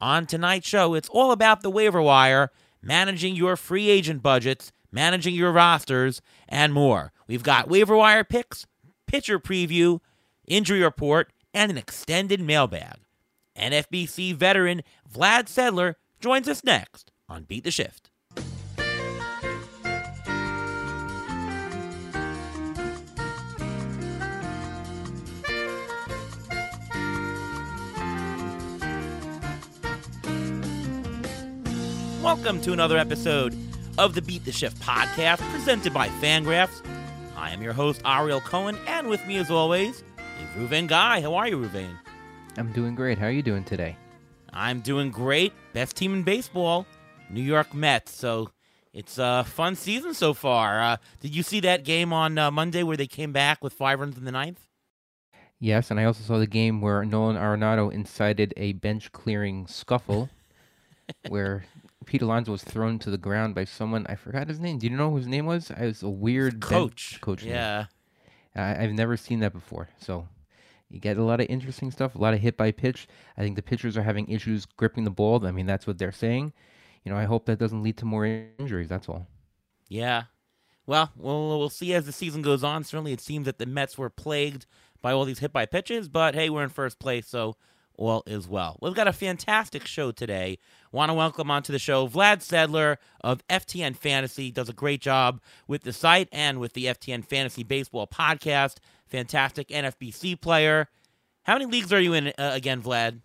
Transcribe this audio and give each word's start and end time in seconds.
On 0.00 0.26
tonight's 0.26 0.68
show, 0.68 0.94
it's 0.94 1.08
all 1.08 1.32
about 1.32 1.62
the 1.62 1.70
waiver 1.70 2.00
wire, 2.00 2.50
managing 2.82 3.34
your 3.34 3.56
free 3.56 3.90
agent 3.90 4.22
budgets, 4.22 4.72
managing 4.92 5.34
your 5.34 5.52
rosters, 5.52 6.20
and 6.48 6.72
more. 6.72 7.12
We've 7.26 7.42
got 7.42 7.68
waiver 7.68 7.96
wire 7.96 8.24
picks, 8.24 8.66
pitcher 9.06 9.38
preview, 9.38 10.00
injury 10.46 10.82
report, 10.82 11.32
and 11.52 11.70
an 11.70 11.78
extended 11.78 12.40
mailbag. 12.40 12.98
NFBC 13.56 14.34
veteran 14.34 14.82
Vlad 15.12 15.44
Sedler 15.46 15.94
joins 16.20 16.48
us 16.48 16.62
next 16.62 17.10
on 17.28 17.42
Beat 17.42 17.64
the 17.64 17.70
Shift. 17.70 18.07
Welcome 32.28 32.60
to 32.60 32.74
another 32.74 32.98
episode 32.98 33.56
of 33.96 34.14
the 34.14 34.20
Beat 34.20 34.44
the 34.44 34.52
Shift 34.52 34.78
podcast 34.82 35.38
presented 35.50 35.94
by 35.94 36.08
Fangraphs. 36.08 36.86
I 37.34 37.52
am 37.52 37.62
your 37.62 37.72
host, 37.72 38.02
Ariel 38.04 38.42
Cohen, 38.42 38.76
and 38.86 39.08
with 39.08 39.26
me 39.26 39.38
as 39.38 39.50
always 39.50 39.96
is 39.96 40.04
Ruven 40.54 40.88
Guy. 40.88 41.22
How 41.22 41.34
are 41.36 41.48
you, 41.48 41.56
Ruven? 41.56 41.88
I'm 42.58 42.70
doing 42.72 42.94
great. 42.94 43.16
How 43.16 43.28
are 43.28 43.30
you 43.30 43.40
doing 43.40 43.64
today? 43.64 43.96
I'm 44.52 44.80
doing 44.80 45.10
great. 45.10 45.54
Best 45.72 45.96
team 45.96 46.12
in 46.12 46.22
baseball, 46.22 46.84
New 47.30 47.40
York 47.40 47.72
Mets. 47.72 48.12
So 48.12 48.50
it's 48.92 49.16
a 49.16 49.44
fun 49.44 49.74
season 49.74 50.12
so 50.12 50.34
far. 50.34 50.82
Uh, 50.82 50.96
did 51.20 51.34
you 51.34 51.42
see 51.42 51.60
that 51.60 51.82
game 51.82 52.12
on 52.12 52.36
uh, 52.36 52.50
Monday 52.50 52.82
where 52.82 52.98
they 52.98 53.06
came 53.06 53.32
back 53.32 53.64
with 53.64 53.72
five 53.72 54.00
runs 54.00 54.18
in 54.18 54.26
the 54.26 54.32
ninth? 54.32 54.60
Yes, 55.58 55.90
and 55.90 55.98
I 55.98 56.04
also 56.04 56.22
saw 56.22 56.38
the 56.38 56.46
game 56.46 56.82
where 56.82 57.06
Nolan 57.06 57.36
Arenado 57.36 57.90
incited 57.90 58.52
a 58.58 58.74
bench 58.74 59.12
clearing 59.12 59.66
scuffle 59.66 60.28
where 61.28 61.64
Pete 62.08 62.22
Alonso 62.22 62.52
was 62.52 62.64
thrown 62.64 62.98
to 63.00 63.10
the 63.10 63.18
ground 63.18 63.54
by 63.54 63.64
someone. 63.64 64.06
I 64.08 64.14
forgot 64.14 64.48
his 64.48 64.58
name. 64.58 64.78
Do 64.78 64.86
you 64.86 64.96
know 64.96 65.10
who 65.10 65.18
his 65.18 65.26
name 65.26 65.44
was? 65.44 65.70
It 65.70 65.78
was 65.78 66.02
a 66.02 66.08
weird 66.08 66.58
Coach. 66.58 67.20
coach. 67.20 67.42
Yeah. 67.42 67.84
I, 68.56 68.82
I've 68.82 68.92
never 68.92 69.18
seen 69.18 69.40
that 69.40 69.52
before. 69.52 69.90
So 70.00 70.26
you 70.88 71.00
get 71.00 71.18
a 71.18 71.22
lot 71.22 71.42
of 71.42 71.48
interesting 71.50 71.90
stuff, 71.90 72.14
a 72.14 72.18
lot 72.18 72.32
of 72.32 72.40
hit 72.40 72.56
by 72.56 72.72
pitch. 72.72 73.08
I 73.36 73.42
think 73.42 73.56
the 73.56 73.62
pitchers 73.62 73.94
are 73.98 74.02
having 74.02 74.26
issues 74.30 74.64
gripping 74.64 75.04
the 75.04 75.10
ball. 75.10 75.46
I 75.46 75.50
mean, 75.50 75.66
that's 75.66 75.86
what 75.86 75.98
they're 75.98 76.10
saying. 76.10 76.54
You 77.04 77.12
know, 77.12 77.18
I 77.18 77.24
hope 77.24 77.44
that 77.44 77.58
doesn't 77.58 77.82
lead 77.82 77.98
to 77.98 78.06
more 78.06 78.24
injuries. 78.24 78.88
That's 78.88 79.06
all. 79.06 79.26
Yeah. 79.86 80.24
Well, 80.86 81.12
we'll 81.14 81.58
we'll 81.58 81.68
see 81.68 81.92
as 81.92 82.06
the 82.06 82.12
season 82.12 82.40
goes 82.40 82.64
on. 82.64 82.84
Certainly, 82.84 83.12
it 83.12 83.20
seems 83.20 83.44
that 83.44 83.58
the 83.58 83.66
Mets 83.66 83.98
were 83.98 84.08
plagued 84.08 84.64
by 85.02 85.12
all 85.12 85.26
these 85.26 85.40
hit 85.40 85.52
by 85.52 85.66
pitches, 85.66 86.08
but 86.08 86.34
hey, 86.34 86.48
we're 86.48 86.62
in 86.62 86.70
first 86.70 86.98
place, 86.98 87.28
so 87.28 87.56
all 87.98 88.22
is 88.26 88.48
well. 88.48 88.78
We've 88.80 88.94
got 88.94 89.08
a 89.08 89.12
fantastic 89.12 89.86
show 89.86 90.10
today. 90.10 90.58
Want 90.90 91.10
to 91.10 91.14
welcome 91.14 91.50
onto 91.50 91.70
the 91.70 91.78
show 91.78 92.08
Vlad 92.08 92.38
Sedler 92.38 92.96
of 93.20 93.46
FTN 93.48 93.94
Fantasy. 93.94 94.50
Does 94.50 94.70
a 94.70 94.72
great 94.72 95.02
job 95.02 95.40
with 95.66 95.82
the 95.82 95.92
site 95.92 96.28
and 96.32 96.58
with 96.60 96.72
the 96.72 96.86
FTN 96.86 97.26
Fantasy 97.26 97.62
Baseball 97.62 98.06
podcast. 98.06 98.76
Fantastic 99.06 99.68
NFBC 99.68 100.40
player. 100.40 100.88
How 101.42 101.54
many 101.54 101.66
leagues 101.66 101.92
are 101.92 102.00
you 102.00 102.14
in 102.14 102.28
uh, 102.28 102.32
again, 102.54 102.80
Vlad? 102.80 103.20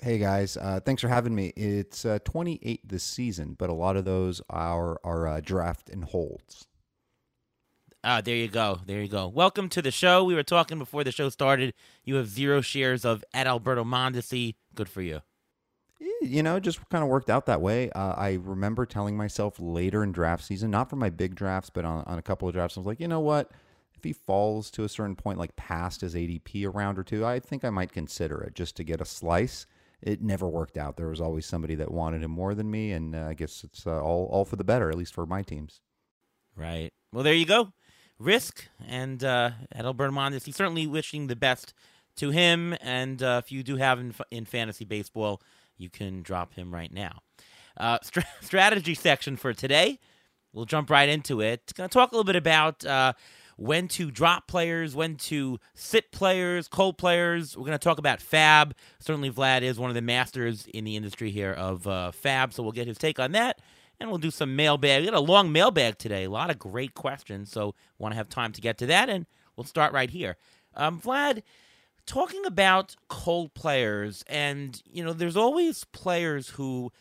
Hey 0.00 0.18
guys, 0.18 0.56
uh, 0.56 0.78
thanks 0.84 1.02
for 1.02 1.08
having 1.08 1.34
me. 1.34 1.48
It's 1.56 2.04
uh, 2.04 2.18
28 2.24 2.86
this 2.86 3.02
season, 3.02 3.56
but 3.58 3.70
a 3.70 3.72
lot 3.72 3.96
of 3.96 4.04
those 4.04 4.40
are 4.48 5.00
are 5.02 5.26
uh, 5.26 5.40
draft 5.40 5.88
and 5.88 6.04
holds. 6.04 6.66
Ah, 8.04 8.20
there 8.20 8.36
you 8.36 8.46
go. 8.46 8.78
There 8.86 9.02
you 9.02 9.08
go. 9.08 9.26
Welcome 9.26 9.68
to 9.70 9.82
the 9.82 9.90
show. 9.90 10.22
We 10.22 10.34
were 10.36 10.44
talking 10.44 10.78
before 10.78 11.02
the 11.02 11.10
show 11.10 11.30
started. 11.30 11.74
You 12.04 12.16
have 12.16 12.28
zero 12.28 12.60
shares 12.60 13.04
of 13.04 13.24
Adalberto 13.34 13.84
Mondesi. 13.84 14.54
Good 14.76 14.88
for 14.88 15.02
you. 15.02 15.22
You 15.98 16.42
know, 16.42 16.60
just 16.60 16.86
kind 16.90 17.02
of 17.02 17.08
worked 17.08 17.30
out 17.30 17.46
that 17.46 17.60
way. 17.60 17.90
Uh, 17.90 18.14
I 18.16 18.38
remember 18.42 18.84
telling 18.84 19.16
myself 19.16 19.56
later 19.58 20.02
in 20.02 20.12
draft 20.12 20.44
season, 20.44 20.70
not 20.70 20.90
for 20.90 20.96
my 20.96 21.08
big 21.08 21.34
drafts, 21.34 21.70
but 21.70 21.84
on, 21.84 22.04
on 22.04 22.18
a 22.18 22.22
couple 22.22 22.48
of 22.48 22.54
drafts, 22.54 22.76
I 22.76 22.80
was 22.80 22.86
like, 22.86 23.00
you 23.00 23.08
know 23.08 23.20
what? 23.20 23.50
If 23.94 24.04
he 24.04 24.12
falls 24.12 24.70
to 24.72 24.84
a 24.84 24.88
certain 24.88 25.16
point, 25.16 25.38
like 25.38 25.56
past 25.56 26.02
his 26.02 26.14
ADP 26.14 26.66
a 26.66 26.70
round 26.70 26.98
or 26.98 27.02
two, 27.02 27.24
I 27.24 27.40
think 27.40 27.64
I 27.64 27.70
might 27.70 27.92
consider 27.92 28.42
it 28.42 28.54
just 28.54 28.76
to 28.76 28.84
get 28.84 29.00
a 29.00 29.06
slice. 29.06 29.66
It 30.02 30.20
never 30.20 30.46
worked 30.46 30.76
out. 30.76 30.96
There 30.98 31.08
was 31.08 31.20
always 31.20 31.46
somebody 31.46 31.74
that 31.76 31.90
wanted 31.90 32.22
him 32.22 32.30
more 32.30 32.54
than 32.54 32.70
me, 32.70 32.92
and 32.92 33.14
uh, 33.14 33.28
I 33.28 33.34
guess 33.34 33.64
it's 33.64 33.86
uh, 33.86 34.02
all 34.02 34.26
all 34.26 34.44
for 34.44 34.56
the 34.56 34.64
better, 34.64 34.90
at 34.90 34.96
least 34.96 35.14
for 35.14 35.24
my 35.24 35.42
teams. 35.42 35.80
Right. 36.54 36.92
Well, 37.12 37.24
there 37.24 37.34
you 37.34 37.46
go. 37.46 37.72
Risk 38.18 38.66
and 38.86 39.22
uh, 39.24 39.50
Adalberto 39.74 40.10
Mondesi. 40.10 40.54
Certainly 40.54 40.86
wishing 40.86 41.26
the 41.26 41.36
best 41.36 41.72
to 42.16 42.30
him. 42.30 42.74
And 42.80 43.22
uh, 43.22 43.40
if 43.44 43.52
you 43.52 43.62
do 43.62 43.76
have 43.76 43.98
in, 43.98 44.14
in 44.30 44.44
fantasy 44.44 44.84
baseball, 44.84 45.40
you 45.78 45.90
can 45.90 46.22
drop 46.22 46.54
him 46.54 46.72
right 46.72 46.92
now. 46.92 47.20
Uh, 47.76 47.98
str- 48.02 48.20
strategy 48.40 48.94
section 48.94 49.36
for 49.36 49.52
today. 49.52 49.98
We'll 50.52 50.64
jump 50.64 50.88
right 50.88 51.08
into 51.08 51.40
it. 51.40 51.72
Going 51.74 51.88
to 51.88 51.92
talk 51.92 52.12
a 52.12 52.14
little 52.14 52.24
bit 52.24 52.36
about 52.36 52.84
uh, 52.84 53.12
when 53.56 53.88
to 53.88 54.10
drop 54.10 54.46
players, 54.46 54.94
when 54.94 55.16
to 55.16 55.58
sit 55.74 56.12
players, 56.12 56.68
cold 56.68 56.96
players. 56.96 57.56
We're 57.56 57.66
going 57.66 57.78
to 57.78 57.78
talk 57.78 57.98
about 57.98 58.20
FAAB. 58.20 58.72
Certainly, 58.98 59.32
Vlad 59.32 59.62
is 59.62 59.78
one 59.78 59.90
of 59.90 59.94
the 59.94 60.02
masters 60.02 60.66
in 60.72 60.84
the 60.84 60.96
industry 60.96 61.30
here 61.30 61.52
of 61.52 61.86
uh, 61.86 62.12
FAAB, 62.22 62.52
so 62.52 62.62
we'll 62.62 62.72
get 62.72 62.86
his 62.86 62.98
take 62.98 63.18
on 63.18 63.32
that. 63.32 63.60
And 63.98 64.10
we'll 64.10 64.18
do 64.18 64.30
some 64.30 64.56
mailbag. 64.56 65.02
We 65.02 65.10
got 65.10 65.16
a 65.16 65.20
long 65.20 65.52
mailbag 65.52 65.98
today. 65.98 66.24
A 66.24 66.30
lot 66.30 66.50
of 66.50 66.58
great 66.58 66.94
questions, 66.94 67.50
so 67.50 67.74
want 67.98 68.12
to 68.12 68.16
have 68.16 68.28
time 68.28 68.52
to 68.52 68.60
get 68.60 68.76
to 68.78 68.86
that. 68.86 69.08
And 69.08 69.26
we'll 69.56 69.64
start 69.64 69.92
right 69.92 70.10
here. 70.10 70.36
Um, 70.74 71.00
Vlad, 71.00 71.42
talking 72.06 72.44
about 72.46 72.96
cold 73.08 73.54
players, 73.54 74.24
and 74.28 74.80
you 74.90 75.04
know, 75.04 75.12
there's 75.12 75.36
always 75.36 75.84
players 75.84 76.50
who 76.50 76.92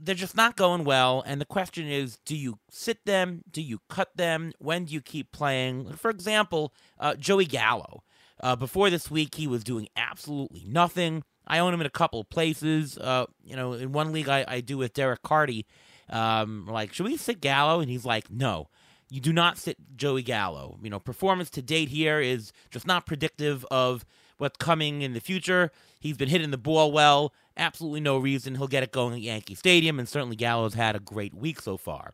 they're 0.00 0.14
just 0.14 0.36
not 0.36 0.56
going 0.56 0.84
well. 0.84 1.22
And 1.26 1.40
the 1.40 1.46
question 1.46 1.88
is, 1.88 2.18
do 2.24 2.36
you 2.36 2.58
sit 2.70 3.04
them? 3.06 3.42
Do 3.50 3.62
you 3.62 3.80
cut 3.88 4.16
them? 4.16 4.52
When 4.58 4.84
do 4.84 4.94
you 4.94 5.00
keep 5.00 5.32
playing? 5.32 5.92
For 5.94 6.10
example, 6.10 6.72
uh, 6.98 7.14
Joey 7.14 7.46
Gallo. 7.46 8.02
Uh, 8.38 8.54
before 8.54 8.90
this 8.90 9.10
week, 9.10 9.36
he 9.36 9.46
was 9.46 9.64
doing 9.64 9.88
absolutely 9.96 10.64
nothing. 10.66 11.24
I 11.46 11.58
own 11.58 11.72
him 11.72 11.80
in 11.80 11.86
a 11.86 11.90
couple 11.90 12.22
places. 12.24 12.98
Uh, 12.98 13.26
you 13.42 13.56
know, 13.56 13.72
in 13.72 13.92
one 13.92 14.12
league 14.12 14.28
I, 14.28 14.44
I 14.46 14.60
do 14.60 14.76
with 14.76 14.92
Derek 14.92 15.22
Carty. 15.22 15.66
Um, 16.10 16.66
like, 16.66 16.92
should 16.92 17.06
we 17.06 17.16
sit 17.16 17.40
Gallo? 17.40 17.80
And 17.80 17.90
he's 17.90 18.04
like, 18.04 18.30
no, 18.30 18.68
you 19.08 19.20
do 19.20 19.32
not 19.32 19.58
sit 19.58 19.76
Joey 19.96 20.22
Gallo. 20.22 20.78
You 20.82 20.90
know, 20.90 21.00
performance 21.00 21.50
to 21.50 21.62
date 21.62 21.88
here 21.88 22.20
is 22.20 22.52
just 22.70 22.86
not 22.86 23.06
predictive 23.06 23.64
of 23.70 24.04
what's 24.38 24.56
coming 24.58 25.02
in 25.02 25.12
the 25.12 25.20
future. 25.20 25.70
He's 26.00 26.16
been 26.16 26.28
hitting 26.28 26.50
the 26.50 26.58
ball 26.58 26.92
well. 26.92 27.32
Absolutely 27.56 28.00
no 28.00 28.18
reason 28.18 28.56
he'll 28.56 28.68
get 28.68 28.82
it 28.82 28.92
going 28.92 29.14
at 29.14 29.20
Yankee 29.20 29.54
Stadium, 29.54 29.98
and 29.98 30.08
certainly 30.08 30.36
Gallo's 30.36 30.74
had 30.74 30.94
a 30.94 31.00
great 31.00 31.34
week 31.34 31.60
so 31.60 31.76
far. 31.76 32.12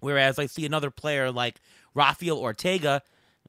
Whereas 0.00 0.38
I 0.38 0.46
see 0.46 0.66
another 0.66 0.90
player 0.90 1.30
like 1.30 1.60
Rafael 1.94 2.38
Ortega, 2.38 3.02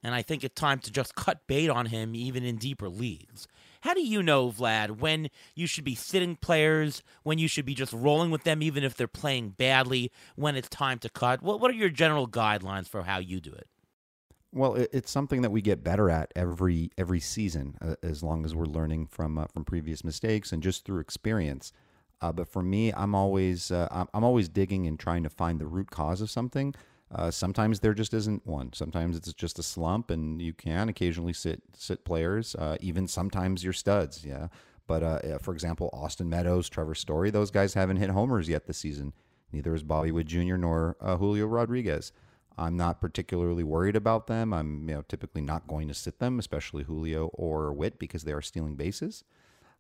and 0.04 0.16
I 0.16 0.22
think 0.22 0.44
it's 0.44 0.56
time 0.56 0.80
to 0.80 0.92
just 0.92 1.16
cut 1.16 1.42
bait 1.48 1.70
on 1.70 1.88
him 1.88 2.16
even 2.16 2.46
in 2.46 2.56
deeper 2.56 2.88
leagues. 2.88 3.48
How 3.86 3.94
do 3.94 4.02
you 4.02 4.24
know, 4.24 4.50
Vlad, 4.50 4.98
when 4.98 5.30
you 5.54 5.68
should 5.68 5.84
be 5.84 5.94
sitting 5.94 6.38
players, 6.38 7.04
when 7.22 7.38
you 7.38 7.48
should 7.48 7.68
be 7.68 7.76
just 7.76 7.94
rolling 7.94 8.32
with 8.32 8.44
them 8.44 8.64
even 8.64 8.84
if 8.84 8.96
they're 8.98 9.08
playing 9.08 9.50
badly, 9.50 10.12
when 10.36 10.56
it's 10.56 10.68
time 10.70 10.98
to 11.00 11.10
cut? 11.10 11.44
What 11.44 11.60
what 11.60 11.70
are 11.70 11.76
your 11.76 11.90
general 11.90 12.28
guidelines 12.28 12.90
for 12.90 13.04
how 13.04 13.20
you 13.20 13.40
do 13.40 13.52
it? 13.52 13.68
Well, 14.52 14.74
it, 14.74 14.90
it's 14.92 15.12
something 15.12 15.44
that 15.44 15.52
we 15.52 15.62
get 15.62 15.84
better 15.84 16.10
at 16.10 16.32
every 16.36 16.90
every 16.98 17.20
season, 17.20 17.78
uh, 17.80 17.94
as 18.02 18.24
long 18.24 18.44
as 18.44 18.56
we're 18.56 18.66
learning 18.66 19.06
from 19.06 19.38
uh, 19.38 19.46
from 19.54 19.64
previous 19.64 20.04
mistakes 20.04 20.52
and 20.52 20.64
just 20.64 20.84
through 20.84 21.00
experience. 21.00 21.72
Uh, 22.22 22.32
but 22.32 22.48
for 22.48 22.64
me, 22.64 22.92
I'm 22.92 23.14
always 23.14 23.70
uh, 23.70 24.06
I'm 24.12 24.24
always 24.24 24.50
digging 24.50 24.88
and 24.88 25.00
trying 25.00 25.22
to 25.22 25.30
find 25.30 25.62
the 25.62 25.68
root 25.68 25.92
cause 25.92 26.22
of 26.22 26.32
something. 26.32 26.74
Uh, 27.14 27.30
sometimes 27.30 27.80
there 27.80 27.94
just 27.94 28.14
isn't 28.14 28.46
one. 28.46 28.74
Sometimes 28.74 29.16
it's 29.16 29.34
just 29.34 29.60
a 29.60 29.64
slump, 29.64 30.10
and 30.10 30.42
you 30.42 30.54
can 30.54 30.90
occasionally 30.90 31.34
sit 31.34 31.62
sit 31.76 32.04
players. 32.04 32.56
Uh, 32.56 32.78
even 32.82 33.08
sometimes 33.08 33.64
you're 33.64 33.74
studs, 33.74 34.26
yeah. 34.26 34.48
But 34.88 35.04
uh, 35.04 35.38
for 35.40 35.54
example, 35.54 35.90
Austin 35.94 36.30
Meadows, 36.30 36.70
Trevor 36.70 36.96
Story, 36.96 37.30
those 37.30 37.52
guys 37.52 37.74
haven't 37.74 37.98
hit 37.98 38.10
homers 38.10 38.50
yet 38.50 38.68
this 38.68 38.78
season. 38.78 39.14
Neither 39.52 39.74
is 39.74 39.84
Bobby 39.84 40.12
Witt 40.12 40.28
Jr. 40.28 40.58
nor 40.58 40.98
uh, 41.00 41.18
Julio 41.18 41.46
Rodriguez. 41.46 42.12
I'm 42.58 42.78
not 42.78 43.02
particularly 43.02 43.64
worried 43.64 43.96
about 43.96 44.28
them. 44.28 44.54
I'm 44.54 44.88
you 44.88 44.96
know 44.96 45.02
typically 45.04 45.42
not 45.42 45.68
going 45.68 45.88
to 45.88 45.94
sit 45.94 46.20
them, 46.20 46.40
especially 46.40 46.84
Julio 46.84 47.28
or 47.34 47.72
Witt 47.74 48.00
because 48.00 48.24
they 48.24 48.32
are 48.34 48.42
stealing 48.42 48.76
bases. 48.76 49.24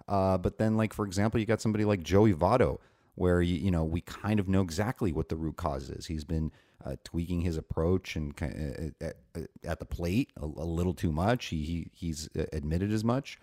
Uh, 0.08 0.38
but 0.38 0.58
then, 0.58 0.78
like 0.78 0.94
for 0.94 1.06
example, 1.06 1.40
you 1.40 1.46
got 1.46 1.62
somebody 1.62 1.86
like 1.86 2.04
Joey 2.04 2.34
Votto, 2.34 2.80
where 3.16 3.42
you, 3.42 3.56
you 3.56 3.72
know 3.72 3.84
we 3.84 4.02
kind 4.02 4.40
of 4.40 4.48
know 4.48 4.62
exactly 4.62 5.12
what 5.12 5.30
the 5.30 5.36
root 5.36 5.56
cause 5.56 5.90
is. 5.90 6.08
He's 6.08 6.24
been 6.24 6.52
uh, 6.84 6.96
tweaking 7.04 7.42
his 7.42 7.58
approach 7.58 8.16
and 8.16 8.36
ki- 8.36 8.46
uh, 8.46 9.06
at, 9.06 9.16
at, 9.64 9.80
the 9.80 9.86
plate 9.86 10.32
a, 10.38 10.46
a 10.46 10.66
little 10.66 10.94
too 10.94 11.12
much. 11.12 11.46
He, 11.48 11.64
he 11.64 11.88
he's 11.94 12.30
uh, 12.38 12.46
admitted 12.54 12.92
as 12.92 13.04
much, 13.04 13.40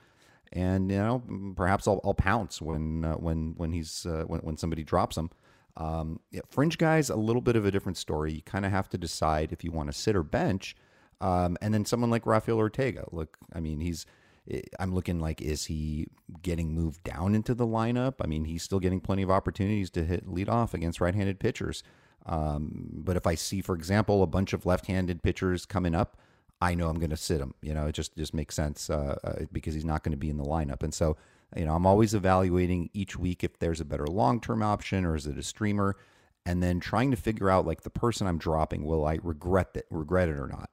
and 0.53 0.91
you 0.91 0.99
know 0.99 1.23
perhaps 1.57 1.87
I'll, 1.89 2.01
I'll 2.05 2.15
pounce 2.15 2.61
when 2.61 3.05
uh, 3.05 3.15
when 3.15 3.55
when 3.57 3.73
he's 3.73 4.07
uh, 4.07 4.25
when 4.27 4.41
when 4.41 4.57
somebody 4.57 4.85
drops 4.85 5.17
him. 5.17 5.31
Um, 5.77 6.21
yeah, 6.31 6.43
fringe 6.51 6.77
guys, 6.77 7.09
a 7.09 7.17
little 7.17 7.41
bit 7.43 7.57
of 7.57 7.65
a 7.65 7.71
different 7.71 7.97
story. 7.97 8.33
You 8.33 8.43
kind 8.43 8.67
of 8.67 8.73
have 8.73 8.91
to 8.91 8.99
decide 8.99 9.53
if 9.53 9.65
you 9.65 9.73
want 9.73 9.91
to 9.91 9.93
sit 9.99 10.15
or 10.15 10.23
bench. 10.23 10.77
Um, 11.21 11.57
and 11.63 11.73
then 11.73 11.85
someone 11.85 12.11
like 12.11 12.27
Rafael 12.27 12.59
Ortega. 12.59 13.07
Look, 13.13 13.39
I 13.55 13.61
mean, 13.61 13.81
he's 13.81 14.05
i- 14.53 14.63
I'm 14.81 14.93
looking 14.95 15.21
like, 15.21 15.41
is 15.41 15.67
he 15.67 16.09
getting 16.43 16.75
moved 16.75 17.05
down 17.05 17.35
into 17.35 17.55
the 17.55 17.67
lineup? 17.67 18.15
I 18.21 18.27
mean, 18.27 18.45
he's 18.45 18.63
still 18.63 18.81
getting 18.81 19.01
plenty 19.01 19.23
of 19.23 19.31
opportunities 19.31 19.89
to 19.91 20.05
hit 20.05 20.29
lead 20.29 20.49
off 20.49 20.75
against 20.75 21.01
right-handed 21.01 21.39
pitchers. 21.39 21.83
Um, 22.27 22.91
but 22.95 23.17
if 23.17 23.27
I 23.27 23.35
see, 23.35 23.61
for 23.61 23.75
example, 23.75 24.23
a 24.23 24.27
bunch 24.27 24.53
of 24.53 24.65
left-handed 24.65 25.23
pitchers 25.23 25.67
coming 25.67 25.95
up, 25.95 26.17
I 26.61 26.75
know 26.75 26.89
I'm 26.89 26.99
going 26.99 27.11
to 27.11 27.17
sit 27.17 27.41
him. 27.41 27.55
You 27.61 27.75
know, 27.75 27.87
it 27.87 27.93
just 27.93 28.17
just 28.17 28.35
makes 28.35 28.55
sense 28.55 28.89
uh, 28.89 29.17
uh, 29.25 29.45
because 29.51 29.75
he's 29.75 29.85
not 29.85 30.05
going 30.05 30.13
to 30.13 30.19
be 30.19 30.31
in 30.31 30.37
the 30.37 30.45
lineup. 30.45 30.83
And 30.85 30.95
so, 30.95 31.17
you 31.57 31.65
know, 31.65 31.75
I'm 31.75 31.87
always 31.87 32.15
evaluating 32.15 32.91
each 32.93 33.19
week 33.19 33.43
if 33.43 33.59
there's 33.59 33.81
a 33.81 33.85
better 33.85 34.07
long-term 34.07 34.63
option 34.63 35.05
or 35.05 35.17
is 35.17 35.27
it 35.27 35.37
a 35.37 35.43
streamer, 35.43 35.97
and 36.47 36.63
then 36.63 36.79
trying 36.79 37.11
to 37.11 37.17
figure 37.17 37.51
out 37.51 37.67
like 37.67 37.83
the 37.83 37.91
person 37.91 38.27
I'm 38.27 38.39
dropping, 38.39 38.85
will 38.85 39.05
I 39.05 39.19
regret 39.23 39.71
it, 39.75 39.87
regret 39.91 40.29
it 40.29 40.37
or 40.37 40.47
not? 40.47 40.71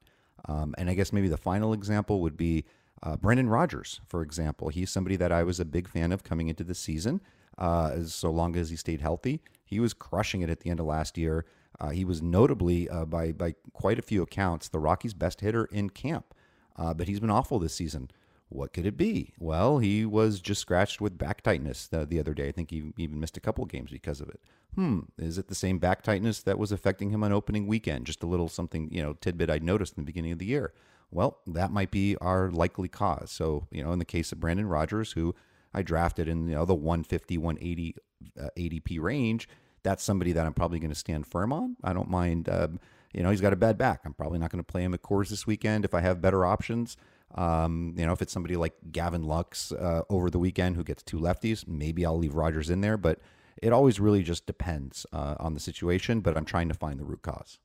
Um, 0.48 0.76
and 0.78 0.90
I 0.90 0.94
guess 0.94 1.12
maybe 1.12 1.28
the 1.28 1.38
final 1.38 1.74
example 1.74 2.22
would 2.22 2.38
be 2.38 2.66
uh, 3.04 3.18
Brendan 3.18 3.50
Rodgers, 3.50 4.02
for 4.08 4.22
example. 4.22 4.70
He's 4.70 4.90
somebody 4.90 5.16
that 5.16 5.32
I 5.32 5.44
was 5.44 5.60
a 5.60 5.66
big 5.66 5.88
fan 5.88 6.12
of 6.12 6.24
coming 6.24 6.48
into 6.48 6.64
the 6.64 6.76
season, 6.76 7.22
uh, 7.58 8.04
so 8.04 8.30
long 8.30 8.56
as 8.56 8.70
he 8.70 8.76
stayed 8.76 9.02
healthy. 9.02 9.42
He 9.70 9.80
was 9.80 9.94
crushing 9.94 10.42
it 10.42 10.50
at 10.50 10.62
the 10.62 10.70
end 10.70 10.80
of 10.80 10.88
last 10.88 11.18
year. 11.18 11.46
Uh, 11.80 11.90
he 11.90 12.04
was 12.04 12.22
notably, 12.22 12.90
uh, 12.90 13.06
by 13.06 13.32
by 13.32 13.54
quite 13.74 14.00
a 14.00 14.02
few 14.02 14.24
accounts, 14.24 14.68
the 14.68 14.80
Rockies' 14.80 15.14
best 15.14 15.42
hitter 15.42 15.66
in 15.66 15.92
camp. 15.92 16.34
Uh, 16.76 16.94
but 16.94 17.08
he's 17.08 17.20
been 17.20 17.30
awful 17.30 17.60
this 17.60 17.76
season. 17.76 18.10
What 18.50 18.74
could 18.74 18.88
it 18.88 18.98
be? 18.98 19.34
Well, 19.38 19.78
he 19.78 20.06
was 20.06 20.40
just 20.40 20.62
scratched 20.62 21.00
with 21.00 21.20
back 21.20 21.42
tightness 21.42 21.86
the, 21.86 22.06
the 22.06 22.20
other 22.20 22.34
day. 22.34 22.48
I 22.48 22.52
think 22.52 22.72
he 22.72 22.94
even 22.98 23.20
missed 23.20 23.38
a 23.38 23.42
couple 23.42 23.64
games 23.66 23.92
because 23.92 24.22
of 24.22 24.30
it. 24.30 24.42
Hmm, 24.74 25.02
is 25.20 25.38
it 25.38 25.50
the 25.50 25.56
same 25.56 25.78
back 25.78 26.02
tightness 26.02 26.42
that 26.42 26.58
was 26.58 26.72
affecting 26.72 27.12
him 27.12 27.24
on 27.24 27.32
opening 27.32 27.68
weekend? 27.68 28.08
Just 28.08 28.24
a 28.24 28.28
little 28.28 28.50
something, 28.50 28.90
you 28.92 29.04
know, 29.04 29.14
tidbit 29.14 29.52
I 29.52 29.60
noticed 29.60 29.98
in 29.98 30.04
the 30.04 30.08
beginning 30.08 30.32
of 30.32 30.40
the 30.40 30.48
year. 30.48 30.74
Well, 31.12 31.40
that 31.46 31.72
might 31.72 31.92
be 31.92 32.16
our 32.18 32.50
likely 32.50 32.88
cause. 32.88 33.32
So, 33.32 33.68
you 33.72 33.84
know, 33.84 33.92
in 33.92 34.00
the 34.00 34.06
case 34.06 34.32
of 34.32 34.40
Brendan 34.40 34.68
Rodgers, 34.68 35.12
who 35.12 35.36
I 35.74 35.82
drafted 35.82 36.28
in 36.28 36.48
you 36.48 36.56
know 36.56 36.66
the 36.66 36.76
150, 36.76 37.38
180 37.38 37.96
uh, 38.40 38.50
ADP 38.58 39.00
range, 39.00 39.48
that's 39.84 40.04
somebody 40.04 40.32
that 40.34 40.46
I'm 40.46 40.54
probably 40.54 40.80
going 40.80 40.92
to 40.92 40.96
stand 40.96 41.28
firm 41.28 41.54
on. 41.54 41.76
I 41.84 41.94
don't 41.94 42.10
mind. 42.10 42.50
Um, 42.50 42.80
you 43.14 43.24
know, 43.24 43.32
he's 43.32 43.42
got 43.42 43.54
a 43.54 43.58
bad 43.58 43.78
back. 43.78 44.02
I'm 44.06 44.14
probably 44.14 44.40
not 44.40 44.52
going 44.52 44.64
to 44.64 44.72
play 44.72 44.84
him 44.84 44.94
at 44.94 45.02
Coors 45.02 45.30
this 45.30 45.48
weekend 45.48 45.86
if 45.86 45.94
I 45.94 46.02
have 46.02 46.22
better 46.22 46.46
options. 46.46 46.96
Um, 47.36 47.94
you 47.98 48.06
know, 48.06 48.14
if 48.14 48.22
it's 48.22 48.34
somebody 48.34 48.56
like 48.56 48.74
Gavin 48.92 49.24
Lux 49.24 49.72
uh, 49.72 50.04
over 50.10 50.30
the 50.30 50.40
weekend 50.40 50.76
who 50.76 50.84
gets 50.84 51.04
two 51.04 51.18
lefties, 51.18 51.68
maybe 51.68 52.06
I'll 52.06 52.18
leave 52.18 52.36
Rodgers 52.36 52.70
in 52.70 52.82
there. 52.82 52.98
But 52.98 53.20
it 53.62 53.74
always 53.74 54.00
really 54.00 54.24
just 54.24 54.46
depends 54.46 55.06
uh, 55.12 55.36
on 55.40 55.54
the 55.54 55.60
situation. 55.60 56.22
But 56.22 56.38
I'm 56.38 56.46
trying 56.46 56.70
to 56.70 56.76
find 56.76 57.00
the 57.00 57.06
root 57.06 57.22
cause. 57.22 57.60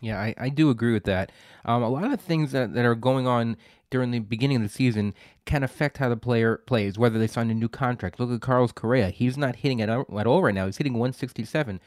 Yeah, 0.00 0.18
I, 0.18 0.34
I 0.38 0.48
do 0.48 0.70
agree 0.70 0.92
with 0.92 1.04
that. 1.04 1.30
Um, 1.64 1.82
a 1.82 1.88
lot 1.88 2.12
of 2.12 2.20
things 2.20 2.52
that, 2.52 2.72
that 2.74 2.84
are 2.84 2.94
going 2.94 3.26
on 3.26 3.56
during 3.90 4.10
the 4.12 4.20
beginning 4.20 4.56
of 4.56 4.62
the 4.62 4.68
season 4.68 5.14
can 5.44 5.62
affect 5.62 5.98
how 5.98 6.08
the 6.08 6.16
player 6.16 6.58
plays, 6.66 6.96
whether 6.98 7.18
they 7.18 7.26
sign 7.26 7.50
a 7.50 7.54
new 7.54 7.68
contract. 7.68 8.18
Look 8.18 8.30
at 8.30 8.40
Carlos 8.40 8.72
Correa. 8.72 9.10
He's 9.10 9.36
not 9.36 9.56
hitting 9.56 9.82
at, 9.82 9.90
at 9.90 10.26
all 10.26 10.42
right 10.42 10.54
now. 10.54 10.66
He's 10.66 10.78
hitting 10.78 10.94
167, 10.94 11.80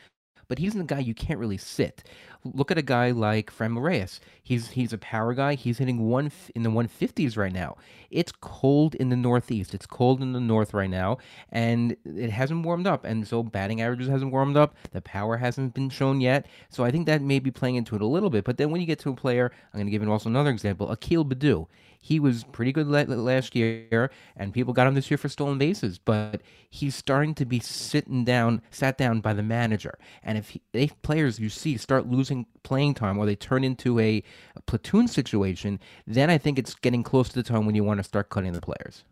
but 0.47 0.59
he's 0.59 0.73
the 0.73 0.83
guy 0.83 0.99
you 0.99 1.13
can't 1.13 1.39
really 1.39 1.57
sit. 1.57 2.03
Look 2.43 2.71
at 2.71 2.77
a 2.77 2.81
guy 2.81 3.11
like 3.11 3.55
Franmil 3.55 3.81
Reyes. 3.81 4.19
He's 4.41 4.71
he's 4.71 4.91
a 4.91 4.97
power 4.97 5.33
guy. 5.33 5.55
He's 5.55 5.77
hitting 5.77 6.09
one 6.09 6.31
in 6.53 6.63
the 6.63 6.69
150s 6.69 7.37
right 7.37 7.53
now. 7.53 7.77
It's 8.11 8.31
cold 8.31 8.95
in 8.95 9.09
the 9.09 9.15
Northeast. 9.15 9.73
It's 9.73 9.85
cold 9.85 10.21
in 10.21 10.33
the 10.33 10.39
North 10.39 10.73
right 10.73 10.89
now, 10.89 11.19
and 11.51 11.95
it 12.05 12.29
hasn't 12.31 12.65
warmed 12.65 12.85
up. 12.85 13.05
And 13.05 13.27
so 13.27 13.43
batting 13.43 13.81
averages 13.81 14.09
hasn't 14.09 14.31
warmed 14.31 14.57
up. 14.57 14.75
The 14.91 15.01
power 15.01 15.37
hasn't 15.37 15.73
been 15.73 15.89
shown 15.89 16.19
yet. 16.19 16.45
So 16.69 16.83
I 16.83 16.91
think 16.91 17.05
that 17.05 17.21
may 17.21 17.39
be 17.39 17.51
playing 17.51 17.75
into 17.75 17.95
it 17.95 18.01
a 18.01 18.07
little 18.07 18.29
bit. 18.29 18.43
But 18.43 18.57
then 18.57 18.71
when 18.71 18.81
you 18.81 18.87
get 18.87 18.99
to 18.99 19.09
a 19.09 19.15
player, 19.15 19.51
I'm 19.73 19.77
going 19.77 19.87
to 19.87 19.91
give 19.91 20.03
you 20.03 20.11
also 20.11 20.29
another 20.29 20.49
example. 20.49 20.91
Akil 20.91 21.25
Baddoo. 21.25 21.67
He 22.05 22.19
was 22.19 22.43
pretty 22.43 22.73
good 22.73 22.89
last 22.89 23.55
year, 23.55 24.11
and 24.35 24.53
people 24.53 24.73
got 24.73 24.87
him 24.87 24.93
this 24.93 25.09
year 25.09 25.17
for 25.17 25.29
stolen 25.29 25.57
bases. 25.57 25.97
But 25.99 26.41
he's 26.69 26.95
starting 26.95 27.33
to 27.35 27.45
be 27.45 27.61
sitting 27.61 28.25
down, 28.25 28.61
sat 28.71 28.97
down 28.97 29.21
by 29.21 29.31
the 29.31 29.41
manager. 29.41 29.97
And 30.21 30.37
if, 30.37 30.49
he, 30.49 30.61
if 30.73 31.01
players 31.01 31.39
you 31.39 31.47
see 31.47 31.77
start 31.77 32.05
losing 32.05 32.45
playing 32.61 32.95
time 32.95 33.17
or 33.17 33.25
they 33.25 33.37
turn 33.37 33.63
into 33.63 34.01
a, 34.01 34.21
a 34.53 34.61
platoon 34.63 35.07
situation, 35.07 35.79
then 36.05 36.29
I 36.29 36.37
think 36.37 36.59
it's 36.59 36.75
getting 36.75 37.03
close 37.03 37.29
to 37.29 37.35
the 37.35 37.43
time 37.43 37.65
when 37.65 37.73
you 37.73 37.85
want 37.85 37.99
to 37.99 38.03
start 38.03 38.27
cutting 38.27 38.51
the 38.51 38.59
players. 38.59 39.05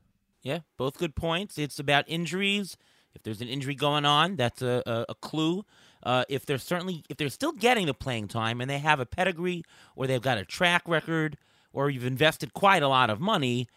Yeah, 0.44 0.60
both 0.76 0.98
good 0.98 1.16
points. 1.16 1.58
It's 1.58 1.80
about 1.80 2.04
injuries. 2.10 2.76
If 3.16 3.24
there's 3.24 3.40
an 3.40 3.48
injury 3.48 3.76
going 3.76 4.04
on, 4.04 4.36
that's 4.36 4.62
a, 4.62 4.84
a, 4.86 5.06
a 5.08 5.16
clue. 5.16 5.64
Uh, 6.04 6.26
if 6.28 6.46
they're 6.46 6.58
certainly 6.58 7.06
if 7.08 7.16
they're 7.16 7.30
still 7.30 7.54
getting 7.54 7.86
the 7.86 7.94
playing 7.94 8.28
time 8.28 8.60
and 8.60 8.70
they 8.70 8.80
have 8.80 9.00
a 9.00 9.06
pedigree 9.06 9.64
or 9.96 10.08
they've 10.08 10.22
got 10.22 10.38
a 10.38 10.44
track 10.44 10.82
record 10.90 11.38
or 11.74 11.90
you've 11.90 12.06
invested 12.06 12.54
quite 12.54 12.84
a 12.84 12.88
lot 12.88 13.10
of 13.10 13.20
money, 13.20 13.68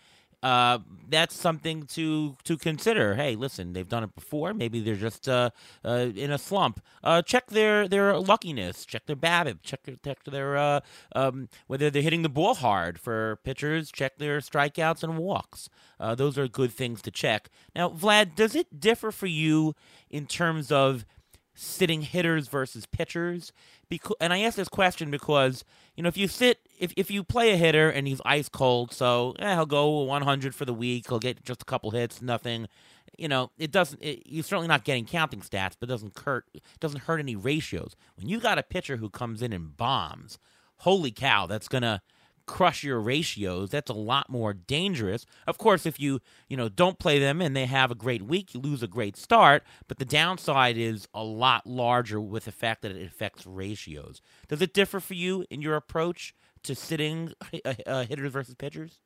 uh, 0.45 0.79
that's 1.09 1.35
something 1.35 1.85
to 1.85 2.37
to 2.45 2.59
consider. 2.59 3.15
Hey, 3.15 3.35
listen, 3.35 3.73
they've 3.73 3.89
done 3.89 4.05
it 4.05 4.15
before. 4.15 4.53
Maybe 4.53 4.79
they're 4.81 4.95
just 4.95 5.27
uh, 5.27 5.49
uh, 5.83 6.11
in 6.15 6.31
a 6.31 6.37
slump. 6.37 6.81
Uh, 7.03 7.23
check 7.23 7.47
their 7.47 7.89
their 7.89 8.19
luckiness. 8.19 8.85
Check 8.85 9.07
their 9.07 9.17
BABIP. 9.17 9.61
Check 9.63 9.85
their, 9.85 9.97
check 10.05 10.23
their 10.25 10.59
uh, 10.59 10.81
um, 11.17 11.49
whether 11.67 11.89
they're 11.89 12.03
hitting 12.03 12.21
the 12.21 12.29
ball 12.29 12.57
hard 12.57 13.01
for 13.01 13.39
pitchers. 13.43 13.91
Check 13.91 14.19
their 14.19 14.41
strikeouts 14.41 15.03
and 15.03 15.17
walks. 15.17 15.71
Uh, 15.99 16.15
those 16.15 16.37
are 16.37 16.47
good 16.47 16.73
things 16.73 17.01
to 17.03 17.11
check. 17.11 17.49
Now, 17.75 17.89
Vlad, 17.89 18.35
does 18.35 18.55
it 18.55 18.79
differ 18.79 19.11
for 19.11 19.27
you 19.27 19.75
in 20.11 20.27
terms 20.27 20.71
of 20.71 21.07
sitting 21.55 22.03
hitters 22.03 22.49
versus 22.49 22.85
pitchers? 22.85 23.51
Because, 23.89 24.17
and 24.21 24.31
I 24.31 24.41
ask 24.41 24.57
this 24.57 24.69
question 24.69 25.11
because 25.11 25.65
you 25.97 26.03
know 26.03 26.09
if 26.09 26.19
you 26.19 26.29
sit 26.29 26.64
if 26.79 26.93
if 26.97 27.11
you 27.11 27.25
play 27.25 27.53
a 27.53 27.57
hitter 27.57 27.91
and 27.91 28.07
he's 28.07 28.21
ice 28.25 28.49
cold, 28.49 28.93
so 28.93 29.35
eh, 29.39 29.55
he'll 29.55 29.67
go 29.67 30.03
100 30.03 30.55
for 30.55 30.65
the 30.65 30.75
week, 30.75 31.07
he'll 31.09 31.19
get 31.19 31.45
just 31.45 31.63
a 31.63 31.65
couple 31.65 31.91
hits, 31.91 32.21
nothing. 32.23 32.69
You 33.19 33.29
know, 33.29 33.51
it 33.59 33.71
doesn't. 33.71 34.03
It, 34.03 34.23
you're 34.27 34.43
certainly 34.43 34.69
not 34.69 34.85
getting 34.85 35.05
counting 35.07 35.41
stats, 35.41 35.77
but 35.79 35.89
doesn't 35.89 36.19
hurt. 36.19 36.47
Doesn't 36.81 37.03
hurt 37.03 37.21
any 37.21 37.37
ratios. 37.37 37.95
When 38.17 38.29
you 38.29 38.41
got 38.41 38.59
a 38.59 38.63
pitcher 38.63 38.97
who 38.97 39.09
comes 39.09 39.43
in 39.43 39.53
and 39.53 39.77
bombs, 39.77 40.39
holy 40.79 41.13
cow, 41.13 41.47
that's 41.47 41.69
gonna 41.69 42.03
crush 42.47 42.85
your 42.85 43.01
ratios. 43.01 43.71
That's 43.71 43.91
a 43.91 43.95
lot 43.95 44.29
more 44.29 44.53
dangerous. 44.53 45.27
Of 45.47 45.59
course, 45.59 45.87
if 45.87 46.01
you 46.01 46.21
you 46.49 46.57
know 46.57 46.69
don't 46.69 46.99
play 46.99 47.19
them 47.19 47.41
and 47.41 47.57
they 47.57 47.67
have 47.67 47.91
a 47.91 47.97
great 47.97 48.23
week, 48.23 48.55
you 48.55 48.61
lose 48.61 48.83
a 48.83 48.89
great 48.89 49.17
start. 49.17 49.63
But 49.89 49.99
the 49.99 50.05
downside 50.05 50.77
is 50.77 51.09
a 51.15 51.23
lot 51.23 51.67
larger 51.67 52.21
with 52.21 52.47
the 52.47 52.53
fact 52.53 52.83
that 52.83 52.93
it 52.93 53.07
affects 53.07 53.47
ratios. 53.47 54.21
Does 54.49 54.63
it 54.63 54.75
differ 54.75 55.01
for 55.01 55.15
you 55.15 55.45
in 55.51 55.63
your 55.63 55.77
approach 55.77 56.35
to 56.65 56.75
sitting 56.75 57.33
uh, 57.65 57.75
uh, 57.87 58.05
hitters 58.05 58.33
versus 58.33 58.55
pitchers? 58.55 58.99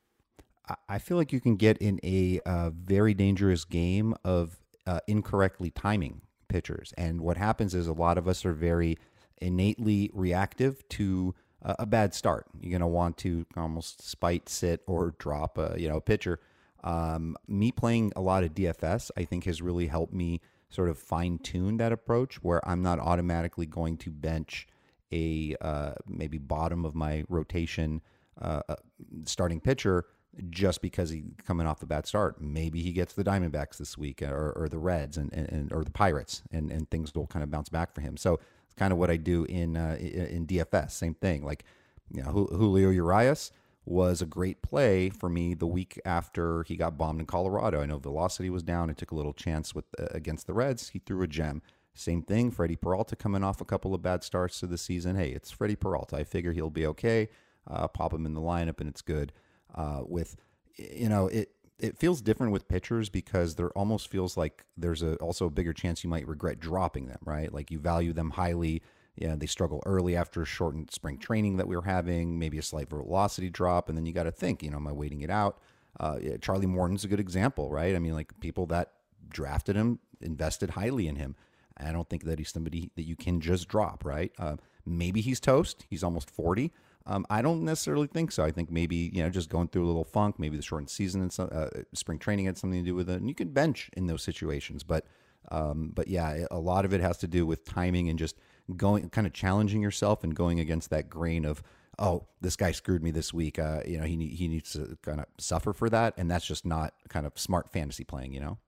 I- 0.88 0.98
feel 0.98 1.16
like 1.16 1.32
you 1.32 1.40
can 1.40 1.56
get 1.56 1.78
in 1.78 1.98
a 2.02 2.40
uh, 2.44 2.70
very 2.70 3.14
dangerous 3.14 3.64
game 3.64 4.14
of 4.24 4.58
uh, 4.86 5.00
incorrectly 5.06 5.70
timing 5.70 6.22
pitchers. 6.48 6.92
And 6.98 7.20
what 7.20 7.36
happens 7.36 7.74
is 7.74 7.86
a 7.86 7.92
lot 7.92 8.18
of 8.18 8.26
us 8.26 8.44
are 8.44 8.52
very 8.52 8.98
innately 9.40 10.10
reactive 10.12 10.86
to 10.90 11.34
uh, 11.62 11.74
a 11.78 11.86
bad 11.86 12.14
start. 12.14 12.46
You're 12.60 12.70
going 12.70 12.80
to 12.80 12.86
want 12.86 13.16
to 13.18 13.46
almost 13.56 14.02
spite, 14.08 14.48
sit, 14.48 14.82
or 14.86 15.14
drop 15.18 15.58
a 15.58 15.74
you 15.78 15.88
know 15.88 15.96
a 15.96 16.00
pitcher. 16.00 16.40
Um, 16.84 17.36
me 17.46 17.72
playing 17.72 18.12
a 18.14 18.20
lot 18.20 18.44
of 18.44 18.54
DFS, 18.54 19.10
I 19.16 19.24
think, 19.24 19.44
has 19.44 19.60
really 19.60 19.88
helped 19.88 20.12
me 20.12 20.40
sort 20.70 20.88
of 20.88 20.98
fine 20.98 21.38
tune 21.38 21.78
that 21.78 21.92
approach, 21.92 22.36
where 22.36 22.66
I'm 22.68 22.82
not 22.82 23.00
automatically 23.00 23.66
going 23.66 23.96
to 23.98 24.10
bench 24.10 24.66
a 25.12 25.56
uh, 25.60 25.92
maybe 26.06 26.38
bottom 26.38 26.84
of 26.84 26.94
my 26.94 27.24
rotation 27.28 28.02
uh, 28.40 28.62
uh, 28.68 28.76
starting 29.24 29.60
pitcher 29.60 30.06
just 30.50 30.82
because 30.82 31.10
he 31.10 31.24
coming 31.44 31.66
off 31.66 31.80
the 31.80 31.86
bad 31.86 32.06
start. 32.06 32.40
Maybe 32.40 32.82
he 32.82 32.92
gets 32.92 33.14
the 33.14 33.24
Diamondbacks 33.24 33.78
this 33.78 33.96
week 33.98 34.22
or, 34.22 34.52
or 34.52 34.68
the 34.68 34.78
Reds 34.78 35.16
and, 35.16 35.32
and, 35.32 35.48
and 35.48 35.72
or 35.72 35.84
the 35.84 35.90
Pirates 35.90 36.42
and, 36.52 36.70
and 36.70 36.88
things 36.90 37.14
will 37.14 37.26
kind 37.26 37.42
of 37.42 37.50
bounce 37.50 37.68
back 37.68 37.94
for 37.94 38.00
him. 38.00 38.16
So 38.16 38.34
it's 38.64 38.74
kind 38.76 38.92
of 38.92 38.98
what 38.98 39.10
I 39.10 39.16
do 39.16 39.44
in 39.44 39.76
uh, 39.76 39.96
in 39.98 40.46
DFS. 40.46 40.92
Same 40.92 41.14
thing. 41.14 41.44
Like 41.44 41.64
you 42.12 42.22
know, 42.22 42.30
Julio 42.30 42.90
Urias 42.90 43.52
was 43.84 44.20
a 44.20 44.26
great 44.26 44.60
play 44.60 45.08
for 45.08 45.30
me 45.30 45.54
the 45.54 45.66
week 45.66 45.98
after 46.04 46.62
he 46.64 46.76
got 46.76 46.98
bombed 46.98 47.20
in 47.20 47.26
Colorado. 47.26 47.80
I 47.80 47.86
know 47.86 47.98
velocity 47.98 48.50
was 48.50 48.62
down. 48.62 48.90
I 48.90 48.92
took 48.92 49.10
a 49.10 49.14
little 49.14 49.32
chance 49.32 49.74
with 49.74 49.86
uh, 49.98 50.06
against 50.10 50.46
the 50.46 50.52
Reds. 50.52 50.90
He 50.90 50.98
threw 50.98 51.22
a 51.22 51.26
gem. 51.26 51.62
Same 51.98 52.22
thing, 52.22 52.50
Freddie 52.52 52.76
Peralta 52.76 53.16
coming 53.16 53.42
off 53.42 53.60
a 53.60 53.64
couple 53.64 53.92
of 53.92 54.02
bad 54.02 54.22
starts 54.22 54.60
to 54.60 54.66
the 54.66 54.78
season. 54.78 55.16
Hey, 55.16 55.30
it's 55.30 55.50
Freddie 55.50 55.76
Peralta. 55.76 56.16
I 56.16 56.24
figure 56.24 56.52
he'll 56.52 56.70
be 56.70 56.86
okay. 56.86 57.28
Uh, 57.68 57.88
pop 57.88 58.12
him 58.12 58.24
in 58.24 58.34
the 58.34 58.40
lineup, 58.40 58.80
and 58.80 58.88
it's 58.88 59.02
good. 59.02 59.32
Uh, 59.74 60.02
with 60.06 60.36
you 60.76 61.08
know, 61.08 61.26
it 61.26 61.50
it 61.78 61.98
feels 61.98 62.20
different 62.20 62.52
with 62.52 62.68
pitchers 62.68 63.08
because 63.08 63.56
there 63.56 63.70
almost 63.70 64.08
feels 64.08 64.36
like 64.36 64.64
there's 64.76 65.02
a 65.02 65.16
also 65.16 65.46
a 65.46 65.50
bigger 65.50 65.72
chance 65.72 66.04
you 66.04 66.10
might 66.10 66.26
regret 66.26 66.60
dropping 66.60 67.08
them, 67.08 67.18
right? 67.24 67.52
Like 67.52 67.70
you 67.70 67.78
value 67.78 68.12
them 68.12 68.30
highly. 68.30 68.82
Yeah, 69.16 69.34
they 69.34 69.46
struggle 69.46 69.82
early 69.84 70.14
after 70.14 70.42
a 70.42 70.46
shortened 70.46 70.92
spring 70.92 71.18
training 71.18 71.56
that 71.56 71.66
we 71.66 71.74
were 71.74 71.82
having, 71.82 72.38
maybe 72.38 72.58
a 72.58 72.62
slight 72.62 72.88
velocity 72.88 73.50
drop, 73.50 73.88
and 73.88 73.98
then 73.98 74.06
you 74.06 74.12
got 74.12 74.22
to 74.24 74.30
think, 74.30 74.62
you 74.62 74.70
know, 74.70 74.76
am 74.76 74.86
I 74.86 74.92
waiting 74.92 75.22
it 75.22 75.30
out? 75.30 75.58
Uh, 75.98 76.18
yeah, 76.22 76.36
Charlie 76.36 76.66
Morton's 76.66 77.02
a 77.02 77.08
good 77.08 77.18
example, 77.18 77.68
right? 77.72 77.96
I 77.96 77.98
mean, 77.98 78.14
like 78.14 78.38
people 78.38 78.66
that 78.66 78.92
drafted 79.28 79.74
him 79.74 79.98
invested 80.20 80.70
highly 80.70 81.08
in 81.08 81.16
him. 81.16 81.34
I 81.80 81.92
don't 81.92 82.08
think 82.08 82.24
that 82.24 82.38
he's 82.38 82.50
somebody 82.50 82.90
that 82.96 83.04
you 83.04 83.16
can 83.16 83.40
just 83.40 83.68
drop, 83.68 84.04
right? 84.04 84.32
Uh, 84.38 84.56
maybe 84.84 85.20
he's 85.20 85.40
toast. 85.40 85.86
He's 85.88 86.02
almost 86.02 86.30
40. 86.30 86.72
Um, 87.06 87.24
I 87.30 87.40
don't 87.40 87.64
necessarily 87.64 88.06
think 88.06 88.32
so. 88.32 88.44
I 88.44 88.50
think 88.50 88.70
maybe 88.70 89.10
you 89.14 89.22
know 89.22 89.30
just 89.30 89.48
going 89.48 89.68
through 89.68 89.84
a 89.84 89.88
little 89.88 90.04
funk, 90.04 90.38
maybe 90.38 90.56
the 90.56 90.62
shortened 90.62 90.90
season 90.90 91.22
and 91.22 91.32
some, 91.32 91.48
uh, 91.50 91.68
spring 91.94 92.18
training 92.18 92.46
had 92.46 92.58
something 92.58 92.80
to 92.80 92.86
do 92.90 92.94
with 92.94 93.08
it, 93.08 93.20
and 93.20 93.28
you 93.28 93.34
can 93.34 93.48
bench 93.48 93.90
in 93.96 94.06
those 94.06 94.22
situations. 94.22 94.82
But 94.82 95.06
um, 95.50 95.92
but 95.94 96.08
yeah, 96.08 96.44
a 96.50 96.58
lot 96.58 96.84
of 96.84 96.92
it 96.92 97.00
has 97.00 97.16
to 97.18 97.26
do 97.26 97.46
with 97.46 97.64
timing 97.64 98.10
and 98.10 98.18
just 98.18 98.36
going, 98.76 99.08
kind 99.08 99.26
of 99.26 99.32
challenging 99.32 99.80
yourself 99.80 100.22
and 100.22 100.34
going 100.34 100.60
against 100.60 100.90
that 100.90 101.08
grain 101.08 101.46
of 101.46 101.62
oh, 101.98 102.26
this 102.40 102.54
guy 102.54 102.70
screwed 102.70 103.02
me 103.02 103.10
this 103.10 103.34
week. 103.34 103.58
Uh, 103.58 103.80
you 103.86 103.98
know, 103.98 104.04
he 104.04 104.14
he 104.28 104.46
needs 104.46 104.72
to 104.72 104.98
kind 105.02 105.20
of 105.20 105.26
suffer 105.38 105.72
for 105.72 105.88
that, 105.90 106.14
and 106.16 106.30
that's 106.30 106.46
just 106.46 106.66
not 106.66 106.94
kind 107.08 107.26
of 107.26 107.32
smart 107.38 107.70
fantasy 107.70 108.04
playing. 108.04 108.32
You 108.32 108.40
know. 108.40 108.58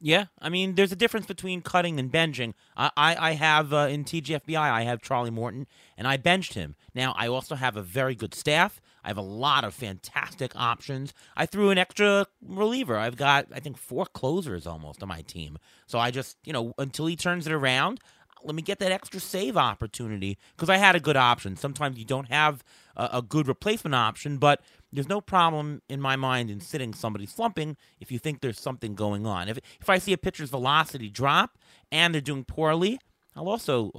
Yeah, 0.00 0.26
I 0.40 0.48
mean, 0.48 0.74
there's 0.74 0.92
a 0.92 0.96
difference 0.96 1.26
between 1.26 1.62
cutting 1.62 1.98
and 1.98 2.12
benching. 2.12 2.54
I, 2.76 2.90
I, 2.96 3.30
I 3.30 3.32
have 3.32 3.72
uh, 3.72 3.88
in 3.90 4.04
TGFBI, 4.04 4.58
I 4.58 4.82
have 4.82 5.00
Charlie 5.00 5.30
Morton, 5.30 5.66
and 5.96 6.06
I 6.06 6.16
benched 6.16 6.54
him. 6.54 6.74
Now, 6.94 7.14
I 7.16 7.28
also 7.28 7.54
have 7.54 7.76
a 7.76 7.82
very 7.82 8.14
good 8.14 8.34
staff. 8.34 8.80
I 9.02 9.08
have 9.08 9.16
a 9.16 9.22
lot 9.22 9.64
of 9.64 9.74
fantastic 9.74 10.52
options. 10.56 11.14
I 11.36 11.46
threw 11.46 11.70
an 11.70 11.78
extra 11.78 12.26
reliever. 12.42 12.96
I've 12.96 13.16
got, 13.16 13.46
I 13.54 13.60
think, 13.60 13.78
four 13.78 14.06
closers 14.06 14.66
almost 14.66 15.02
on 15.02 15.08
my 15.08 15.22
team. 15.22 15.58
So 15.86 15.98
I 15.98 16.10
just, 16.10 16.36
you 16.44 16.52
know, 16.52 16.74
until 16.78 17.06
he 17.06 17.16
turns 17.16 17.46
it 17.46 17.52
around, 17.52 18.00
let 18.44 18.54
me 18.54 18.62
get 18.62 18.78
that 18.78 18.92
extra 18.92 19.20
save 19.20 19.56
opportunity 19.56 20.38
because 20.54 20.68
I 20.68 20.76
had 20.76 20.94
a 20.94 21.00
good 21.00 21.16
option. 21.16 21.56
Sometimes 21.56 21.98
you 21.98 22.04
don't 22.04 22.28
have 22.28 22.62
a, 22.96 23.10
a, 23.14 23.22
good 23.22 23.48
replacement 23.48 23.94
option, 23.94 24.36
but 24.36 24.60
there's 24.94 25.08
no 25.08 25.20
problem 25.20 25.82
in 25.88 26.00
my 26.00 26.16
mind 26.16 26.50
in 26.50 26.60
sitting 26.60 26.94
somebody 26.94 27.26
slumping 27.26 27.76
if 28.00 28.10
you 28.10 28.18
think 28.18 28.40
there's 28.40 28.60
something 28.60 28.94
going 28.94 29.26
on. 29.26 29.48
If 29.48 29.58
if 29.80 29.90
I 29.90 29.98
see 29.98 30.12
a 30.12 30.18
pitcher's 30.18 30.50
velocity 30.50 31.10
drop 31.10 31.58
and 31.92 32.14
they're 32.14 32.20
doing 32.20 32.44
poorly, 32.44 32.98
I'll 33.36 33.48
also 33.48 33.90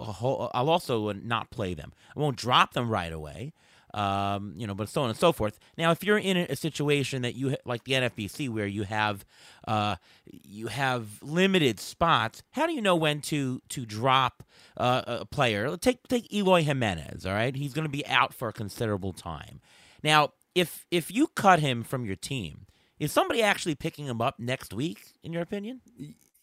I'll 0.53 0.69
also 0.69 1.11
not 1.13 1.51
play 1.51 1.73
them. 1.73 1.93
I 2.15 2.19
won't 2.19 2.37
drop 2.37 2.73
them 2.73 2.89
right 2.89 3.13
away 3.13 3.53
um, 3.95 4.53
you 4.57 4.67
know, 4.67 4.75
but 4.75 4.89
so 4.89 5.03
on 5.03 5.09
and 5.09 5.17
so 5.17 5.31
forth. 5.31 5.57
Now, 5.77 5.91
if 5.91 6.03
you're 6.03 6.17
in 6.17 6.35
a 6.35 6.55
situation 6.55 7.21
that 7.21 7.35
you 7.35 7.55
like 7.65 7.85
the 7.85 7.93
NFBC 7.93 8.49
where 8.49 8.67
you 8.67 8.83
have 8.83 9.25
uh, 9.67 9.95
you 10.25 10.67
have 10.67 11.23
limited 11.23 11.79
spots, 11.79 12.43
how 12.51 12.67
do 12.67 12.73
you 12.73 12.81
know 12.81 12.95
when 12.95 13.21
to 13.21 13.61
to 13.69 13.85
drop 13.85 14.43
uh, 14.75 15.01
a 15.07 15.25
player? 15.25 15.77
Take 15.77 16.05
take 16.09 16.31
Eloy 16.31 16.63
Jimenez. 16.63 17.25
All 17.25 17.33
right, 17.33 17.55
he's 17.55 17.73
going 17.73 17.85
to 17.85 17.91
be 17.91 18.05
out 18.05 18.33
for 18.33 18.49
a 18.49 18.53
considerable 18.53 19.13
time. 19.13 19.61
Now, 20.03 20.33
if 20.55 20.85
if 20.89 21.11
you 21.11 21.27
cut 21.27 21.59
him 21.59 21.83
from 21.83 22.05
your 22.05 22.15
team, 22.15 22.65
is 22.99 23.11
somebody 23.11 23.43
actually 23.43 23.75
picking 23.75 24.05
him 24.05 24.21
up 24.21 24.39
next 24.39 24.73
week? 24.73 25.13
In 25.23 25.33
your 25.33 25.41
opinion? 25.41 25.81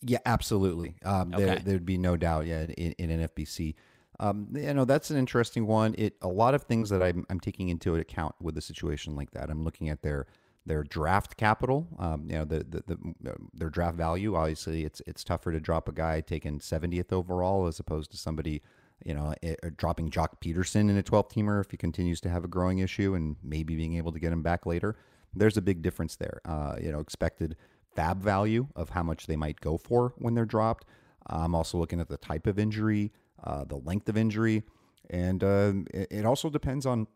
Yeah, 0.02 0.18
absolutely. 0.26 0.96
Um, 1.04 1.32
okay. 1.34 1.44
there, 1.44 1.58
there'd 1.58 1.86
be 1.86 1.98
no 1.98 2.16
doubt. 2.16 2.46
Yeah, 2.46 2.62
in, 2.62 2.92
in 2.92 3.20
NFBC. 3.20 3.74
Um, 4.20 4.48
you 4.52 4.74
know, 4.74 4.84
that's 4.84 5.10
an 5.10 5.16
interesting 5.16 5.66
one. 5.66 5.94
It 5.96 6.14
a 6.22 6.28
lot 6.28 6.54
of 6.54 6.64
things 6.64 6.90
that 6.90 7.02
I'm, 7.02 7.24
I'm 7.30 7.40
taking 7.40 7.70
into 7.70 7.96
account 7.96 8.34
with 8.40 8.56
a 8.58 8.60
situation 8.60 9.16
like 9.16 9.30
that. 9.32 9.50
I'm 9.50 9.64
looking 9.64 9.88
at 9.88 10.02
their 10.02 10.26
their 10.66 10.84
draft 10.84 11.36
capital. 11.36 11.88
Um, 11.98 12.26
you 12.28 12.36
know, 12.36 12.44
the, 12.44 12.58
the, 12.58 12.82
the 12.86 13.30
uh, 13.30 13.34
their 13.54 13.70
draft 13.70 13.96
value. 13.96 14.36
Obviously, 14.36 14.84
it's 14.84 15.00
it's 15.06 15.24
tougher 15.24 15.50
to 15.52 15.60
drop 15.60 15.88
a 15.88 15.92
guy 15.92 16.20
taken 16.20 16.58
70th 16.58 17.12
overall 17.12 17.66
as 17.66 17.80
opposed 17.80 18.10
to 18.12 18.16
somebody. 18.16 18.62
You 19.04 19.14
know, 19.14 19.34
it, 19.42 19.58
uh, 19.62 19.70
dropping 19.76 20.10
Joc 20.10 20.28
Pederson 20.40 20.90
in 20.90 20.96
a 20.96 21.02
12 21.02 21.28
teamer 21.28 21.60
if 21.60 21.70
he 21.70 21.76
continues 21.76 22.20
to 22.22 22.28
have 22.28 22.44
a 22.44 22.48
growing 22.48 22.78
issue 22.78 23.14
and 23.14 23.36
maybe 23.42 23.76
being 23.76 23.96
able 23.96 24.12
to 24.12 24.18
get 24.18 24.32
him 24.32 24.42
back 24.42 24.66
later. 24.66 24.96
There's 25.34 25.56
a 25.56 25.62
big 25.62 25.82
difference 25.82 26.16
there. 26.16 26.40
Uh, 26.44 26.76
you 26.80 26.92
know, 26.92 27.00
expected 27.00 27.56
FAAB 27.96 28.18
value 28.18 28.68
of 28.76 28.90
how 28.90 29.02
much 29.02 29.26
they 29.26 29.36
might 29.36 29.60
go 29.60 29.76
for 29.76 30.14
when 30.18 30.34
they're 30.34 30.44
dropped. 30.44 30.86
I'm 31.26 31.54
also 31.54 31.78
looking 31.78 32.00
at 32.00 32.08
the 32.08 32.16
type 32.16 32.46
of 32.46 32.58
injury, 32.58 33.12
uh, 33.42 33.64
the 33.64 33.76
length 33.76 34.08
of 34.08 34.16
injury, 34.16 34.64
and 35.10 35.42
uh, 35.42 35.72
it, 35.92 36.08
it, 36.10 36.26
also 36.26 36.50
depends 36.50 36.86
on 36.86 37.06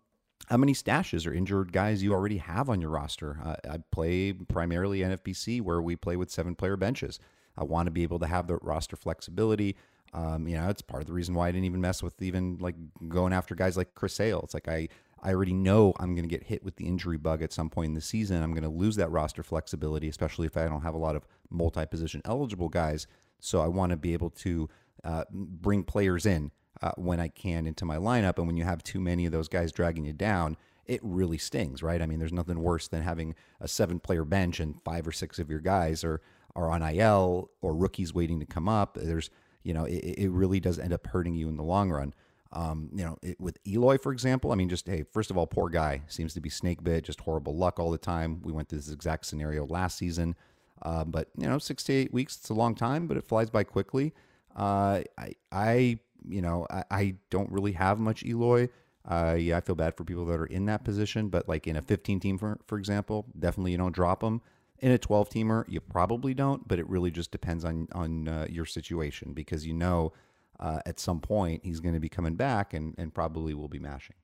how 0.48 0.56
many 0.56 0.74
stashes 0.74 1.26
or 1.26 1.32
injured 1.32 1.72
guys 1.72 2.02
you 2.02 2.12
already 2.12 2.36
have 2.36 2.68
on 2.68 2.80
your 2.80 2.90
roster. 2.90 3.38
Uh, 3.44 3.56
I 3.68 3.78
play 3.90 4.32
primarily 4.32 5.00
NFBC 5.00 5.60
where 5.62 5.82
we 5.82 5.96
play 5.96 6.16
with 6.16 6.30
seven 6.30 6.54
player 6.54 6.76
benches. 6.76 7.18
I 7.56 7.64
want 7.64 7.86
to 7.86 7.90
be 7.90 8.02
able 8.02 8.18
to 8.20 8.26
have 8.26 8.46
the 8.46 8.56
roster 8.56 8.96
flexibility. 8.96 9.76
Um, 10.16 10.48
you 10.48 10.56
know, 10.56 10.68
it's 10.70 10.80
part 10.80 11.02
of 11.02 11.06
the 11.06 11.12
reason 11.12 11.34
why 11.34 11.48
I 11.48 11.52
didn't 11.52 11.66
even 11.66 11.80
mess 11.80 12.02
with 12.02 12.20
even 12.22 12.56
like 12.58 12.74
going 13.06 13.34
after 13.34 13.54
guys 13.54 13.76
like 13.76 13.94
Chris 13.94 14.14
Sale. 14.14 14.40
It's 14.44 14.54
like 14.54 14.66
I 14.66 14.88
I 15.22 15.30
already 15.30 15.52
know 15.52 15.92
I'm 15.98 16.14
going 16.14 16.28
to 16.28 16.34
get 16.34 16.44
hit 16.44 16.64
with 16.64 16.76
the 16.76 16.86
injury 16.86 17.16
bug 17.18 17.42
at 17.42 17.52
some 17.52 17.68
point 17.68 17.88
in 17.88 17.94
the 17.94 18.00
season. 18.00 18.42
I'm 18.42 18.52
going 18.52 18.62
to 18.62 18.68
lose 18.68 18.96
that 18.96 19.10
roster 19.10 19.42
flexibility, 19.42 20.08
especially 20.08 20.46
if 20.46 20.56
I 20.56 20.66
don't 20.68 20.82
have 20.82 20.94
a 20.94 20.98
lot 20.98 21.16
of 21.16 21.26
multi 21.50 21.84
position 21.84 22.22
eligible 22.24 22.68
guys. 22.68 23.06
So 23.40 23.60
I 23.60 23.66
want 23.66 23.90
to 23.90 23.96
be 23.96 24.14
able 24.14 24.30
to 24.30 24.68
uh, 25.04 25.24
bring 25.30 25.84
players 25.84 26.26
in 26.26 26.50
uh, 26.82 26.92
when 26.96 27.20
I 27.20 27.28
can 27.28 27.66
into 27.66 27.84
my 27.84 27.96
lineup. 27.96 28.38
And 28.38 28.46
when 28.46 28.56
you 28.56 28.64
have 28.64 28.82
too 28.82 29.00
many 29.00 29.26
of 29.26 29.32
those 29.32 29.48
guys 29.48 29.72
dragging 29.72 30.04
you 30.04 30.12
down, 30.12 30.56
it 30.86 31.00
really 31.02 31.38
stings, 31.38 31.82
right? 31.82 32.00
I 32.00 32.06
mean, 32.06 32.18
there's 32.18 32.32
nothing 32.32 32.60
worse 32.60 32.88
than 32.88 33.02
having 33.02 33.34
a 33.60 33.68
seven 33.68 33.98
player 33.98 34.24
bench 34.24 34.60
and 34.60 34.80
five 34.84 35.06
or 35.06 35.12
six 35.12 35.38
of 35.38 35.50
your 35.50 35.60
guys 35.60 36.04
are, 36.04 36.20
are 36.54 36.70
on 36.70 36.82
IL 36.82 37.50
or 37.60 37.74
rookies 37.74 38.14
waiting 38.14 38.40
to 38.40 38.46
come 38.46 38.68
up. 38.68 38.96
There's, 39.00 39.30
you 39.66 39.74
know, 39.74 39.84
it, 39.84 40.14
it 40.16 40.30
really 40.30 40.60
does 40.60 40.78
end 40.78 40.92
up 40.92 41.04
hurting 41.08 41.34
you 41.34 41.48
in 41.48 41.56
the 41.56 41.64
long 41.64 41.90
run. 41.90 42.14
Um, 42.52 42.88
you 42.94 43.04
know, 43.04 43.18
it, 43.20 43.40
with 43.40 43.58
Eloy, 43.66 43.98
for 43.98 44.12
example, 44.12 44.52
I 44.52 44.54
mean, 44.54 44.68
just, 44.68 44.86
hey, 44.86 45.02
first 45.12 45.32
of 45.32 45.36
all, 45.36 45.46
poor 45.48 45.68
guy 45.68 46.02
seems 46.06 46.32
to 46.34 46.40
be 46.40 46.48
snake 46.48 46.84
bit, 46.84 47.04
just 47.04 47.20
horrible 47.20 47.56
luck 47.56 47.80
all 47.80 47.90
the 47.90 47.98
time. 47.98 48.40
We 48.42 48.52
went 48.52 48.68
through 48.68 48.78
this 48.78 48.92
exact 48.92 49.26
scenario 49.26 49.66
last 49.66 49.98
season. 49.98 50.36
Uh, 50.82 51.04
but, 51.04 51.30
you 51.36 51.48
know, 51.48 51.58
six 51.58 51.82
to 51.84 51.92
eight 51.92 52.14
weeks, 52.14 52.36
it's 52.36 52.48
a 52.48 52.54
long 52.54 52.76
time, 52.76 53.08
but 53.08 53.16
it 53.16 53.24
flies 53.24 53.50
by 53.50 53.64
quickly. 53.64 54.14
Uh, 54.54 55.02
I, 55.18 55.32
I, 55.50 55.98
you 56.28 56.40
know, 56.40 56.66
I, 56.70 56.84
I 56.90 57.14
don't 57.30 57.50
really 57.50 57.72
have 57.72 57.98
much 57.98 58.22
Eloy. 58.24 58.68
Uh, 59.04 59.36
yeah, 59.36 59.56
I 59.56 59.60
feel 59.60 59.74
bad 59.74 59.96
for 59.96 60.04
people 60.04 60.26
that 60.26 60.38
are 60.38 60.46
in 60.46 60.66
that 60.66 60.84
position, 60.84 61.28
but 61.28 61.48
like 61.48 61.66
in 61.66 61.74
a 61.74 61.82
15 61.82 62.20
team, 62.20 62.38
for, 62.38 62.58
for 62.66 62.78
example, 62.78 63.26
definitely 63.36 63.72
you 63.72 63.78
don't 63.78 63.94
drop 63.94 64.20
them. 64.20 64.42
In 64.80 64.92
a 64.92 64.98
12 64.98 65.30
teamer, 65.30 65.64
you 65.68 65.80
probably 65.80 66.34
don't, 66.34 66.66
but 66.68 66.78
it 66.78 66.88
really 66.88 67.10
just 67.10 67.30
depends 67.30 67.64
on 67.64 67.88
on 67.92 68.28
uh, 68.28 68.46
your 68.48 68.66
situation 68.66 69.32
because 69.32 69.66
you 69.66 69.72
know 69.72 70.12
uh, 70.60 70.80
at 70.86 70.98
some 70.98 71.20
point 71.20 71.64
he's 71.64 71.80
going 71.80 71.94
to 71.94 72.00
be 72.00 72.08
coming 72.08 72.36
back 72.36 72.74
and, 72.74 72.94
and 72.98 73.14
probably 73.14 73.54
will 73.54 73.68
be 73.68 73.78
mashing. 73.78 74.16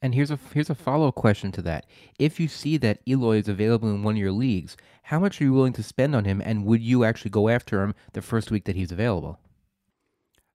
And 0.00 0.14
here's 0.14 0.32
a 0.32 0.38
here's 0.52 0.68
a 0.68 0.74
follow 0.74 1.08
up 1.08 1.14
question 1.14 1.52
to 1.52 1.62
that. 1.62 1.86
If 2.18 2.40
you 2.40 2.48
see 2.48 2.76
that 2.78 2.98
Eloy 3.06 3.38
is 3.38 3.48
available 3.48 3.88
in 3.88 4.02
one 4.02 4.14
of 4.14 4.20
your 4.20 4.32
leagues, 4.32 4.76
how 5.04 5.20
much 5.20 5.40
are 5.40 5.44
you 5.44 5.52
willing 5.52 5.72
to 5.74 5.82
spend 5.82 6.16
on 6.16 6.24
him, 6.24 6.42
and 6.44 6.66
would 6.66 6.82
you 6.82 7.04
actually 7.04 7.30
go 7.30 7.48
after 7.48 7.82
him 7.82 7.94
the 8.12 8.22
first 8.22 8.50
week 8.50 8.64
that 8.64 8.74
he's 8.74 8.90
available? 8.90 9.38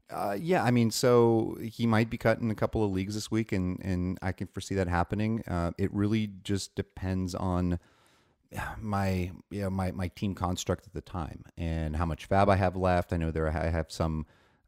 Uh, 0.09 0.37
yeah, 0.39 0.63
I 0.63 0.71
mean, 0.71 0.91
so 0.91 1.57
he 1.61 1.85
might 1.85 2.09
be 2.09 2.17
cut 2.17 2.39
in 2.39 2.49
a 2.49 2.55
couple 2.55 2.83
of 2.83 2.91
leagues 2.91 3.15
this 3.15 3.31
week, 3.31 3.53
and 3.53 3.79
and 3.81 4.19
I 4.21 4.33
can 4.33 4.47
foresee 4.47 4.75
that 4.75 4.89
happening. 4.89 5.43
Uh, 5.47 5.71
it 5.77 5.93
really 5.93 6.29
just 6.43 6.75
depends 6.75 7.33
on 7.33 7.79
my 8.81 9.31
you 9.49 9.61
know 9.61 9.69
my 9.69 9.91
my 9.91 10.07
team 10.09 10.33
construct 10.33 10.87
at 10.87 10.93
the 10.93 11.01
time 11.01 11.43
and 11.57 11.95
how 11.95 12.05
much 12.05 12.29
FAAB 12.29 12.49
I 12.49 12.55
have 12.55 12.75
left. 12.75 13.13
I 13.13 13.17
know 13.17 13.31
there 13.31 13.47
I 13.47 13.69
have 13.69 13.91
some 13.91 14.25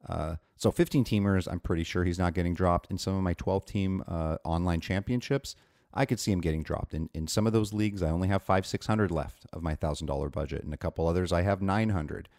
uh, 0.08 0.36
so 0.56 0.72
15 0.72 1.06
teamers, 1.06 1.48
I'm 1.50 1.60
pretty 1.60 1.84
sure 1.84 2.04
he's 2.04 2.20
not 2.20 2.34
getting 2.34 2.54
dropped. 2.54 2.92
In 2.92 2.98
some 2.98 3.16
of 3.16 3.24
my 3.24 3.34
12 3.34 3.66
team 3.66 4.04
uh, 4.08 4.38
online 4.44 4.82
championships, 4.82 5.56
I 5.94 6.06
could 6.06 6.20
see 6.20 6.32
him 6.32 6.42
getting 6.42 6.64
dropped. 6.64 6.94
In, 6.94 7.10
in 7.14 7.28
some 7.28 7.48
of 7.48 7.54
those 7.54 7.74
leagues, 7.74 8.04
I 8.04 8.10
only 8.10 8.28
have 8.28 8.44
five, 8.44 8.66
600 8.66 9.10
left 9.10 9.46
of 9.54 9.64
my 9.64 9.76
$1,000 9.76 10.32
budget. 10.32 10.64
and 10.64 10.74
a 10.74 10.78
couple 10.78 11.08
others, 11.08 11.32
I 11.32 11.42
have 11.42 11.62
900. 11.62 12.30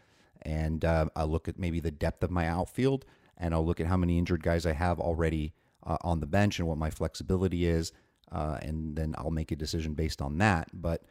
And 0.43 0.85
uh, 0.85 1.07
I'll 1.17 1.29
look 1.29 1.49
at 1.49 1.59
maybe 1.59 1.81
the 1.81 1.91
depth 1.91 2.23
of 2.23 2.31
my 2.31 2.47
outfield 2.47 3.05
and 3.37 3.55
I'll 3.55 3.65
look 3.65 3.81
at 3.81 3.87
how 3.87 3.97
many 3.97 4.19
injured 4.19 4.43
guys 4.43 4.67
I 4.67 4.73
have 4.73 5.01
already 5.01 5.55
uh, 5.87 5.97
on 6.03 6.21
the 6.21 6.27
bench 6.27 6.59
and 6.59 6.69
what 6.69 6.79
my 6.79 6.91
flexibility 6.91 7.67
is. 7.67 7.93
Uh, 8.31 8.59
and 8.63 8.97
then 8.97 9.15
I'll 9.19 9.31
make 9.31 9.51
a 9.51 9.57
decision 9.57 9.95
based 9.95 10.23
on 10.23 10.39
that. 10.39 10.69
But 10.73 11.03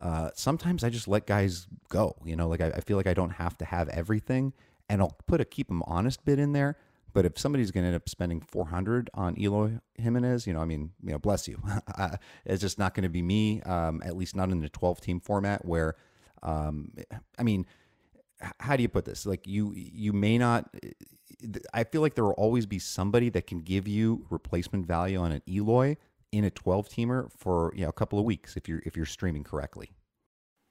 uh, 0.00 0.30
sometimes 0.34 0.84
I 0.84 0.90
just 0.90 1.08
let 1.08 1.26
guys 1.26 1.66
go. 1.88 2.16
You 2.24 2.36
know, 2.36 2.48
like 2.48 2.60
I, 2.60 2.68
I 2.68 2.80
feel 2.80 2.96
like 2.96 3.06
I 3.06 3.14
don't 3.14 3.30
have 3.30 3.56
to 3.58 3.64
have 3.64 3.88
everything 3.88 4.52
and 4.88 5.00
I'll 5.00 5.16
put 5.26 5.40
a 5.40 5.44
keep 5.44 5.68
them 5.68 5.82
honest 5.86 6.24
bit 6.24 6.38
in 6.38 6.52
there. 6.52 6.76
But 7.14 7.24
if 7.24 7.38
somebody's 7.38 7.70
going 7.70 7.84
to 7.84 7.88
end 7.88 7.96
up 7.96 8.08
spending 8.08 8.40
400 8.40 9.10
on 9.14 9.34
Eloy 9.40 9.78
Jimenez, 9.96 10.46
you 10.46 10.52
know, 10.52 10.60
I 10.60 10.66
mean, 10.66 10.92
you 11.02 11.12
know, 11.12 11.18
bless 11.18 11.48
you. 11.48 11.60
it's 12.44 12.60
just 12.60 12.78
not 12.78 12.94
going 12.94 13.04
to 13.04 13.08
be 13.08 13.22
me, 13.22 13.62
um, 13.62 14.02
at 14.04 14.16
least 14.16 14.36
not 14.36 14.50
in 14.50 14.60
the 14.60 14.68
12 14.68 15.00
team 15.00 15.20
format 15.20 15.64
where, 15.64 15.96
um, 16.42 16.92
I 17.38 17.42
mean, 17.42 17.66
how 18.60 18.76
do 18.76 18.82
you 18.82 18.88
put 18.88 19.04
this? 19.04 19.26
Like 19.26 19.46
you, 19.46 19.72
you 19.74 20.12
may 20.12 20.38
not, 20.38 20.72
I 21.72 21.84
feel 21.84 22.02
like 22.02 22.14
there 22.14 22.24
will 22.24 22.32
always 22.32 22.66
be 22.66 22.78
somebody 22.78 23.30
that 23.30 23.46
can 23.46 23.60
give 23.60 23.88
you 23.88 24.26
replacement 24.30 24.86
value 24.86 25.18
on 25.18 25.32
an 25.32 25.42
Eloy 25.48 25.96
in 26.32 26.44
a 26.44 26.50
12 26.50 26.88
teamer 26.88 27.30
for, 27.36 27.72
you 27.74 27.82
know, 27.82 27.88
a 27.88 27.92
couple 27.92 28.18
of 28.18 28.24
weeks 28.24 28.56
if 28.56 28.68
you're, 28.68 28.82
if 28.84 28.96
you're 28.96 29.06
streaming 29.06 29.44
correctly. 29.44 29.90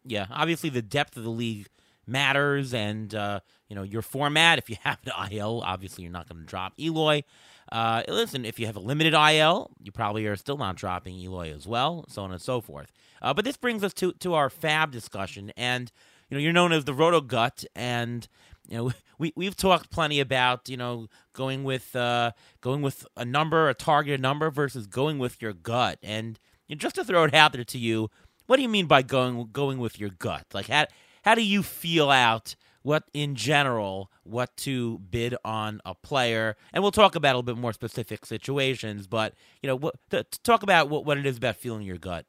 Yeah. 0.04 0.28
Obviously 0.32 0.70
the 0.70 0.82
depth 0.82 1.18
of 1.18 1.24
the 1.24 1.30
league 1.30 1.68
matters 2.08 2.74
and 2.74 3.14
uh, 3.14 3.42
you 3.68 3.76
know 3.76 3.84
your 3.84 4.02
format. 4.02 4.58
If 4.58 4.70
you 4.70 4.78
have 4.82 5.00
an 5.06 5.32
IL, 5.32 5.62
obviously 5.64 6.04
you're 6.04 6.14
not 6.14 6.28
going 6.28 6.42
to 6.42 6.48
drop 6.48 6.74
Eloy. 6.80 7.24
Uh, 7.72 8.04
listen, 8.08 8.46
if 8.46 8.60
you 8.60 8.66
have 8.66 8.78
a 8.78 8.80
limited 8.80 9.14
IL, 9.14 9.72
you 9.82 9.92
probably 9.92 10.26
are 10.26 10.38
still 10.38 10.58
not 10.58 10.78
dropping 10.78 11.16
Eloy 11.16 11.54
as 11.54 11.68
well, 11.68 12.06
so 12.08 12.24
on 12.24 12.32
and 12.32 12.42
so 12.42 12.62
forth. 12.62 12.92
Uh, 13.22 13.34
but 13.34 13.44
this 13.44 13.58
brings 13.58 13.84
us 13.84 13.94
to 13.96 14.14
to 14.14 14.34
our 14.34 14.50
FAAB 14.50 14.92
discussion, 14.92 15.52
and 15.58 15.92
you 16.30 16.38
know 16.38 16.42
you're 16.42 16.54
known 16.54 16.72
as 16.72 16.86
the 16.86 16.94
Roto 16.94 17.22
Gut, 17.22 17.66
and 17.76 18.28
you 18.68 18.78
know 18.78 18.92
we 19.18 19.34
we've 19.36 19.56
talked 19.56 19.90
plenty 19.90 20.20
about 20.20 20.70
you 20.70 20.78
know 20.78 21.08
going 21.34 21.64
with 21.64 21.96
uh, 21.96 22.32
going 22.62 22.82
with 22.82 23.06
a 23.16 23.26
number, 23.26 23.70
a 23.70 23.74
targeted 23.74 24.22
number 24.22 24.50
versus 24.50 24.88
going 24.88 25.20
with 25.20 25.42
your 25.42 25.54
gut. 25.54 26.00
And 26.04 26.40
you 26.68 26.76
know, 26.76 26.80
just 26.80 26.96
to 26.96 27.04
throw 27.04 27.24
it 27.24 27.34
out 27.34 27.54
there 27.54 27.64
to 27.64 27.78
you, 27.78 28.10
what 28.46 28.58
do 28.58 28.62
you 28.62 28.70
mean 28.70 28.88
by 28.88 29.02
going 29.02 29.50
going 29.52 29.80
with 29.80 30.00
your 30.00 30.10
gut? 30.10 30.46
Like 30.54 30.68
how 30.68 30.88
how 31.24 31.36
do 31.36 31.44
you 31.44 31.64
feel 31.64 32.10
out 32.10 32.56
what 32.84 33.04
in 33.14 33.36
general 33.36 34.10
what 34.24 34.56
to 34.58 35.00
bid 35.00 35.36
on 35.44 35.82
a 35.86 35.94
player? 35.96 36.56
And 36.74 36.84
we'll 36.84 36.92
talk 36.92 37.16
about 37.16 37.30
a 37.30 37.38
little 37.38 37.44
bit 37.44 37.58
more 37.58 37.74
specific 37.74 38.26
situations, 38.26 39.08
but 39.08 39.34
you 39.62 39.68
know 39.68 39.76
what 39.76 39.96
to, 40.12 40.24
to 40.24 40.42
talk 40.42 40.64
about 40.64 40.90
what 40.90 41.06
what 41.06 41.18
it 41.18 41.26
is 41.26 41.38
about 41.38 41.56
feeling 41.56 41.84
your 41.84 41.98
gut. 41.98 42.26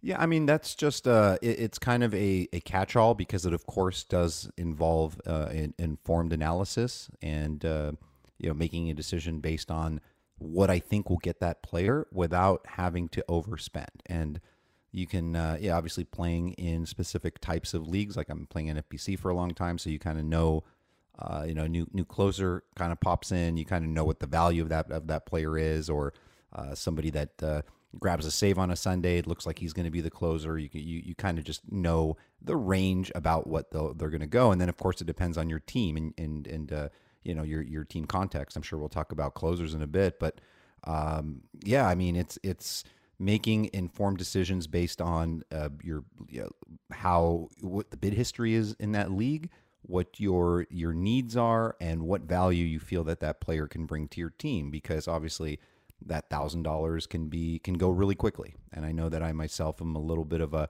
Yeah, 0.00 0.20
I 0.20 0.26
mean 0.26 0.46
that's 0.46 0.74
just 0.74 1.08
uh, 1.08 1.38
it, 1.42 1.58
it's 1.58 1.78
kind 1.78 2.04
of 2.04 2.14
a, 2.14 2.48
a 2.52 2.60
catch-all 2.60 3.14
because 3.14 3.44
it 3.44 3.52
of 3.52 3.66
course 3.66 4.04
does 4.04 4.48
involve 4.56 5.20
uh, 5.26 5.48
an 5.50 5.74
informed 5.78 6.32
analysis 6.32 7.10
and 7.20 7.64
uh, 7.64 7.92
you 8.38 8.48
know 8.48 8.54
making 8.54 8.90
a 8.90 8.94
decision 8.94 9.40
based 9.40 9.70
on 9.70 10.00
what 10.38 10.70
I 10.70 10.78
think 10.78 11.10
will 11.10 11.18
get 11.18 11.40
that 11.40 11.62
player 11.62 12.06
without 12.12 12.64
having 12.64 13.08
to 13.08 13.24
overspend. 13.28 13.88
And 14.06 14.40
you 14.92 15.06
can 15.08 15.34
uh, 15.34 15.56
yeah 15.60 15.76
obviously 15.76 16.04
playing 16.04 16.52
in 16.52 16.86
specific 16.86 17.40
types 17.40 17.74
of 17.74 17.88
leagues 17.88 18.16
like 18.16 18.28
I'm 18.28 18.46
playing 18.46 18.68
in 18.68 18.76
NFBC 18.76 19.18
for 19.18 19.30
a 19.30 19.34
long 19.34 19.50
time, 19.50 19.78
so 19.78 19.90
you 19.90 19.98
kind 19.98 20.18
of 20.18 20.24
know. 20.24 20.64
Uh, 21.20 21.42
you 21.44 21.52
know, 21.52 21.66
new 21.66 21.84
new 21.92 22.04
closer 22.04 22.62
kind 22.76 22.92
of 22.92 23.00
pops 23.00 23.32
in. 23.32 23.56
You 23.56 23.64
kind 23.64 23.84
of 23.84 23.90
know 23.90 24.04
what 24.04 24.20
the 24.20 24.28
value 24.28 24.62
of 24.62 24.68
that 24.68 24.88
of 24.92 25.08
that 25.08 25.26
player 25.26 25.58
is, 25.58 25.90
or 25.90 26.14
uh, 26.52 26.76
somebody 26.76 27.10
that 27.10 27.42
grabs 27.98 28.26
a 28.26 28.30
save 28.30 28.58
on 28.58 28.70
a 28.70 28.76
Sunday. 28.76 29.18
It 29.18 29.26
looks 29.26 29.46
like 29.46 29.58
he's 29.58 29.72
going 29.72 29.84
to 29.84 29.90
be 29.90 30.00
the 30.00 30.10
closer. 30.10 30.58
You 30.58 30.68
you, 30.72 31.02
you 31.04 31.14
kind 31.14 31.38
of 31.38 31.44
just 31.44 31.70
know 31.70 32.16
the 32.42 32.56
range 32.56 33.10
about 33.14 33.46
what 33.46 33.70
they're 33.70 34.10
going 34.10 34.20
to 34.20 34.26
go, 34.26 34.50
and 34.50 34.60
then 34.60 34.68
of 34.68 34.76
course 34.76 35.00
it 35.00 35.06
depends 35.06 35.38
on 35.38 35.48
your 35.48 35.60
team 35.60 35.96
and 35.96 36.14
and 36.18 36.46
and 36.46 36.72
uh, 36.72 36.88
you 37.22 37.34
know 37.34 37.42
your 37.42 37.62
your 37.62 37.84
team 37.84 38.04
context. 38.04 38.56
I'm 38.56 38.62
sure 38.62 38.78
we'll 38.78 38.88
talk 38.88 39.12
about 39.12 39.34
closers 39.34 39.74
in 39.74 39.82
a 39.82 39.86
bit, 39.86 40.18
but 40.18 40.40
um, 40.84 41.42
yeah, 41.64 41.86
I 41.86 41.94
mean 41.94 42.16
it's 42.16 42.38
it's 42.42 42.84
making 43.18 43.70
informed 43.72 44.18
decisions 44.18 44.66
based 44.66 45.00
on 45.00 45.42
uh, 45.50 45.70
your 45.82 46.04
you 46.28 46.42
know, 46.42 46.50
how 46.92 47.48
what 47.60 47.90
the 47.90 47.96
bid 47.96 48.14
history 48.14 48.54
is 48.54 48.74
in 48.78 48.92
that 48.92 49.10
league 49.10 49.50
what 49.82 50.20
your 50.20 50.66
your 50.70 50.92
needs 50.92 51.36
are 51.36 51.76
and 51.80 52.02
what 52.02 52.22
value 52.22 52.64
you 52.64 52.78
feel 52.78 53.04
that 53.04 53.20
that 53.20 53.40
player 53.40 53.66
can 53.66 53.86
bring 53.86 54.06
to 54.08 54.20
your 54.20 54.30
team 54.30 54.70
because 54.70 55.08
obviously 55.08 55.58
that 56.04 56.30
thousand 56.30 56.62
dollars 56.62 57.06
can 57.06 57.28
be 57.28 57.58
can 57.58 57.74
go 57.74 57.90
really 57.90 58.14
quickly. 58.14 58.54
And 58.72 58.84
I 58.84 58.92
know 58.92 59.08
that 59.08 59.22
I 59.22 59.32
myself 59.32 59.80
am 59.80 59.94
a 59.96 60.00
little 60.00 60.24
bit 60.24 60.40
of 60.40 60.54
a 60.54 60.68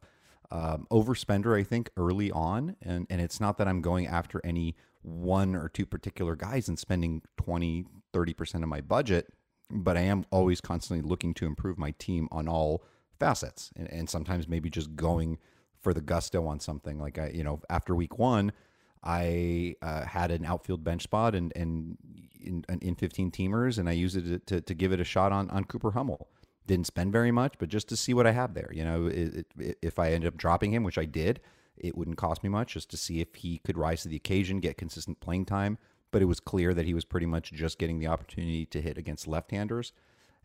um, 0.51 0.87
overspender. 0.91 1.59
I 1.59 1.63
think 1.63 1.91
early 1.97 2.31
on, 2.31 2.77
and 2.83 3.07
and 3.11 3.21
it's 3.21 3.41
not 3.41 3.59
that 3.59 3.69
I'm 3.69 3.81
going 3.81 4.07
after 4.07 4.41
any 4.45 4.77
one 5.03 5.55
or 5.55 5.69
two 5.69 5.87
particular 5.87 6.37
guys 6.37 6.69
and 6.69 6.79
spending 6.79 7.23
20 7.37 7.87
30 8.13 8.35
percent 8.35 8.65
of 8.65 8.71
my 8.71 8.81
budget, 8.81 9.33
but 9.71 9.97
I 9.97 10.03
am 10.03 10.25
always 10.31 10.61
constantly 10.61 11.07
looking 11.07 11.35
to 11.35 11.47
improve 11.47 11.79
my 11.79 11.93
team 11.99 12.29
on 12.31 12.49
all 12.49 12.83
facets, 13.19 13.71
and, 13.77 13.91
and 13.93 14.09
sometimes 14.09 14.49
maybe 14.49 14.71
just 14.71 14.97
going 14.97 15.39
for 15.81 15.95
the 15.95 16.01
gusto 16.01 16.47
on 16.47 16.61
something 16.61 16.99
like 16.99 17.19
I 17.19 17.29
you 17.29 17.45
know 17.45 17.61
after 17.69 17.95
week 17.95 18.19
one. 18.19 18.53
I 19.03 19.77
uh, 19.83 20.05
had 20.05 20.31
an 20.31 20.45
outfield 20.45 20.85
bench 20.85 21.03
spot 21.03 21.35
and 21.35 21.53
and 21.57 21.97
in, 22.41 22.65
in 22.81 22.95
15 22.95 23.31
teamers, 23.31 23.79
and 23.79 23.89
I 23.89 23.93
used 23.93 24.17
it 24.17 24.47
to, 24.47 24.61
to 24.61 24.75
give 24.75 24.93
it 24.93 25.01
a 25.01 25.05
shot 25.05 25.33
on 25.33 25.51
on 25.51 25.65
Cooper 25.65 25.93
Hummel. 25.93 26.29
Didn't 26.67 26.87
spend 26.87 27.13
very 27.13 27.31
much, 27.31 27.55
but 27.59 27.69
just 27.69 27.89
to 27.89 27.97
see 27.97 28.13
what 28.13 28.27
I 28.27 28.33
have 28.33 28.53
there. 28.55 28.71
You 28.73 28.85
know, 28.85 29.07
it, 29.07 29.47
it, 29.59 29.79
if 29.81 29.99
I 29.99 30.13
ended 30.13 30.29
up 30.29 30.37
dropping 30.37 30.73
him, 30.73 30.83
which 30.83 30.99
I 30.99 31.07
did, 31.07 31.41
it 31.77 31.97
wouldn't 31.97 32.19
cost 32.19 32.43
me 32.43 32.51
much 32.51 32.75
just 32.75 32.91
to 32.91 32.97
see 32.97 33.21
if 33.21 33.35
he 33.37 33.59
could 33.59 33.79
rise 33.79 34.03
to 34.03 34.09
the 34.09 34.17
occasion, 34.17 34.61
get 34.61 34.77
consistent 34.77 35.21
playing 35.21 35.47
time. 35.47 35.79
But 36.11 36.23
it 36.23 36.27
was 36.27 36.41
clear 36.41 36.75
that 36.75 36.87
he 36.87 36.95
was 36.95 37.05
pretty 37.05 37.27
much 37.27 37.53
just 37.53 37.79
getting 37.79 37.99
the 37.99 38.07
opportunity 38.07 38.67
to 38.67 38.81
hit 38.81 38.97
against 38.97 39.27
left-handers, 39.27 39.93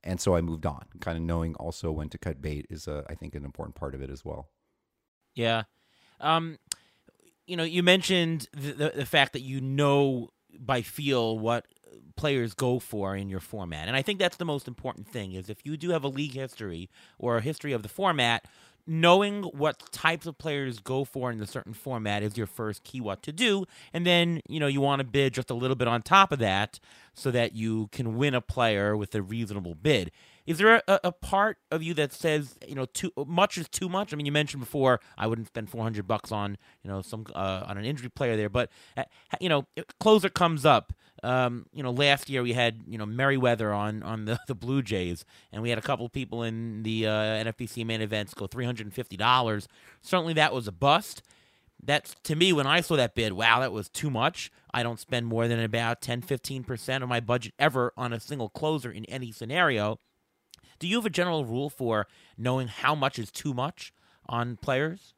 and 0.04 0.20
so 0.20 0.36
I 0.36 0.42
moved 0.42 0.66
on. 0.66 0.86
Kind 1.00 1.18
of 1.18 1.24
knowing 1.24 1.56
also 1.56 1.92
when 1.92 2.10
to 2.10 2.18
cut 2.18 2.42
bait 2.42 2.68
is, 2.70 2.88
a, 2.88 3.06
I 3.10 3.16
think, 3.16 3.34
an 3.36 3.46
important 3.46 3.76
part 3.76 3.96
of 3.96 4.02
it 4.02 4.10
as 4.10 4.26
well. 4.26 4.50
Yeah. 5.36 5.64
Um, 6.20 6.58
you 7.46 7.58
know, 7.58 7.64
you 7.64 7.84
mentioned 7.84 8.48
the, 8.54 8.72
the, 8.72 8.94
the 8.96 9.06
fact 9.06 9.34
that 9.34 9.42
you 9.42 9.62
know 9.62 10.30
by 10.60 10.82
feel 10.82 11.38
what 11.38 11.66
players 12.16 12.54
go 12.54 12.80
for 12.80 13.16
in 13.16 13.30
your 13.30 13.40
format. 13.40 13.88
And 13.88 13.98
I 13.98 14.02
think 14.02 14.20
that's 14.20 14.38
the 14.38 14.46
most 14.46 14.68
important 14.68 15.08
thing 15.08 15.34
is 15.34 15.50
if 15.50 15.66
you 15.66 15.78
do 15.78 15.90
have 15.90 16.04
a 16.04 16.08
league 16.08 16.34
history 16.34 16.90
or 17.18 17.38
a 17.38 17.42
history 17.42 17.74
of 17.74 17.84
the 17.84 17.90
format, 17.90 18.46
knowing 18.86 19.44
what 19.44 19.92
types 19.92 20.26
of 20.26 20.38
players 20.38 20.80
go 20.80 21.06
for 21.06 21.32
in 21.32 21.42
a 21.42 21.48
certain 21.48 21.74
format 21.74 22.22
is 22.22 22.38
your 22.38 22.48
first 22.48 22.84
key 22.84 23.00
what 23.00 23.24
to 23.24 23.32
do 23.32 23.66
and 23.94 24.06
then 24.06 24.42
you 24.50 24.60
know 24.60 24.68
you 24.68 24.82
want 24.82 25.00
to 25.00 25.06
bid 25.06 25.34
just 25.34 25.50
a 25.50 25.54
little 25.54 25.76
bit 25.76 25.88
on 25.88 26.02
top 26.02 26.34
of 26.34 26.40
that 26.40 26.82
so 27.14 27.32
that 27.32 27.54
you 27.56 27.88
can 27.94 28.18
win 28.18 28.34
a 28.34 28.42
player 28.42 28.98
with 28.98 29.16
a 29.16 29.22
reasonable 29.22 29.74
bid 29.74 30.12
is 30.46 30.58
there 30.58 30.82
a, 30.88 31.00
a, 31.06 31.12
part 31.12 31.58
of 31.72 31.82
you 31.82 31.94
that 31.94 32.12
says 32.12 32.56
you 32.68 32.76
know 32.76 32.86
too 32.86 33.12
much 33.26 33.58
is 33.58 33.70
too 33.70 33.88
much? 33.88 34.14
I 34.14 34.18
mean, 34.18 34.26
you 34.26 34.32
mentioned 34.32 34.62
before 34.62 35.00
I 35.18 35.28
wouldn't 35.28 35.48
spend 35.48 35.70
four 35.70 35.84
hundred 35.84 36.08
bucks 36.08 36.32
on 36.32 36.58
you 36.84 36.90
know 36.90 37.02
some 37.02 37.26
uh, 37.34 37.64
on 37.68 37.78
an 37.78 37.86
injury 37.86 38.10
player 38.10 38.36
there, 38.36 38.50
but 38.50 38.70
uh, 38.98 39.04
you 39.40 39.50
know 39.50 39.66
closer 40.00 40.30
comes 40.30 40.66
up. 40.66 40.94
Um, 41.24 41.68
you 41.72 41.82
know, 41.82 41.92
last 41.92 42.30
year 42.30 42.44
we 42.44 42.54
had 42.54 42.82
you 42.88 42.98
know 42.98 43.06
Merryweather 43.06 43.74
on 43.74 44.04
on 44.04 44.26
the, 44.26 44.40
the 44.48 44.56
Blue 44.56 44.82
Jays, 44.82 45.26
and 45.52 45.62
we 45.62 45.70
had 45.70 45.78
a 45.78 45.82
couple 45.84 46.08
people 46.10 46.44
in 46.44 46.84
the 46.84 47.08
uh, 47.08 47.12
NFBC 47.12 47.86
main 47.86 48.02
events 48.02 48.34
go 48.34 48.48
three 48.48 48.66
hundred 48.66 48.86
and 48.86 48.94
fifty 48.94 49.16
dollars. 49.16 49.68
Certainly, 50.02 50.34
that 50.34 50.54
was 50.54 50.68
a 50.68 50.74
bust. 50.74 51.24
That's 51.86 52.16
to 52.24 52.36
me 52.36 52.54
when 52.54 52.68
I 52.68 52.82
saw 52.82 52.96
that 52.96 53.16
bid. 53.16 53.34
Wow, 53.34 53.60
that 53.60 53.72
was 53.72 53.90
too 53.90 54.10
much. 54.10 54.52
I 54.74 54.84
don't 54.84 55.00
spend 55.00 55.28
more 55.28 55.48
than 55.48 55.60
about 55.60 56.02
10 56.02 56.24
15% 56.24 57.04
of 57.04 57.10
my 57.10 57.20
budget 57.20 57.54
ever 57.60 57.94
on 57.96 58.14
a 58.14 58.20
single 58.20 58.50
closer 58.50 58.90
in 58.90 59.06
any 59.06 59.32
scenario. 59.32 60.00
Do 60.84 60.90
you 60.90 60.98
have 60.98 61.06
a 61.06 61.10
general 61.10 61.46
rule 61.46 61.70
for 61.70 62.08
knowing 62.38 62.68
how 62.68 62.94
much 62.94 63.18
is 63.18 63.32
too 63.32 63.54
much 63.54 63.94
on 64.28 64.58
players? 64.58 65.14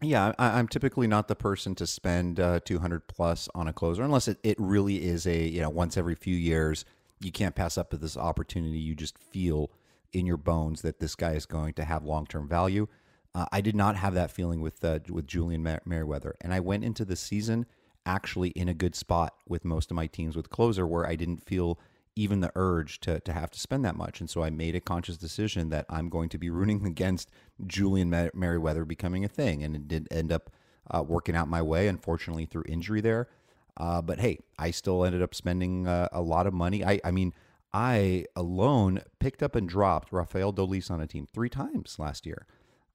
Yeah, 0.00 0.32
I, 0.38 0.58
am 0.58 0.68
typically 0.68 1.06
not 1.06 1.28
the 1.28 1.36
person 1.36 1.74
to 1.74 1.86
spend 1.86 2.40
uh, 2.40 2.60
200 2.64 3.08
plus 3.08 3.46
on 3.54 3.68
a 3.68 3.74
closer 3.74 4.02
unless 4.02 4.26
it, 4.26 4.38
it 4.42 4.56
really 4.58 5.04
is 5.04 5.26
a, 5.26 5.46
you 5.46 5.60
know, 5.60 5.68
once 5.68 5.98
every 5.98 6.14
few 6.14 6.34
years, 6.34 6.86
you 7.20 7.30
can't 7.30 7.54
pass 7.54 7.76
up 7.76 7.90
to 7.90 7.98
this 7.98 8.16
opportunity. 8.16 8.78
You 8.78 8.94
just 8.94 9.18
feel 9.18 9.70
in 10.14 10.24
your 10.24 10.38
bones 10.38 10.80
that 10.80 10.98
this 10.98 11.14
guy 11.14 11.32
is 11.32 11.44
going 11.44 11.74
to 11.74 11.84
have 11.84 12.02
long 12.02 12.26
term 12.26 12.48
value. 12.48 12.86
Uh, 13.34 13.44
I 13.52 13.60
did 13.60 13.76
not 13.76 13.96
have 13.96 14.14
that 14.14 14.30
feeling 14.30 14.62
with 14.62 14.82
uh, 14.82 15.00
with 15.10 15.26
Julian 15.26 15.62
Mer- 15.62 15.82
Merryweather, 15.84 16.36
and 16.40 16.54
I 16.54 16.60
went 16.60 16.84
into 16.84 17.04
the 17.04 17.16
season 17.16 17.66
actually 18.06 18.48
in 18.50 18.70
a 18.70 18.74
good 18.74 18.94
spot 18.94 19.34
with 19.46 19.62
most 19.62 19.90
of 19.90 19.94
my 19.94 20.06
teams 20.06 20.36
with 20.36 20.48
closer, 20.48 20.86
where 20.86 21.06
I 21.06 21.16
didn't 21.16 21.44
feel 21.44 21.78
even 22.16 22.40
the 22.40 22.50
urge 22.54 22.98
to, 23.00 23.20
to 23.20 23.32
have 23.32 23.50
to 23.50 23.60
spend 23.60 23.84
that 23.84 23.94
much. 23.94 24.20
And 24.20 24.28
so 24.28 24.42
I 24.42 24.50
made 24.50 24.74
a 24.74 24.80
conscious 24.80 25.18
decision 25.18 25.68
that 25.68 25.84
I'm 25.88 26.08
going 26.08 26.30
to 26.30 26.38
be 26.38 26.50
rooting 26.50 26.84
against 26.86 27.30
Julian 27.66 28.10
Mer- 28.10 28.32
Merryweather 28.34 28.84
becoming 28.84 29.24
a 29.24 29.28
thing. 29.28 29.62
And 29.62 29.76
it 29.76 29.86
did 29.86 30.08
end 30.10 30.32
up 30.32 30.50
uh, 30.90 31.02
working 31.02 31.36
out 31.36 31.48
my 31.48 31.62
way, 31.62 31.88
unfortunately, 31.88 32.46
through 32.46 32.64
injury 32.66 33.00
there. 33.00 33.28
Uh, 33.76 34.00
but 34.00 34.18
hey, 34.18 34.38
I 34.58 34.70
still 34.70 35.04
ended 35.04 35.22
up 35.22 35.34
spending 35.34 35.86
uh, 35.86 36.08
a 36.10 36.22
lot 36.22 36.46
of 36.46 36.54
money. 36.54 36.82
I, 36.82 36.98
I 37.04 37.10
mean, 37.10 37.34
I 37.74 38.24
alone 38.34 39.02
picked 39.18 39.42
up 39.42 39.54
and 39.54 39.68
dropped 39.68 40.12
Rafael 40.12 40.52
Dolis 40.52 40.90
on 40.90 41.00
a 41.02 41.06
team 41.06 41.26
three 41.26 41.50
times 41.50 41.98
last 41.98 42.24
year. 42.24 42.46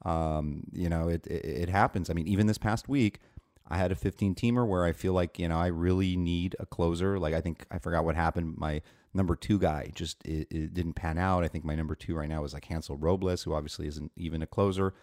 Um, 0.03 0.63
you 0.73 0.89
know, 0.89 1.07
it, 1.07 1.27
it, 1.27 1.45
it 1.45 1.69
happens. 1.69 2.09
I 2.09 2.13
mean, 2.13 2.27
even 2.27 2.47
this 2.47 2.57
past 2.57 2.89
week, 2.89 3.19
I 3.67 3.77
had 3.77 3.91
a 3.91 3.95
15 3.95 4.33
teamer 4.33 4.67
where 4.67 4.83
I 4.83 4.91
feel 4.91 5.13
like, 5.13 5.37
you 5.37 5.47
know, 5.47 5.57
I 5.57 5.67
really 5.67 6.17
need 6.17 6.55
a 6.59 6.65
closer. 6.65 7.19
Like, 7.19 7.35
I 7.35 7.41
think 7.41 7.65
I 7.69 7.77
forgot 7.77 8.03
what 8.03 8.15
happened. 8.15 8.57
My 8.57 8.81
number 9.13 9.35
two 9.35 9.59
guy 9.59 9.91
just 9.93 10.25
it, 10.25 10.47
it, 10.49 10.73
didn't 10.73 10.93
pan 10.93 11.17
out. 11.17 11.43
I 11.43 11.47
think 11.47 11.65
my 11.65 11.75
number 11.75 11.95
two 11.95 12.15
right 12.15 12.29
now 12.29 12.43
is 12.43 12.53
like 12.53 12.65
Hansel 12.65 12.97
Robles, 12.97 13.43
who 13.43 13.53
obviously 13.53 13.87
isn't 13.87 14.11
even 14.15 14.41
a 14.41 14.47
closer. 14.47 14.93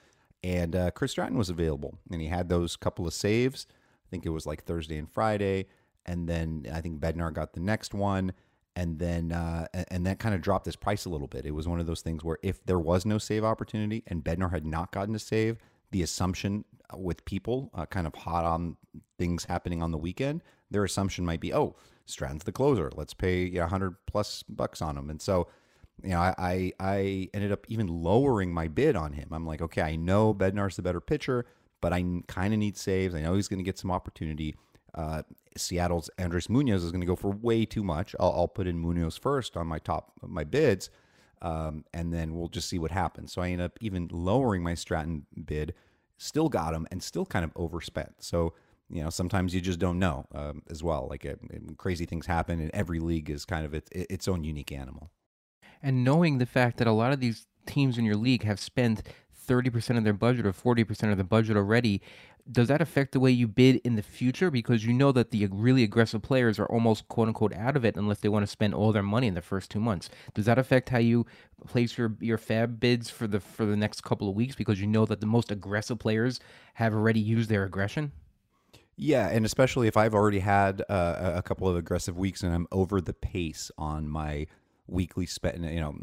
And 0.43 0.77
uh, 0.77 0.91
Chris 0.93 1.11
Stratton 1.11 1.37
was 1.37 1.51
available, 1.51 1.99
and 2.11 2.21
he 2.21 2.29
had 2.29 2.49
those 2.49 2.77
couple 2.77 3.07
of 3.07 3.15
saves. 3.15 3.67
I 3.71 4.09
think 4.11 4.25
it 4.25 4.31
was 4.31 4.47
like 4.47 4.65
Thursday 4.65 4.97
and 4.97 5.11
Friday, 5.11 5.67
and 6.07 6.29
then 6.29 6.67
I 6.73 6.81
think 6.81 7.01
Bednar 7.01 7.33
got 7.33 7.53
the 7.53 7.61
next 7.61 7.93
one, 7.93 8.33
and 8.77 8.99
then 8.99 9.33
uh, 9.33 9.67
and 9.89 10.07
that 10.07 10.21
kind 10.21 10.35
of 10.35 10.41
dropped 10.41 10.67
his 10.67 10.77
price 10.77 11.05
a 11.05 11.11
little 11.11 11.27
bit. 11.27 11.45
It 11.45 11.51
was 11.51 11.67
one 11.67 11.81
of 11.81 11.87
those 11.87 12.03
things 12.03 12.23
where 12.23 12.39
if 12.43 12.65
there 12.65 12.79
was 12.79 13.05
no 13.05 13.19
save 13.19 13.45
opportunity 13.45 14.05
and 14.07 14.25
Bednar 14.25 14.53
had 14.53 14.65
not 14.65 14.93
gotten 14.93 15.15
a 15.15 15.19
save, 15.19 15.59
the 15.91 16.03
assumption 16.03 16.65
with 16.97 17.25
people 17.25 17.71
uh, 17.75 17.87
kind 17.87 18.07
of 18.07 18.15
hot 18.15 18.45
on 18.45 18.77
things 19.19 19.45
happening 19.45 19.83
on 19.83 19.91
the 19.91 19.99
weekend, 19.99 20.43
their 20.71 20.85
assumption 20.85 21.25
might 21.25 21.41
be, 21.41 21.53
oh, 21.53 21.75
Stratton's 22.09 22.45
the 22.45 22.53
closer. 22.53 22.91
Let's 22.95 23.15
pay 23.15 23.45
you 23.45 23.57
know, 23.57 23.63
100 23.63 23.97
plus 24.07 24.43
bucks 24.45 24.81
on 24.81 24.97
him. 24.97 25.11
And 25.11 25.21
so, 25.21 25.49
you 26.03 26.11
know, 26.11 26.21
I, 26.21 26.73
I 26.79 27.29
ended 27.35 27.53
up 27.53 27.67
even 27.69 27.87
lowering 27.89 28.53
my 28.53 28.69
bid 28.69 28.97
on 28.97 29.13
him. 29.13 29.29
I'm 29.33 29.47
like, 29.47 29.61
okay, 29.63 29.83
I 29.83 29.97
know 29.97 30.33
Bednar's 30.33 30.77
the 30.77 30.83
better 30.83 31.01
pitcher, 31.01 31.47
but 31.81 31.93
I 31.93 32.05
kind 32.27 32.55
of 32.55 32.61
need 32.61 32.77
saves. 32.77 33.15
I 33.15 33.21
know 33.21 33.35
he's 33.35 33.49
going 33.49 33.59
to 33.59 33.65
get 33.65 33.79
some 33.79 33.91
opportunity. 33.91 34.57
Uh, 34.95 35.23
Seattle's 35.57 36.09
Andres 36.19 36.49
Munoz 36.49 36.85
is 36.85 36.91
going 36.91 37.01
to 37.01 37.07
go 37.07 37.17
for 37.17 37.31
way 37.31 37.65
too 37.65 37.83
much. 37.83 38.15
I'll, 38.19 38.33
I'll, 38.33 38.49
put 38.49 38.67
in 38.67 38.79
Munoz 38.79 39.17
first 39.17 39.57
on 39.57 39.67
my 39.67 39.79
top 39.79 40.13
my 40.23 40.45
bids, 40.45 40.89
um, 41.43 41.85
and 41.93 42.13
then 42.13 42.35
we'll 42.35 42.49
just 42.49 42.69
see 42.69 42.79
what 42.79 42.91
happens. 42.91 43.33
So 43.33 43.43
I 43.43 43.51
end 43.51 43.61
up 43.61 43.79
even 43.81 44.09
lowering 44.11 44.63
my 44.63 44.75
Stratton 44.75 45.27
bid, 45.45 45.75
still 46.17 46.49
got 46.49 46.75
him, 46.75 46.87
and 46.91 47.03
still 47.03 47.27
kind 47.27 47.45
of 47.45 47.53
overspent. 47.55 48.15
So 48.21 48.55
you 48.91 49.03
know, 49.03 49.11
sometimes 49.11 49.55
you 49.55 49.61
just 49.61 49.79
don't 49.79 49.99
know 49.99 50.27
um, 50.35 50.63
as 50.71 50.83
well. 50.83 51.07
Like 51.09 51.27
uh, 51.27 51.35
crazy 51.77 52.07
things 52.07 52.27
happen, 52.27 52.61
and 52.61 52.71
every 52.73 53.01
league 53.01 53.31
is 53.31 53.45
kind 53.45 53.67
of 53.67 53.75
its, 53.75 53.89
its 53.93 54.29
own 54.29 54.45
unique 54.45 54.73
animal. 54.73 55.11
And 55.83 56.05
knowing 56.05 56.39
the 56.39 56.47
fact 56.47 56.79
that 56.79 56.87
a 56.87 56.93
lot 56.93 57.13
of 57.13 57.21
these 57.21 57.47
teams 57.67 57.99
in 57.99 58.05
your 58.05 58.17
league 58.17 58.45
have 58.45 58.59
spent 58.59 59.03
30% 59.49 59.97
of 59.97 60.05
their 60.05 60.13
budget 60.13 60.47
or 60.47 60.53
40% 60.53 61.13
of 61.13 61.19
the 61.19 61.25
budget 61.25 61.57
already, 61.57 62.03
does 62.51 62.69
that 62.69 62.81
affect 62.81 63.13
the 63.13 63.21
way 63.21 63.31
you 63.31 63.47
bid 63.47 63.77
in 63.85 63.97
the 63.97 64.03
future? 64.03 64.51
Because 64.51 64.85
you 64.85 64.93
know 64.93 65.13
that 65.13 65.31
the 65.31 65.47
really 65.47 65.83
aggressive 65.83 66.23
players 66.23 66.59
are 66.59 66.67
almost 66.67 67.07
quote 67.09 67.29
unquote 67.29 67.55
out 67.55 67.77
of 67.77 67.85
it 67.85 67.97
unless 67.97 68.21
they 68.21 68.29
want 68.29 68.43
to 68.43 68.47
spend 68.47 68.75
all 68.75 68.93
their 68.93 69.03
money 69.03 69.27
in 69.27 69.35
the 69.35 69.43
first 69.43 69.71
two 69.71 69.81
months. 69.81 70.09
Does 70.35 70.47
that 70.47 70.59
affect 70.59 70.89
how 70.89 70.99
you 70.99 71.27
place 71.67 71.99
your 71.99 72.17
your 72.21 72.39
FAAB 72.39 72.81
bids 72.81 73.11
for 73.11 73.27
the 73.27 73.41
for 73.41 73.67
the 73.67 73.77
next 73.77 74.03
couple 74.03 74.29
of 74.29 74.35
weeks 74.35 74.55
because 74.55 74.81
you 74.81 74.87
know 74.87 75.05
that 75.05 75.21
the 75.21 75.27
most 75.27 75.51
aggressive 75.51 75.99
players 75.99 76.41
have 76.75 76.95
already 76.95 77.21
used 77.21 77.51
their 77.51 77.65
aggression? 77.65 78.13
Yeah, 79.01 79.29
and 79.29 79.47
especially 79.47 79.87
if 79.87 79.97
I've 79.97 80.13
already 80.13 80.41
had 80.41 80.83
uh, 80.89 81.33
a 81.37 81.43
couple 81.43 81.69
of 81.69 81.77
aggressive 81.77 82.19
weeks 82.19 82.43
and 82.43 82.53
I'm 82.53 82.67
over 82.73 83.01
the 83.01 83.13
pace 83.13 83.71
on 83.79 84.09
my 84.09 84.49
weekly 84.89 85.25
spend, 85.25 85.65
you 85.65 85.81
know, 85.81 85.95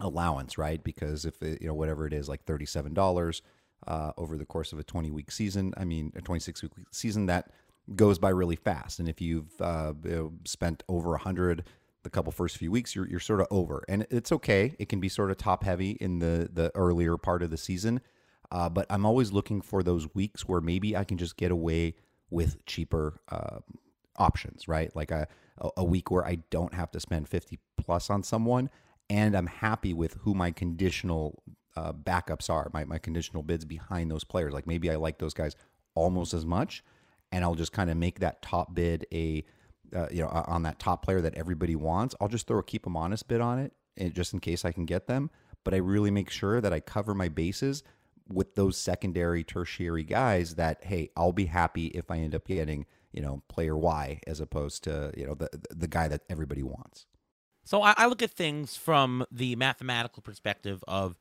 allowance, 0.00 0.58
right? 0.58 0.84
Because 0.84 1.24
if 1.24 1.40
it, 1.42 1.62
you 1.62 1.68
know 1.68 1.74
whatever 1.74 2.06
it 2.06 2.12
is, 2.12 2.28
like 2.28 2.44
thirty-seven 2.44 2.92
dollars 2.92 3.40
uh, 3.86 4.12
over 4.18 4.36
the 4.36 4.44
course 4.44 4.70
of 4.74 4.78
a 4.78 4.84
twenty-week 4.84 5.30
season, 5.30 5.72
I 5.78 5.86
mean 5.86 6.12
a 6.14 6.20
twenty-six 6.20 6.60
week 6.62 6.72
season, 6.92 7.24
that 7.26 7.52
goes 7.96 8.18
by 8.18 8.28
really 8.28 8.56
fast. 8.56 8.98
And 8.98 9.08
if 9.08 9.22
you've 9.22 9.58
uh, 9.58 9.94
you 10.04 10.10
know, 10.10 10.32
spent 10.44 10.82
over 10.90 11.14
a 11.14 11.18
hundred 11.18 11.64
the 12.02 12.10
couple 12.10 12.32
first 12.32 12.58
few 12.58 12.70
weeks, 12.70 12.94
you're 12.94 13.08
you're 13.08 13.18
sort 13.18 13.40
of 13.40 13.46
over, 13.50 13.82
and 13.88 14.06
it's 14.10 14.30
okay. 14.30 14.76
It 14.78 14.90
can 14.90 15.00
be 15.00 15.08
sort 15.08 15.30
of 15.30 15.38
top 15.38 15.64
heavy 15.64 15.92
in 15.92 16.18
the 16.18 16.50
the 16.52 16.70
earlier 16.74 17.16
part 17.16 17.42
of 17.42 17.48
the 17.50 17.56
season, 17.56 18.02
uh, 18.52 18.68
but 18.68 18.84
I'm 18.90 19.06
always 19.06 19.32
looking 19.32 19.62
for 19.62 19.82
those 19.82 20.14
weeks 20.14 20.46
where 20.46 20.60
maybe 20.60 20.94
I 20.94 21.04
can 21.04 21.16
just 21.16 21.38
get 21.38 21.50
away 21.50 21.94
with 22.30 22.64
cheaper 22.66 23.20
uh, 23.28 23.58
options, 24.16 24.68
right? 24.68 24.94
Like 24.94 25.10
a 25.10 25.28
a 25.76 25.84
week 25.84 26.10
where 26.10 26.24
I 26.24 26.38
don't 26.48 26.72
have 26.72 26.90
to 26.92 27.00
spend 27.00 27.28
fifty 27.28 27.58
plus 27.76 28.08
on 28.08 28.22
someone 28.22 28.70
and 29.10 29.34
I'm 29.34 29.48
happy 29.48 29.92
with 29.92 30.14
who 30.22 30.34
my 30.34 30.52
conditional 30.52 31.42
uh, 31.76 31.92
backups 31.92 32.48
are, 32.48 32.70
my, 32.72 32.84
my 32.84 32.98
conditional 32.98 33.42
bids 33.42 33.64
behind 33.64 34.10
those 34.10 34.22
players. 34.24 34.52
Like 34.52 34.68
maybe 34.68 34.88
I 34.88 34.94
like 34.94 35.18
those 35.18 35.34
guys 35.34 35.56
almost 35.94 36.32
as 36.32 36.46
much, 36.46 36.84
and 37.32 37.44
I'll 37.44 37.56
just 37.56 37.72
kind 37.72 37.90
of 37.90 37.96
make 37.96 38.20
that 38.20 38.40
top 38.40 38.72
bid 38.72 39.06
a, 39.12 39.44
uh, 39.94 40.06
you 40.12 40.22
know, 40.22 40.28
on 40.28 40.62
that 40.62 40.78
top 40.78 41.04
player 41.04 41.20
that 41.20 41.34
everybody 41.34 41.74
wants. 41.74 42.14
I'll 42.20 42.28
just 42.28 42.46
throw 42.46 42.60
a 42.60 42.62
keep 42.62 42.84
them 42.84 42.96
honest 42.96 43.26
bid 43.26 43.40
on 43.40 43.58
it, 43.58 43.72
and 43.96 44.10
eh, 44.10 44.12
just 44.12 44.32
in 44.32 44.38
case 44.38 44.64
I 44.64 44.70
can 44.70 44.86
get 44.86 45.08
them. 45.08 45.30
But 45.64 45.74
I 45.74 45.78
really 45.78 46.12
make 46.12 46.30
sure 46.30 46.60
that 46.60 46.72
I 46.72 46.78
cover 46.78 47.12
my 47.12 47.28
bases 47.28 47.82
with 48.32 48.54
those 48.54 48.76
secondary, 48.76 49.44
tertiary 49.44 50.04
guys. 50.04 50.54
That 50.54 50.84
hey, 50.84 51.10
I'll 51.16 51.32
be 51.32 51.46
happy 51.46 51.86
if 51.88 52.10
I 52.10 52.18
end 52.18 52.34
up 52.34 52.46
getting 52.46 52.86
you 53.12 53.22
know 53.22 53.42
player 53.48 53.76
Y 53.76 54.20
as 54.26 54.40
opposed 54.40 54.84
to 54.84 55.12
you 55.16 55.26
know 55.26 55.34
the 55.34 55.48
the 55.70 55.88
guy 55.88 56.08
that 56.08 56.22
everybody 56.28 56.62
wants. 56.62 57.06
So 57.64 57.82
I, 57.82 57.94
I 57.96 58.06
look 58.06 58.22
at 58.22 58.30
things 58.30 58.76
from 58.76 59.24
the 59.30 59.54
mathematical 59.56 60.22
perspective 60.22 60.82
of 60.88 61.16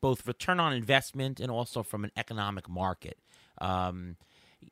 both 0.00 0.26
return 0.26 0.60
on 0.60 0.72
investment 0.72 1.40
and 1.40 1.50
also 1.50 1.82
from 1.82 2.04
an 2.04 2.12
economic 2.16 2.68
market. 2.68 3.18
Um, 3.60 4.16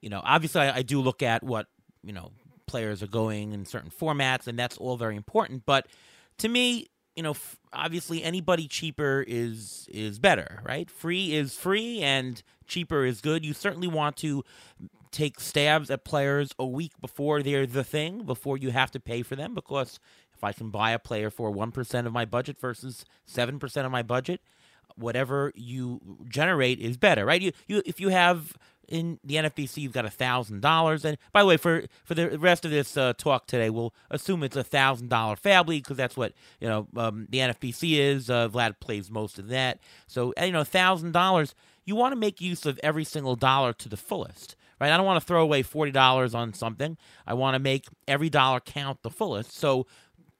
you 0.01 0.09
know, 0.09 0.20
obviously, 0.22 0.62
I, 0.62 0.77
I, 0.77 0.83
do 0.83 1.01
look 1.01 1.22
at 1.22 1.42
what 1.42 1.66
you 2.03 2.12
know 2.12 2.31
players 2.66 3.03
are 3.03 3.09
going 3.09 3.53
in 3.53 3.64
certain 3.64 3.90
formats, 3.90 4.46
and 4.46 4.59
that's 4.59 4.77
all 4.79 4.96
very 4.96 5.16
important. 5.16 5.64
But 5.66 5.88
to 6.38 6.49
me, 6.49 6.88
you 7.16 7.22
know, 7.22 7.31
f- 7.31 7.59
obviously, 7.72 8.22
anybody 8.22 8.68
cheaper 8.68 9.24
is 9.26 9.88
is 9.90 10.18
better, 10.18 10.61
right? 10.64 10.90
Free 10.90 11.35
is 11.35 11.57
free, 11.57 12.00
and 12.02 12.42
cheaper 12.66 13.05
is 13.05 13.20
good. 13.20 13.44
You 13.44 13.55
certainly 13.55 13.88
want 13.88 14.16
to 14.18 14.44
take 15.11 15.40
stabs 15.40 15.90
at 15.90 16.05
players 16.05 16.50
a 16.59 16.66
week 16.66 16.92
before 17.00 17.42
they're 17.42 17.66
the 17.66 17.85
thing, 17.85 18.24
before 18.24 18.59
you 18.59 18.70
have 18.70 18.90
to 18.90 19.00
pay 19.00 19.22
for 19.22 19.35
them, 19.35 19.55
because 19.55 19.98
if 20.35 20.44
I 20.44 20.52
can 20.52 20.68
buy 20.68 20.90
a 20.90 20.98
player 20.98 21.31
for 21.31 21.50
1% 21.50 22.07
of 22.07 22.12
my 22.12 22.26
budget 22.26 22.59
versus 22.61 23.07
7% 23.26 23.87
of 23.87 23.90
my 23.90 24.02
budget, 24.02 24.42
whatever 24.96 25.52
you 25.55 26.00
generate 26.29 26.79
is 26.81 26.98
better, 26.98 27.24
right? 27.24 27.40
You, 27.40 27.52
you 27.66 27.83
if 27.87 28.00
you 28.00 28.11
have 28.11 28.52
in 28.88 29.18
the 29.25 29.35
NFBC, 29.37 29.79
you've 29.79 29.92
got 29.92 30.05
a 30.05 30.11
thousand 30.11 30.61
dollars. 30.61 31.05
And 31.05 31.18
by 31.33 31.42
the 31.42 31.46
way, 31.46 31.57
for 31.57 31.85
for 32.05 32.14
the 32.14 32.38
rest 32.38 32.64
of 32.64 32.70
this 32.70 32.96
uh, 32.96 33.12
talk 33.16 33.46
today, 33.46 33.70
we'll 33.70 33.94
assume 34.11 34.42
it's 34.42 34.57
a 34.57 34.64
thousand 34.64 35.09
dollar 35.09 35.37
FAAB 35.37 35.66
league 35.66 35.85
because 35.85 35.96
that's 35.96 36.16
what 36.16 36.33
you 36.61 36.68
know 36.68 36.88
um, 36.96 37.27
the 37.31 37.38
NFBC 37.38 37.99
is. 37.99 38.31
Uh, 38.31 38.49
Vlad 38.49 38.81
plays 38.81 39.11
most 39.11 39.38
of 39.38 39.49
that, 39.49 39.79
so 40.07 40.33
you 40.40 40.53
know, 40.53 40.64
thousand 40.64 41.12
dollars. 41.12 41.55
You 41.85 41.94
want 41.94 42.12
to 42.12 42.16
make 42.16 42.40
use 42.40 42.66
of 42.66 42.81
every 42.83 43.05
single 43.05 43.37
dollar 43.37 43.72
to 43.75 43.88
the 43.88 43.96
fullest, 43.96 44.57
right? 44.81 44.90
I 44.90 44.96
don't 44.96 45.07
want 45.07 45.20
to 45.20 45.27
throw 45.27 45.42
away 45.42 45.62
forty 45.62 45.92
dollars 45.92 46.35
on 46.35 46.53
something. 46.53 46.96
I 47.27 47.35
want 47.35 47.55
to 47.55 47.59
make 47.59 47.87
every 48.09 48.29
dollar 48.31 48.61
count 48.61 49.03
the 49.03 49.11
fullest. 49.11 49.57
So 49.57 49.87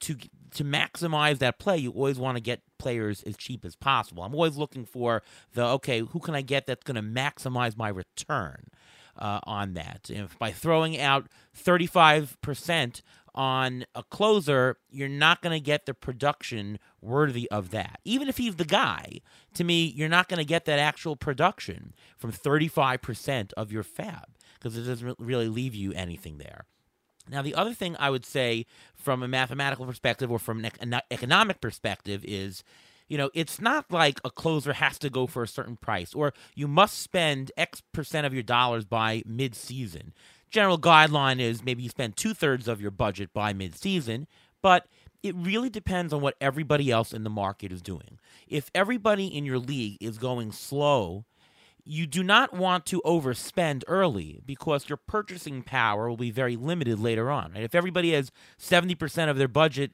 to 0.01 0.17
to 0.57 0.65
maximize 0.65 1.39
that 1.39 1.59
play, 1.59 1.77
you 1.77 1.91
always 1.91 2.19
want 2.19 2.37
to 2.37 2.41
get 2.41 2.63
players 2.79 3.23
as 3.25 3.37
cheap 3.37 3.65
as 3.65 3.77
possible. 3.77 4.23
I'm 4.23 4.35
always 4.35 4.57
looking 4.57 4.85
for 4.85 5.23
the 5.53 5.65
okay, 5.65 6.01
who 6.01 6.19
can 6.19 6.35
I 6.35 6.43
get 6.43 6.67
that's 6.67 6.83
going 6.83 6.97
to 6.97 7.03
maximize 7.03 7.77
my 7.77 7.89
return 7.89 8.69
uh, 9.19 9.41
on 9.45 9.75
that? 9.75 10.09
If 10.09 10.39
by 10.39 10.53
throwing 10.53 10.99
out 10.99 11.29
35% 11.57 13.03
on 13.35 13.85
a 13.95 14.03
closer, 14.05 14.79
you're 14.91 15.09
not 15.09 15.43
going 15.43 15.53
to 15.53 15.63
get 15.63 15.85
the 15.85 15.93
production 15.93 16.79
worthy 17.03 17.51
of 17.51 17.71
that. 17.71 18.01
Even 18.05 18.29
if 18.29 18.39
he's 18.39 18.57
the 18.57 18.65
guy, 18.65 19.21
to 19.55 19.63
me, 19.63 19.85
you're 19.85 20.09
not 20.09 20.29
going 20.29 20.39
to 20.39 20.45
get 20.45 20.65
that 20.65 20.79
actual 20.79 21.17
production 21.17 21.93
from 22.17 22.33
35% 22.33 23.53
of 23.53 23.71
your 23.71 23.85
FAAB 23.85 24.25
because 24.55 24.77
it 24.77 24.85
doesn't 24.85 25.19
really 25.19 25.49
leave 25.49 25.75
you 25.75 25.93
anything 25.93 26.39
there. 26.39 26.65
Now, 27.31 27.43
the 27.43 27.55
other 27.55 27.75
thing 27.75 27.97
I 27.99 28.11
would 28.11 28.25
say 28.25 28.67
from 28.95 29.23
a 29.23 29.29
mathematical 29.29 29.87
perspective 29.87 30.31
or 30.31 30.39
from 30.39 30.65
an 30.65 31.01
economic 31.11 31.61
perspective 31.61 32.25
is, 32.25 32.63
you 33.09 33.19
know, 33.19 33.31
it's 33.35 33.61
not 33.61 33.91
like 33.91 34.21
a 34.25 34.31
closer 34.31 34.73
has 34.75 34.99
to 35.01 35.11
go 35.11 35.27
for 35.27 35.43
a 35.43 35.49
certain 35.49 35.77
price 35.77 36.15
or 36.15 36.35
you 36.55 36.67
must 36.67 36.99
spend 36.99 37.53
X 37.57 37.83
percent 37.93 38.27
of 38.27 38.35
your 38.35 38.43
dollars 38.43 38.85
by 38.85 39.23
mid 39.27 39.55
season. 39.55 40.13
General 40.51 40.79
guideline 40.79 41.41
is 41.41 41.65
maybe 41.65 41.83
you 41.83 41.89
spend 41.89 42.17
two 42.17 42.35
thirds 42.35 42.69
of 42.69 42.81
your 42.81 42.91
budget 42.91 43.33
by 43.33 43.53
mid 43.53 43.77
season, 43.77 44.27
but 44.63 44.87
it 45.23 45.35
really 45.35 45.71
depends 45.71 46.13
on 46.13 46.21
what 46.21 46.37
everybody 46.41 46.91
else 46.91 47.13
in 47.13 47.25
the 47.25 47.31
market 47.31 47.73
is 47.73 47.83
doing. 47.83 48.19
If 48.47 48.71
everybody 48.75 49.27
in 49.27 49.45
your 49.45 49.59
league 49.59 49.99
is 50.01 50.19
going 50.19 50.53
slow, 50.53 51.25
you 51.89 52.05
do 52.05 52.25
not 52.25 52.53
want 52.53 52.85
to 52.87 53.01
overspend 53.07 53.85
early 53.87 54.41
because 54.45 54.89
your 54.89 54.97
purchasing 54.97 55.63
power 55.63 56.09
will 56.09 56.17
be 56.17 56.33
very 56.33 56.57
limited 56.57 56.99
later 56.99 57.31
on. 57.31 57.53
And 57.55 57.63
if 57.63 57.77
everybody 57.77 58.13
has 58.13 58.33
70% 58.59 59.31
of 59.31 59.39
their 59.39 59.47
budget 59.47 59.93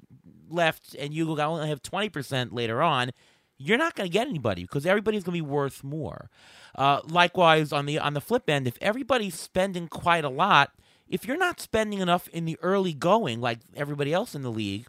left 0.49 0.95
and 0.99 1.13
you 1.13 1.39
only 1.39 1.69
have 1.69 1.83
20% 1.83 2.49
later 2.53 2.83
on, 2.83 3.11
you're 3.59 3.77
not 3.77 3.95
going 3.95 4.09
to 4.09 4.13
get 4.13 4.27
anybody 4.27 4.63
because 4.63 4.87
everybody's 4.87 5.23
going 5.23 5.39
to 5.39 5.45
be 5.45 5.49
worth 5.49 5.85
more. 5.85 6.31
Uh, 6.75 7.01
likewise, 7.07 7.73
on 7.73 7.85
the 7.85 7.99
on 7.99 8.15
the 8.15 8.21
flip 8.21 8.49
end, 8.49 8.67
if 8.67 8.79
everybody's 8.81 9.39
spending 9.39 9.87
quite 9.87 10.25
a 10.25 10.31
lot, 10.31 10.73
if 11.07 11.27
you're 11.27 11.37
not 11.37 11.61
spending 11.61 12.01
enough 12.01 12.27
in 12.29 12.47
the 12.47 12.59
early 12.63 12.95
going 12.95 13.41
like 13.41 13.59
everybody 13.77 14.15
else 14.15 14.35
in 14.35 14.41
the 14.41 14.51
league, 14.51 14.87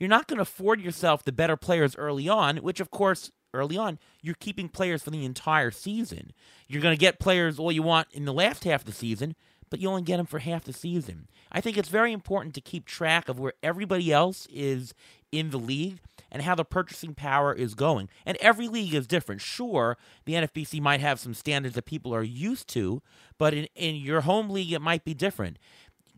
you're 0.00 0.08
not 0.08 0.26
going 0.26 0.38
to 0.38 0.42
afford 0.42 0.80
yourself 0.80 1.22
the 1.22 1.32
better 1.32 1.56
players 1.56 1.94
early 1.96 2.28
on, 2.28 2.56
which 2.58 2.80
of 2.80 2.90
course 2.90 3.30
early 3.56 3.76
on, 3.76 3.98
you're 4.22 4.34
keeping 4.34 4.68
players 4.68 5.02
for 5.02 5.10
the 5.10 5.24
entire 5.24 5.70
season. 5.70 6.32
You're 6.68 6.82
going 6.82 6.94
to 6.94 7.00
get 7.00 7.18
players 7.18 7.58
all 7.58 7.72
you 7.72 7.82
want 7.82 8.08
in 8.12 8.24
the 8.24 8.32
last 8.32 8.64
half 8.64 8.82
of 8.82 8.86
the 8.86 8.92
season, 8.92 9.34
but 9.70 9.80
you 9.80 9.88
only 9.88 10.02
get 10.02 10.18
them 10.18 10.26
for 10.26 10.38
half 10.38 10.64
the 10.64 10.72
season. 10.72 11.28
I 11.50 11.60
think 11.60 11.76
it's 11.76 11.88
very 11.88 12.12
important 12.12 12.54
to 12.54 12.60
keep 12.60 12.86
track 12.86 13.28
of 13.28 13.38
where 13.38 13.54
everybody 13.62 14.12
else 14.12 14.46
is 14.52 14.94
in 15.32 15.50
the 15.50 15.58
league 15.58 16.00
and 16.30 16.42
how 16.42 16.54
the 16.54 16.64
purchasing 16.64 17.14
power 17.14 17.52
is 17.52 17.74
going. 17.74 18.08
And 18.24 18.36
every 18.40 18.68
league 18.68 18.94
is 18.94 19.06
different. 19.06 19.40
Sure, 19.40 19.96
the 20.24 20.34
NFBC 20.34 20.80
might 20.80 21.00
have 21.00 21.20
some 21.20 21.34
standards 21.34 21.74
that 21.74 21.84
people 21.84 22.14
are 22.14 22.22
used 22.22 22.68
to, 22.68 23.02
but 23.38 23.54
in, 23.54 23.68
in 23.74 23.96
your 23.96 24.22
home 24.22 24.50
league, 24.50 24.72
it 24.72 24.82
might 24.82 25.04
be 25.04 25.14
different. 25.14 25.58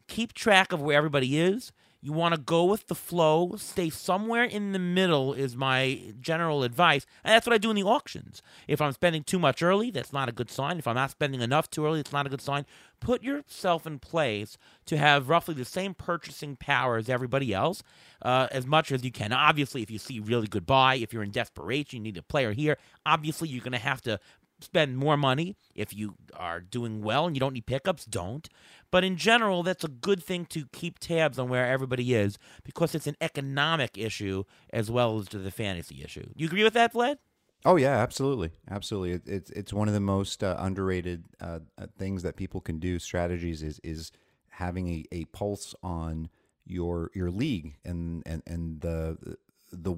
Keep 0.06 0.32
track 0.32 0.72
of 0.72 0.80
where 0.80 0.96
everybody 0.96 1.38
is 1.38 1.72
you 2.00 2.12
want 2.12 2.34
to 2.34 2.40
go 2.40 2.64
with 2.64 2.86
the 2.86 2.94
flow, 2.94 3.54
stay 3.56 3.90
somewhere 3.90 4.44
in 4.44 4.72
the 4.72 4.78
middle, 4.78 5.32
is 5.32 5.56
my 5.56 6.14
general 6.20 6.62
advice. 6.62 7.04
And 7.24 7.34
that's 7.34 7.46
what 7.46 7.54
I 7.54 7.58
do 7.58 7.70
in 7.70 7.76
the 7.76 7.82
auctions. 7.82 8.40
If 8.68 8.80
I'm 8.80 8.92
spending 8.92 9.24
too 9.24 9.38
much 9.38 9.62
early, 9.62 9.90
that's 9.90 10.12
not 10.12 10.28
a 10.28 10.32
good 10.32 10.50
sign. 10.50 10.78
If 10.78 10.86
I'm 10.86 10.94
not 10.94 11.10
spending 11.10 11.40
enough 11.40 11.68
too 11.68 11.84
early, 11.84 11.98
it's 11.98 12.12
not 12.12 12.26
a 12.26 12.30
good 12.30 12.40
sign. 12.40 12.66
Put 13.00 13.22
yourself 13.22 13.86
in 13.86 13.98
place 13.98 14.58
to 14.86 14.96
have 14.96 15.28
roughly 15.28 15.54
the 15.54 15.64
same 15.64 15.94
purchasing 15.94 16.56
power 16.56 16.98
as 16.98 17.08
everybody 17.08 17.52
else 17.52 17.82
uh, 18.22 18.48
as 18.50 18.66
much 18.66 18.92
as 18.92 19.04
you 19.04 19.12
can. 19.12 19.32
obviously, 19.32 19.82
if 19.82 19.90
you 19.90 19.98
see 19.98 20.20
really 20.20 20.46
good 20.46 20.66
buy, 20.66 20.96
if 20.96 21.12
you're 21.12 21.22
in 21.22 21.30
desperation, 21.30 21.98
you 21.98 22.02
need 22.02 22.16
a 22.16 22.22
player 22.22 22.52
here, 22.52 22.76
obviously 23.06 23.48
you're 23.48 23.62
going 23.62 23.72
to 23.72 23.78
have 23.78 24.00
to 24.02 24.18
spend 24.60 24.96
more 24.96 25.16
money. 25.16 25.56
If 25.74 25.94
you 25.94 26.14
are 26.34 26.60
doing 26.60 27.02
well 27.02 27.26
and 27.26 27.36
you 27.36 27.40
don't 27.40 27.54
need 27.54 27.66
pickups, 27.66 28.04
don't. 28.04 28.48
But 28.90 29.04
in 29.04 29.16
general, 29.16 29.62
that's 29.62 29.84
a 29.84 29.88
good 29.88 30.22
thing 30.22 30.46
to 30.46 30.66
keep 30.72 30.98
tabs 30.98 31.38
on 31.38 31.48
where 31.48 31.66
everybody 31.66 32.14
is 32.14 32.38
because 32.64 32.94
it's 32.94 33.06
an 33.06 33.16
economic 33.20 33.96
issue 33.98 34.44
as 34.72 34.90
well 34.90 35.18
as 35.18 35.28
to 35.28 35.38
the 35.38 35.50
fantasy 35.50 36.02
issue. 36.02 36.28
You 36.34 36.46
agree 36.46 36.64
with 36.64 36.74
that, 36.74 36.94
Vlad? 36.94 37.18
Oh 37.64 37.76
yeah, 37.76 37.96
absolutely, 37.96 38.52
absolutely. 38.70 39.12
It, 39.12 39.22
it's 39.26 39.50
it's 39.50 39.72
one 39.72 39.88
of 39.88 39.94
the 39.94 40.00
most 40.00 40.44
uh, 40.44 40.56
underrated 40.58 41.24
uh, 41.40 41.58
uh, 41.76 41.86
things 41.98 42.22
that 42.22 42.36
people 42.36 42.60
can 42.60 42.78
do. 42.78 42.98
Strategies 42.98 43.62
is 43.62 43.80
is 43.82 44.12
having 44.48 44.88
a, 44.88 45.04
a 45.12 45.24
pulse 45.26 45.74
on 45.82 46.28
your 46.64 47.10
your 47.14 47.30
league 47.30 47.76
and 47.84 48.22
and 48.26 48.42
and 48.46 48.80
the 48.80 49.36
the 49.72 49.94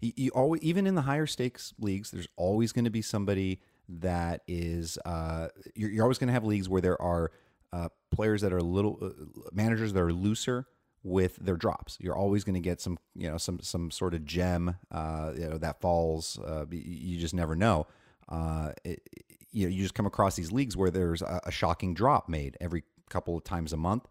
you 0.00 0.30
always 0.30 0.60
even 0.62 0.86
in 0.86 0.94
the 0.94 1.02
higher 1.02 1.26
stakes 1.26 1.72
leagues, 1.78 2.10
there's 2.10 2.28
always 2.36 2.72
going 2.72 2.84
to 2.84 2.90
be 2.90 3.02
somebody 3.02 3.60
that 3.88 4.42
is 4.46 4.98
uh, 5.04 5.48
you're, 5.74 5.90
you're 5.90 6.04
always 6.04 6.18
going 6.18 6.28
to 6.28 6.32
have 6.32 6.44
leagues 6.44 6.68
where 6.68 6.80
there 6.80 7.00
are 7.00 7.30
uh, 7.72 7.88
players 8.10 8.42
that 8.42 8.52
are 8.52 8.62
little 8.62 8.98
uh, 9.02 9.10
managers 9.52 9.92
that 9.92 10.00
are 10.00 10.12
looser 10.12 10.66
with 11.02 11.36
their 11.36 11.56
drops. 11.56 11.96
You're 12.00 12.16
always 12.16 12.44
going 12.44 12.54
to 12.54 12.60
get 12.60 12.80
some, 12.80 12.98
you 13.14 13.30
know, 13.30 13.38
some 13.38 13.60
some 13.60 13.90
sort 13.90 14.14
of 14.14 14.24
gem, 14.24 14.76
uh, 14.90 15.32
you 15.36 15.48
know, 15.48 15.58
that 15.58 15.80
falls. 15.80 16.38
Uh, 16.38 16.66
you 16.70 17.18
just 17.18 17.34
never 17.34 17.54
know. 17.54 17.86
Uh, 18.28 18.72
it, 18.84 19.02
you 19.50 19.64
know, 19.66 19.74
you 19.74 19.82
just 19.82 19.94
come 19.94 20.06
across 20.06 20.36
these 20.36 20.52
leagues 20.52 20.76
where 20.76 20.90
there's 20.90 21.22
a, 21.22 21.40
a 21.44 21.50
shocking 21.50 21.94
drop 21.94 22.28
made 22.28 22.56
every 22.60 22.84
couple 23.08 23.36
of 23.36 23.44
times 23.44 23.72
a 23.72 23.76
month. 23.76 24.06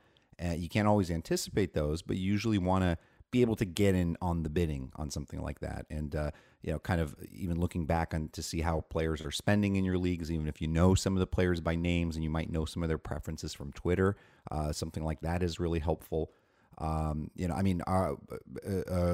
you 0.56 0.68
can't 0.68 0.88
always 0.88 1.12
anticipate 1.12 1.74
those, 1.74 2.02
but 2.02 2.18
you 2.18 2.24
usually 2.24 2.58
want 2.58 2.84
to 2.84 2.98
be 3.32 3.42
able 3.42 3.56
to 3.56 3.66
get 3.66 3.96
in 3.96 4.18
on 4.22 4.44
the 4.44 4.50
bidding 4.50 4.92
on 4.96 5.10
something 5.10 5.42
like 5.42 5.60
that. 5.60 5.86
And 5.90 6.16
uh, 6.16 6.32
you 6.62 6.72
know, 6.72 6.80
kind 6.80 7.02
of 7.02 7.16
even 7.32 7.60
looking 7.60 7.86
back 7.86 8.14
on 8.14 8.30
to 8.34 8.42
see 8.42 8.62
how 8.62 8.82
players 8.82 9.22
are 9.24 9.32
spending 9.32 9.76
in 9.76 9.84
your 9.84 9.98
leagues, 9.98 10.32
even 10.32 10.48
if 10.48 10.62
you 10.62 10.68
know 10.68 10.96
some 10.96 11.14
of 11.14 11.20
the 11.20 11.28
players 11.28 11.60
by 11.60 11.76
names 11.76 12.16
and 12.16 12.24
you 12.24 12.30
might 12.30 12.52
know 12.52 12.66
some 12.66 12.84
of 12.84 12.90
their 12.90 12.98
preferences 12.98 13.54
from 13.54 13.72
Twitter, 13.74 14.16
uh, 14.52 14.72
something 14.72 15.04
like 15.04 15.22
that 15.22 15.44
is 15.44 15.60
really 15.60 15.80
helpful. 15.80 16.32
Um, 16.80 17.32
you 17.36 17.48
know, 17.48 17.56
I 17.56 17.64
mean, 17.64 17.82
uh, 17.88 18.14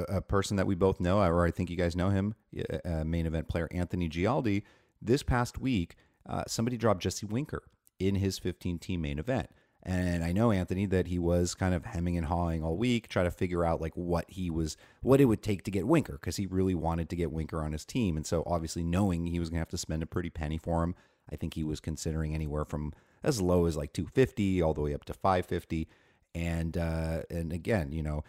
a, 0.10 0.22
person 0.22 0.58
that 0.58 0.68
we 0.68 0.76
both 0.76 1.00
know, 1.00 1.20
or 1.20 1.46
I 1.46 1.52
think 1.52 1.70
you 1.70 1.78
guys 1.78 1.96
know 1.96 2.10
him, 2.10 2.36
uh, 2.84 3.06
main 3.06 3.26
event 3.26 3.48
player 3.48 3.70
Anthony 3.72 4.10
Gialdi. 4.10 4.64
This 5.02 5.24
past 5.24 5.58
week, 5.60 5.96
uh, 6.28 6.44
somebody 6.48 6.76
dropped 6.76 7.02
Jesse 7.02 7.26
Winker 7.26 7.64
in 8.00 8.16
his 8.16 8.38
15 8.38 8.80
team 8.80 9.02
main 9.02 9.18
event. 9.18 9.50
And 9.86 10.24
I 10.24 10.32
know 10.32 10.52
Anthony 10.52 10.86
that 10.88 11.08
he 11.08 11.20
was 11.20 11.56
kind 11.56 11.76
of 11.76 11.84
hemming 11.84 12.18
and 12.18 12.28
hawing 12.28 12.64
all 12.64 12.78
week, 12.78 13.10
try 13.10 13.24
to 13.24 13.32
figure 13.32 13.66
out 13.66 13.82
like 13.82 13.94
what 13.96 14.26
he 14.30 14.50
was, 14.50 14.78
what 15.02 15.20
it 15.20 15.26
would 15.26 15.44
take 15.44 15.64
to 15.64 15.72
get 15.72 15.88
Winker, 15.88 16.14
because 16.14 16.38
he 16.38 16.46
really 16.46 16.74
wanted 16.74 17.10
to 17.10 17.18
get 17.18 17.34
Winker 17.34 17.62
on 17.62 17.74
his 17.74 17.84
team. 17.84 18.16
And 18.16 18.26
so 18.26 18.44
obviously 18.46 18.84
knowing 18.84 19.26
he 19.26 19.40
was 19.40 19.50
going 19.50 19.58
to 19.58 19.62
have 19.62 19.70
to 19.70 19.78
spend 19.78 20.02
a 20.02 20.06
pretty 20.06 20.30
penny 20.30 20.58
for 20.58 20.84
him, 20.84 20.96
I 21.30 21.36
think 21.36 21.54
he 21.54 21.66
was 21.66 21.82
considering 21.82 22.34
anywhere 22.34 22.64
from 22.64 22.94
as 23.24 23.42
low 23.42 23.66
as 23.66 23.76
like 23.76 23.92
250 23.92 24.62
all 24.62 24.74
the 24.74 24.82
way 24.82 24.94
up 24.94 25.04
to 25.06 25.14
550 25.14 25.90
and 26.36 26.78
uh, 26.78 27.22
and 27.30 27.54
again, 27.54 27.92
you 27.92 28.02
know, 28.02 28.24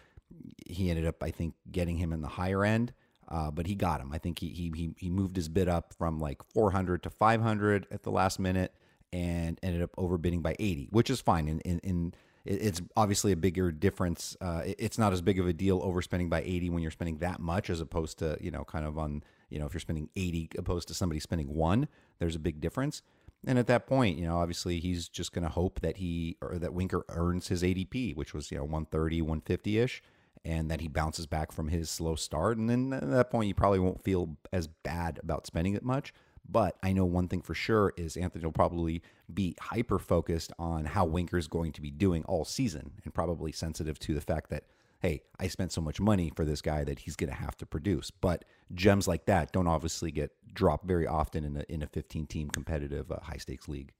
he 0.66 0.90
ended 0.90 1.06
up 1.06 1.22
I 1.22 1.30
think 1.30 1.54
getting 1.70 1.96
him 1.96 2.12
in 2.12 2.20
the 2.20 2.28
higher 2.28 2.64
end, 2.64 2.92
uh, 3.28 3.50
but 3.50 3.66
he 3.66 3.74
got 3.74 4.00
him. 4.00 4.12
I 4.12 4.18
think 4.18 4.38
he 4.38 4.48
he 4.48 4.94
he 4.98 5.10
moved 5.10 5.36
his 5.36 5.48
bid 5.48 5.68
up 5.68 5.94
from 5.94 6.18
like 6.18 6.42
400 6.52 7.02
to 7.04 7.10
500 7.10 7.86
at 7.90 8.02
the 8.02 8.10
last 8.10 8.38
minute, 8.38 8.74
and 9.14 9.60
ended 9.62 9.80
up 9.80 9.94
overbidding 9.96 10.42
by 10.42 10.56
80, 10.58 10.88
which 10.90 11.08
is 11.08 11.20
fine. 11.20 11.46
In 11.46 11.60
in, 11.60 11.78
in 11.78 12.14
it's 12.44 12.82
obviously 12.94 13.32
a 13.32 13.36
bigger 13.36 13.72
difference. 13.72 14.36
Uh, 14.38 14.62
it's 14.64 14.98
not 14.98 15.14
as 15.14 15.22
big 15.22 15.38
of 15.38 15.46
a 15.46 15.52
deal 15.54 15.80
overspending 15.80 16.28
by 16.28 16.42
80 16.42 16.68
when 16.70 16.82
you're 16.82 16.90
spending 16.90 17.18
that 17.18 17.40
much 17.40 17.70
as 17.70 17.80
opposed 17.80 18.18
to, 18.18 18.36
you 18.38 18.50
know, 18.50 18.64
kind 18.64 18.84
of 18.84 18.98
on, 18.98 19.22
you 19.48 19.58
know, 19.58 19.64
if 19.64 19.72
you're 19.72 19.80
spending 19.80 20.10
80 20.14 20.50
opposed 20.58 20.88
to 20.88 20.94
somebody 20.94 21.20
spending 21.20 21.54
one, 21.54 21.88
there's 22.18 22.36
a 22.36 22.40
big 22.40 22.60
difference. 22.60 23.00
And 23.46 23.58
at 23.58 23.66
that 23.68 23.86
point, 23.86 24.18
you 24.18 24.26
know, 24.26 24.38
obviously 24.38 24.78
he's 24.78 25.08
just 25.08 25.32
going 25.32 25.44
to 25.44 25.50
hope 25.50 25.80
that 25.80 25.98
he 25.98 26.36
or 26.42 26.58
that 26.58 26.74
Winker 26.74 27.04
earns 27.08 27.48
his 27.48 27.62
ADP, 27.62 28.14
which 28.14 28.34
was, 28.34 28.50
you 28.50 28.58
know, 28.58 28.64
130, 28.64 29.22
150 29.22 29.78
ish, 29.78 30.02
and 30.44 30.70
that 30.70 30.82
he 30.82 30.88
bounces 30.88 31.26
back 31.26 31.50
from 31.50 31.68
his 31.68 31.88
slow 31.88 32.14
start. 32.14 32.58
And 32.58 32.68
then 32.68 32.92
at 32.92 33.10
that 33.10 33.30
point, 33.30 33.48
you 33.48 33.54
probably 33.54 33.78
won't 33.78 34.04
feel 34.04 34.36
as 34.52 34.66
bad 34.66 35.18
about 35.22 35.46
spending 35.46 35.72
it 35.72 35.82
much. 35.82 36.12
But 36.48 36.76
I 36.82 36.92
know 36.92 37.04
one 37.04 37.28
thing 37.28 37.42
for 37.42 37.54
sure 37.54 37.92
is 37.96 38.16
Anthony 38.16 38.44
will 38.44 38.52
probably 38.52 39.02
be 39.32 39.56
hyper 39.60 39.98
focused 39.98 40.52
on 40.58 40.84
how 40.84 41.04
Winker 41.04 41.38
is 41.38 41.48
going 41.48 41.72
to 41.72 41.80
be 41.80 41.90
doing 41.90 42.24
all 42.24 42.44
season 42.44 42.92
and 43.04 43.14
probably 43.14 43.52
sensitive 43.52 43.98
to 44.00 44.14
the 44.14 44.20
fact 44.20 44.50
that 44.50 44.64
hey, 45.00 45.22
I 45.38 45.48
spent 45.48 45.70
so 45.70 45.82
much 45.82 46.00
money 46.00 46.32
for 46.34 46.46
this 46.46 46.62
guy 46.62 46.82
that 46.84 47.00
he's 47.00 47.14
going 47.14 47.28
to 47.28 47.36
have 47.36 47.58
to 47.58 47.66
produce. 47.66 48.10
But 48.10 48.46
gems 48.72 49.06
like 49.06 49.26
that 49.26 49.52
don't 49.52 49.66
obviously 49.66 50.10
get 50.10 50.30
dropped 50.54 50.86
very 50.86 51.06
often 51.06 51.44
in 51.44 51.58
a 51.58 51.64
in 51.68 51.82
a 51.82 51.86
15 51.86 52.26
team 52.26 52.48
competitive 52.48 53.12
uh, 53.12 53.20
high 53.20 53.36
stakes 53.36 53.68
league. 53.68 53.92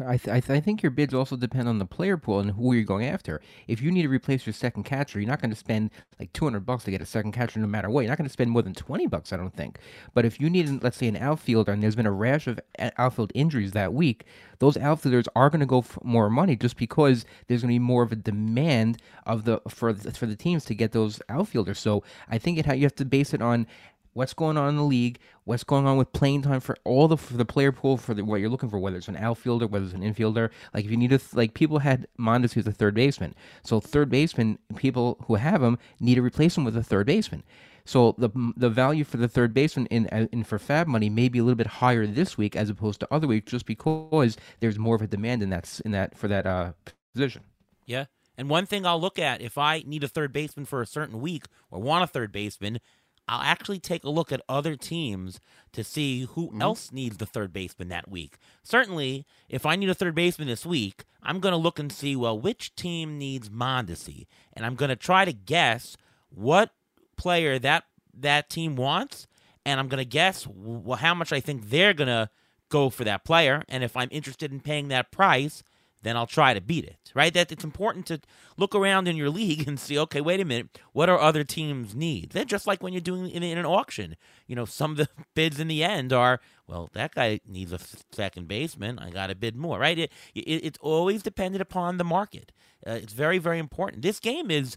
I, 0.00 0.16
th- 0.16 0.28
I, 0.28 0.40
th- 0.40 0.56
I, 0.56 0.60
think 0.60 0.82
your 0.82 0.90
bids 0.90 1.12
also 1.12 1.36
depend 1.36 1.68
on 1.68 1.78
the 1.78 1.84
player 1.84 2.16
pool 2.16 2.40
and 2.40 2.52
who 2.52 2.72
you're 2.72 2.82
going 2.82 3.04
after. 3.04 3.42
If 3.68 3.82
you 3.82 3.90
need 3.90 4.02
to 4.02 4.08
replace 4.08 4.46
your 4.46 4.54
second 4.54 4.84
catcher, 4.84 5.20
you're 5.20 5.28
not 5.28 5.40
going 5.40 5.50
to 5.50 5.56
spend 5.56 5.90
like 6.18 6.32
200 6.32 6.60
bucks 6.64 6.84
to 6.84 6.90
get 6.90 7.02
a 7.02 7.06
second 7.06 7.32
catcher 7.32 7.60
no 7.60 7.66
matter 7.66 7.90
what. 7.90 8.00
You're 8.00 8.08
not 8.08 8.16
going 8.16 8.28
to 8.28 8.32
spend 8.32 8.50
more 8.50 8.62
than 8.62 8.72
20 8.72 9.06
bucks, 9.08 9.34
I 9.34 9.36
don't 9.36 9.54
think. 9.54 9.78
But 10.14 10.24
if 10.24 10.40
you 10.40 10.48
need, 10.48 10.82
let's 10.82 10.96
say, 10.96 11.08
an 11.08 11.16
outfielder 11.16 11.72
and 11.72 11.82
there's 11.82 11.94
been 11.94 12.06
a 12.06 12.12
rash 12.12 12.46
of 12.46 12.58
uh, 12.78 12.90
outfield 12.96 13.32
injuries 13.34 13.72
that 13.72 13.92
week, 13.92 14.24
those 14.60 14.78
outfielders 14.78 15.26
are 15.36 15.50
going 15.50 15.60
to 15.60 15.66
go 15.66 15.82
for 15.82 16.00
more 16.04 16.30
money 16.30 16.56
just 16.56 16.78
because 16.78 17.26
there's 17.46 17.60
going 17.60 17.74
to 17.74 17.74
be 17.74 17.78
more 17.78 18.02
of 18.02 18.12
a 18.12 18.16
demand 18.16 18.96
of 19.26 19.44
the 19.44 19.60
for 19.68 19.92
the, 19.92 20.10
for 20.12 20.24
the 20.26 20.36
teams 20.36 20.64
to 20.66 20.74
get 20.74 20.92
those 20.92 21.20
outfielders. 21.28 21.78
So 21.78 22.02
I 22.30 22.38
think 22.38 22.58
it 22.58 22.66
you 22.76 22.84
have 22.84 22.94
to 22.94 23.04
base 23.04 23.34
it 23.34 23.42
on 23.42 23.66
what's 24.14 24.34
going 24.34 24.56
on 24.56 24.68
in 24.68 24.76
the 24.76 24.84
league, 24.84 25.18
what's 25.44 25.64
going 25.64 25.86
on 25.86 25.96
with 25.96 26.12
playing 26.12 26.42
time 26.42 26.60
for 26.60 26.76
all 26.84 27.08
the 27.08 27.16
for 27.16 27.34
the 27.34 27.44
player 27.44 27.72
pool 27.72 27.96
for 27.96 28.14
the, 28.14 28.24
what 28.24 28.40
you're 28.40 28.50
looking 28.50 28.68
for, 28.68 28.78
whether 28.78 28.96
it's 28.96 29.08
an 29.08 29.16
outfielder, 29.16 29.66
whether 29.66 29.84
it's 29.84 29.94
an 29.94 30.02
infielder. 30.02 30.50
Like 30.74 30.84
if 30.84 30.90
you 30.90 30.96
need 30.96 31.12
a 31.12 31.20
like 31.32 31.54
people 31.54 31.80
had 31.80 32.06
Mondesi 32.18 32.58
as 32.58 32.66
a 32.66 32.72
third 32.72 32.94
baseman, 32.94 33.34
so 33.62 33.80
third 33.80 34.08
baseman 34.10 34.58
people 34.76 35.18
who 35.26 35.36
have 35.36 35.62
him 35.62 35.78
need 36.00 36.16
to 36.16 36.22
replace 36.22 36.56
him 36.56 36.64
with 36.64 36.76
a 36.76 36.82
third 36.82 37.06
baseman. 37.06 37.42
So 37.84 38.14
the 38.18 38.30
the 38.56 38.70
value 38.70 39.04
for 39.04 39.16
the 39.16 39.28
third 39.28 39.52
baseman 39.52 39.86
in 39.86 40.06
in 40.06 40.44
for 40.44 40.58
FAAB 40.58 40.86
money 40.86 41.10
may 41.10 41.28
be 41.28 41.38
a 41.38 41.42
little 41.42 41.56
bit 41.56 41.66
higher 41.66 42.06
this 42.06 42.38
week 42.38 42.54
as 42.54 42.70
opposed 42.70 43.00
to 43.00 43.08
other 43.12 43.26
weeks, 43.26 43.50
just 43.50 43.66
because 43.66 44.36
there's 44.60 44.78
more 44.78 44.94
of 44.94 45.02
a 45.02 45.06
demand 45.06 45.42
in 45.42 45.50
that 45.50 45.80
in 45.84 45.90
that 45.92 46.16
for 46.16 46.28
that 46.28 46.46
uh, 46.46 46.72
position. 47.12 47.42
Yeah. 47.86 48.06
And 48.38 48.48
one 48.48 48.66
thing 48.66 48.86
I'll 48.86 49.00
look 49.00 49.18
at 49.18 49.42
if 49.42 49.58
I 49.58 49.82
need 49.86 50.04
a 50.04 50.08
third 50.08 50.32
baseman 50.32 50.64
for 50.64 50.80
a 50.80 50.86
certain 50.86 51.20
week 51.20 51.44
or 51.70 51.80
want 51.80 52.04
a 52.04 52.06
third 52.06 52.32
baseman, 52.32 52.80
I'll 53.28 53.42
actually 53.42 53.78
take 53.78 54.04
a 54.04 54.10
look 54.10 54.32
at 54.32 54.42
other 54.48 54.76
teams 54.76 55.40
to 55.72 55.84
see 55.84 56.22
who 56.22 56.48
mm-hmm. 56.48 56.62
else 56.62 56.92
needs 56.92 57.16
the 57.16 57.26
third 57.26 57.52
baseman 57.52 57.88
that 57.88 58.10
week. 58.10 58.36
Certainly, 58.62 59.26
if 59.48 59.64
I 59.64 59.76
need 59.76 59.88
a 59.88 59.94
third 59.94 60.14
baseman 60.14 60.48
this 60.48 60.66
week, 60.66 61.04
I'm 61.22 61.40
going 61.40 61.52
to 61.52 61.58
look 61.58 61.78
and 61.78 61.92
see, 61.92 62.16
well, 62.16 62.38
which 62.38 62.74
team 62.74 63.18
needs 63.18 63.48
Mondesi? 63.48 64.26
And 64.52 64.66
I'm 64.66 64.74
going 64.74 64.88
to 64.90 64.96
try 64.96 65.24
to 65.24 65.32
guess 65.32 65.96
what 66.30 66.70
player 67.16 67.58
that 67.58 67.84
that 68.14 68.50
team 68.50 68.76
wants, 68.76 69.26
and 69.64 69.80
I'm 69.80 69.88
going 69.88 69.98
to 69.98 70.04
guess 70.04 70.46
well, 70.46 70.98
how 70.98 71.14
much 71.14 71.32
I 71.32 71.40
think 71.40 71.70
they're 71.70 71.94
going 71.94 72.08
to 72.08 72.28
go 72.68 72.90
for 72.90 73.04
that 73.04 73.24
player. 73.24 73.62
And 73.68 73.84
if 73.84 73.96
I'm 73.96 74.08
interested 74.10 74.52
in 74.52 74.60
paying 74.60 74.88
that 74.88 75.10
price, 75.10 75.62
then 76.02 76.16
I'll 76.16 76.26
try 76.26 76.54
to 76.54 76.60
beat 76.60 76.84
it. 76.84 77.12
Right? 77.14 77.32
That 77.32 77.52
it's 77.52 77.64
important 77.64 78.06
to 78.06 78.20
look 78.56 78.74
around 78.74 79.08
in 79.08 79.16
your 79.16 79.30
league 79.30 79.66
and 79.68 79.78
see, 79.78 79.98
okay, 79.98 80.20
wait 80.20 80.40
a 80.40 80.44
minute, 80.44 80.78
what 80.92 81.08
are 81.08 81.18
other 81.18 81.44
teams' 81.44 81.94
needs? 81.94 82.34
Then 82.34 82.46
just 82.46 82.66
like 82.66 82.82
when 82.82 82.92
you're 82.92 83.00
doing 83.00 83.30
in, 83.30 83.42
in 83.42 83.58
an 83.58 83.66
auction, 83.66 84.16
you 84.46 84.56
know, 84.56 84.64
some 84.64 84.92
of 84.92 84.96
the 84.96 85.08
bids 85.34 85.60
in 85.60 85.68
the 85.68 85.84
end 85.84 86.12
are, 86.12 86.40
well, 86.66 86.90
that 86.94 87.14
guy 87.14 87.40
needs 87.46 87.72
a 87.72 87.78
second 88.12 88.48
baseman. 88.48 88.98
I 88.98 89.10
got 89.10 89.28
to 89.28 89.34
bid 89.34 89.56
more. 89.56 89.78
Right? 89.78 89.98
It, 89.98 90.12
it, 90.34 90.40
it's 90.40 90.78
always 90.80 91.22
dependent 91.22 91.62
upon 91.62 91.98
the 91.98 92.04
market. 92.04 92.52
Uh, 92.86 92.92
it's 92.92 93.12
very, 93.12 93.38
very 93.38 93.58
important. 93.58 94.02
This 94.02 94.18
game 94.18 94.50
is 94.50 94.76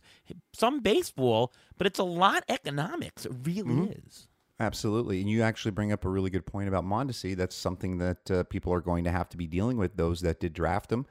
some 0.53 0.81
baseball, 0.81 1.51
but 1.77 1.87
it's 1.87 1.99
a 1.99 2.03
lot 2.03 2.43
economics. 2.49 3.25
It 3.25 3.31
really 3.43 3.69
mm-hmm. 3.69 4.07
is. 4.07 4.27
Absolutely. 4.59 5.19
And 5.19 5.29
you 5.29 5.41
actually 5.41 5.71
bring 5.71 5.91
up 5.91 6.05
a 6.05 6.09
really 6.09 6.29
good 6.29 6.45
point 6.45 6.69
about 6.69 6.85
Mondesi. 6.85 7.35
That's 7.35 7.55
something 7.55 7.97
that 7.97 8.31
uh, 8.31 8.43
people 8.43 8.73
are 8.73 8.81
going 8.81 9.03
to 9.03 9.11
have 9.11 9.27
to 9.29 9.37
be 9.37 9.47
dealing 9.47 9.77
with, 9.77 9.97
those 9.97 10.21
that 10.21 10.39
did 10.39 10.53
draft 10.53 10.91
him. 10.91 11.05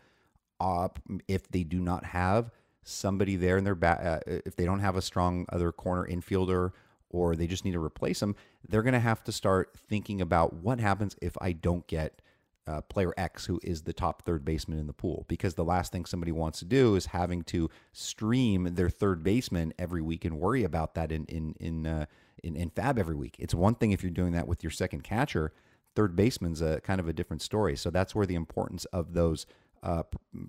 Uh, 0.60 0.88
if 1.28 1.48
they 1.48 1.64
do 1.64 1.80
not 1.80 2.04
have 2.04 2.50
somebody 2.82 3.36
there 3.36 3.56
in 3.56 3.64
their 3.64 3.74
back, 3.74 4.00
uh, 4.04 4.20
if 4.26 4.56
they 4.56 4.64
don't 4.64 4.80
have 4.80 4.96
a 4.96 5.02
strong 5.02 5.46
other 5.50 5.72
corner 5.72 6.06
infielder 6.06 6.72
or 7.10 7.36
they 7.36 7.46
just 7.46 7.64
need 7.64 7.72
to 7.72 7.82
replace 7.82 8.20
them, 8.20 8.34
they're 8.68 8.82
going 8.82 8.94
to 8.94 9.00
have 9.00 9.22
to 9.24 9.32
start 9.32 9.76
thinking 9.88 10.20
about 10.20 10.54
what 10.54 10.80
happens 10.80 11.16
if 11.22 11.36
I 11.40 11.52
don't 11.52 11.86
get 11.86 12.20
uh, 12.66 12.80
player 12.82 13.12
X, 13.16 13.46
who 13.46 13.60
is 13.62 13.82
the 13.82 13.92
top 13.92 14.22
third 14.22 14.44
baseman 14.44 14.78
in 14.78 14.86
the 14.86 14.92
pool, 14.92 15.26
because 15.28 15.54
the 15.54 15.64
last 15.64 15.92
thing 15.92 16.04
somebody 16.04 16.32
wants 16.32 16.60
to 16.60 16.64
do 16.64 16.94
is 16.94 17.06
having 17.06 17.42
to 17.42 17.68
stream 17.92 18.74
their 18.74 18.88
third 18.88 19.22
baseman 19.22 19.74
every 19.78 20.00
week 20.00 20.24
and 20.24 20.40
worry 20.40 20.64
about 20.64 20.94
that 20.94 21.12
in 21.12 21.24
in 21.26 21.54
in 21.60 21.86
uh, 21.86 22.06
in, 22.42 22.56
in 22.56 22.70
FAAB 22.70 22.98
every 22.98 23.16
week. 23.16 23.36
It's 23.38 23.54
one 23.54 23.74
thing 23.74 23.92
if 23.92 24.02
you're 24.02 24.10
doing 24.10 24.32
that 24.32 24.48
with 24.48 24.62
your 24.62 24.70
second 24.70 25.04
catcher. 25.04 25.52
Third 25.94 26.16
baseman's 26.16 26.60
a 26.60 26.80
kind 26.80 27.00
of 27.00 27.08
a 27.08 27.12
different 27.12 27.42
story. 27.42 27.76
So 27.76 27.90
that's 27.90 28.14
where 28.14 28.26
the 28.26 28.34
importance 28.34 28.84
of 28.86 29.12
those 29.14 29.46
uh, 29.84 30.02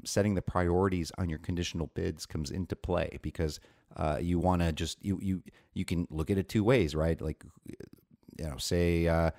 setting 0.05 0.33
the 0.33 0.41
priorities 0.41 1.11
on 1.17 1.29
your 1.29 1.39
conditional 1.39 1.87
bids 1.93 2.25
comes 2.25 2.49
into 2.49 2.75
play 2.75 3.19
because 3.21 3.59
uh, 3.97 4.17
you 4.19 4.39
want 4.39 4.61
to 4.61 4.71
just 4.71 4.97
you 5.03 5.19
you 5.21 5.43
you 5.73 5.83
can 5.83 6.07
look 6.09 6.31
at 6.31 6.37
it 6.37 6.47
two 6.47 6.63
ways, 6.63 6.95
right? 6.95 7.19
Like 7.19 7.43
you 8.39 8.45
know, 8.45 8.57
say 8.57 9.07
uh, 9.07 9.31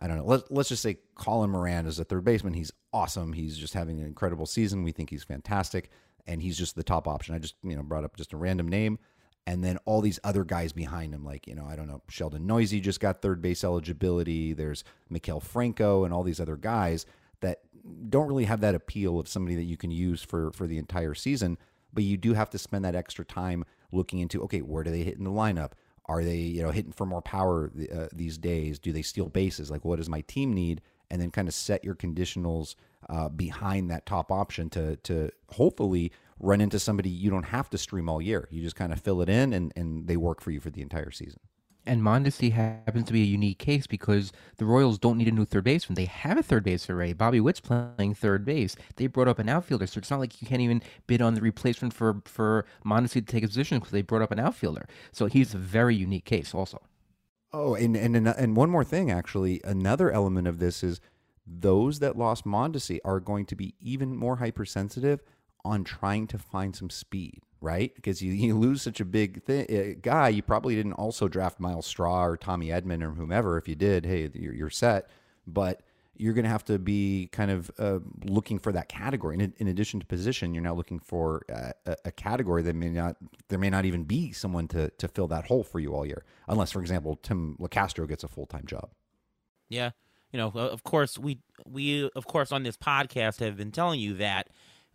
I 0.00 0.08
don't 0.08 0.18
know. 0.18 0.24
Let's 0.24 0.44
let's 0.50 0.68
just 0.68 0.82
say 0.82 0.98
Colin 1.14 1.50
Moran 1.50 1.86
is 1.86 2.00
a 2.00 2.04
third 2.04 2.24
baseman. 2.24 2.54
He's 2.54 2.72
awesome. 2.92 3.32
He's 3.32 3.56
just 3.56 3.74
having 3.74 4.00
an 4.00 4.06
incredible 4.06 4.46
season. 4.46 4.82
We 4.82 4.90
think 4.90 5.08
he's 5.08 5.24
fantastic, 5.24 5.90
and 6.26 6.42
he's 6.42 6.58
just 6.58 6.74
the 6.74 6.82
top 6.82 7.06
option. 7.06 7.34
I 7.34 7.38
just 7.38 7.54
you 7.62 7.76
know 7.76 7.82
brought 7.84 8.04
up 8.04 8.16
just 8.16 8.32
a 8.32 8.36
random 8.36 8.68
name 8.68 8.98
and 9.46 9.62
then 9.62 9.76
all 9.84 10.00
these 10.00 10.18
other 10.24 10.42
guys 10.42 10.72
behind 10.72 11.12
him, 11.12 11.22
like 11.22 11.46
you 11.46 11.54
know, 11.54 11.66
I 11.66 11.76
don't 11.76 11.86
know, 11.86 12.00
Sheldon 12.08 12.46
Neuse 12.46 12.70
just 12.80 12.98
got 12.98 13.20
third 13.20 13.42
base 13.42 13.62
eligibility. 13.62 14.54
There's 14.54 14.84
Maikel 15.12 15.42
Franco 15.42 16.04
and 16.04 16.14
all 16.14 16.22
these 16.22 16.40
other 16.40 16.56
guys 16.56 17.04
that 17.44 17.60
don't 18.08 18.26
really 18.26 18.44
have 18.44 18.60
that 18.60 18.74
appeal 18.74 19.18
of 19.18 19.28
somebody 19.28 19.54
that 19.56 19.64
you 19.64 19.76
can 19.76 19.90
use 19.90 20.22
for 20.22 20.50
for 20.52 20.66
the 20.66 20.78
entire 20.78 21.14
season. 21.14 21.58
But 21.92 22.04
you 22.04 22.16
do 22.16 22.34
have 22.34 22.50
to 22.50 22.58
spend 22.58 22.84
that 22.84 22.96
extra 22.96 23.24
time 23.24 23.64
looking 23.92 24.18
into 24.18 24.42
okay, 24.44 24.60
where 24.60 24.82
do 24.82 24.90
they 24.90 25.02
hit 25.02 25.18
in 25.18 25.24
the 25.24 25.30
lineup? 25.30 25.72
Are 26.06 26.24
they 26.24 26.38
you 26.38 26.62
know 26.62 26.70
hitting 26.70 26.92
for 26.92 27.06
more 27.06 27.22
power 27.22 27.70
uh, 27.94 28.08
these 28.12 28.38
days? 28.38 28.78
Do 28.78 28.92
they 28.92 29.02
steal 29.02 29.28
bases? 29.28 29.70
Like 29.70 29.84
what 29.84 29.96
does 29.96 30.08
my 30.08 30.22
team 30.22 30.52
need? 30.52 30.80
And 31.10 31.20
then 31.20 31.30
kind 31.30 31.48
of 31.48 31.54
set 31.54 31.84
your 31.84 31.94
conditionals 31.94 32.74
uh, 33.08 33.28
behind 33.28 33.90
that 33.90 34.06
top 34.06 34.32
option 34.32 34.70
to 34.70 34.96
to 34.96 35.30
hopefully 35.50 36.12
run 36.40 36.60
into 36.60 36.78
somebody 36.78 37.08
you 37.08 37.30
don't 37.30 37.44
have 37.44 37.70
to 37.70 37.78
stream 37.78 38.08
all 38.08 38.20
year. 38.20 38.48
You 38.50 38.62
just 38.62 38.76
kind 38.76 38.92
of 38.92 39.00
fill 39.00 39.22
it 39.22 39.28
in 39.28 39.52
and, 39.52 39.72
and 39.76 40.06
they 40.06 40.16
work 40.16 40.40
for 40.40 40.50
you 40.50 40.60
for 40.60 40.70
the 40.70 40.82
entire 40.82 41.10
season. 41.10 41.40
And 41.86 42.00
Mondesi 42.00 42.52
happens 42.52 43.06
to 43.06 43.12
be 43.12 43.20
a 43.20 43.26
unique 43.26 43.58
case 43.58 43.86
because 43.86 44.32
the 44.56 44.64
Royals 44.64 44.98
don't 44.98 45.18
need 45.18 45.28
a 45.28 45.32
new 45.32 45.44
third 45.44 45.64
baseman. 45.64 45.96
They 45.96 46.06
have 46.06 46.38
a 46.38 46.42
third 46.42 46.64
base 46.64 46.88
array. 46.88 47.12
Bobby 47.12 47.40
Witt's 47.40 47.60
playing 47.60 48.14
third 48.14 48.44
base. 48.44 48.74
They 48.96 49.06
brought 49.06 49.28
up 49.28 49.38
an 49.38 49.50
outfielder, 49.50 49.86
so 49.86 49.98
it's 49.98 50.10
not 50.10 50.20
like 50.20 50.40
you 50.40 50.48
can't 50.48 50.62
even 50.62 50.82
bid 51.06 51.20
on 51.20 51.34
the 51.34 51.42
replacement 51.42 51.92
for 51.92 52.22
for 52.24 52.64
Mondesi 52.86 53.14
to 53.14 53.22
take 53.22 53.44
a 53.44 53.48
position 53.48 53.78
because 53.78 53.92
they 53.92 54.02
brought 54.02 54.22
up 54.22 54.30
an 54.30 54.38
outfielder. 54.38 54.86
So 55.12 55.26
he's 55.26 55.52
a 55.52 55.58
very 55.58 55.94
unique 55.94 56.24
case, 56.24 56.54
also. 56.54 56.80
Oh, 57.52 57.74
and 57.74 57.96
and 57.96 58.16
and 58.16 58.56
one 58.56 58.70
more 58.70 58.84
thing, 58.84 59.10
actually, 59.10 59.60
another 59.62 60.10
element 60.10 60.48
of 60.48 60.58
this 60.58 60.82
is 60.82 61.00
those 61.46 61.98
that 61.98 62.16
lost 62.16 62.44
Mondesi 62.44 62.98
are 63.04 63.20
going 63.20 63.44
to 63.46 63.54
be 63.54 63.74
even 63.78 64.16
more 64.16 64.36
hypersensitive 64.36 65.22
on 65.64 65.84
trying 65.84 66.26
to 66.28 66.38
find 66.38 66.74
some 66.74 66.90
speed, 66.90 67.40
right? 67.64 67.94
Because 67.94 68.22
you, 68.22 68.32
you 68.32 68.56
lose 68.56 68.82
such 68.82 69.00
a 69.00 69.04
big 69.04 69.42
uh, 69.48 69.98
guy, 70.00 70.28
you 70.28 70.42
probably 70.42 70.76
didn't 70.76 70.92
also 70.92 71.26
draft 71.26 71.58
Myles 71.58 71.86
Straw 71.86 72.24
or 72.24 72.36
Tommy 72.36 72.68
Edman 72.68 73.02
or 73.02 73.10
whomever. 73.10 73.58
If 73.58 73.66
you 73.66 73.74
did, 73.74 74.04
hey, 74.04 74.30
you're, 74.34 74.54
you're 74.54 74.70
set. 74.70 75.08
But 75.46 75.80
you're 76.16 76.32
going 76.32 76.44
to 76.44 76.50
have 76.50 76.64
to 76.64 76.78
be 76.78 77.28
kind 77.32 77.50
of 77.50 77.70
uh, 77.78 77.98
looking 78.24 78.58
for 78.58 78.70
that 78.72 78.88
category. 78.88 79.34
In, 79.34 79.52
in, 79.56 79.68
addition 79.68 79.98
to 80.00 80.06
position, 80.06 80.54
you're 80.54 80.62
now 80.62 80.74
looking 80.74 81.00
for 81.00 81.42
a, 81.48 81.96
a, 82.04 82.12
category 82.12 82.62
that 82.62 82.76
may 82.76 82.88
not 82.90 83.16
there 83.48 83.58
may 83.58 83.70
not 83.70 83.84
even 83.84 84.04
be 84.04 84.30
someone 84.32 84.68
to 84.68 84.90
to 84.90 85.08
fill 85.08 85.26
that 85.28 85.46
hole 85.46 85.64
for 85.64 85.80
you 85.80 85.94
all 85.94 86.06
year, 86.06 86.24
unless, 86.46 86.70
for 86.70 86.80
example, 86.80 87.16
Tim 87.16 87.56
Locastro 87.60 88.08
gets 88.08 88.22
a 88.22 88.28
full 88.28 88.46
time 88.46 88.64
job. 88.64 88.90
Yeah, 89.68 89.90
you 90.32 90.38
know, 90.38 90.50
of 90.50 90.84
course 90.84 91.18
we 91.18 91.40
we 91.66 92.08
of 92.14 92.26
course 92.26 92.52
on 92.52 92.62
this 92.62 92.76
podcast 92.76 93.40
have 93.40 93.56
been 93.56 93.72
telling 93.72 93.98
you 93.98 94.14
that 94.14 94.48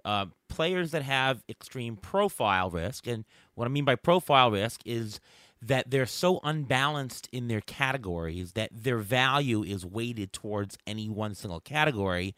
uh, 0.10 0.26
players 0.48 0.90
that 0.90 1.04
have 1.04 1.44
extreme 1.48 1.96
profile 1.96 2.72
risk. 2.72 3.06
And 3.06 3.26
what 3.54 3.66
I 3.66 3.68
mean 3.70 3.86
by 3.86 3.94
profile 3.94 4.50
risk 4.50 4.82
is 4.84 5.20
that 5.62 5.92
they're 5.92 6.08
so 6.08 6.40
unbalanced 6.44 7.30
in 7.32 7.48
their 7.48 7.62
categories 7.62 8.54
that 8.54 8.72
their 8.74 8.98
value 8.98 9.62
is 9.62 9.86
weighted 9.86 10.34
towards 10.34 10.80
any 10.88 11.10
one 11.10 11.36
single 11.36 11.60
category. 11.60 12.34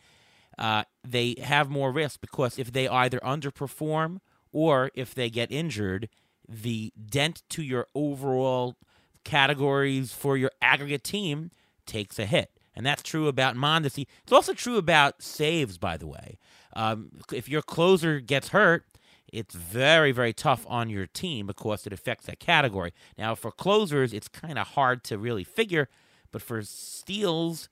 Uh, 0.60 0.84
they 1.07 1.36
have 1.41 1.69
more 1.69 1.93
risk 1.93 2.19
because 2.19 2.60
if 2.60 2.73
they 2.73 2.89
either 2.89 3.19
underperform 3.19 4.17
or 4.51 4.91
if 4.93 5.15
they 5.15 5.29
get 5.29 5.49
injured, 5.49 6.10
the 6.49 6.91
dent 7.01 7.41
to 7.51 7.63
your 7.63 7.88
overall 7.95 8.75
categories 9.23 10.12
for 10.12 10.36
your 10.36 10.51
aggregate 10.62 11.05
team 11.05 11.51
takes 11.86 12.19
a 12.19 12.25
hit. 12.25 12.51
And 12.75 12.86
that's 12.86 13.03
true 13.03 13.29
about 13.29 13.55
Mondesi. 13.55 14.07
It's 14.23 14.31
also 14.34 14.53
true 14.53 14.75
about 14.75 15.21
saves, 15.21 15.77
by 15.77 15.95
the 15.95 16.07
way. 16.07 16.38
Um, 16.73 17.10
if 17.31 17.49
your 17.49 17.62
closer 17.62 18.19
gets 18.19 18.49
hurt, 18.49 18.86
it's 19.31 19.55
very, 19.55 20.12
very 20.12 20.34
tough 20.34 20.65
on 20.67 20.89
your 20.89 21.07
team 21.07 21.47
because 21.47 21.88
it 21.88 21.93
affects 21.93 22.25
that 22.25 22.39
category. 22.39 22.93
Now, 23.17 23.36
for 23.36 23.51
closers, 23.51 24.13
it's 24.13 24.27
kind 24.27 24.60
of 24.60 24.67
hard 24.67 25.03
to 25.05 25.17
really 25.17 25.43
figure, 25.43 25.88
but 26.31 26.41
for 26.41 26.62
steals, 26.62 27.69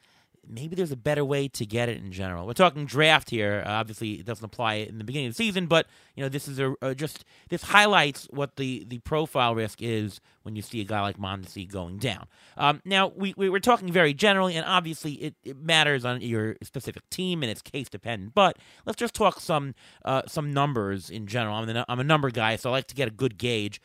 maybe 0.47 0.75
there's 0.75 0.91
a 0.91 0.97
better 0.97 1.23
way 1.23 1.47
to 1.47 1.65
get 1.65 1.89
it 1.89 1.97
in 1.97 2.12
general. 2.12 2.45
We're 2.45 2.54
talking 2.54 2.86
draft 2.86 3.30
here. 3.30 3.63
Uh, 3.65 3.71
obviously, 3.71 4.13
it 4.13 4.25
doesn't 4.25 4.43
apply 4.43 4.75
in 4.75 4.97
the 4.97 5.04
beginning 5.04 5.28
of 5.28 5.34
the 5.34 5.43
season, 5.43 5.67
but 5.67 5.88
you 6.15 6.23
know 6.23 6.30
this 6.30 6.47
is 6.47 6.60
a, 6.60 6.73
a, 6.82 6.95
just 6.95 7.25
this 7.49 7.63
highlights 7.63 8.28
what 8.32 8.56
the 8.56 8.86
the 8.88 8.99
profile 8.99 9.56
risk 9.56 9.82
is 9.82 10.19
when 10.43 10.56
you 10.56 10.62
see 10.62 10.82
a 10.82 10.84
guy 10.84 11.02
like 11.02 11.17
Mondesi 11.17 11.69
going 11.69 11.97
down. 11.97 12.28
Um, 12.58 12.82
now 12.86 13.12
we, 13.15 13.34
we 13.38 13.49
are 13.49 13.60
talking 13.60 13.91
very 13.91 14.13
generally, 14.13 14.56
and 14.56 14.65
obviously 14.65 15.13
it, 15.13 15.36
it 15.43 15.58
matters 15.58 16.06
on 16.06 16.21
your 16.21 16.56
specific 16.63 17.08
team 17.10 17.43
and 17.43 17.52
it's 17.52 17.62
case 17.62 17.89
dependent. 17.89 18.34
But 18.34 18.58
let's 18.86 18.97
just 18.97 19.13
talk 19.13 19.39
some 19.39 19.75
uh, 20.06 20.23
some 20.28 20.52
numbers 20.54 21.10
in 21.10 21.28
general. 21.28 21.56
I'm 21.56 21.67
the, 21.67 21.86
I'm 21.88 21.99
a 21.99 22.04
number 22.04 22.30
guy, 22.32 22.56
so 22.56 22.69
I 22.69 22.73
like 22.73 22.88
to 22.88 22.95
get 22.95 23.08
a 23.08 23.12
good 23.12 23.38
gauge. 23.38 23.82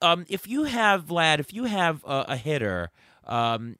Um, 0.00 0.26
if 0.28 0.46
you 0.46 0.64
have 0.64 1.06
Vlad, 1.06 1.40
if 1.40 1.52
you 1.52 1.64
have 1.64 2.04
a, 2.04 2.26
a 2.28 2.36
hitter 2.36 2.90
um, 3.28 3.76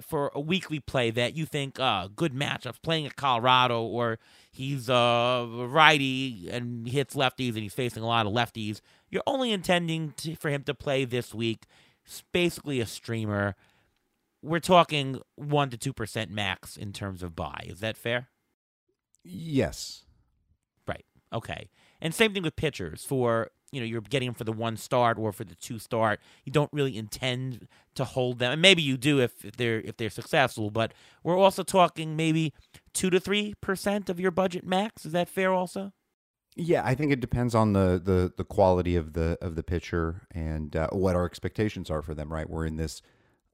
for 0.00 0.30
a 0.34 0.40
weekly 0.40 0.78
play 0.78 1.10
that 1.10 1.34
you 1.34 1.46
think, 1.46 1.80
uh, 1.80 2.08
good 2.14 2.34
matchup, 2.34 2.74
playing 2.82 3.06
at 3.06 3.16
Colorado, 3.16 3.82
or 3.82 4.18
he's 4.50 4.88
a 4.88 5.46
righty 5.48 6.48
and 6.50 6.86
hits 6.86 7.14
lefties 7.14 7.54
and 7.54 7.58
he's 7.58 7.74
facing 7.74 8.02
a 8.02 8.06
lot 8.06 8.26
of 8.26 8.32
lefties, 8.32 8.80
you're 9.10 9.22
only 9.26 9.50
intending 9.50 10.12
to, 10.18 10.36
for 10.36 10.50
him 10.50 10.62
to 10.64 10.74
play 10.74 11.04
this 11.04 11.34
week. 11.34 11.64
It's 12.04 12.22
basically 12.32 12.80
a 12.80 12.86
streamer. 12.86 13.56
We're 14.42 14.60
talking 14.60 15.20
1% 15.40 15.78
to 15.78 15.92
2% 15.92 16.30
max 16.30 16.76
in 16.76 16.92
terms 16.92 17.22
of 17.22 17.34
buy. 17.34 17.64
Is 17.66 17.80
that 17.80 17.96
fair? 17.96 18.28
Yes. 19.24 20.04
Right. 20.86 21.04
Okay. 21.32 21.70
And 22.00 22.12
same 22.14 22.34
thing 22.34 22.42
with 22.42 22.56
pitchers 22.56 23.04
for 23.04 23.50
you 23.72 23.80
know 23.80 23.86
you're 23.86 24.02
getting 24.02 24.28
them 24.28 24.34
for 24.34 24.44
the 24.44 24.52
one 24.52 24.76
start 24.76 25.18
or 25.18 25.32
for 25.32 25.44
the 25.44 25.54
two 25.54 25.78
start. 25.78 26.20
You 26.44 26.52
don't 26.52 26.72
really 26.72 26.96
intend 26.96 27.66
to 27.94 28.04
hold 28.04 28.38
them, 28.38 28.52
and 28.52 28.62
maybe 28.62 28.82
you 28.82 28.96
do 28.96 29.20
if, 29.20 29.44
if 29.44 29.56
they're 29.56 29.80
if 29.80 29.96
they're 29.96 30.10
successful. 30.10 30.70
But 30.70 30.92
we're 31.24 31.38
also 31.38 31.62
talking 31.62 32.14
maybe 32.14 32.52
two 32.92 33.10
to 33.10 33.18
three 33.18 33.54
percent 33.60 34.08
of 34.08 34.20
your 34.20 34.30
budget 34.30 34.64
max. 34.64 35.04
Is 35.04 35.12
that 35.12 35.28
fair? 35.28 35.52
Also. 35.52 35.92
Yeah, 36.54 36.82
I 36.84 36.94
think 36.94 37.12
it 37.12 37.20
depends 37.20 37.54
on 37.54 37.72
the, 37.72 37.98
the, 38.04 38.30
the 38.36 38.44
quality 38.44 38.94
of 38.94 39.14
the 39.14 39.38
of 39.40 39.54
the 39.54 39.62
pitcher 39.62 40.26
and 40.30 40.76
uh, 40.76 40.88
what 40.92 41.16
our 41.16 41.24
expectations 41.24 41.90
are 41.90 42.02
for 42.02 42.14
them. 42.14 42.30
Right, 42.30 42.48
we're 42.48 42.66
in 42.66 42.76
this 42.76 43.00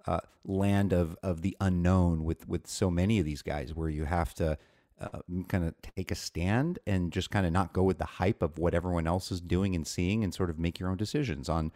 uh, 0.06 0.18
land 0.44 0.92
of 0.92 1.16
of 1.22 1.42
the 1.42 1.56
unknown 1.60 2.24
with 2.24 2.48
with 2.48 2.66
so 2.66 2.90
many 2.90 3.20
of 3.20 3.24
these 3.24 3.42
guys, 3.42 3.72
where 3.72 3.88
you 3.88 4.04
have 4.04 4.34
to 4.34 4.58
uh, 5.00 5.20
kind 5.48 5.64
of 5.64 5.74
take 5.82 6.10
a 6.10 6.14
stand 6.14 6.78
and 6.86 7.12
just 7.12 7.30
kind 7.30 7.46
of 7.46 7.52
not 7.52 7.72
go 7.72 7.82
with 7.82 7.98
the 7.98 8.04
hype 8.04 8.42
of 8.42 8.58
what 8.58 8.74
everyone 8.74 9.06
else 9.06 9.30
is 9.30 9.40
doing 9.40 9.74
and 9.74 9.86
seeing 9.86 10.24
and 10.24 10.34
sort 10.34 10.50
of 10.50 10.58
make 10.58 10.78
your 10.78 10.88
own 10.88 10.96
decisions 10.96 11.48
on 11.48 11.72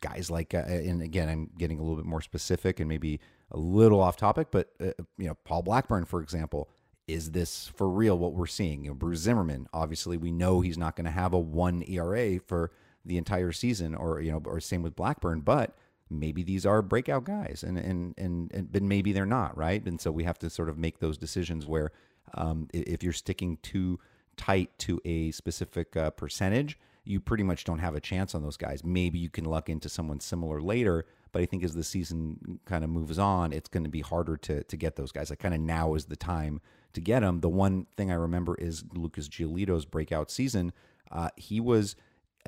guys 0.00 0.30
like 0.30 0.54
uh, 0.54 0.58
and 0.58 1.02
again 1.02 1.28
I'm 1.28 1.50
getting 1.58 1.78
a 1.78 1.82
little 1.82 1.96
bit 1.96 2.06
more 2.06 2.22
specific 2.22 2.80
and 2.80 2.88
maybe 2.88 3.20
a 3.50 3.58
little 3.58 4.00
off 4.00 4.16
topic 4.16 4.48
but 4.50 4.70
uh, 4.80 4.86
you 5.18 5.26
know 5.26 5.36
Paul 5.44 5.62
Blackburn 5.62 6.04
for 6.04 6.22
example 6.22 6.68
is 7.06 7.32
this 7.32 7.70
for 7.76 7.88
real 7.88 8.18
what 8.18 8.32
we're 8.32 8.46
seeing? 8.46 8.84
You 8.84 8.90
know 8.90 8.94
Bruce 8.94 9.20
Zimmermann 9.20 9.68
obviously 9.72 10.16
we 10.16 10.32
know 10.32 10.60
he's 10.60 10.78
not 10.78 10.96
going 10.96 11.04
to 11.04 11.10
have 11.10 11.32
a 11.32 11.38
1 11.38 11.84
ERA 11.86 12.40
for 12.40 12.72
the 13.04 13.18
entire 13.18 13.52
season 13.52 13.94
or 13.94 14.20
you 14.20 14.32
know 14.32 14.42
or 14.46 14.58
same 14.58 14.82
with 14.82 14.96
Blackburn 14.96 15.40
but 15.40 15.76
maybe 16.10 16.42
these 16.42 16.64
are 16.66 16.82
breakout 16.82 17.24
guys 17.24 17.62
and 17.66 17.78
and 17.78 18.14
and, 18.16 18.52
and 18.52 18.72
but 18.72 18.82
maybe 18.82 19.12
they're 19.12 19.26
not 19.26 19.56
right? 19.56 19.84
And 19.86 20.00
so 20.00 20.10
we 20.10 20.24
have 20.24 20.38
to 20.40 20.50
sort 20.50 20.68
of 20.68 20.78
make 20.78 20.98
those 20.98 21.18
decisions 21.18 21.66
where 21.66 21.92
um, 22.34 22.68
if 22.72 23.02
you're 23.02 23.12
sticking 23.12 23.58
too 23.62 23.98
tight 24.36 24.76
to 24.78 25.00
a 25.04 25.30
specific 25.30 25.96
uh, 25.96 26.10
percentage, 26.10 26.78
you 27.04 27.20
pretty 27.20 27.44
much 27.44 27.64
don't 27.64 27.78
have 27.78 27.94
a 27.94 28.00
chance 28.00 28.34
on 28.34 28.42
those 28.42 28.56
guys. 28.56 28.82
Maybe 28.82 29.18
you 29.18 29.28
can 29.28 29.44
luck 29.44 29.68
into 29.68 29.88
someone 29.88 30.20
similar 30.20 30.60
later, 30.60 31.04
but 31.32 31.42
I 31.42 31.46
think 31.46 31.62
as 31.62 31.74
the 31.74 31.84
season 31.84 32.60
kind 32.64 32.82
of 32.82 32.90
moves 32.90 33.18
on, 33.18 33.52
it's 33.52 33.68
going 33.68 33.84
to 33.84 33.90
be 33.90 34.00
harder 34.00 34.36
to 34.38 34.64
to 34.64 34.76
get 34.76 34.96
those 34.96 35.12
guys. 35.12 35.30
Like 35.30 35.38
kind 35.38 35.54
of 35.54 35.60
now 35.60 35.94
is 35.94 36.06
the 36.06 36.16
time 36.16 36.60
to 36.94 37.00
get 37.00 37.20
them. 37.20 37.40
The 37.40 37.48
one 37.48 37.86
thing 37.96 38.10
I 38.10 38.14
remember 38.14 38.54
is 38.54 38.84
Lucas 38.94 39.28
Giolito's 39.28 39.84
breakout 39.84 40.30
season. 40.30 40.72
Uh, 41.12 41.28
he 41.36 41.60
was 41.60 41.96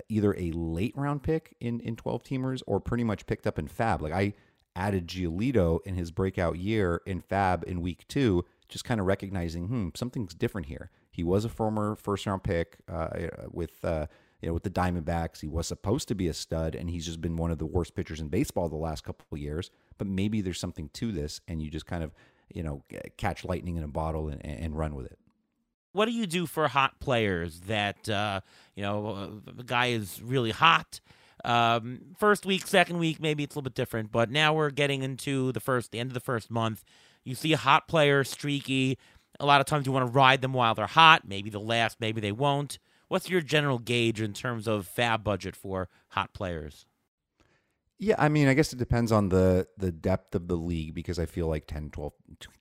either 0.08 0.34
a 0.38 0.52
late 0.52 0.94
round 0.96 1.22
pick 1.22 1.56
in 1.60 1.80
in 1.80 1.96
12 1.96 2.22
teamers 2.22 2.62
or 2.66 2.80
pretty 2.80 3.04
much 3.04 3.26
picked 3.26 3.46
up 3.46 3.58
in 3.58 3.68
FAAB. 3.68 4.00
Like 4.00 4.12
I 4.12 4.34
added 4.74 5.06
Giolito 5.06 5.80
in 5.84 5.94
his 5.94 6.10
breakout 6.10 6.58
year 6.58 7.00
in 7.06 7.22
FAAB 7.22 7.64
in 7.64 7.80
week 7.80 8.06
two 8.08 8.44
just 8.68 8.84
kind 8.84 9.00
of 9.00 9.06
recognizing, 9.06 9.66
hmm, 9.66 9.88
something's 9.94 10.34
different 10.34 10.66
here. 10.66 10.90
He 11.10 11.24
was 11.24 11.44
a 11.44 11.48
former 11.48 11.96
first 11.96 12.26
round 12.26 12.42
pick 12.42 12.78
uh, 12.88 13.08
with 13.50 13.84
uh, 13.84 14.06
you 14.40 14.48
know 14.48 14.54
with 14.54 14.64
the 14.64 14.70
Diamondbacks. 14.70 15.40
He 15.40 15.48
was 15.48 15.66
supposed 15.66 16.08
to 16.08 16.14
be 16.14 16.28
a 16.28 16.34
stud, 16.34 16.74
and 16.74 16.90
he's 16.90 17.06
just 17.06 17.20
been 17.20 17.36
one 17.36 17.50
of 17.50 17.58
the 17.58 17.66
worst 17.66 17.94
pitchers 17.94 18.20
in 18.20 18.28
baseball 18.28 18.68
the 18.68 18.76
last 18.76 19.04
couple 19.04 19.26
of 19.32 19.38
years. 19.38 19.70
But 19.98 20.06
maybe 20.06 20.40
there's 20.40 20.60
something 20.60 20.90
to 20.94 21.12
this, 21.12 21.40
and 21.48 21.62
you 21.62 21.70
just 21.70 21.86
kind 21.86 22.04
of 22.04 22.12
you 22.52 22.62
know 22.62 22.82
catch 23.16 23.44
lightning 23.44 23.76
in 23.76 23.82
a 23.82 23.88
bottle 23.88 24.28
and, 24.28 24.44
and 24.44 24.76
run 24.76 24.94
with 24.94 25.06
it. 25.06 25.18
What 25.92 26.06
do 26.06 26.12
you 26.12 26.26
do 26.26 26.44
for 26.44 26.68
hot 26.68 27.00
players 27.00 27.60
that 27.60 28.08
uh, 28.08 28.40
you 28.74 28.82
know 28.82 29.06
uh, 29.06 29.52
the 29.54 29.64
guy 29.64 29.86
is 29.86 30.20
really 30.22 30.50
hot? 30.50 31.00
Um, 31.44 32.00
first 32.18 32.44
week, 32.44 32.66
second 32.66 32.98
week, 32.98 33.20
maybe 33.20 33.44
it's 33.44 33.54
a 33.54 33.58
little 33.58 33.70
bit 33.70 33.74
different, 33.74 34.10
but 34.10 34.30
now 34.30 34.52
we're 34.52 34.70
getting 34.70 35.02
into 35.02 35.52
the 35.52 35.60
first, 35.60 35.92
the 35.92 36.00
end 36.00 36.10
of 36.10 36.14
the 36.14 36.20
first 36.20 36.50
month. 36.50 36.82
You 37.26 37.34
see 37.34 37.52
a 37.52 37.58
hot 37.58 37.88
player, 37.88 38.22
streaky. 38.24 38.98
A 39.40 39.44
lot 39.44 39.60
of 39.60 39.66
times 39.66 39.84
you 39.84 39.92
want 39.92 40.06
to 40.06 40.12
ride 40.12 40.40
them 40.40 40.52
while 40.52 40.74
they're 40.74 40.86
hot. 40.86 41.26
Maybe 41.26 41.50
they'll 41.50 41.66
last, 41.66 42.00
maybe 42.00 42.20
they 42.20 42.32
won't. 42.32 42.78
What's 43.08 43.28
your 43.28 43.40
general 43.40 43.78
gauge 43.78 44.20
in 44.20 44.32
terms 44.32 44.66
of 44.66 44.88
FAAB 44.88 45.22
budget 45.22 45.56
for 45.56 45.88
hot 46.08 46.32
players? 46.32 46.86
Yeah, 47.98 48.16
I 48.18 48.28
mean, 48.28 48.46
I 48.46 48.54
guess 48.54 48.72
it 48.72 48.78
depends 48.78 49.10
on 49.10 49.30
the 49.30 49.66
the 49.76 49.90
depth 49.90 50.34
of 50.34 50.48
the 50.48 50.56
league 50.56 50.94
because 50.94 51.18
I 51.18 51.26
feel 51.26 51.48
like 51.48 51.66
10, 51.66 51.90
12 51.90 52.12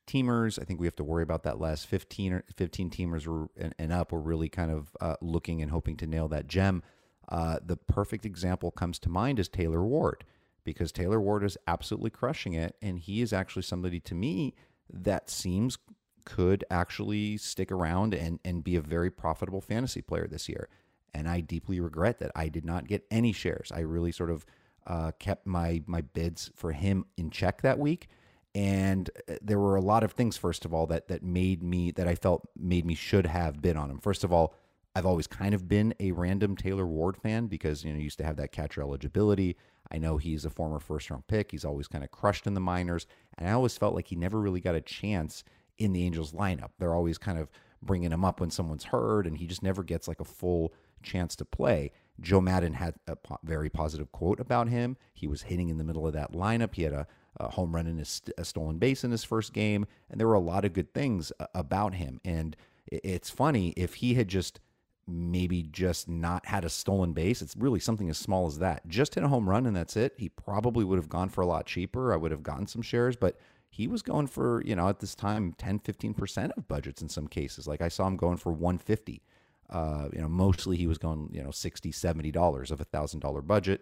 teamers, 0.07 0.59
I 0.59 0.63
think 0.63 0.79
we 0.79 0.87
have 0.87 0.95
to 0.95 1.03
worry 1.03 1.23
about 1.23 1.43
that 1.43 1.59
less. 1.59 1.83
15 1.83 2.33
or 2.33 2.43
15 2.55 2.89
teamers 2.89 3.47
and, 3.57 3.75
and 3.77 3.93
up, 3.93 4.11
we're 4.11 4.19
really 4.19 4.49
kind 4.49 4.71
of 4.71 4.95
uh, 4.99 5.15
looking 5.21 5.61
and 5.61 5.71
hoping 5.71 5.97
to 5.97 6.07
nail 6.07 6.27
that 6.29 6.47
gem. 6.47 6.83
Uh, 7.27 7.59
the 7.63 7.75
perfect 7.75 8.25
example 8.25 8.71
comes 8.71 8.97
to 8.99 9.09
mind 9.09 9.39
is 9.39 9.49
Taylor 9.49 9.83
Ward 9.83 10.23
because 10.65 10.91
Taylor 10.91 11.21
Ward 11.21 11.43
is 11.43 11.57
absolutely 11.67 12.09
crushing 12.09 12.53
it, 12.53 12.75
and 12.81 12.99
he 12.99 13.21
is 13.21 13.31
actually 13.31 13.61
somebody 13.61 14.01
to 14.01 14.15
me 14.15 14.53
that 14.91 15.29
seems 15.29 15.77
could 16.25 16.65
actually 16.71 17.37
stick 17.37 17.71
around 17.71 18.13
and 18.13 18.39
and 18.43 18.63
be 18.63 18.75
a 18.75 18.81
very 18.81 19.11
profitable 19.11 19.61
fantasy 19.61 20.01
player 20.01 20.27
this 20.27 20.49
year. 20.49 20.67
And 21.13 21.29
I 21.29 21.39
deeply 21.39 21.79
regret 21.79 22.19
that 22.19 22.31
I 22.35 22.49
did 22.49 22.65
not 22.65 22.87
get 22.87 23.05
any 23.09 23.31
shares. 23.31 23.71
I 23.73 23.79
really 23.79 24.11
sort 24.11 24.31
of 24.31 24.45
uh, 24.85 25.11
kept 25.19 25.47
my 25.47 25.83
my 25.87 26.01
bids 26.01 26.51
for 26.55 26.73
him 26.73 27.05
in 27.15 27.29
check 27.29 27.61
that 27.61 27.79
week. 27.79 28.09
And 28.53 29.09
uh, 29.29 29.35
there 29.41 29.59
were 29.59 29.75
a 29.75 29.81
lot 29.81 30.03
of 30.03 30.13
things, 30.13 30.37
first 30.37 30.65
of 30.65 30.73
all, 30.73 30.87
that 30.87 31.07
that 31.07 31.23
made 31.23 31.61
me 31.61 31.91
that 31.91 32.07
I 32.07 32.15
felt 32.15 32.49
made 32.57 32.85
me 32.85 32.95
should 32.95 33.27
have 33.27 33.61
bid 33.61 33.77
on 33.77 33.89
him. 33.89 33.99
First 33.99 34.23
of 34.23 34.33
all, 34.33 34.55
I've 34.95 35.05
always 35.05 35.27
kind 35.27 35.53
of 35.53 35.67
been 35.67 35.93
a 35.99 36.11
random 36.13 36.55
Taylor 36.55 36.87
Ward 36.87 37.17
fan 37.17 37.47
because 37.47 37.83
you 37.83 37.91
know 37.91 37.97
he 37.97 38.03
used 38.03 38.17
to 38.19 38.23
have 38.23 38.37
that 38.37 38.53
catcher 38.53 38.81
eligibility. 38.81 39.57
I 39.91 39.97
know 39.97 40.17
he's 40.17 40.45
a 40.45 40.49
former 40.49 40.79
first 40.79 41.09
round 41.09 41.27
pick. 41.27 41.51
He's 41.51 41.65
always 41.65 41.87
kind 41.87 42.03
of 42.03 42.11
crushed 42.11 42.47
in 42.47 42.53
the 42.53 42.61
minors, 42.61 43.05
and 43.37 43.47
I 43.47 43.51
always 43.51 43.77
felt 43.77 43.93
like 43.93 44.07
he 44.07 44.15
never 44.15 44.39
really 44.39 44.61
got 44.61 44.75
a 44.75 44.81
chance 44.81 45.43
in 45.77 45.91
the 45.91 46.03
Angels 46.03 46.31
lineup. 46.31 46.69
They're 46.79 46.95
always 46.95 47.17
kind 47.17 47.37
of 47.37 47.49
bringing 47.81 48.11
him 48.11 48.23
up 48.23 48.39
when 48.39 48.51
someone's 48.51 48.85
hurt, 48.85 49.27
and 49.27 49.37
he 49.37 49.47
just 49.47 49.61
never 49.61 49.83
gets 49.83 50.07
like 50.07 50.21
a 50.21 50.25
full 50.25 50.73
chance 51.03 51.35
to 51.35 51.45
play. 51.45 51.91
Joe 52.21 52.41
Maddon 52.41 52.73
had 52.73 52.95
a 53.05 53.17
po- 53.17 53.39
very 53.43 53.69
positive 53.69 54.11
quote 54.13 54.39
about 54.39 54.69
him. 54.69 54.95
He 55.13 55.27
was 55.27 55.43
hitting 55.43 55.69
in 55.69 55.77
the 55.77 55.83
middle 55.83 56.07
of 56.07 56.13
that 56.13 56.31
lineup. 56.31 56.75
He 56.75 56.83
had 56.83 56.93
a, 56.93 57.05
a 57.37 57.49
home 57.49 57.75
run 57.75 57.85
and 57.85 57.99
a, 57.99 58.05
st- 58.05 58.33
a, 58.37 58.45
stolen 58.45 58.77
base 58.77 59.03
in 59.03 59.11
his 59.11 59.25
first 59.25 59.51
game, 59.51 59.85
and 60.09 60.19
there 60.19 60.27
were 60.27 60.33
a 60.33 60.39
lot 60.39 60.63
of 60.63 60.73
good 60.73 60.93
things 60.93 61.33
about 61.53 61.95
him. 61.95 62.21
And 62.23 62.55
it's 62.87 63.29
funny 63.29 63.73
if 63.75 63.95
he 63.95 64.13
had 64.13 64.29
just 64.29 64.61
maybe 65.07 65.63
just 65.63 66.07
not 66.09 66.45
had 66.45 66.65
a 66.65 66.69
stolen 66.69 67.13
base. 67.13 67.41
It's 67.41 67.55
really 67.55 67.79
something 67.79 68.09
as 68.09 68.17
small 68.17 68.47
as 68.47 68.59
that. 68.59 68.87
Just 68.87 69.15
hit 69.15 69.23
a 69.23 69.27
home 69.27 69.49
run 69.49 69.65
and 69.65 69.75
that's 69.75 69.95
it. 69.95 70.13
He 70.17 70.29
probably 70.29 70.83
would 70.83 70.97
have 70.97 71.09
gone 71.09 71.29
for 71.29 71.41
a 71.41 71.45
lot 71.45 71.65
cheaper. 71.65 72.13
I 72.13 72.17
would 72.17 72.31
have 72.31 72.43
gotten 72.43 72.67
some 72.67 72.81
shares, 72.81 73.15
but 73.15 73.37
he 73.69 73.87
was 73.87 74.01
going 74.01 74.27
for, 74.27 74.63
you 74.65 74.75
know, 74.75 74.89
at 74.89 74.99
this 74.99 75.15
time 75.15 75.53
10, 75.57 75.79
15% 75.79 76.51
of 76.57 76.67
budgets 76.67 77.01
in 77.01 77.09
some 77.09 77.27
cases. 77.27 77.67
Like 77.67 77.81
I 77.81 77.89
saw 77.89 78.07
him 78.07 78.17
going 78.17 78.37
for 78.37 78.51
150 78.51 79.21
uh, 79.69 80.09
you 80.13 80.21
know, 80.21 80.27
mostly 80.27 80.77
he 80.77 80.87
was 80.87 80.97
going, 80.97 81.29
you 81.33 81.41
know, 81.41 81.51
60 81.51 81.91
$70 81.91 82.71
of 82.71 82.81
a 82.81 82.85
$1,000 82.85 83.47
budget. 83.47 83.81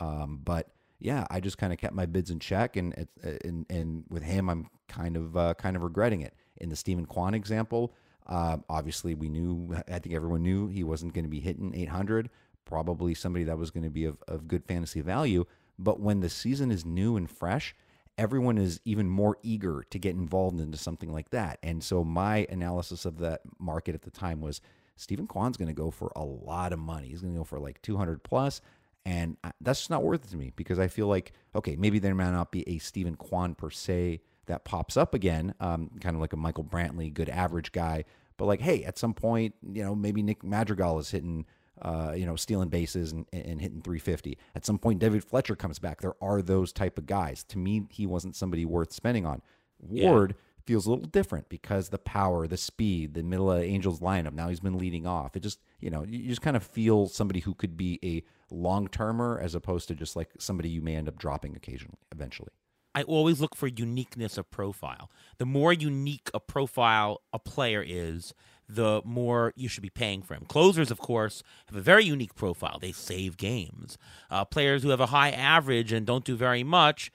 Um, 0.00 0.40
but 0.44 0.68
yeah, 1.00 1.26
I 1.30 1.40
just 1.40 1.58
kind 1.58 1.72
of 1.72 1.78
kept 1.78 1.94
my 1.94 2.06
bids 2.06 2.30
in 2.30 2.38
check, 2.38 2.76
and 2.76 3.06
and 3.44 3.66
and 3.68 4.04
with 4.08 4.22
him, 4.22 4.48
I'm 4.48 4.68
kind 4.88 5.16
of 5.16 5.36
uh, 5.36 5.54
kind 5.54 5.76
of 5.76 5.82
regretting 5.82 6.22
it. 6.22 6.34
In 6.58 6.68
the 6.68 6.76
Steven 6.76 7.04
Kwan 7.04 7.34
example, 7.34 7.94
uh, 8.26 8.58
obviously 8.68 9.14
we 9.14 9.28
knew, 9.28 9.74
I 9.88 9.98
think 9.98 10.14
everyone 10.14 10.42
knew 10.42 10.68
he 10.68 10.84
wasn't 10.84 11.14
going 11.14 11.24
to 11.24 11.30
be 11.30 11.40
hitting 11.40 11.74
800. 11.74 12.30
Probably 12.64 13.14
somebody 13.14 13.44
that 13.44 13.58
was 13.58 13.70
going 13.70 13.84
to 13.84 13.90
be 13.90 14.04
of, 14.04 14.22
of 14.26 14.48
good 14.48 14.64
fantasy 14.64 15.00
value. 15.00 15.44
But 15.78 16.00
when 16.00 16.20
the 16.20 16.30
season 16.30 16.70
is 16.70 16.84
new 16.84 17.16
and 17.16 17.30
fresh, 17.30 17.74
everyone 18.16 18.58
is 18.58 18.80
even 18.84 19.08
more 19.08 19.36
eager 19.42 19.84
to 19.90 19.98
get 19.98 20.14
involved 20.14 20.60
into 20.60 20.78
something 20.78 21.12
like 21.12 21.30
that. 21.30 21.58
And 21.62 21.82
so 21.82 22.04
my 22.04 22.46
analysis 22.48 23.04
of 23.04 23.18
that 23.18 23.40
market 23.58 23.94
at 23.94 24.02
the 24.02 24.10
time 24.10 24.40
was 24.40 24.60
Steven 24.96 25.26
Kwan's 25.26 25.56
going 25.56 25.68
to 25.68 25.74
go 25.74 25.90
for 25.90 26.12
a 26.14 26.24
lot 26.24 26.72
of 26.72 26.78
money. 26.78 27.08
He's 27.08 27.20
going 27.20 27.34
to 27.34 27.38
go 27.38 27.44
for 27.44 27.58
like 27.58 27.82
200 27.82 28.22
plus, 28.22 28.60
and 29.04 29.36
that's 29.60 29.80
just 29.80 29.90
not 29.90 30.04
worth 30.04 30.24
it 30.24 30.30
to 30.30 30.36
me 30.36 30.52
because 30.54 30.78
I 30.78 30.88
feel 30.88 31.08
like 31.08 31.32
okay, 31.54 31.76
maybe 31.76 31.98
there 31.98 32.14
may 32.14 32.30
not 32.30 32.52
be 32.52 32.66
a 32.68 32.78
Steven 32.78 33.16
Kwan 33.16 33.54
per 33.54 33.70
se 33.70 34.20
that 34.46 34.64
pops 34.64 34.96
up 34.96 35.14
again, 35.14 35.54
um, 35.60 35.90
kind 36.00 36.14
of 36.14 36.20
like 36.20 36.32
a 36.32 36.36
Michael 36.36 36.64
Brantley, 36.64 37.12
good 37.12 37.28
average 37.28 37.72
guy. 37.72 38.04
But 38.36 38.46
like, 38.46 38.60
hey, 38.60 38.84
at 38.84 38.98
some 38.98 39.14
point, 39.14 39.54
you 39.62 39.82
know, 39.82 39.94
maybe 39.94 40.22
Nick 40.22 40.42
Madrigal 40.42 40.98
is 40.98 41.10
hitting, 41.10 41.46
uh, 41.80 42.14
you 42.16 42.26
know, 42.26 42.36
stealing 42.36 42.68
bases 42.68 43.12
and, 43.12 43.26
and 43.32 43.60
hitting 43.60 43.80
350. 43.80 44.38
At 44.54 44.66
some 44.66 44.78
point, 44.78 44.98
David 44.98 45.22
Fletcher 45.24 45.54
comes 45.54 45.78
back. 45.78 46.00
There 46.00 46.16
are 46.20 46.42
those 46.42 46.72
type 46.72 46.98
of 46.98 47.06
guys. 47.06 47.44
To 47.44 47.58
me, 47.58 47.86
he 47.90 48.06
wasn't 48.06 48.34
somebody 48.34 48.64
worth 48.64 48.92
spending 48.92 49.24
on. 49.24 49.42
Ward. 49.78 50.34
Yeah 50.36 50.40
feels 50.66 50.86
a 50.86 50.90
little 50.90 51.04
different 51.04 51.48
because 51.48 51.88
the 51.88 51.98
power, 51.98 52.46
the 52.46 52.56
speed, 52.56 53.14
the 53.14 53.22
middle 53.22 53.50
of 53.50 53.62
Angels 53.62 54.00
lineup. 54.00 54.32
Now 54.32 54.48
he's 54.48 54.60
been 54.60 54.78
leading 54.78 55.06
off. 55.06 55.36
It 55.36 55.40
just, 55.40 55.60
you 55.80 55.90
know, 55.90 56.04
you 56.04 56.28
just 56.28 56.42
kind 56.42 56.56
of 56.56 56.62
feel 56.62 57.06
somebody 57.06 57.40
who 57.40 57.54
could 57.54 57.76
be 57.76 57.98
a 58.02 58.22
long 58.54 58.88
termer 58.88 59.38
as 59.38 59.54
opposed 59.54 59.88
to 59.88 59.94
just 59.94 60.16
like 60.16 60.30
somebody 60.38 60.68
you 60.68 60.82
may 60.82 60.96
end 60.96 61.08
up 61.08 61.18
dropping 61.18 61.56
occasionally, 61.56 61.98
eventually. 62.12 62.50
I 62.94 63.02
always 63.02 63.40
look 63.40 63.54
for 63.54 63.66
uniqueness 63.66 64.38
of 64.38 64.50
profile. 64.50 65.10
The 65.38 65.46
more 65.46 65.72
unique 65.72 66.30
a 66.32 66.40
profile 66.40 67.20
a 67.32 67.38
player 67.38 67.84
is, 67.86 68.34
the 68.68 69.02
more 69.04 69.52
you 69.56 69.68
should 69.68 69.82
be 69.82 69.90
paying 69.90 70.22
for 70.22 70.34
him. 70.34 70.44
Closers, 70.46 70.90
of 70.90 70.98
course, 70.98 71.42
have 71.66 71.76
a 71.76 71.82
very 71.82 72.04
unique 72.04 72.34
profile. 72.34 72.78
They 72.78 72.92
save 72.92 73.36
games. 73.36 73.98
Uh, 74.30 74.44
players 74.44 74.82
who 74.82 74.90
have 74.90 75.00
a 75.00 75.06
high 75.06 75.30
average 75.30 75.92
and 75.92 76.06
don't 76.06 76.24
do 76.24 76.36
very 76.36 76.62
much 76.62 77.10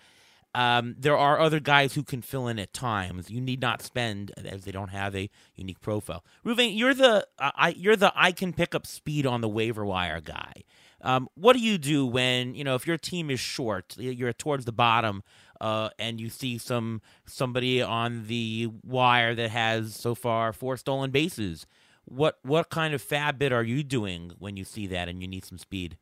um, 0.55 0.95
there 0.97 1.17
are 1.17 1.39
other 1.39 1.59
guys 1.59 1.93
who 1.93 2.03
can 2.03 2.21
fill 2.21 2.47
in 2.47 2.57
at 2.57 2.73
times. 2.73 3.29
You 3.29 3.39
need 3.39 3.61
not 3.61 3.81
spend 3.81 4.31
as 4.37 4.65
they 4.65 4.71
don't 4.71 4.89
have 4.89 5.15
a 5.15 5.29
unique 5.55 5.79
profile. 5.81 6.23
Ruvain, 6.45 6.75
you're 6.75 6.93
the 6.93 7.27
uh, 7.37 7.51
I 7.55 7.69
you're 7.69 7.95
the 7.95 8.11
I 8.15 8.31
can 8.31 8.53
pick 8.53 8.73
up 8.73 8.87
speed 8.87 9.25
on 9.25 9.41
the 9.41 9.49
waiver 9.49 9.85
wire 9.85 10.21
guy. 10.21 10.63
Um, 11.01 11.29
what 11.35 11.53
do 11.53 11.59
you 11.59 11.77
do 11.77 12.05
when 12.05 12.55
you 12.55 12.63
know 12.63 12.75
if 12.75 12.85
your 12.85 12.97
team 12.97 13.29
is 13.29 13.39
short, 13.39 13.95
you're 13.97 14.33
towards 14.33 14.65
the 14.65 14.71
bottom, 14.71 15.23
uh, 15.61 15.89
and 15.97 16.19
you 16.19 16.29
see 16.29 16.57
some 16.57 17.01
somebody 17.25 17.81
on 17.81 18.27
the 18.27 18.69
wire 18.83 19.35
that 19.35 19.49
has 19.51 19.95
so 19.95 20.15
far 20.15 20.53
four 20.53 20.77
stolen 20.77 21.11
bases? 21.11 21.65
What 22.05 22.39
what 22.43 22.69
kind 22.69 22.93
of 22.93 23.01
FAAB 23.03 23.37
bit 23.37 23.51
are 23.51 23.63
you 23.63 23.83
doing 23.83 24.31
when 24.39 24.57
you 24.57 24.63
see 24.63 24.87
that 24.87 25.07
and 25.07 25.21
you 25.21 25.27
need 25.27 25.45
some 25.45 25.57
speed? 25.57 25.97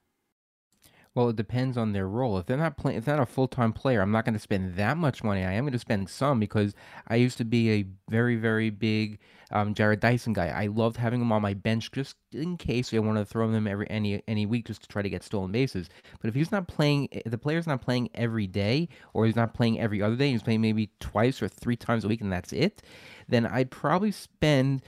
Well, 1.18 1.30
it 1.30 1.36
depends 1.36 1.78
on 1.80 1.94
their 1.94 2.08
role. 2.08 2.38
If 2.38 2.46
they're 2.46 2.58
not 2.58 2.78
playing, 2.78 3.00
if 3.00 3.06
they're 3.06 3.18
not 3.18 3.24
a 3.24 3.26
full 3.26 3.48
time 3.48 3.74
player, 3.74 4.02
I'm 4.02 4.12
not 4.12 4.24
going 4.24 4.36
to 4.36 4.40
spend 4.40 4.76
that 4.76 4.98
much 4.98 5.24
money. 5.24 5.44
I 5.44 5.54
am 5.54 5.64
going 5.64 5.74
to 5.74 5.80
spend 5.80 6.12
some 6.12 6.40
because 6.40 6.76
I 7.08 7.16
used 7.16 7.40
to 7.40 7.44
be 7.44 7.72
a 7.72 7.88
very, 8.08 8.36
very 8.36 8.70
big 8.70 9.18
um, 9.50 9.74
Jarrod 9.74 10.00
Dyson 10.00 10.34
guy. 10.34 10.50
I 10.50 10.68
loved 10.68 10.96
having 10.96 11.20
him 11.20 11.32
on 11.32 11.42
my 11.42 11.56
bench 11.56 11.92
just 11.92 12.18
in 12.34 12.56
case 12.56 12.94
I 12.94 13.00
wanted 13.00 13.22
to 13.22 13.26
throw 13.26 13.50
him 13.50 13.66
every 13.66 13.90
any 13.90 14.22
any 14.28 14.46
week 14.46 14.68
just 14.68 14.84
to 14.84 14.88
try 14.88 15.02
to 15.02 15.10
get 15.10 15.24
stolen 15.24 15.52
bases. 15.52 15.90
But 16.22 16.28
if 16.28 16.36
he's 16.36 16.52
not 16.52 16.68
playing, 16.68 17.08
if 17.10 17.32
the 17.32 17.38
player's 17.40 17.66
not 17.66 17.82
playing 17.82 18.12
every 18.14 18.46
day, 18.46 18.88
or 19.16 19.26
he's 19.26 19.36
not 19.36 19.56
playing 19.56 19.80
every 19.80 20.04
other 20.04 20.18
day, 20.18 20.30
he's 20.30 20.44
playing 20.44 20.62
maybe 20.62 20.92
twice 21.00 21.42
or 21.42 21.48
three 21.48 21.76
times 21.76 22.06
a 22.06 22.10
week, 22.10 22.22
and 22.22 22.32
that's 22.32 22.54
it, 22.54 22.84
then 23.28 23.48
I'd 23.48 23.72
probably 23.72 24.12
spend 24.12 24.84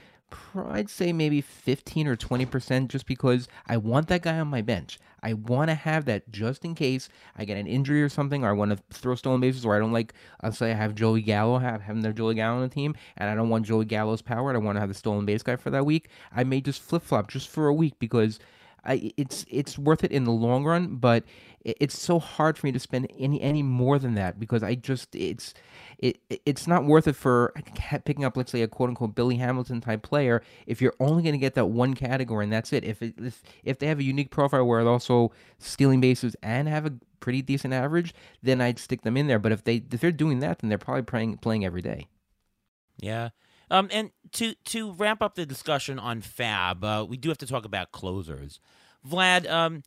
I'd 0.54 0.90
say 0.90 1.12
maybe 1.12 1.40
15 1.40 2.06
or 2.06 2.16
20% 2.16 2.88
just 2.88 3.06
because 3.06 3.48
I 3.66 3.76
want 3.76 4.08
that 4.08 4.22
guy 4.22 4.38
on 4.38 4.48
my 4.48 4.62
bench. 4.62 4.98
I 5.22 5.34
want 5.34 5.68
to 5.68 5.74
have 5.74 6.04
that 6.06 6.30
just 6.30 6.64
in 6.64 6.74
case 6.74 7.08
I 7.36 7.44
get 7.44 7.56
an 7.56 7.66
injury 7.66 8.02
or 8.02 8.08
something, 8.08 8.44
or 8.44 8.48
I 8.48 8.52
want 8.52 8.70
to 8.70 8.78
throw 8.90 9.14
stolen 9.14 9.40
bases, 9.40 9.64
or 9.64 9.76
I 9.76 9.78
don't 9.78 9.92
like, 9.92 10.14
I'll 10.40 10.52
say 10.52 10.70
I 10.70 10.74
have 10.74 10.94
Joey 10.94 11.22
Gallo, 11.22 11.58
have 11.58 11.82
having 11.82 12.02
their 12.02 12.12
Joey 12.12 12.34
Gallo 12.34 12.56
on 12.56 12.62
the 12.62 12.68
team, 12.68 12.94
and 13.16 13.28
I 13.28 13.34
don't 13.34 13.48
want 13.48 13.66
Joey 13.66 13.84
Gallo's 13.84 14.22
power, 14.22 14.50
and 14.50 14.56
I 14.56 14.60
want 14.60 14.76
to 14.76 14.80
have 14.80 14.88
the 14.88 14.94
stolen 14.94 15.26
base 15.26 15.42
guy 15.42 15.56
for 15.56 15.70
that 15.70 15.86
week. 15.86 16.08
I 16.34 16.44
may 16.44 16.60
just 16.60 16.82
flip 16.82 17.02
flop 17.02 17.28
just 17.28 17.48
for 17.48 17.66
a 17.66 17.74
week 17.74 17.94
because 17.98 18.38
I, 18.84 19.12
it's 19.16 19.44
it's 19.48 19.78
worth 19.78 20.04
it 20.04 20.12
in 20.12 20.24
the 20.24 20.32
long 20.32 20.64
run, 20.64 20.96
but 20.96 21.24
it's 21.64 21.98
so 21.98 22.18
hard 22.18 22.56
for 22.56 22.66
me 22.66 22.72
to 22.72 22.78
spend 22.78 23.06
any 23.18 23.40
any 23.40 23.62
more 23.62 23.98
than 23.98 24.14
that 24.14 24.40
because 24.40 24.62
I 24.62 24.74
just 24.74 25.14
it's 25.14 25.52
it 25.98 26.18
it's 26.46 26.66
not 26.66 26.84
worth 26.84 27.06
it 27.06 27.16
for 27.16 27.52
picking 28.04 28.24
up 28.24 28.36
let's 28.36 28.50
say 28.50 28.62
a 28.62 28.68
quote 28.68 28.88
unquote 28.88 29.14
Billy 29.14 29.36
Hamilton 29.36 29.80
type 29.80 30.02
player 30.02 30.42
if 30.66 30.80
you're 30.80 30.94
only 31.00 31.22
going 31.22 31.34
to 31.34 31.38
get 31.38 31.54
that 31.54 31.66
one 31.66 31.94
category 31.94 32.44
and 32.44 32.52
that's 32.52 32.72
it. 32.72 32.84
If 32.84 33.02
it, 33.02 33.14
if 33.18 33.42
if 33.64 33.78
they 33.78 33.86
have 33.86 33.98
a 33.98 34.04
unique 34.04 34.30
profile 34.30 34.64
where 34.64 34.82
they're 34.82 34.92
also 34.92 35.32
stealing 35.58 36.00
bases 36.00 36.34
and 36.42 36.68
have 36.68 36.86
a 36.86 36.94
pretty 37.20 37.42
decent 37.42 37.74
average, 37.74 38.14
then 38.42 38.60
I'd 38.60 38.78
stick 38.78 39.02
them 39.02 39.16
in 39.16 39.26
there. 39.26 39.38
But 39.38 39.52
if 39.52 39.64
they 39.64 39.82
if 39.92 40.00
they're 40.00 40.12
doing 40.12 40.40
that, 40.40 40.60
then 40.60 40.68
they're 40.70 40.78
probably 40.78 41.02
playing 41.02 41.36
playing 41.38 41.64
every 41.64 41.82
day. 41.82 42.06
Yeah. 42.98 43.30
Um, 43.70 43.88
and 43.92 44.10
to 44.32 44.54
to 44.66 44.92
wrap 44.92 45.22
up 45.22 45.34
the 45.36 45.46
discussion 45.46 45.98
on 45.98 46.22
FAAB, 46.22 46.84
uh, 46.84 47.04
we 47.04 47.16
do 47.16 47.28
have 47.28 47.38
to 47.38 47.46
talk 47.46 47.64
about 47.64 47.92
closers. 47.92 48.58
Vlad, 49.08 49.48
um, 49.48 49.82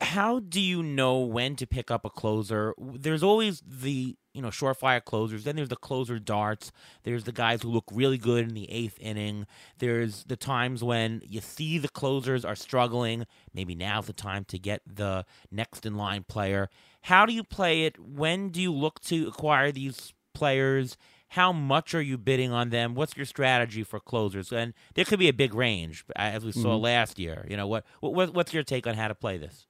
how 0.00 0.38
do 0.38 0.60
you 0.60 0.82
know 0.82 1.18
when 1.18 1.56
to 1.56 1.66
pick 1.66 1.90
up 1.90 2.04
a 2.04 2.10
closer? 2.10 2.74
There's 2.78 3.22
always 3.22 3.62
the 3.66 4.16
you 4.32 4.40
know 4.40 4.48
surefire 4.48 5.04
closers. 5.04 5.44
Then 5.44 5.56
there's 5.56 5.70
the 5.70 5.76
closer 5.76 6.18
darts. 6.20 6.70
There's 7.02 7.24
the 7.24 7.32
guys 7.32 7.62
who 7.62 7.68
look 7.68 7.84
really 7.92 8.18
good 8.18 8.48
in 8.48 8.54
the 8.54 8.70
eighth 8.70 8.96
inning. 9.00 9.46
There's 9.78 10.24
the 10.24 10.36
times 10.36 10.84
when 10.84 11.22
you 11.26 11.40
see 11.40 11.78
the 11.78 11.88
closers 11.88 12.44
are 12.44 12.54
struggling. 12.54 13.26
Maybe 13.52 13.74
now's 13.74 14.06
the 14.06 14.12
time 14.12 14.44
to 14.46 14.58
get 14.58 14.82
the 14.86 15.24
next 15.50 15.84
in 15.84 15.96
line 15.96 16.24
player. 16.28 16.70
How 17.02 17.26
do 17.26 17.32
you 17.32 17.42
play 17.42 17.84
it? 17.84 17.98
When 17.98 18.50
do 18.50 18.62
you 18.62 18.72
look 18.72 19.00
to 19.02 19.26
acquire 19.26 19.72
these 19.72 20.12
players? 20.32 20.96
How 21.32 21.52
much 21.52 21.94
are 21.94 22.00
you 22.00 22.16
bidding 22.16 22.52
on 22.52 22.70
them? 22.70 22.94
What's 22.94 23.16
your 23.16 23.26
strategy 23.26 23.82
for 23.82 24.00
closers? 24.00 24.50
And 24.52 24.72
there 24.94 25.04
could 25.04 25.18
be 25.18 25.28
a 25.28 25.34
big 25.34 25.52
range, 25.52 26.04
as 26.16 26.44
we 26.44 26.52
saw 26.52 26.74
mm-hmm. 26.74 26.84
last 26.84 27.18
year. 27.18 27.46
You 27.50 27.56
know 27.56 27.66
what, 27.66 27.84
what? 28.00 28.32
What's 28.32 28.54
your 28.54 28.62
take 28.62 28.86
on 28.86 28.94
how 28.94 29.08
to 29.08 29.14
play 29.14 29.36
this? 29.36 29.67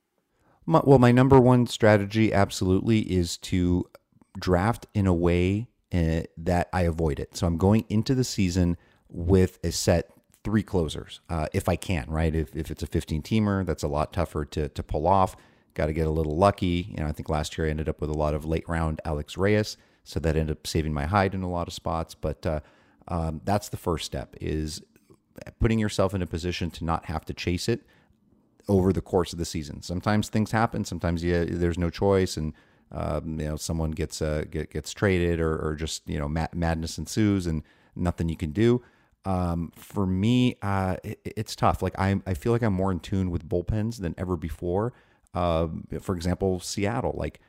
My, 0.68 0.82
well, 0.84 0.98
my 0.98 1.12
number 1.12 1.40
one 1.40 1.66
strategy 1.66 2.30
absolutely 2.30 2.98
is 3.10 3.38
to 3.38 3.86
draft 4.38 4.86
in 4.92 5.06
a 5.06 5.14
way 5.14 5.66
uh, 5.94 6.24
that 6.36 6.68
I 6.74 6.82
avoid 6.82 7.18
it. 7.18 7.34
So 7.34 7.46
I'm 7.46 7.56
going 7.56 7.86
into 7.88 8.14
the 8.14 8.22
season 8.22 8.76
with 9.08 9.58
a 9.64 9.72
set 9.72 10.10
three 10.44 10.62
closers, 10.62 11.20
uh, 11.30 11.46
if 11.54 11.70
I 11.70 11.76
can, 11.76 12.04
right? 12.10 12.34
If, 12.34 12.54
if 12.54 12.70
it's 12.70 12.82
a 12.82 12.86
15 12.86 13.22
teamer, 13.22 13.64
that's 13.64 13.82
a 13.82 13.88
lot 13.88 14.12
tougher 14.12 14.44
to, 14.44 14.68
to 14.68 14.82
pull 14.82 15.06
off. 15.06 15.36
Got 15.72 15.86
to 15.86 15.94
get 15.94 16.06
a 16.06 16.10
little 16.10 16.36
lucky. 16.36 16.88
You 16.90 17.02
know, 17.02 17.06
I 17.06 17.12
think 17.12 17.30
last 17.30 17.56
year 17.56 17.66
I 17.66 17.70
ended 17.70 17.88
up 17.88 18.02
with 18.02 18.10
a 18.10 18.18
lot 18.18 18.34
of 18.34 18.44
late 18.44 18.68
round 18.68 19.00
Alex 19.06 19.38
Reyes, 19.38 19.78
so 20.04 20.20
that 20.20 20.36
ended 20.36 20.58
up 20.58 20.66
saving 20.66 20.92
my 20.92 21.06
hide 21.06 21.32
in 21.32 21.42
a 21.42 21.48
lot 21.50 21.66
of 21.66 21.72
spots. 21.72 22.14
But 22.14 22.44
uh, 22.44 22.60
um, 23.08 23.40
that's 23.42 23.70
the 23.70 23.78
first 23.78 24.04
step 24.04 24.36
is 24.38 24.82
putting 25.60 25.78
yourself 25.78 26.12
in 26.12 26.20
a 26.20 26.26
position 26.26 26.70
to 26.72 26.84
not 26.84 27.06
have 27.06 27.24
to 27.24 27.32
chase 27.32 27.70
it 27.70 27.86
over 28.68 28.92
the 28.92 29.00
course 29.00 29.32
of 29.32 29.38
the 29.38 29.44
season. 29.44 29.82
Sometimes 29.82 30.28
things 30.28 30.50
happen. 30.50 30.84
Sometimes 30.84 31.24
you, 31.24 31.44
there's 31.44 31.78
no 31.78 31.90
choice, 31.90 32.36
and 32.36 32.52
um, 32.92 33.40
you 33.40 33.48
know 33.48 33.56
someone 33.56 33.90
gets 33.90 34.22
uh, 34.22 34.44
get, 34.50 34.70
gets 34.70 34.92
traded, 34.92 35.40
or, 35.40 35.56
or 35.58 35.74
just 35.74 36.08
you 36.08 36.18
know 36.18 36.28
mad- 36.28 36.54
madness 36.54 36.98
ensues, 36.98 37.46
and 37.46 37.62
nothing 37.96 38.28
you 38.28 38.36
can 38.36 38.52
do. 38.52 38.82
Um, 39.24 39.72
for 39.74 40.06
me, 40.06 40.56
uh, 40.62 40.96
it, 41.02 41.20
it's 41.24 41.56
tough. 41.56 41.82
Like 41.82 41.98
I, 41.98 42.20
I 42.26 42.34
feel 42.34 42.52
like 42.52 42.62
I'm 42.62 42.72
more 42.74 42.92
in 42.92 43.00
tune 43.00 43.30
with 43.30 43.48
bullpens 43.48 44.00
than 44.00 44.14
ever 44.16 44.36
before. 44.36 44.92
Uh, 45.34 45.68
for 46.00 46.14
example, 46.14 46.60
Seattle, 46.60 47.14
like 47.16 47.40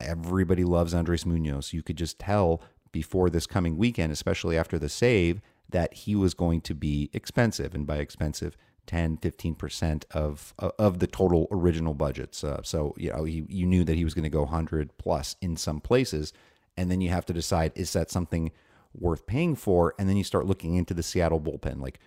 everybody 0.00 0.64
loves 0.64 0.94
Andres 0.94 1.26
Munoz. 1.26 1.72
You 1.72 1.82
could 1.82 1.96
just 1.96 2.18
tell 2.18 2.62
before 2.92 3.30
this 3.30 3.46
coming 3.46 3.76
weekend, 3.76 4.12
especially 4.12 4.56
after 4.56 4.78
the 4.78 4.88
save, 4.88 5.40
that 5.68 5.92
he 5.92 6.14
was 6.14 6.34
going 6.34 6.60
to 6.62 6.74
be 6.74 7.10
expensive. 7.12 7.74
And 7.74 7.86
by 7.86 7.96
expensive, 7.98 8.56
10, 8.88 9.18
15% 9.18 10.04
of, 10.10 10.52
of 10.58 10.98
the 10.98 11.06
total 11.06 11.46
original 11.52 11.94
budgets. 11.94 12.42
Uh, 12.42 12.60
so, 12.64 12.94
you 12.96 13.12
know, 13.12 13.22
he, 13.22 13.44
you 13.48 13.66
knew 13.66 13.84
that 13.84 13.94
he 13.94 14.02
was 14.02 14.14
going 14.14 14.24
to 14.24 14.28
go 14.28 14.40
100 14.40 14.98
plus 14.98 15.36
in 15.40 15.56
some 15.56 15.80
places. 15.80 16.32
And 16.76 16.90
then 16.90 17.00
you 17.00 17.10
have 17.10 17.26
to 17.26 17.32
decide, 17.32 17.72
is 17.76 17.92
that 17.92 18.10
something 18.10 18.50
worth 18.94 19.26
paying 19.26 19.54
for? 19.54 19.94
And 19.98 20.08
then 20.08 20.16
you 20.16 20.24
start 20.24 20.46
looking 20.46 20.74
into 20.74 20.94
the 20.94 21.02
Seattle 21.02 21.40
bullpen. 21.40 21.80
Like, 21.80 22.00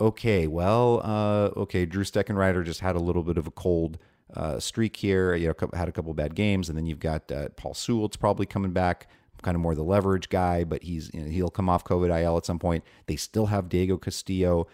okay, 0.00 0.46
well, 0.46 1.00
uh, 1.04 1.60
okay, 1.60 1.84
Drew 1.84 2.04
Steckenrider 2.04 2.64
just 2.64 2.80
had 2.80 2.96
a 2.96 3.00
little 3.00 3.22
bit 3.22 3.38
of 3.38 3.46
a 3.46 3.50
cold 3.50 3.98
uh, 4.34 4.58
streak 4.58 4.96
here. 4.96 5.34
You 5.34 5.48
know, 5.48 5.68
had 5.74 5.88
a 5.88 5.92
couple 5.92 6.12
bad 6.14 6.34
games, 6.34 6.68
and 6.68 6.78
then 6.78 6.86
you've 6.86 6.98
got 6.98 7.30
uh, 7.30 7.50
Paul 7.50 7.74
Sewald's 7.74 8.16
probably 8.16 8.46
coming 8.46 8.72
back, 8.72 9.08
kind 9.42 9.54
of 9.54 9.60
more 9.60 9.74
the 9.74 9.84
leverage 9.84 10.28
guy, 10.28 10.64
but 10.64 10.82
he's 10.82 11.10
you 11.12 11.20
know, 11.20 11.30
he'll 11.30 11.50
come 11.50 11.68
off 11.68 11.84
COVID 11.84 12.22
IL 12.22 12.38
at 12.38 12.46
some 12.46 12.58
point. 12.58 12.84
They 13.06 13.16
still 13.16 13.46
have 13.46 13.68
Diego 13.68 13.98
Castillo. 13.98 14.66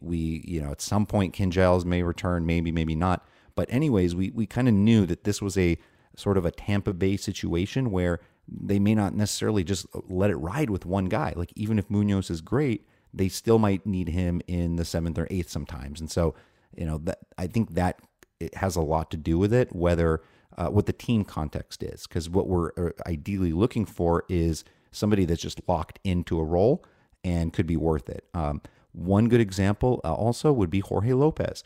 We 0.00 0.42
you 0.46 0.62
know 0.62 0.72
at 0.72 0.80
some 0.80 1.06
point 1.06 1.32
Ken 1.32 1.50
Giles 1.50 1.84
may 1.84 2.02
return, 2.02 2.46
maybe 2.46 2.72
maybe 2.72 2.94
not. 2.94 3.26
But 3.54 3.68
anyways, 3.70 4.14
we 4.14 4.30
we 4.30 4.46
kind 4.46 4.68
of 4.68 4.74
knew 4.74 5.06
that 5.06 5.24
this 5.24 5.40
was 5.42 5.56
a 5.56 5.78
sort 6.16 6.38
of 6.38 6.44
a 6.44 6.50
Tampa 6.50 6.94
Bay 6.94 7.16
situation 7.16 7.90
where 7.90 8.20
they 8.48 8.78
may 8.78 8.94
not 8.94 9.14
necessarily 9.14 9.64
just 9.64 9.86
let 10.08 10.30
it 10.30 10.36
ride 10.36 10.70
with 10.70 10.86
one 10.86 11.06
guy. 11.06 11.32
Like 11.36 11.52
even 11.56 11.78
if 11.78 11.90
Munoz 11.90 12.30
is 12.30 12.40
great, 12.40 12.86
they 13.12 13.28
still 13.28 13.58
might 13.58 13.86
need 13.86 14.08
him 14.08 14.40
in 14.46 14.76
the 14.76 14.84
seventh 14.84 15.18
or 15.18 15.26
eighth 15.30 15.50
sometimes. 15.50 16.00
And 16.00 16.10
so, 16.10 16.34
you 16.76 16.84
know, 16.84 16.98
that 16.98 17.18
I 17.36 17.46
think 17.46 17.74
that 17.74 18.00
it 18.38 18.54
has 18.56 18.76
a 18.76 18.82
lot 18.82 19.10
to 19.10 19.16
do 19.16 19.38
with 19.38 19.52
it, 19.52 19.74
whether 19.74 20.22
uh, 20.56 20.68
what 20.68 20.86
the 20.86 20.92
team 20.92 21.24
context 21.24 21.82
is. 21.82 22.06
Because 22.06 22.30
what 22.30 22.46
we're 22.46 22.70
uh, 22.76 22.90
ideally 23.06 23.52
looking 23.52 23.84
for 23.84 24.24
is 24.28 24.64
somebody 24.92 25.24
that's 25.24 25.42
just 25.42 25.60
locked 25.66 25.98
into 26.04 26.38
a 26.38 26.44
role 26.44 26.84
and 27.24 27.52
could 27.52 27.66
be 27.66 27.76
worth 27.76 28.08
it. 28.08 28.24
Um, 28.32 28.62
one 28.96 29.28
good 29.28 29.40
example 29.40 30.00
uh, 30.04 30.14
also 30.14 30.52
would 30.52 30.70
be 30.70 30.80
Jorge 30.80 31.12
Lopez, 31.12 31.62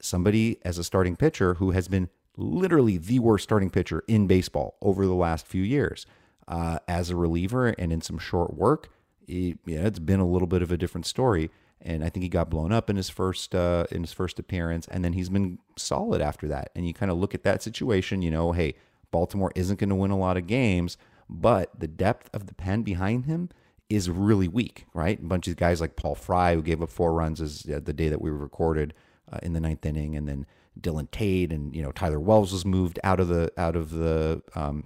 somebody 0.00 0.58
as 0.64 0.78
a 0.78 0.84
starting 0.84 1.16
pitcher 1.16 1.54
who 1.54 1.70
has 1.70 1.88
been 1.88 2.08
literally 2.36 2.98
the 2.98 3.18
worst 3.18 3.44
starting 3.44 3.70
pitcher 3.70 4.02
in 4.08 4.26
baseball 4.26 4.76
over 4.82 5.06
the 5.06 5.14
last 5.14 5.46
few 5.46 5.62
years. 5.62 6.06
Uh, 6.48 6.78
as 6.88 7.08
a 7.08 7.16
reliever 7.16 7.68
and 7.68 7.92
in 7.92 8.00
some 8.00 8.18
short 8.18 8.54
work, 8.54 8.88
it, 9.28 9.58
yeah, 9.64 9.86
it's 9.86 10.00
been 10.00 10.18
a 10.18 10.26
little 10.26 10.48
bit 10.48 10.60
of 10.60 10.72
a 10.72 10.76
different 10.76 11.06
story 11.06 11.50
and 11.84 12.04
I 12.04 12.08
think 12.08 12.22
he 12.22 12.28
got 12.28 12.48
blown 12.48 12.72
up 12.72 12.88
in 12.88 12.96
his 12.96 13.10
first 13.10 13.54
uh, 13.54 13.84
in 13.90 14.02
his 14.02 14.12
first 14.12 14.38
appearance, 14.38 14.86
and 14.88 15.04
then 15.04 15.12
he's 15.12 15.28
been 15.28 15.58
solid 15.76 16.22
after 16.22 16.46
that. 16.48 16.70
And 16.74 16.86
you 16.86 16.94
kind 16.94 17.10
of 17.10 17.18
look 17.18 17.34
at 17.34 17.42
that 17.42 17.62
situation, 17.62 18.22
you 18.22 18.30
know, 18.30 18.52
hey, 18.52 18.74
Baltimore 19.10 19.52
isn't 19.54 19.78
going 19.78 19.90
to 19.90 19.96
win 19.96 20.10
a 20.10 20.18
lot 20.18 20.36
of 20.36 20.46
games, 20.46 20.96
but 21.28 21.70
the 21.78 21.88
depth 21.88 22.30
of 22.32 22.46
the 22.46 22.54
pen 22.54 22.82
behind 22.82 23.26
him 23.26 23.50
is 23.94 24.08
really 24.10 24.48
weak, 24.48 24.86
right? 24.94 25.18
A 25.18 25.22
bunch 25.22 25.48
of 25.48 25.56
guys 25.56 25.80
like 25.80 25.96
Paul 25.96 26.14
Fry, 26.14 26.54
who 26.54 26.62
gave 26.62 26.82
up 26.82 26.90
four 26.90 27.12
runs 27.12 27.40
as 27.40 27.66
uh, 27.68 27.80
the 27.82 27.92
day 27.92 28.08
that 28.08 28.20
we 28.20 28.30
recorded 28.30 28.94
uh, 29.32 29.38
in 29.42 29.52
the 29.52 29.60
ninth 29.60 29.84
inning, 29.84 30.16
and 30.16 30.28
then 30.28 30.46
Dylan 30.80 31.10
Tate 31.10 31.52
and 31.52 31.74
you 31.74 31.82
know 31.82 31.92
Tyler 31.92 32.20
Wells 32.20 32.52
was 32.52 32.64
moved 32.64 32.98
out 33.04 33.20
of 33.20 33.28
the 33.28 33.52
out 33.56 33.76
of 33.76 33.90
the 33.90 34.42
um, 34.54 34.84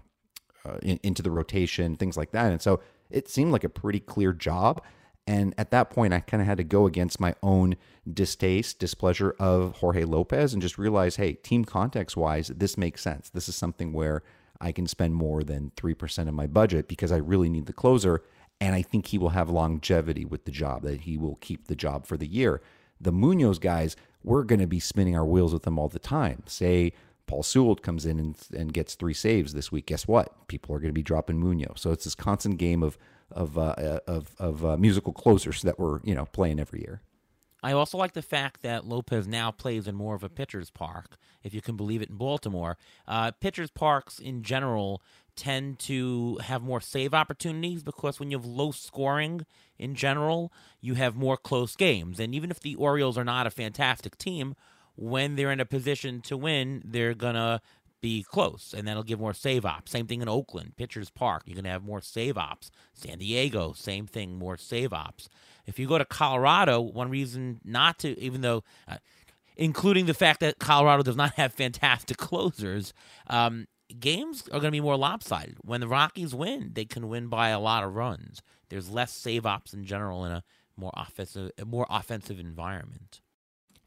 uh, 0.64 0.78
in, 0.82 0.98
into 1.02 1.22
the 1.22 1.30
rotation, 1.30 1.96
things 1.96 2.16
like 2.16 2.32
that, 2.32 2.50
and 2.50 2.60
so 2.60 2.80
it 3.10 3.28
seemed 3.28 3.52
like 3.52 3.64
a 3.64 3.68
pretty 3.68 4.00
clear 4.00 4.32
job. 4.32 4.82
And 5.28 5.54
at 5.58 5.72
that 5.72 5.90
point, 5.90 6.14
I 6.14 6.20
kind 6.20 6.40
of 6.40 6.46
had 6.46 6.58
to 6.58 6.64
go 6.64 6.86
against 6.86 7.18
my 7.18 7.34
own 7.42 7.74
distaste, 8.12 8.78
displeasure 8.78 9.34
of 9.40 9.76
Jorge 9.78 10.04
Lopez 10.04 10.52
and 10.52 10.62
just 10.62 10.78
realize, 10.78 11.16
hey, 11.16 11.32
team 11.32 11.64
context 11.64 12.16
wise, 12.16 12.46
this 12.48 12.78
makes 12.78 13.02
sense. 13.02 13.28
This 13.28 13.48
is 13.48 13.56
something 13.56 13.92
where 13.92 14.22
I 14.60 14.70
can 14.70 14.86
spend 14.86 15.16
more 15.16 15.42
than 15.42 15.72
3% 15.76 16.28
of 16.28 16.34
my 16.34 16.46
budget 16.46 16.86
because 16.86 17.10
I 17.10 17.16
really 17.16 17.48
need 17.48 17.66
the 17.66 17.72
closer. 17.72 18.22
And 18.60 18.74
I 18.74 18.82
think 18.82 19.06
he 19.06 19.18
will 19.18 19.30
have 19.30 19.50
longevity 19.50 20.24
with 20.24 20.44
the 20.44 20.50
job, 20.50 20.82
that 20.82 21.02
he 21.02 21.18
will 21.18 21.36
keep 21.36 21.66
the 21.66 21.76
job 21.76 22.06
for 22.06 22.16
the 22.16 22.26
year. 22.26 22.62
The 23.00 23.12
Munoz 23.12 23.58
guys, 23.58 23.96
we're 24.24 24.44
going 24.44 24.60
to 24.60 24.66
be 24.66 24.80
spinning 24.80 25.16
our 25.16 25.26
wheels 25.26 25.52
with 25.52 25.64
them 25.64 25.78
all 25.78 25.88
the 25.88 25.98
time. 25.98 26.42
Say 26.46 26.92
Paul 27.26 27.42
Sewald 27.42 27.82
comes 27.82 28.06
in 28.06 28.18
and, 28.18 28.36
and 28.56 28.72
gets 28.72 28.94
three 28.94 29.14
saves 29.14 29.52
this 29.52 29.70
week. 29.70 29.86
Guess 29.86 30.08
what? 30.08 30.48
People 30.48 30.74
are 30.74 30.78
going 30.78 30.90
to 30.90 30.94
be 30.94 31.02
dropping 31.02 31.38
Munoz. 31.38 31.80
So 31.80 31.92
it's 31.92 32.04
this 32.04 32.14
constant 32.14 32.58
game 32.58 32.82
of 32.82 32.96
of 33.32 33.58
uh, 33.58 33.74
uh, 33.76 33.98
of 34.06 34.34
of 34.38 34.64
uh, 34.64 34.76
musical 34.76 35.12
closers 35.12 35.62
that 35.62 35.78
we're 35.78 36.00
you 36.04 36.14
know 36.14 36.26
playing 36.26 36.60
every 36.60 36.80
year. 36.80 37.02
I 37.62 37.72
also 37.72 37.98
like 37.98 38.12
the 38.12 38.22
fact 38.22 38.62
that 38.62 38.86
Lopez 38.86 39.26
now 39.26 39.50
plays 39.50 39.88
in 39.88 39.96
more 39.96 40.14
of 40.14 40.22
a 40.22 40.28
pitcher's 40.28 40.70
park, 40.70 41.16
if 41.42 41.52
you 41.52 41.60
can 41.60 41.76
believe 41.76 42.02
it, 42.02 42.10
in 42.10 42.16
Baltimore. 42.16 42.76
Uh, 43.08 43.32
pitcher's 43.32 43.70
parks 43.70 44.20
in 44.20 44.42
general 44.42 45.02
tend 45.36 45.78
to 45.80 46.38
have 46.42 46.62
more 46.62 46.80
save 46.80 47.14
opportunities 47.14 47.82
because 47.82 48.18
when 48.18 48.30
you 48.30 48.38
have 48.38 48.46
low 48.46 48.70
scoring 48.72 49.46
in 49.78 49.94
general, 49.94 50.52
you 50.80 50.94
have 50.94 51.14
more 51.14 51.36
close 51.36 51.76
games. 51.76 52.18
And 52.18 52.34
even 52.34 52.50
if 52.50 52.60
the 52.60 52.74
Orioles 52.74 53.18
are 53.18 53.24
not 53.24 53.46
a 53.46 53.50
fantastic 53.50 54.18
team, 54.18 54.54
when 54.96 55.36
they're 55.36 55.52
in 55.52 55.60
a 55.60 55.66
position 55.66 56.20
to 56.22 56.36
win, 56.36 56.82
they're 56.84 57.14
going 57.14 57.34
to 57.34 57.60
be 58.00 58.22
close, 58.22 58.74
and 58.76 58.86
that'll 58.86 59.02
give 59.02 59.20
more 59.20 59.34
save 59.34 59.64
ops. 59.64 59.90
Same 59.90 60.06
thing 60.06 60.22
in 60.22 60.28
Oakland, 60.28 60.76
Pitchers 60.76 61.10
Park, 61.10 61.42
you're 61.46 61.54
going 61.54 61.64
to 61.64 61.70
have 61.70 61.82
more 61.82 62.00
save 62.00 62.36
ops. 62.36 62.70
San 62.94 63.18
Diego, 63.18 63.72
same 63.72 64.06
thing, 64.06 64.38
more 64.38 64.56
save 64.56 64.92
ops. 64.92 65.28
If 65.66 65.78
you 65.78 65.86
go 65.88 65.98
to 65.98 66.04
Colorado, 66.04 66.80
one 66.80 67.10
reason 67.10 67.60
not 67.64 67.98
to, 68.00 68.18
even 68.20 68.42
though, 68.42 68.62
uh, 68.86 68.98
including 69.56 70.06
the 70.06 70.14
fact 70.14 70.40
that 70.40 70.58
Colorado 70.58 71.02
does 71.02 71.16
not 71.16 71.32
have 71.36 71.52
fantastic 71.52 72.16
closers, 72.16 72.92
um, 73.28 73.66
games 73.98 74.46
are 74.48 74.60
going 74.60 74.64
to 74.64 74.70
be 74.70 74.80
more 74.80 74.96
lopsided. 74.96 75.56
When 75.62 75.80
the 75.80 75.88
Rockies 75.88 76.34
win, 76.34 76.72
they 76.74 76.84
can 76.84 77.08
win 77.08 77.28
by 77.28 77.48
a 77.48 77.60
lot 77.60 77.84
of 77.84 77.94
runs. 77.94 78.42
There's 78.68 78.90
less 78.90 79.12
save 79.12 79.46
ops 79.46 79.72
in 79.72 79.84
general 79.84 80.24
in 80.24 80.32
a 80.32 80.42
more 80.76 80.92
offensive, 80.96 81.52
more 81.64 81.86
offensive 81.88 82.38
environment 82.38 83.20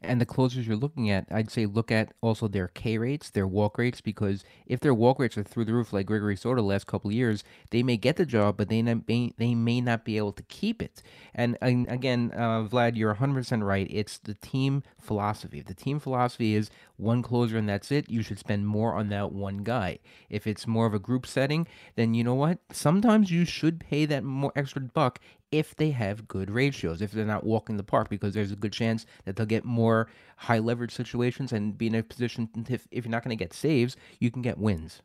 and 0.02 0.20
the 0.20 0.26
closers 0.26 0.66
you're 0.66 0.76
looking 0.76 1.10
at, 1.10 1.26
I'd 1.30 1.50
say 1.50 1.66
look 1.66 1.92
at 1.92 2.12
also 2.22 2.48
their 2.48 2.68
K 2.68 2.96
rates, 2.96 3.30
their 3.30 3.46
walk 3.46 3.76
rates, 3.76 4.00
because 4.00 4.44
if 4.66 4.80
their 4.80 4.94
walk 4.94 5.18
rates 5.18 5.36
are 5.36 5.42
through 5.42 5.66
the 5.66 5.74
roof 5.74 5.92
like 5.92 6.06
Gregory 6.06 6.36
Soto 6.36 6.62
last 6.62 6.86
couple 6.86 7.12
years, 7.12 7.44
they 7.70 7.82
may 7.82 7.96
get 7.96 8.16
the 8.16 8.24
job, 8.24 8.56
but 8.56 8.68
they 8.68 8.82
may, 8.82 9.32
they 9.36 9.54
may 9.54 9.80
not 9.80 10.04
be 10.04 10.16
able 10.16 10.32
to 10.32 10.42
keep 10.44 10.80
it. 10.80 11.02
And, 11.34 11.58
and 11.60 11.86
again, 11.90 12.32
uh, 12.34 12.62
Vlad, 12.62 12.96
you're 12.96 13.14
100% 13.14 13.62
right. 13.62 13.86
It's 13.90 14.18
the 14.18 14.34
team 14.34 14.82
philosophy. 14.98 15.58
If 15.58 15.66
the 15.66 15.74
team 15.74 16.00
philosophy 16.00 16.54
is 16.54 16.70
one 17.00 17.22
closer 17.22 17.56
and 17.56 17.68
that's 17.68 17.90
it, 17.90 18.10
you 18.10 18.22
should 18.22 18.38
spend 18.38 18.66
more 18.66 18.94
on 18.94 19.08
that 19.08 19.32
one 19.32 19.58
guy. 19.58 19.98
If 20.28 20.46
it's 20.46 20.66
more 20.66 20.86
of 20.86 20.94
a 20.94 20.98
group 20.98 21.26
setting, 21.26 21.66
then 21.96 22.14
you 22.14 22.22
know 22.22 22.34
what? 22.34 22.58
Sometimes 22.72 23.30
you 23.30 23.44
should 23.44 23.80
pay 23.80 24.06
that 24.06 24.24
more 24.24 24.52
extra 24.54 24.80
buck 24.82 25.18
if 25.50 25.74
they 25.74 25.90
have 25.90 26.28
good 26.28 26.50
ratios, 26.50 27.02
if 27.02 27.10
they're 27.10 27.24
not 27.24 27.44
walking 27.44 27.76
the 27.76 27.82
park, 27.82 28.08
because 28.08 28.34
there's 28.34 28.52
a 28.52 28.56
good 28.56 28.72
chance 28.72 29.06
that 29.24 29.36
they'll 29.36 29.46
get 29.46 29.64
more 29.64 30.08
high 30.36 30.58
leverage 30.58 30.92
situations 30.92 31.52
and 31.52 31.76
be 31.76 31.88
in 31.88 31.94
a 31.94 32.02
position 32.02 32.48
if, 32.68 32.86
if 32.90 33.04
you're 33.04 33.10
not 33.10 33.24
going 33.24 33.36
to 33.36 33.44
get 33.44 33.52
saves, 33.52 33.96
you 34.20 34.30
can 34.30 34.42
get 34.42 34.58
wins. 34.58 35.02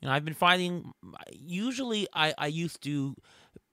You 0.00 0.08
know, 0.08 0.14
I've 0.14 0.24
been 0.24 0.34
finding 0.34 0.92
usually 1.32 2.08
I, 2.14 2.34
I 2.38 2.46
used 2.46 2.82
to 2.84 3.14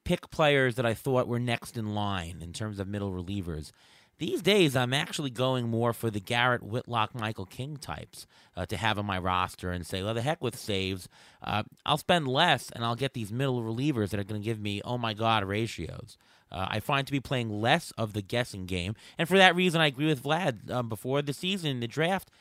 pick 0.06 0.30
players 0.30 0.76
that 0.76 0.86
I 0.86 0.94
thought 0.94 1.28
were 1.28 1.40
next 1.40 1.78
in 1.78 1.94
line 1.94 2.40
in 2.42 2.54
terms 2.54 2.80
of 2.80 2.88
middle 2.88 3.12
relievers. 3.12 3.72
These 4.20 4.42
days, 4.42 4.76
I'm 4.76 4.96
actually 4.96 5.30
going 5.30 5.70
more 5.70 5.94
for 5.94 6.10
the 6.10 6.20
Garrett 6.20 6.64
Whitlock, 6.64 7.14
Michael 7.14 7.46
King 7.46 7.78
types 7.78 8.26
uh, 8.56 8.66
to 8.66 8.76
have 8.76 8.98
on 8.98 9.06
my 9.06 9.20
roster 9.20 9.72
and 9.72 9.86
say, 9.86 10.02
well, 10.02 10.16
the 10.16 10.24
heck 10.24 10.44
with 10.44 10.58
saves. 10.58 11.08
Uh, 11.44 11.64
I'll 11.86 12.00
spend 12.00 12.28
less 12.28 12.72
and 12.72 12.84
I'll 12.84 12.96
get 12.96 13.14
these 13.14 13.32
middle 13.32 13.62
relievers 13.62 14.10
that 14.10 14.20
are 14.20 14.24
going 14.24 14.42
to 14.42 14.46
give 14.46 14.60
me, 14.60 14.82
oh 14.84 14.98
my 14.98 15.14
God, 15.14 15.44
ratios. 15.44 16.18
Uh, 16.52 16.66
I 16.68 16.80
find 16.80 17.06
to 17.06 17.14
be 17.14 17.20
playing 17.20 17.62
less 17.62 17.92
of 17.92 18.14
the 18.14 18.24
guessing 18.24 18.66
game. 18.66 18.96
And 19.20 19.28
for 19.28 19.38
that 19.38 19.56
reason, 19.56 19.82
I 19.82 19.88
agree 19.88 20.08
with 20.08 20.24
Vlad. 20.24 20.72
Um, 20.72 20.90
before 20.90 21.22
the 21.22 21.34
season, 21.34 21.80
the 21.80 21.88
draft, 21.88 22.32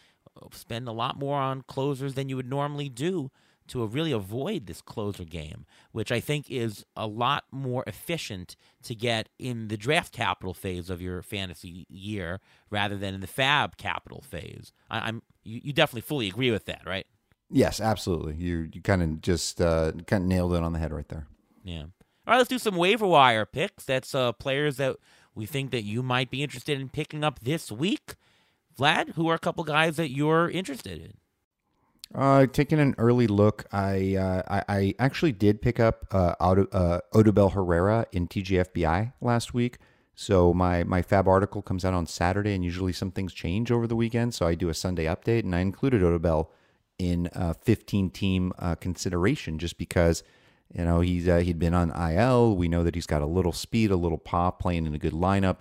spend 0.53 0.89
a 0.89 0.93
lot 0.93 1.19
more 1.19 1.39
on 1.39 1.63
closers 1.63 2.15
than 2.15 2.29
you 2.29 2.37
would 2.37 2.49
normally 2.49 2.89
do 2.89 3.31
to 3.69 3.85
really 3.87 4.13
avoid 4.13 4.67
this 4.67 4.81
closer 4.81 5.25
game, 5.25 5.67
which 5.93 6.13
I 6.13 6.21
think 6.21 6.51
is 6.51 6.85
a 6.97 7.07
lot 7.07 7.45
more 7.51 7.85
efficient 7.87 8.57
to 8.85 8.95
get 8.95 9.29
in 9.39 9.69
the 9.69 9.77
draft 9.77 10.13
capital 10.13 10.55
phase 10.55 10.91
of 10.91 11.01
your 11.01 11.23
fantasy 11.23 11.87
year 11.89 12.41
rather 12.71 12.97
than 12.97 13.15
in 13.15 13.21
the 13.21 13.27
FAAB 13.27 13.77
capital 13.77 14.23
phase. 14.23 14.73
I, 14.91 15.09
am 15.09 15.23
you, 15.45 15.61
you 15.65 15.73
definitely 15.73 16.03
fully 16.03 16.29
agree 16.29 16.51
with 16.51 16.67
that, 16.67 16.83
right? 16.87 17.07
Yes, 17.51 17.81
absolutely. 17.81 18.35
You 18.35 18.69
you 18.73 18.83
kind 18.83 19.03
of 19.03 19.21
just 19.21 19.61
uh, 19.61 19.93
kind 20.07 20.25
of 20.25 20.29
nailed 20.29 20.55
it 20.55 20.63
on 20.63 20.73
the 20.73 20.79
head 20.79 20.93
right 20.93 21.09
there. 21.09 21.27
Yeah. 21.65 21.83
All 21.83 22.33
right, 22.33 22.39
let's 22.39 22.49
do 22.49 22.59
some 22.59 22.77
waiver 22.77 23.07
wire 23.07 23.47
picks. 23.47 23.85
That's 23.85 24.15
uh, 24.15 24.33
players 24.33 24.79
that 24.79 24.97
we 25.35 25.47
think 25.47 25.71
that 25.71 25.85
you 25.85 26.03
might 26.03 26.31
be 26.31 26.43
interested 26.43 26.81
in 26.81 26.89
picking 26.89 27.23
up 27.23 27.41
this 27.41 27.71
week. 27.71 28.17
Vlad, 28.77 29.11
who 29.11 29.29
are 29.29 29.35
a 29.35 29.39
couple 29.39 29.63
guys 29.65 29.97
that 29.97 30.11
you're 30.11 30.51
interested 30.51 31.01
in? 31.01 31.15
Uh, 32.15 32.47
taking 32.47 32.79
an 32.79 32.95
early 32.99 33.27
look, 33.27 33.67
I 33.73 34.17
uh, 34.17 34.43
I, 34.49 34.63
I, 34.69 34.95
actually 34.99 35.33
did 35.33 35.61
pick 35.61 35.81
up 35.81 36.07
uh, 36.13 36.35
Auto, 36.41 36.67
uh, 36.73 37.01
Odubel 37.13 37.53
Herrera 37.53 38.07
in 38.13 38.29
TGFBI 38.29 39.13
last 39.21 39.53
week. 39.53 39.79
So 40.15 40.55
my 40.55 40.83
my 40.85 41.03
FAAB 41.03 41.27
article 41.27 41.63
comes 41.63 41.85
out 41.85 41.95
on 41.95 42.07
Saturday, 42.07 42.55
and 42.55 42.65
usually 42.65 42.93
some 42.93 43.11
things 43.11 43.35
change 43.35 43.71
over 43.71 43.87
the 43.87 43.97
weekend. 43.97 44.35
So 44.35 44.47
I 44.47 44.55
do 44.55 44.69
a 44.69 44.75
Sunday 44.75 45.05
update, 45.05 45.41
and 45.41 45.55
I 45.55 45.61
included 45.61 46.01
Odubel 46.01 46.49
in 46.99 47.29
uh, 47.35 47.53
15 47.53 48.11
team 48.11 48.53
uh, 48.59 48.75
consideration 48.77 49.59
just 49.59 49.77
because 49.77 50.23
you 50.73 50.85
know 50.85 51.01
he's 51.01 51.29
uh, 51.29 51.39
he'd 51.39 51.59
been 51.59 51.75
on 51.75 51.91
IL. 51.91 52.57
We 52.57 52.69
know 52.69 52.83
that 52.83 52.95
he's 52.95 53.07
got 53.07 53.21
a 53.21 53.27
little 53.27 53.53
speed, 53.53 53.91
a 53.91 53.97
little 53.97 54.19
pop, 54.19 54.61
playing 54.61 54.87
in 54.87 54.95
a 54.95 54.99
good 54.99 55.13
lineup. 55.13 55.59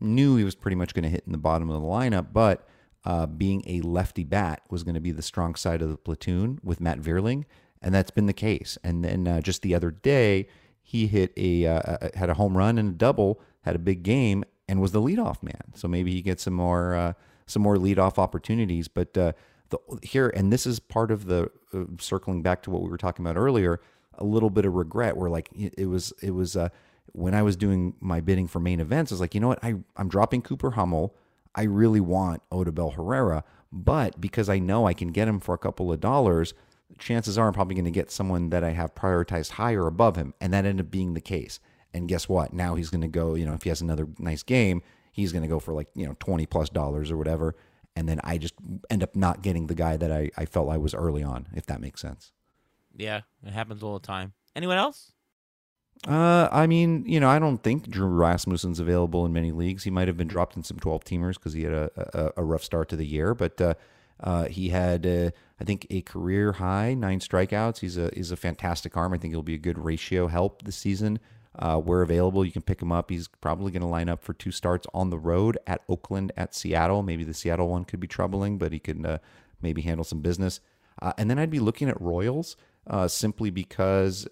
Knew 0.00 0.36
he 0.36 0.44
was 0.44 0.54
pretty 0.54 0.74
much 0.74 0.92
going 0.92 1.04
to 1.04 1.08
hit 1.08 1.22
in 1.24 1.32
the 1.32 1.38
bottom 1.38 1.70
of 1.70 1.80
the 1.80 1.86
lineup, 1.86 2.32
but 2.32 2.68
uh, 3.04 3.26
being 3.26 3.62
a 3.66 3.80
lefty 3.82 4.24
bat 4.24 4.62
was 4.70 4.82
going 4.82 4.94
to 4.94 5.00
be 5.00 5.12
the 5.12 5.22
strong 5.22 5.54
side 5.54 5.82
of 5.82 5.90
the 5.90 5.96
platoon 5.96 6.58
with 6.62 6.80
Matt 6.80 7.00
Vierling, 7.00 7.44
and 7.82 7.94
that's 7.94 8.10
been 8.10 8.26
the 8.26 8.32
case. 8.32 8.78
And 8.82 9.04
then 9.04 9.28
uh, 9.28 9.40
just 9.40 9.62
the 9.62 9.74
other 9.74 9.90
day, 9.90 10.48
he 10.82 11.06
hit 11.06 11.32
a 11.36 11.66
uh, 11.66 12.08
had 12.14 12.30
a 12.30 12.34
home 12.34 12.56
run 12.56 12.78
and 12.78 12.90
a 12.90 12.94
double, 12.94 13.40
had 13.62 13.74
a 13.74 13.78
big 13.78 14.02
game, 14.02 14.44
and 14.68 14.80
was 14.80 14.92
the 14.92 15.02
leadoff 15.02 15.42
man. 15.42 15.72
So 15.74 15.88
maybe 15.88 16.12
he 16.12 16.22
gets 16.22 16.44
some 16.44 16.54
more 16.54 16.94
uh, 16.94 17.12
some 17.46 17.62
more 17.62 17.76
leadoff 17.76 18.18
opportunities. 18.18 18.88
But 18.88 19.16
uh, 19.18 19.32
the, 19.68 19.78
here, 20.02 20.30
and 20.34 20.52
this 20.52 20.66
is 20.66 20.80
part 20.80 21.10
of 21.10 21.26
the 21.26 21.50
uh, 21.74 21.84
circling 21.98 22.42
back 22.42 22.62
to 22.62 22.70
what 22.70 22.82
we 22.82 22.88
were 22.88 22.98
talking 22.98 23.24
about 23.24 23.38
earlier. 23.38 23.80
A 24.16 24.24
little 24.24 24.50
bit 24.50 24.64
of 24.64 24.74
regret, 24.74 25.16
where 25.16 25.28
like 25.28 25.50
it 25.52 25.86
was 25.86 26.12
it 26.22 26.30
was 26.30 26.56
when 27.12 27.34
I 27.34 27.42
was 27.42 27.56
doing 27.56 27.94
my 28.00 28.20
bidding 28.20 28.46
for 28.46 28.60
main 28.60 28.80
events, 28.80 29.12
I 29.12 29.14
was 29.14 29.20
like, 29.20 29.34
you 29.34 29.40
know 29.40 29.48
what, 29.48 29.62
I 29.62 29.74
I'm 29.96 30.08
dropping 30.08 30.42
Cooper 30.42 30.72
Hummel. 30.72 31.14
I 31.54 31.62
really 31.64 32.00
want 32.00 32.42
Odubel 32.50 32.94
Herrera, 32.94 33.44
but 33.72 34.20
because 34.20 34.48
I 34.48 34.58
know 34.58 34.86
I 34.86 34.94
can 34.94 35.08
get 35.08 35.28
him 35.28 35.40
for 35.40 35.54
a 35.54 35.58
couple 35.58 35.92
of 35.92 36.00
dollars, 36.00 36.54
chances 36.98 37.38
are 37.38 37.46
I'm 37.46 37.52
probably 37.52 37.74
going 37.74 37.84
to 37.84 37.90
get 37.90 38.10
someone 38.10 38.50
that 38.50 38.64
I 38.64 38.70
have 38.70 38.94
prioritized 38.94 39.52
higher 39.52 39.86
above 39.86 40.16
him. 40.16 40.34
And 40.40 40.52
that 40.52 40.64
ended 40.64 40.86
up 40.86 40.90
being 40.90 41.14
the 41.14 41.20
case. 41.20 41.60
And 41.92 42.08
guess 42.08 42.28
what? 42.28 42.52
Now 42.52 42.74
he's 42.74 42.90
going 42.90 43.02
to 43.02 43.08
go, 43.08 43.34
you 43.34 43.46
know, 43.46 43.54
if 43.54 43.62
he 43.62 43.68
has 43.68 43.80
another 43.80 44.08
nice 44.18 44.42
game, 44.42 44.82
he's 45.12 45.32
going 45.32 45.42
to 45.42 45.48
go 45.48 45.60
for 45.60 45.72
like, 45.74 45.88
you 45.94 46.06
know, 46.06 46.16
20 46.18 46.46
plus 46.46 46.68
dollars 46.68 47.10
or 47.10 47.16
whatever. 47.16 47.54
And 47.96 48.08
then 48.08 48.20
I 48.24 48.38
just 48.38 48.54
end 48.90 49.02
up 49.02 49.14
not 49.14 49.42
getting 49.42 49.68
the 49.68 49.74
guy 49.74 49.96
that 49.96 50.10
I, 50.10 50.30
I 50.36 50.46
felt 50.46 50.70
I 50.70 50.76
was 50.76 50.94
early 50.94 51.22
on, 51.22 51.46
if 51.54 51.66
that 51.66 51.80
makes 51.80 52.00
sense. 52.00 52.32
Yeah, 52.96 53.22
it 53.44 53.52
happens 53.52 53.82
all 53.82 53.98
the 53.98 54.06
time. 54.06 54.32
Anyone 54.56 54.78
else? 54.78 55.12
Uh, 56.06 56.48
I 56.52 56.66
mean, 56.66 57.04
you 57.06 57.18
know, 57.18 57.30
I 57.30 57.38
don't 57.38 57.62
think 57.62 57.88
Drew 57.88 58.06
Rasmussen's 58.06 58.78
available 58.78 59.24
in 59.24 59.32
many 59.32 59.52
leagues. 59.52 59.84
He 59.84 59.90
might 59.90 60.06
have 60.06 60.16
been 60.16 60.28
dropped 60.28 60.56
in 60.56 60.62
some 60.62 60.78
12 60.78 61.04
teamers 61.04 61.34
because 61.34 61.54
he 61.54 61.62
had 61.62 61.72
a, 61.72 61.90
a, 61.96 62.42
a, 62.42 62.44
rough 62.44 62.62
start 62.62 62.90
to 62.90 62.96
the 62.96 63.06
year, 63.06 63.34
but 63.34 63.58
uh, 63.58 63.74
uh, 64.20 64.44
he 64.44 64.68
had, 64.68 65.06
uh, 65.06 65.30
I 65.58 65.64
think, 65.64 65.86
a 65.88 66.02
career 66.02 66.52
high 66.52 66.92
nine 66.92 67.20
strikeouts. 67.20 67.78
He's 67.78 67.96
a 67.96 68.10
he's 68.14 68.30
a 68.30 68.36
fantastic 68.36 68.96
arm. 68.96 69.14
I 69.14 69.18
think 69.18 69.32
he'll 69.32 69.42
be 69.42 69.54
a 69.54 69.58
good 69.58 69.78
ratio 69.78 70.26
help 70.26 70.62
this 70.62 70.76
season. 70.76 71.20
Uh, 71.56 71.78
where 71.78 72.02
available, 72.02 72.44
you 72.44 72.50
can 72.50 72.62
pick 72.62 72.82
him 72.82 72.90
up. 72.90 73.10
He's 73.10 73.28
probably 73.28 73.70
going 73.70 73.82
to 73.82 73.86
line 73.86 74.08
up 74.08 74.24
for 74.24 74.34
two 74.34 74.50
starts 74.50 74.88
on 74.92 75.10
the 75.10 75.18
road 75.18 75.56
at 75.68 75.82
Oakland, 75.88 76.32
at 76.36 76.52
Seattle. 76.52 77.04
Maybe 77.04 77.22
the 77.22 77.32
Seattle 77.32 77.68
one 77.68 77.84
could 77.84 78.00
be 78.00 78.08
troubling, 78.08 78.58
but 78.58 78.72
he 78.72 78.80
can 78.80 79.06
uh, 79.06 79.18
maybe 79.62 79.82
handle 79.82 80.02
some 80.02 80.18
business. 80.18 80.60
And 81.16 81.30
then 81.30 81.38
I'd 81.38 81.50
be 81.50 81.60
looking 81.60 81.88
at 81.88 82.00
Royals 82.00 82.56
simply 83.06 83.50
because 83.50 84.26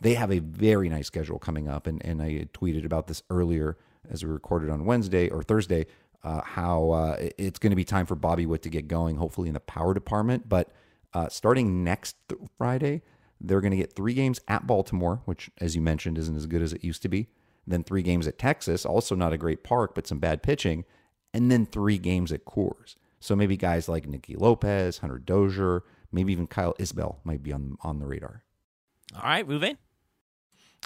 they 0.00 0.14
have 0.14 0.30
a 0.30 0.38
very 0.40 0.88
nice 0.88 1.06
schedule 1.06 1.38
coming 1.38 1.68
up. 1.68 1.86
And, 1.86 2.04
and 2.04 2.22
I 2.22 2.48
tweeted 2.52 2.84
about 2.84 3.06
this 3.06 3.22
earlier 3.30 3.76
as 4.10 4.24
we 4.24 4.30
recorded 4.30 4.70
on 4.70 4.84
Wednesday 4.84 5.28
or 5.28 5.42
Thursday. 5.42 5.86
Uh, 6.22 6.42
how 6.42 6.90
uh, 6.90 7.16
it's 7.38 7.58
going 7.58 7.70
to 7.70 7.76
be 7.76 7.84
time 7.84 8.04
for 8.04 8.16
Bobby 8.16 8.46
Witt 8.46 8.62
to 8.62 8.68
get 8.68 8.88
going, 8.88 9.16
hopefully 9.16 9.48
in 9.48 9.54
the 9.54 9.60
power 9.60 9.94
department. 9.94 10.48
But 10.48 10.72
uh, 11.14 11.28
starting 11.28 11.84
next 11.84 12.16
Friday, 12.58 13.02
they're 13.40 13.60
going 13.60 13.70
to 13.70 13.76
get 13.76 13.94
three 13.94 14.14
games 14.14 14.40
at 14.48 14.66
Baltimore, 14.66 15.22
which, 15.24 15.50
as 15.58 15.76
you 15.76 15.82
mentioned, 15.82 16.18
isn't 16.18 16.36
as 16.36 16.46
good 16.46 16.62
as 16.62 16.72
it 16.72 16.82
used 16.82 17.02
to 17.02 17.08
be. 17.08 17.28
Then 17.66 17.84
three 17.84 18.02
games 18.02 18.26
at 18.26 18.38
Texas, 18.38 18.84
also 18.84 19.14
not 19.14 19.32
a 19.32 19.38
great 19.38 19.62
park, 19.62 19.94
but 19.94 20.06
some 20.06 20.18
bad 20.18 20.42
pitching. 20.42 20.84
And 21.32 21.50
then 21.50 21.64
three 21.66 21.98
games 21.98 22.32
at 22.32 22.44
Coors. 22.44 22.96
So 23.20 23.36
maybe 23.36 23.56
guys 23.56 23.88
like 23.88 24.06
Nicky 24.06 24.36
Lopez, 24.36 24.98
Hunter 24.98 25.18
Dozier, 25.18 25.82
maybe 26.12 26.32
even 26.32 26.46
Kyle 26.46 26.74
Isbel 26.78 27.16
might 27.24 27.42
be 27.42 27.52
on 27.52 27.76
on 27.82 27.98
the 27.98 28.06
radar. 28.06 28.42
All 29.14 29.22
right, 29.22 29.46
Ruven. 29.46 29.76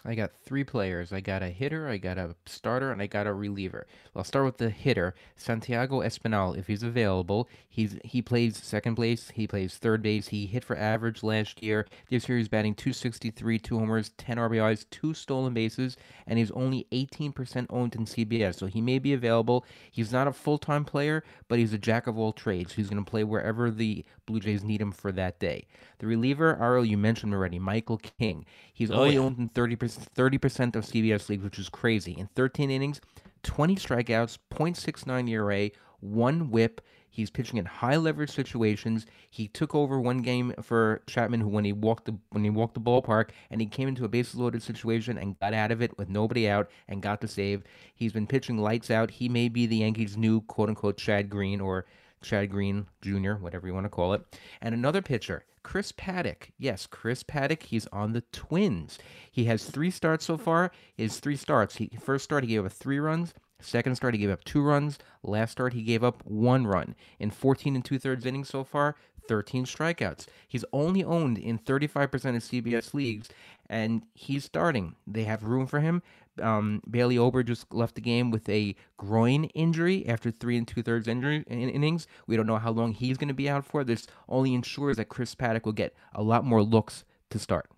I 0.05 0.15
got 0.15 0.33
three 0.45 0.65
players. 0.65 1.13
I 1.13 1.21
got 1.21 1.43
a 1.43 1.49
hitter, 1.49 1.89
I 1.89 1.99
got 1.99 2.17
a 2.19 2.35
starter, 2.47 2.91
and 2.91 3.03
I 3.03 3.07
got 3.07 3.27
a 3.27 3.35
reliever. 3.35 3.87
I'll 4.17 4.25
start 4.25 4.47
with 4.47 4.57
the 4.57 4.71
hitter, 4.71 5.15
Santiago 5.37 6.01
Espinal. 6.01 6.57
If 6.57 6.67
he's 6.67 6.83
available, 6.83 7.49
he's 7.69 7.99
he 8.05 8.23
plays 8.23 8.57
second 8.57 8.95
base, 8.95 9.31
he 9.31 9.47
plays 9.47 9.77
third 9.77 10.03
base. 10.03 10.29
He 10.29 10.47
hit 10.47 10.65
for 10.65 10.77
average 10.77 11.23
last 11.23 11.63
year. 11.63 11.87
This 12.09 12.29
year 12.29 12.39
he's 12.39 12.49
batting 12.49 12.75
263, 12.75 13.59
two 13.59 13.79
homers, 13.79 14.11
10 14.17 14.39
RBIs, 14.39 14.87
two 14.91 15.13
stolen 15.13 15.53
bases, 15.53 15.97
and 16.27 16.39
he's 16.39 16.51
only 16.53 16.87
18% 16.93 17.67
owned 17.69 17.95
in 17.95 18.07
CBS. 18.07 18.57
So 18.57 18.67
he 18.67 18.81
may 18.81 18.99
be 18.99 19.13
available. 19.13 19.67
He's 19.91 20.13
not 20.13 20.29
a 20.29 20.33
full-time 20.33 20.85
player, 20.85 21.23
but 21.49 21.59
he's 21.59 21.73
a 21.73 21.79
jack 21.79 22.07
of 22.07 22.19
all 22.19 22.33
trades. 22.33 22.73
He's 22.73 22.89
going 22.89 23.05
to 23.05 23.11
play 23.11 23.25
wherever 23.25 23.71
the 23.71 24.05
Blue 24.31 24.41
Jays 24.41 24.63
need 24.63 24.81
him 24.81 24.93
for 24.93 25.11
that 25.13 25.41
day. 25.41 25.67
The 25.99 26.07
reliever, 26.07 26.57
Ariel, 26.61 26.85
you 26.85 26.97
mentioned 26.97 27.35
already, 27.35 27.59
Michael 27.59 27.99
King. 27.99 28.47
He's 28.73 28.91
oh, 28.91 28.95
only 28.95 29.15
yeah. 29.15 29.21
owned 29.21 29.39
in 29.39 29.49
30%, 29.49 30.07
30% 30.17 30.77
of 30.77 30.85
CBS 30.85 31.29
leagues, 31.29 31.43
which 31.43 31.59
is 31.59 31.69
crazy. 31.69 32.13
In 32.13 32.29
13 32.37 32.71
innings, 32.71 33.01
20 33.43 33.75
strikeouts, 33.75 34.39
0.69 34.53 35.29
ERA, 35.29 35.71
one 35.99 36.51
whip. 36.51 36.81
He's 37.13 37.29
pitching 37.29 37.59
in 37.59 37.65
high 37.65 37.97
leverage 37.97 38.31
situations. 38.31 39.05
He 39.29 39.49
took 39.49 39.75
over 39.75 40.01
one 40.01 40.23
game 40.23 40.55
for 40.63 41.03
Chapman, 41.09 41.41
who 41.41 41.49
when 41.49 41.65
he 41.65 41.73
walked 41.73 42.05
the 42.05 42.17
when 42.31 42.45
he 42.45 42.51
walked 42.51 42.75
the 42.75 42.81
ballpark 42.81 43.31
and 43.51 43.61
he 43.61 43.67
came 43.67 43.89
into 43.89 44.05
a 44.05 44.09
bases 44.09 44.37
loaded 44.37 44.63
situation 44.63 45.19
and 45.19 45.39
got 45.41 45.53
out 45.53 45.73
of 45.73 45.83
it 45.83 45.99
with 45.99 46.09
nobody 46.09 46.49
out 46.49 46.71
and 46.87 47.03
got 47.03 47.21
the 47.21 47.27
save. 47.27 47.65
He's 47.93 48.13
been 48.13 48.29
pitching 48.29 48.59
lights 48.59 48.93
out. 48.93 49.11
He 49.11 49.29
may 49.29 49.49
be 49.49 49.67
the 49.67 49.79
Yankees' 49.79 50.17
new 50.17 50.43
quote 50.43 50.69
unquote 50.69 50.99
Chad 50.99 51.29
Green 51.29 51.61
or 51.61 51.85
Chad 52.23 52.51
Green 52.51 52.87
Jr., 53.03 53.35
whatever 53.35 53.67
you 53.67 53.75
want 53.75 53.85
to 53.85 53.91
call 53.91 54.13
it. 54.13 54.23
And 54.61 54.75
another 54.75 55.03
pitcher, 55.03 55.45
Chris 55.63 55.93
Paddack. 55.93 56.51
Yes, 56.59 56.87
Chris 56.87 57.23
Paddack. 57.23 57.65
He's 57.65 57.87
on 57.89 58.13
the 58.13 58.23
Twins. 58.33 58.99
He 59.31 59.45
has 59.45 59.65
three 59.65 59.91
starts 59.91 60.25
so 60.25 60.39
far. 60.39 60.71
His 60.97 61.21
three 61.21 61.37
starts. 61.37 61.77
He 61.77 61.91
first 62.01 62.25
start 62.25 62.45
he 62.45 62.51
gave 62.51 62.65
up 62.65 62.73
three 62.73 62.99
runs. 62.99 63.35
Second 63.61 63.95
start 63.97 64.15
he 64.15 64.21
gave 64.21 64.31
up 64.31 64.45
two 64.45 64.63
runs. 64.63 64.99
Last 65.23 65.53
start 65.53 65.75
he 65.75 65.83
gave 65.83 66.03
up 66.03 66.25
one 66.25 66.67
run. 66.67 66.95
In 67.19 67.31
14 67.31 67.75
and 67.75 67.85
two 67.85 67.99
thirds 67.99 68.25
innings 68.25 68.49
so 68.49 68.65
far, 68.65 68.97
13 69.29 69.65
strikeouts. 69.65 70.27
He's 70.49 70.65
only 70.73 71.05
owned 71.05 71.39
in 71.39 71.59
35% 71.59 72.05
of 72.05 72.43
CBS 72.43 72.95
leagues, 72.95 73.29
and 73.69 74.03
he's 74.15 74.45
starting. 74.45 74.97
They 75.07 75.25
have 75.25 75.45
room 75.45 75.67
for 75.67 75.81
him. 75.81 76.03
Um, 76.41 76.83
Bailey 76.91 77.19
Ober 77.19 77.43
just 77.43 77.73
left 77.73 77.95
the 77.95 78.01
game 78.01 78.31
with 78.31 78.49
a 78.49 78.75
groin 78.97 79.45
injury 79.45 80.07
after 80.09 80.31
three 80.31 80.57
and 80.57 80.67
two 80.67 80.83
thirds 80.83 81.09
injury 81.09 81.45
in 81.47 81.69
innings. 81.69 82.07
We 82.27 82.37
don't 82.37 82.47
know 82.47 82.59
how 82.59 82.71
long 82.71 82.93
he's 82.93 83.17
going 83.17 83.29
to 83.29 83.35
be 83.35 83.49
out 83.49 83.65
for. 83.65 83.85
This 83.85 84.07
only 84.29 84.55
ensures 84.55 84.97
that 84.97 85.09
Chris 85.09 85.35
Paddack 85.35 85.65
will 85.65 85.73
get 85.73 85.95
a 86.15 86.23
lot 86.23 86.45
more 86.45 86.63
looks 86.63 87.05
to 87.31 87.39
start. 87.39 87.69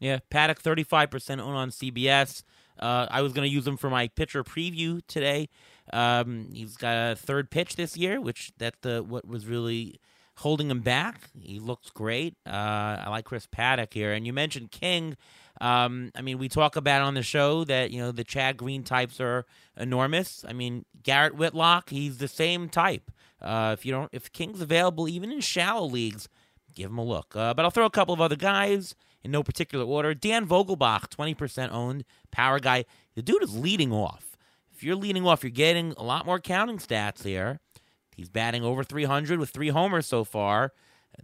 Yeah, 0.00 0.18
Paddack 0.30 0.60
35% 0.62 1.40
owned 1.40 1.56
on 1.56 1.70
CBS. 1.70 2.42
Uh, 2.78 3.06
I 3.10 3.22
was 3.22 3.32
going 3.32 3.48
to 3.48 3.52
use 3.52 3.66
him 3.66 3.76
for 3.76 3.90
my 3.90 4.08
pitcher 4.08 4.44
preview 4.44 5.00
today. 5.08 5.48
Um, 5.92 6.50
he's 6.52 6.76
got 6.76 7.12
a 7.12 7.16
third 7.16 7.50
pitch 7.50 7.76
this 7.76 7.96
year, 7.96 8.20
which 8.20 8.52
that 8.58 8.82
the 8.82 9.02
what 9.02 9.26
was 9.26 9.46
really 9.46 10.00
holding 10.38 10.70
him 10.70 10.80
back. 10.80 11.30
He 11.40 11.58
looks 11.58 11.90
great. 11.90 12.36
Uh, 12.46 12.50
I 13.04 13.08
like 13.10 13.24
Chris 13.24 13.46
Paddack 13.46 13.92
here, 13.92 14.12
and 14.12 14.26
you 14.26 14.32
mentioned 14.32 14.70
King. 14.70 15.16
Um, 15.60 16.12
I 16.14 16.22
mean, 16.22 16.38
we 16.38 16.48
talk 16.48 16.76
about 16.76 17.02
on 17.02 17.14
the 17.14 17.22
show 17.22 17.64
that 17.64 17.90
you 17.90 18.00
know 18.00 18.12
the 18.12 18.24
Chad 18.24 18.56
Green 18.56 18.84
types 18.84 19.20
are 19.20 19.44
enormous. 19.76 20.44
I 20.48 20.52
mean, 20.52 20.84
Garrett 21.02 21.34
Whitlock, 21.34 21.90
he's 21.90 22.18
the 22.18 22.28
same 22.28 22.68
type. 22.68 23.10
Uh, 23.42 23.74
if 23.76 23.84
you 23.84 23.92
don't, 23.92 24.08
if 24.12 24.32
King's 24.32 24.60
available 24.60 25.08
even 25.08 25.32
in 25.32 25.40
shallow 25.40 25.86
leagues, 25.86 26.28
give 26.74 26.90
him 26.90 26.98
a 26.98 27.04
look. 27.04 27.34
Uh, 27.34 27.54
but 27.54 27.64
I'll 27.64 27.70
throw 27.70 27.86
a 27.86 27.90
couple 27.90 28.14
of 28.14 28.20
other 28.20 28.36
guys 28.36 28.94
in 29.24 29.32
no 29.32 29.42
particular 29.42 29.84
order. 29.84 30.14
Dan 30.14 30.46
Vogelbach, 30.46 31.08
twenty 31.10 31.34
percent 31.34 31.72
owned, 31.72 32.04
power 32.30 32.60
guy. 32.60 32.84
The 33.14 33.22
dude 33.22 33.42
is 33.42 33.56
leading 33.56 33.92
off. 33.92 34.36
If 34.72 34.84
you're 34.84 34.94
leading 34.94 35.26
off, 35.26 35.42
you're 35.42 35.50
getting 35.50 35.92
a 35.96 36.04
lot 36.04 36.24
more 36.24 36.38
counting 36.38 36.78
stats 36.78 37.24
here. 37.24 37.58
He's 38.18 38.28
batting 38.28 38.64
over 38.64 38.82
300 38.82 39.38
with 39.38 39.50
three 39.50 39.68
homers 39.68 40.04
so 40.04 40.24
far. 40.24 40.72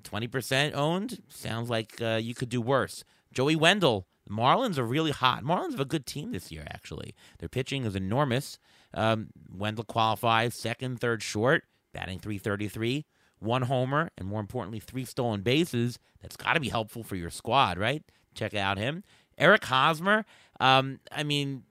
20% 0.04 0.74
owned. 0.74 1.20
Sounds 1.28 1.68
like 1.68 2.00
uh, 2.00 2.20
you 2.22 2.36
could 2.36 2.48
do 2.48 2.60
worse. 2.60 3.02
Joey 3.32 3.56
Wendle. 3.56 4.06
Marlins 4.30 4.78
are 4.78 4.84
really 4.84 5.10
hot. 5.10 5.42
Marlins 5.42 5.72
have 5.72 5.80
a 5.80 5.84
good 5.84 6.06
team 6.06 6.30
this 6.30 6.52
year, 6.52 6.64
actually. 6.68 7.16
Their 7.40 7.48
pitching 7.48 7.84
is 7.84 7.96
enormous. 7.96 8.60
Um, 8.94 9.30
Wendle 9.52 9.82
qualifies 9.82 10.54
second, 10.54 11.00
third 11.00 11.20
short, 11.20 11.64
batting 11.92 12.20
333, 12.20 13.06
one 13.40 13.62
homer, 13.62 14.12
and 14.16 14.28
more 14.28 14.40
importantly, 14.40 14.78
three 14.78 15.04
stolen 15.04 15.42
bases. 15.42 15.98
That's 16.22 16.36
got 16.36 16.52
to 16.52 16.60
be 16.60 16.68
helpful 16.68 17.02
for 17.02 17.16
your 17.16 17.30
squad, 17.30 17.76
right? 17.76 18.04
Check 18.34 18.54
out 18.54 18.78
him. 18.78 19.02
Eric 19.36 19.64
Hosmer. 19.64 20.24
Um, 20.60 21.00
I 21.10 21.24
mean, 21.24 21.64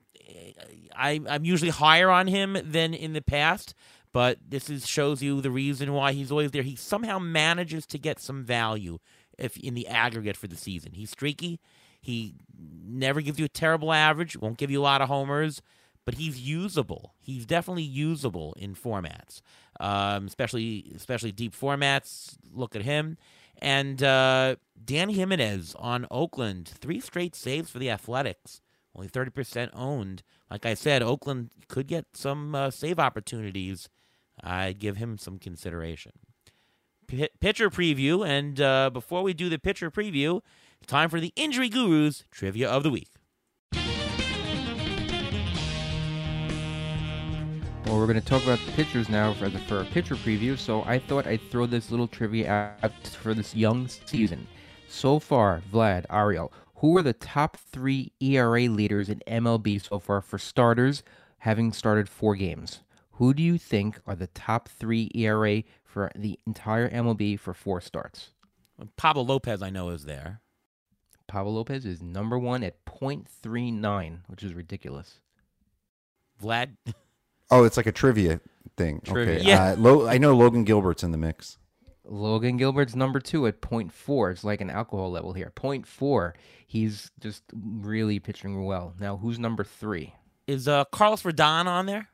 I, 0.94 1.20
I'm 1.28 1.44
usually 1.44 1.70
higher 1.70 2.10
on 2.10 2.26
him 2.26 2.56
than 2.62 2.94
in 2.94 3.12
the 3.12 3.22
past, 3.22 3.74
but 4.14 4.38
this 4.48 4.70
is 4.70 4.86
shows 4.86 5.24
you 5.24 5.40
the 5.40 5.50
reason 5.50 5.92
why 5.92 6.12
he's 6.12 6.30
always 6.30 6.52
there. 6.52 6.62
He 6.62 6.76
somehow 6.76 7.18
manages 7.18 7.84
to 7.88 7.98
get 7.98 8.20
some 8.20 8.44
value 8.44 9.00
if 9.36 9.56
in 9.56 9.74
the 9.74 9.88
aggregate 9.88 10.36
for 10.36 10.46
the 10.46 10.56
season. 10.56 10.92
He's 10.92 11.10
streaky. 11.10 11.58
He 12.00 12.36
never 12.56 13.20
gives 13.20 13.40
you 13.40 13.44
a 13.44 13.48
terrible 13.48 13.92
average. 13.92 14.36
Won't 14.36 14.56
give 14.56 14.70
you 14.70 14.80
a 14.80 14.84
lot 14.84 15.02
of 15.02 15.08
homers, 15.08 15.60
but 16.04 16.14
he's 16.14 16.38
usable. 16.38 17.14
He's 17.20 17.44
definitely 17.44 17.82
usable 17.82 18.54
in 18.56 18.76
formats, 18.76 19.40
um, 19.80 20.26
especially 20.26 20.92
especially 20.94 21.32
deep 21.32 21.52
formats. 21.52 22.36
Look 22.52 22.76
at 22.76 22.82
him. 22.82 23.18
And 23.60 24.00
uh, 24.00 24.56
Dany 24.82 25.14
Jimenez 25.16 25.74
on 25.76 26.06
Oakland, 26.08 26.68
three 26.68 27.00
straight 27.00 27.34
saves 27.34 27.68
for 27.68 27.80
the 27.80 27.90
Athletics. 27.90 28.60
Only 28.94 29.08
30% 29.08 29.70
owned. 29.74 30.22
Like 30.48 30.64
I 30.64 30.74
said, 30.74 31.02
Oakland 31.02 31.50
could 31.66 31.88
get 31.88 32.06
some 32.14 32.54
uh, 32.54 32.70
save 32.70 33.00
opportunities. 33.00 33.88
I'd 34.42 34.78
give 34.78 34.96
him 34.96 35.18
some 35.18 35.38
consideration. 35.38 36.12
P- 37.06 37.28
pitcher 37.40 37.70
preview. 37.70 38.26
And 38.26 38.60
uh, 38.60 38.90
before 38.90 39.22
we 39.22 39.34
do 39.34 39.48
the 39.48 39.58
pitcher 39.58 39.90
preview, 39.90 40.40
time 40.86 41.08
for 41.08 41.20
the 41.20 41.32
Injury 41.36 41.68
Gurus 41.68 42.24
Trivia 42.30 42.68
of 42.68 42.82
the 42.82 42.90
Week. 42.90 43.08
Well, 47.86 47.98
we're 47.98 48.06
going 48.06 48.20
to 48.20 48.26
talk 48.26 48.42
about 48.42 48.58
the 48.64 48.72
pitchers 48.72 49.10
now 49.10 49.34
for, 49.34 49.50
the, 49.50 49.58
for 49.60 49.80
a 49.80 49.84
pitcher 49.84 50.16
preview, 50.16 50.58
so 50.58 50.82
I 50.84 50.98
thought 50.98 51.26
I'd 51.26 51.42
throw 51.50 51.66
this 51.66 51.90
little 51.90 52.08
trivia 52.08 52.72
out 52.82 53.06
for 53.08 53.34
this 53.34 53.54
young 53.54 53.88
season. 53.88 54.46
So 54.88 55.18
far, 55.18 55.62
Vlad, 55.70 56.06
Ariel, 56.10 56.50
who 56.76 56.96
are 56.96 57.02
the 57.02 57.12
top 57.12 57.58
three 57.58 58.12
ERA 58.20 58.68
leaders 58.68 59.10
in 59.10 59.22
MLB 59.26 59.86
so 59.86 59.98
far 59.98 60.22
for 60.22 60.38
starters, 60.38 61.02
having 61.38 61.72
started 61.72 62.08
four 62.08 62.36
games? 62.36 62.80
Who 63.14 63.32
do 63.32 63.42
you 63.42 63.58
think 63.58 64.00
are 64.06 64.16
the 64.16 64.26
top 64.28 64.68
three 64.68 65.10
ERA 65.14 65.62
for 65.84 66.10
the 66.16 66.38
entire 66.46 66.90
MLB 66.90 67.38
for 67.38 67.54
four 67.54 67.80
starts? 67.80 68.30
Pablo 68.96 69.22
Lopez, 69.22 69.62
I 69.62 69.70
know, 69.70 69.90
is 69.90 70.04
there. 70.04 70.40
Pablo 71.28 71.52
Lopez 71.52 71.86
is 71.86 72.02
number 72.02 72.38
one 72.38 72.64
at 72.64 72.84
.39, 72.84 74.20
which 74.26 74.42
is 74.42 74.52
ridiculous. 74.52 75.20
Vlad. 76.42 76.76
Oh, 77.50 77.64
it's 77.64 77.76
like 77.76 77.86
a 77.86 77.92
trivia 77.92 78.40
thing. 78.76 79.00
Trivia. 79.04 79.36
Okay. 79.36 79.44
Yeah. 79.44 79.64
Uh, 79.72 79.76
Lo- 79.76 80.08
I 80.08 80.18
know 80.18 80.34
Logan 80.34 80.64
Gilbert's 80.64 81.04
in 81.04 81.12
the 81.12 81.18
mix. 81.18 81.58
Logan 82.04 82.56
Gilbert's 82.56 82.96
number 82.96 83.20
two 83.20 83.46
at 83.46 83.60
.4. 83.60 84.32
It's 84.32 84.44
like 84.44 84.60
an 84.60 84.70
alcohol 84.70 85.10
level 85.10 85.32
here. 85.32 85.52
.4. 85.54 86.32
He's 86.66 87.10
just 87.20 87.42
really 87.54 88.18
pitching 88.18 88.64
well. 88.64 88.94
Now, 88.98 89.16
who's 89.18 89.38
number 89.38 89.62
three? 89.62 90.14
Is 90.46 90.66
uh, 90.66 90.84
Carlos 90.86 91.22
Rodon 91.22 91.66
on 91.66 91.86
there? 91.86 92.08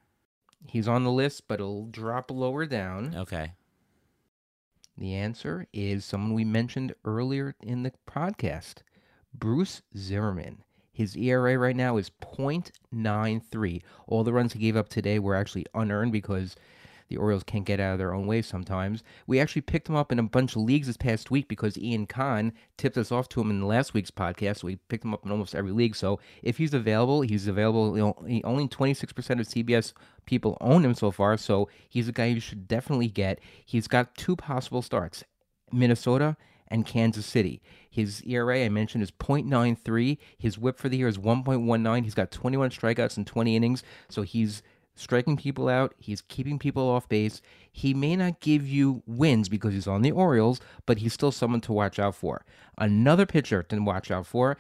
He's 0.66 0.88
on 0.88 1.04
the 1.04 1.12
list, 1.12 1.48
but 1.48 1.60
it'll 1.60 1.86
drop 1.86 2.30
lower 2.30 2.66
down. 2.66 3.14
Okay. 3.16 3.52
The 4.96 5.14
answer 5.14 5.66
is 5.72 6.04
someone 6.04 6.34
we 6.34 6.44
mentioned 6.44 6.94
earlier 7.04 7.54
in 7.62 7.82
the 7.82 7.92
podcast 8.06 8.82
Bruce 9.32 9.82
Zimmermann. 9.96 10.62
His 10.92 11.16
ERA 11.16 11.56
right 11.56 11.76
now 11.76 11.96
is 11.96 12.10
.93. 12.10 13.82
All 14.06 14.24
the 14.24 14.32
runs 14.32 14.52
he 14.52 14.58
gave 14.58 14.76
up 14.76 14.88
today 14.90 15.18
were 15.18 15.34
actually 15.34 15.64
unearned 15.74 16.12
because 16.12 16.56
the 17.10 17.16
Orioles 17.16 17.42
can't 17.42 17.66
get 17.66 17.80
out 17.80 17.92
of 17.92 17.98
their 17.98 18.14
own 18.14 18.26
way 18.26 18.40
sometimes. 18.40 19.02
We 19.26 19.40
actually 19.40 19.62
picked 19.62 19.88
him 19.88 19.96
up 19.96 20.12
in 20.12 20.20
a 20.20 20.22
bunch 20.22 20.54
of 20.54 20.62
leagues 20.62 20.86
this 20.86 20.96
past 20.96 21.30
week 21.30 21.48
because 21.48 21.76
Ian 21.76 22.06
Kahn 22.06 22.52
tipped 22.78 22.96
us 22.96 23.10
off 23.10 23.28
to 23.30 23.40
him 23.40 23.50
in 23.50 23.66
last 23.66 23.92
week's 23.92 24.12
podcast. 24.12 24.62
We 24.62 24.76
picked 24.76 25.04
him 25.04 25.12
up 25.12 25.26
in 25.26 25.32
almost 25.32 25.56
every 25.56 25.72
league. 25.72 25.96
So 25.96 26.20
if 26.42 26.56
he's 26.56 26.72
available, 26.72 27.22
he's 27.22 27.48
available. 27.48 27.96
You 27.96 28.02
know, 28.04 28.42
only 28.44 28.68
26% 28.68 29.02
of 29.12 29.48
CBS 29.48 29.92
people 30.24 30.56
own 30.60 30.84
him 30.84 30.94
so 30.94 31.10
far. 31.10 31.36
So 31.36 31.68
he's 31.88 32.08
a 32.08 32.12
guy 32.12 32.26
you 32.26 32.40
should 32.40 32.68
definitely 32.68 33.08
get. 33.08 33.40
He's 33.66 33.88
got 33.88 34.14
two 34.14 34.36
possible 34.36 34.80
starts 34.80 35.24
Minnesota 35.72 36.36
and 36.68 36.86
Kansas 36.86 37.26
City. 37.26 37.60
His 37.90 38.22
ERA 38.22 38.64
I 38.64 38.68
mentioned 38.68 39.02
is 39.02 39.10
.93. 39.10 40.18
His 40.38 40.56
WHIP 40.58 40.78
for 40.78 40.88
the 40.88 40.96
year 40.96 41.08
is 41.08 41.18
1.19. 41.18 42.04
He's 42.04 42.14
got 42.14 42.30
21 42.30 42.70
strikeouts 42.70 43.16
in 43.16 43.24
20 43.24 43.56
innings, 43.56 43.82
so 44.08 44.22
he's 44.22 44.62
striking 45.00 45.36
people 45.36 45.68
out. 45.68 45.94
He's 45.98 46.20
keeping 46.22 46.58
people 46.58 46.88
off 46.88 47.08
base. 47.08 47.40
He 47.72 47.94
may 47.94 48.16
not 48.16 48.40
give 48.40 48.66
you 48.66 49.02
wins 49.06 49.48
because 49.48 49.72
he's 49.72 49.86
on 49.86 50.02
the 50.02 50.12
Orioles, 50.12 50.60
but 50.86 50.98
he's 50.98 51.12
still 51.12 51.32
someone 51.32 51.60
to 51.62 51.72
watch 51.72 51.98
out 51.98 52.14
for. 52.14 52.44
Another 52.78 53.26
pitcher 53.26 53.62
to 53.64 53.78
watch 53.78 54.10
out 54.10 54.26
for. 54.26 54.56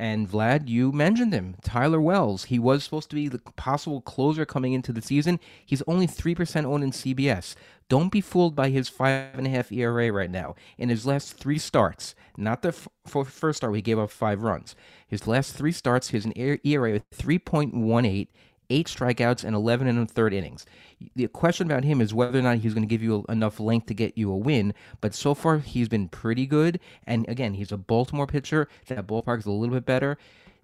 And 0.00 0.30
Vlad, 0.30 0.68
you 0.68 0.92
mentioned 0.92 1.32
him, 1.32 1.56
Tyler 1.64 2.00
Wells. 2.00 2.44
He 2.44 2.58
was 2.60 2.84
supposed 2.84 3.10
to 3.10 3.16
be 3.16 3.26
the 3.26 3.40
possible 3.56 4.00
closer 4.00 4.46
coming 4.46 4.72
into 4.72 4.92
the 4.92 5.02
season. 5.02 5.40
He's 5.66 5.82
only 5.88 6.06
3% 6.06 6.64
owned 6.64 6.84
in 6.84 6.92
CBS. 6.92 7.56
Don't 7.88 8.12
be 8.12 8.20
fooled 8.20 8.54
by 8.54 8.70
his 8.70 8.88
5.5 8.88 9.72
ERA 9.76 10.12
right 10.12 10.30
now. 10.30 10.54
In 10.76 10.88
his 10.88 11.04
last 11.04 11.32
three 11.32 11.58
starts, 11.58 12.14
not 12.36 12.62
the 12.62 12.68
f- 12.68 12.88
first 13.26 13.56
start, 13.56 13.74
he 13.74 13.82
gave 13.82 13.98
up 13.98 14.10
five 14.10 14.42
runs. 14.42 14.76
His 15.08 15.26
last 15.26 15.56
three 15.56 15.72
starts, 15.72 16.10
has 16.10 16.24
an 16.24 16.34
ERA 16.36 16.94
of 16.94 17.10
3.18, 17.10 18.28
eight 18.70 18.86
strikeouts, 18.86 19.44
and 19.44 19.54
11 19.54 19.86
and 19.86 19.98
a 19.98 20.06
third 20.06 20.32
innings. 20.32 20.66
The 21.14 21.28
question 21.28 21.66
about 21.70 21.84
him 21.84 22.00
is 22.00 22.12
whether 22.12 22.38
or 22.38 22.42
not 22.42 22.58
he's 22.58 22.74
going 22.74 22.86
to 22.86 22.88
give 22.88 23.02
you 23.02 23.24
enough 23.28 23.60
length 23.60 23.86
to 23.86 23.94
get 23.94 24.18
you 24.18 24.30
a 24.30 24.36
win. 24.36 24.74
But 25.00 25.14
so 25.14 25.34
far, 25.34 25.58
he's 25.58 25.88
been 25.88 26.08
pretty 26.08 26.46
good. 26.46 26.80
And 27.06 27.28
again, 27.28 27.54
he's 27.54 27.72
a 27.72 27.76
Baltimore 27.76 28.26
pitcher. 28.26 28.68
That 28.86 29.06
ballpark 29.06 29.38
is 29.38 29.46
a 29.46 29.50
little 29.50 29.74
bit 29.74 29.86
better. 29.86 30.18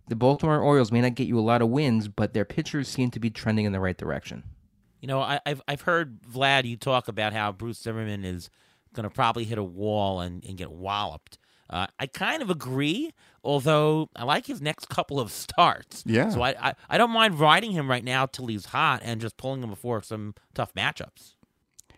The 0.09 0.17
Baltimore 0.17 0.61
Orioles 0.61 0.93
may 0.93 1.01
not 1.01 1.15
get 1.15 1.29
you 1.29 1.39
a 1.39 1.41
lot 1.41 1.63
of 1.63 1.69
wins, 1.69 2.09
but 2.09 2.35
their 2.35 2.45
pitchers 2.45 2.89
seem 2.89 3.11
to 3.13 3.21
be 3.21 3.31
trending 3.31 3.65
in 3.65 3.73
the 3.73 3.81
right 3.81 3.97
direction. 3.97 4.45
You 5.01 5.09
know, 5.09 5.21
I, 5.21 5.41
I've 5.47 5.63
I've 5.69 5.83
heard 5.83 6.23
Vlad 6.23 6.65
you 6.65 6.77
talk 6.77 7.09
about 7.09 7.33
how 7.33 7.53
Bruce 7.53 7.79
Zimmermann 7.79 8.25
is 8.25 8.51
going 8.95 9.05
to 9.05 9.11
probably 9.11 9.45
hit 9.45 9.59
a 9.59 9.65
wall 9.65 10.21
and, 10.21 10.45
and 10.45 10.57
get 10.57 10.71
walloped. 10.71 11.39
Uh, 11.71 11.87
I 11.99 12.07
kind 12.07 12.43
of 12.43 12.51
agree, 12.51 13.13
although 13.43 14.11
I 14.15 14.25
like 14.25 14.47
his 14.47 14.61
next 14.61 14.89
couple 14.89 15.19
of 15.19 15.31
starts. 15.33 16.03
Yeah. 16.07 16.29
So 16.29 16.43
I, 16.43 16.55
I, 16.61 16.75
I 16.91 16.99
don't 16.99 17.11
mind 17.11 17.41
riding 17.41 17.73
him 17.73 17.89
right 17.89 18.05
now 18.05 18.27
till 18.27 18.47
he's 18.47 18.67
hot 18.67 19.01
and 19.03 19.21
just 19.21 19.37
pulling 19.37 19.63
him 19.63 19.71
before 19.71 20.03
some 20.03 20.35
tough 20.55 20.75
matchups. 20.75 21.35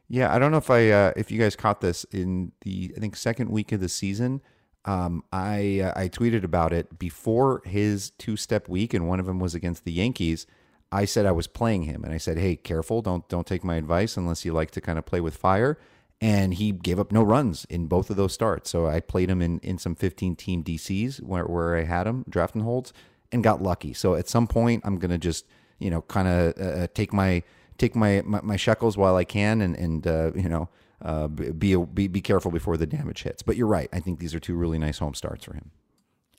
Yeah, 0.08 0.32
I 0.32 0.38
don't 0.38 0.52
know 0.52 0.58
if 0.58 0.70
I 0.70 0.90
uh, 0.90 1.12
if 1.16 1.30
you 1.30 1.38
guys 1.38 1.56
caught 1.56 1.80
this 1.80 2.04
in 2.04 2.52
the 2.62 2.92
I 2.96 3.00
think 3.00 3.16
second 3.16 3.50
week 3.50 3.72
of 3.72 3.80
the 3.80 3.88
season. 3.88 4.40
Um, 4.84 5.24
I 5.32 5.80
uh, 5.80 6.00
I 6.00 6.08
tweeted 6.08 6.44
about 6.44 6.72
it 6.72 6.96
before 6.96 7.60
his 7.64 8.10
two 8.10 8.36
step 8.36 8.68
week, 8.68 8.94
and 8.94 9.08
one 9.08 9.18
of 9.18 9.26
them 9.26 9.40
was 9.40 9.54
against 9.54 9.84
the 9.84 9.92
Yankees. 9.92 10.46
I 10.92 11.06
said 11.06 11.26
I 11.26 11.32
was 11.32 11.48
playing 11.48 11.82
him, 11.82 12.04
and 12.04 12.14
I 12.14 12.18
said, 12.18 12.38
"Hey, 12.38 12.54
careful! 12.54 13.02
Don't 13.02 13.28
don't 13.28 13.46
take 13.46 13.64
my 13.64 13.74
advice 13.74 14.16
unless 14.16 14.44
you 14.44 14.52
like 14.52 14.70
to 14.72 14.80
kind 14.80 14.96
of 14.96 15.04
play 15.04 15.20
with 15.20 15.36
fire." 15.36 15.76
And 16.20 16.54
he 16.54 16.72
gave 16.72 16.98
up 16.98 17.12
no 17.12 17.22
runs 17.22 17.66
in 17.66 17.88
both 17.88 18.08
of 18.08 18.16
those 18.16 18.32
starts. 18.32 18.70
So 18.70 18.86
I 18.86 19.00
played 19.00 19.28
him 19.28 19.42
in 19.42 19.58
in 19.60 19.78
some 19.78 19.94
15 19.94 20.34
team 20.36 20.64
DCs 20.64 21.22
where 21.22 21.44
where 21.44 21.76
I 21.76 21.84
had 21.84 22.06
him 22.06 22.24
drafting 22.28 22.62
holds 22.62 22.92
and 23.32 23.44
got 23.44 23.62
lucky. 23.62 23.92
So 23.92 24.14
at 24.14 24.28
some 24.28 24.46
point, 24.46 24.82
I'm 24.86 24.98
gonna 24.98 25.18
just 25.18 25.46
you 25.78 25.90
know 25.90 26.02
kind 26.02 26.28
of 26.28 26.58
uh, 26.58 26.86
take 26.94 27.12
my 27.12 27.42
take 27.78 27.94
my, 27.94 28.22
my, 28.24 28.40
my 28.42 28.56
shekels 28.56 28.96
while 28.96 29.16
I 29.16 29.24
can, 29.24 29.60
and 29.60 29.76
and 29.76 30.06
uh, 30.06 30.32
you 30.34 30.48
know 30.48 30.68
uh, 31.02 31.28
be, 31.28 31.76
be 31.76 32.08
be 32.08 32.20
careful 32.20 32.50
before 32.50 32.76
the 32.76 32.86
damage 32.86 33.22
hits. 33.22 33.42
But 33.42 33.56
you're 33.56 33.66
right. 33.66 33.88
I 33.92 34.00
think 34.00 34.18
these 34.18 34.34
are 34.34 34.40
two 34.40 34.56
really 34.56 34.78
nice 34.78 34.98
home 34.98 35.14
starts 35.14 35.44
for 35.44 35.54
him. 35.54 35.70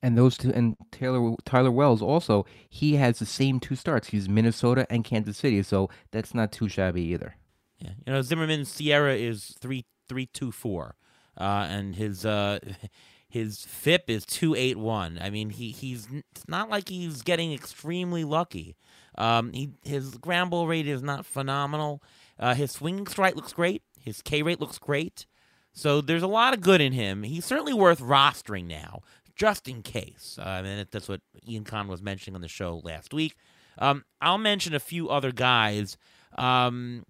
And 0.01 0.17
those 0.17 0.37
two, 0.37 0.51
and 0.53 0.75
Taylor 0.91 1.35
Tyler 1.45 1.71
Wells 1.71 2.01
also, 2.01 2.45
he 2.69 2.95
has 2.95 3.19
the 3.19 3.25
same 3.25 3.59
two 3.59 3.75
starts. 3.75 4.09
He's 4.09 4.29
Minnesota 4.29 4.85
and 4.89 5.03
Kansas 5.03 5.37
City, 5.37 5.63
so 5.63 5.89
that's 6.11 6.33
not 6.33 6.51
too 6.51 6.69
shabby 6.69 7.01
either. 7.01 7.35
Yeah, 7.79 7.91
you 8.05 8.13
know 8.13 8.21
Zimmermann's 8.21 8.69
SIERA 8.69 9.17
is 9.19 9.55
three 9.59 9.85
three 10.07 10.27
two 10.27 10.51
four, 10.51 10.95
uh, 11.37 11.67
and 11.69 11.95
his 11.95 12.25
uh, 12.25 12.59
his 13.29 13.65
FIP 13.65 14.09
is 14.09 14.25
two 14.25 14.55
eight 14.55 14.77
one. 14.77 15.19
I 15.21 15.29
mean, 15.29 15.51
he 15.51 15.71
he's 15.71 16.07
it's 16.11 16.47
not 16.47 16.69
like 16.69 16.89
he's 16.89 17.21
getting 17.21 17.53
extremely 17.53 18.23
lucky. 18.23 18.75
Um, 19.17 19.53
he 19.53 19.69
his 19.83 20.17
ground 20.17 20.51
ball 20.51 20.67
rate 20.67 20.87
is 20.87 21.03
not 21.03 21.25
phenomenal. 21.25 22.01
Uh, 22.39 22.53
his 22.53 22.71
swinging 22.71 23.07
strike 23.07 23.35
looks 23.35 23.53
great. 23.53 23.81
His 23.99 24.21
K 24.21 24.41
rate 24.41 24.59
looks 24.59 24.77
great. 24.77 25.25
So 25.73 26.01
there's 26.01 26.23
a 26.23 26.27
lot 26.27 26.55
of 26.55 26.61
good 26.61 26.81
in 26.81 26.93
him. 26.93 27.21
He's 27.23 27.45
certainly 27.45 27.73
worth 27.73 27.99
rostering 27.99 28.65
now, 28.65 29.01
just 29.35 29.67
in 29.67 29.83
case. 29.83 30.39
Uh, 30.39 30.47
I 30.47 30.61
mean, 30.63 30.85
that's 30.89 31.07
what 31.07 31.21
Ian 31.47 31.65
Kahn 31.65 31.87
was 31.87 32.01
mentioning 32.01 32.33
on 32.33 32.41
the 32.41 32.47
show 32.47 32.81
last 32.83 33.13
week. 33.13 33.35
Um, 33.77 34.03
I'll 34.19 34.39
mention 34.39 34.73
a 34.73 34.79
few 34.79 35.09
other 35.09 35.31
guys. 35.31 35.97
Um, 36.35 37.05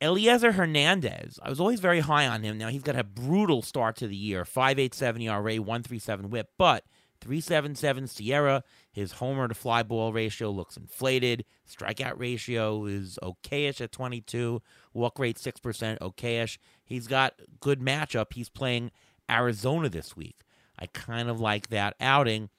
Elieser 0.00 0.54
Hernandez. 0.54 1.38
I 1.42 1.50
was 1.50 1.58
always 1.58 1.80
very 1.80 2.00
high 2.00 2.26
on 2.26 2.42
him. 2.42 2.56
Now 2.56 2.68
he's 2.68 2.82
got 2.82 2.96
a 2.96 3.04
brutal 3.04 3.62
start 3.62 3.96
to 3.96 4.06
the 4.06 4.16
year. 4.16 4.44
5.87 4.44 5.24
ERA, 5.24 5.56
137 5.56 6.30
whip, 6.30 6.50
but 6.56 6.84
377 7.20 8.04
SIERA, 8.04 8.62
His 8.92 9.12
homer 9.12 9.48
to 9.48 9.54
fly 9.54 9.82
ball 9.82 10.12
ratio 10.12 10.50
looks 10.50 10.76
inflated. 10.76 11.44
Strikeout 11.68 12.18
ratio 12.18 12.84
is 12.86 13.18
okayish 13.22 13.80
at 13.80 13.92
22. 13.92 14.62
Walk 14.94 15.18
rate 15.18 15.36
6%, 15.36 15.98
okayish. 15.98 16.58
He's 16.84 17.06
got 17.06 17.34
good 17.60 17.80
matchup. 17.80 18.32
He's 18.34 18.48
playing 18.48 18.92
Arizona 19.30 19.88
this 19.88 20.16
week. 20.16 20.36
I 20.78 20.86
kind 20.86 21.28
of 21.28 21.40
like 21.40 21.68
that 21.68 21.96
outing. 22.00 22.50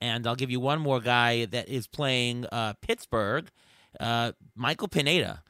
And 0.00 0.26
I'll 0.26 0.34
give 0.34 0.50
you 0.50 0.60
one 0.60 0.80
more 0.80 1.00
guy 1.00 1.44
that 1.46 1.68
is 1.68 1.86
playing 1.86 2.46
uh, 2.50 2.74
Pittsburgh, 2.82 3.48
uh, 4.00 4.32
Michael 4.56 4.88
Pineda. 4.88 5.42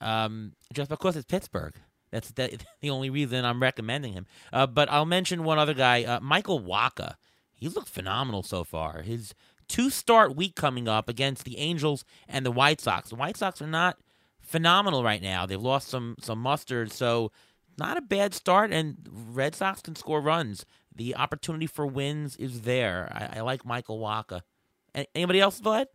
Um, 0.00 0.52
just 0.72 0.90
because 0.90 1.16
it's 1.16 1.26
Pittsburgh. 1.26 1.74
That's 2.10 2.30
the, 2.32 2.58
the 2.80 2.90
only 2.90 3.10
reason 3.10 3.44
I'm 3.44 3.62
recommending 3.62 4.12
him. 4.12 4.26
Uh, 4.52 4.66
but 4.66 4.90
I'll 4.90 5.06
mention 5.06 5.44
one 5.44 5.58
other 5.58 5.74
guy, 5.74 6.04
uh, 6.04 6.20
Michael 6.20 6.60
Wacha. 6.60 7.14
He's 7.54 7.76
looked 7.76 7.88
phenomenal 7.88 8.42
so 8.42 8.64
far. 8.64 9.02
His 9.02 9.34
two 9.68 9.90
start 9.90 10.34
week 10.34 10.56
coming 10.56 10.88
up 10.88 11.08
against 11.08 11.44
the 11.44 11.58
Angels 11.58 12.04
and 12.26 12.44
the 12.44 12.50
White 12.50 12.80
Sox. 12.80 13.10
The 13.10 13.16
White 13.16 13.36
Sox 13.36 13.60
are 13.60 13.66
not 13.66 13.98
phenomenal 14.40 15.04
right 15.04 15.22
now. 15.22 15.46
They've 15.46 15.60
lost 15.60 15.88
some 15.88 16.16
some 16.20 16.40
mustard, 16.40 16.90
so 16.90 17.30
not 17.78 17.98
a 17.98 18.02
bad 18.02 18.34
start. 18.34 18.72
And 18.72 18.96
Red 19.10 19.54
Sox 19.54 19.82
can 19.82 19.94
score 19.94 20.20
runs. 20.20 20.64
The 20.94 21.14
opportunity 21.14 21.66
for 21.66 21.86
wins 21.86 22.36
is 22.36 22.62
there. 22.62 23.12
I, 23.14 23.38
I 23.38 23.40
like 23.42 23.64
Michael 23.64 24.00
Wacha. 24.00 24.40
Anybody 25.14 25.40
else, 25.40 25.60
Vlad? 25.60 25.86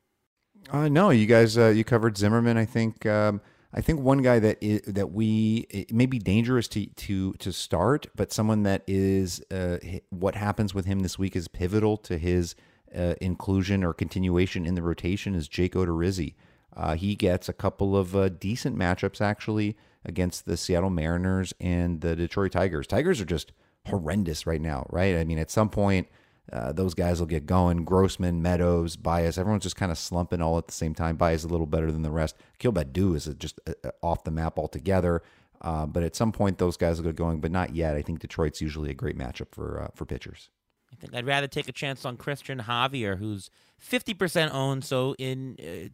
Uh, 0.69 0.87
no, 0.87 1.09
you 1.09 1.25
guys, 1.25 1.57
uh, 1.57 1.67
you 1.67 1.83
covered 1.83 2.17
Zimmermann. 2.17 2.57
I 2.57 2.65
think. 2.65 3.05
Um, 3.05 3.41
I 3.75 3.81
think 3.81 3.99
one 3.99 4.19
guy 4.19 4.39
that 4.39 4.57
is, 4.61 4.81
that 4.83 5.11
we 5.11 5.67
it 5.69 5.93
may 5.93 6.05
be 6.05 6.17
dangerous 6.17 6.69
to 6.69 6.85
to 6.85 7.33
to 7.33 7.51
start, 7.51 8.07
but 8.15 8.31
someone 8.31 8.63
that 8.63 8.83
is 8.87 9.43
uh, 9.51 9.77
what 10.09 10.35
happens 10.35 10.73
with 10.73 10.85
him 10.85 11.01
this 11.01 11.19
week 11.19 11.35
is 11.35 11.49
pivotal 11.49 11.97
to 11.97 12.17
his 12.17 12.55
uh, 12.97 13.15
inclusion 13.19 13.83
or 13.83 13.93
continuation 13.93 14.65
in 14.65 14.75
the 14.75 14.81
rotation 14.81 15.35
is 15.35 15.49
Jake 15.49 15.73
Odorizzi. 15.73 16.35
Uh, 16.75 16.95
he 16.95 17.15
gets 17.15 17.49
a 17.49 17.53
couple 17.53 17.97
of 17.97 18.15
uh, 18.15 18.29
decent 18.29 18.77
matchups 18.77 19.19
actually 19.19 19.75
against 20.05 20.45
the 20.45 20.55
Seattle 20.55 20.89
Mariners 20.89 21.53
and 21.59 21.99
the 21.99 22.15
Detroit 22.15 22.53
Tigers. 22.53 22.87
Tigers 22.87 23.19
are 23.19 23.25
just 23.25 23.51
horrendous 23.87 24.47
right 24.47 24.61
now, 24.61 24.85
right? 24.89 25.17
I 25.17 25.25
mean, 25.25 25.37
at 25.37 25.51
some 25.51 25.69
point 25.69 26.07
uh, 26.51 26.71
those 26.71 26.93
guys 26.93 27.19
will 27.19 27.27
get 27.27 27.45
going. 27.45 27.85
Grossman, 27.85 28.41
Meadows, 28.41 28.95
Baez, 28.95 29.37
everyone's 29.37 29.63
just 29.63 29.75
kind 29.75 29.91
of 29.91 29.97
slumping 29.97 30.41
all 30.41 30.57
at 30.57 30.67
the 30.67 30.73
same 30.73 30.93
time. 30.93 31.15
Baez 31.15 31.43
a 31.43 31.47
little 31.47 31.65
better 31.65 31.91
than 31.91 32.03
the 32.03 32.11
rest. 32.11 32.35
Akil 32.55 32.71
Baddoo 32.71 33.15
is 33.15 33.25
just 33.39 33.59
uh, 33.67 33.73
uh, 33.83 33.91
off 34.01 34.23
the 34.23 34.31
map 34.31 34.59
altogether. 34.59 35.21
Uh, 35.61 35.85
but 35.85 36.03
at 36.03 36.15
some 36.15 36.31
point, 36.31 36.57
those 36.57 36.77
guys 36.77 36.97
will 36.97 37.09
get 37.09 37.15
going, 37.15 37.39
but 37.39 37.51
not 37.51 37.73
yet. 37.73 37.95
I 37.95 38.01
think 38.01 38.19
Detroit's 38.19 38.61
usually 38.61 38.91
a 38.91 38.93
great 38.93 39.17
matchup 39.17 39.47
for 39.51 39.81
uh, 39.81 39.87
for 39.95 40.05
pitchers. 40.05 40.49
I 40.91 40.95
think 40.95 41.15
I'd 41.15 41.25
rather 41.25 41.47
take 41.47 41.67
a 41.67 41.73
chance 41.73 42.05
on 42.05 42.15
Christian 42.15 42.59
Javier, 42.59 43.17
who's 43.17 43.49
50% 43.81 44.53
owned. 44.53 44.85
So 44.85 45.15
in 45.17 45.91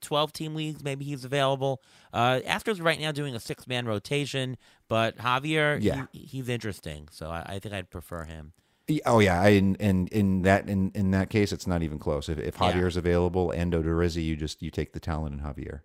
12 0.00 0.32
team 0.32 0.54
leagues, 0.54 0.82
maybe 0.82 1.04
he's 1.04 1.24
available. 1.24 1.82
Uh, 2.12 2.40
Astros 2.46 2.82
right 2.82 3.00
now 3.00 3.12
doing 3.12 3.34
a 3.34 3.40
six 3.40 3.66
man 3.66 3.86
rotation, 3.86 4.56
but 4.88 5.16
Javier, 5.18 5.78
yeah. 5.80 6.06
He, 6.12 6.20
he's 6.20 6.48
interesting. 6.48 7.08
So 7.10 7.30
I, 7.30 7.42
I 7.46 7.58
think 7.58 7.74
I'd 7.74 7.90
prefer 7.90 8.24
him. 8.24 8.52
Oh 9.04 9.18
yeah, 9.18 9.40
I, 9.40 9.48
and 9.50 9.76
in, 9.76 10.06
in 10.08 10.42
that 10.42 10.68
in, 10.68 10.90
in 10.94 11.10
that 11.10 11.30
case, 11.30 11.52
it's 11.52 11.66
not 11.66 11.82
even 11.82 11.98
close. 11.98 12.28
If, 12.28 12.38
if 12.38 12.56
Javier's 12.56 12.96
yeah. 12.96 13.00
available 13.00 13.50
and 13.50 13.72
Odorizzi, 13.72 14.24
you 14.24 14.36
just 14.36 14.62
you 14.62 14.70
take 14.70 14.92
the 14.92 15.00
talent 15.00 15.34
in 15.34 15.40
Javier. 15.40 15.80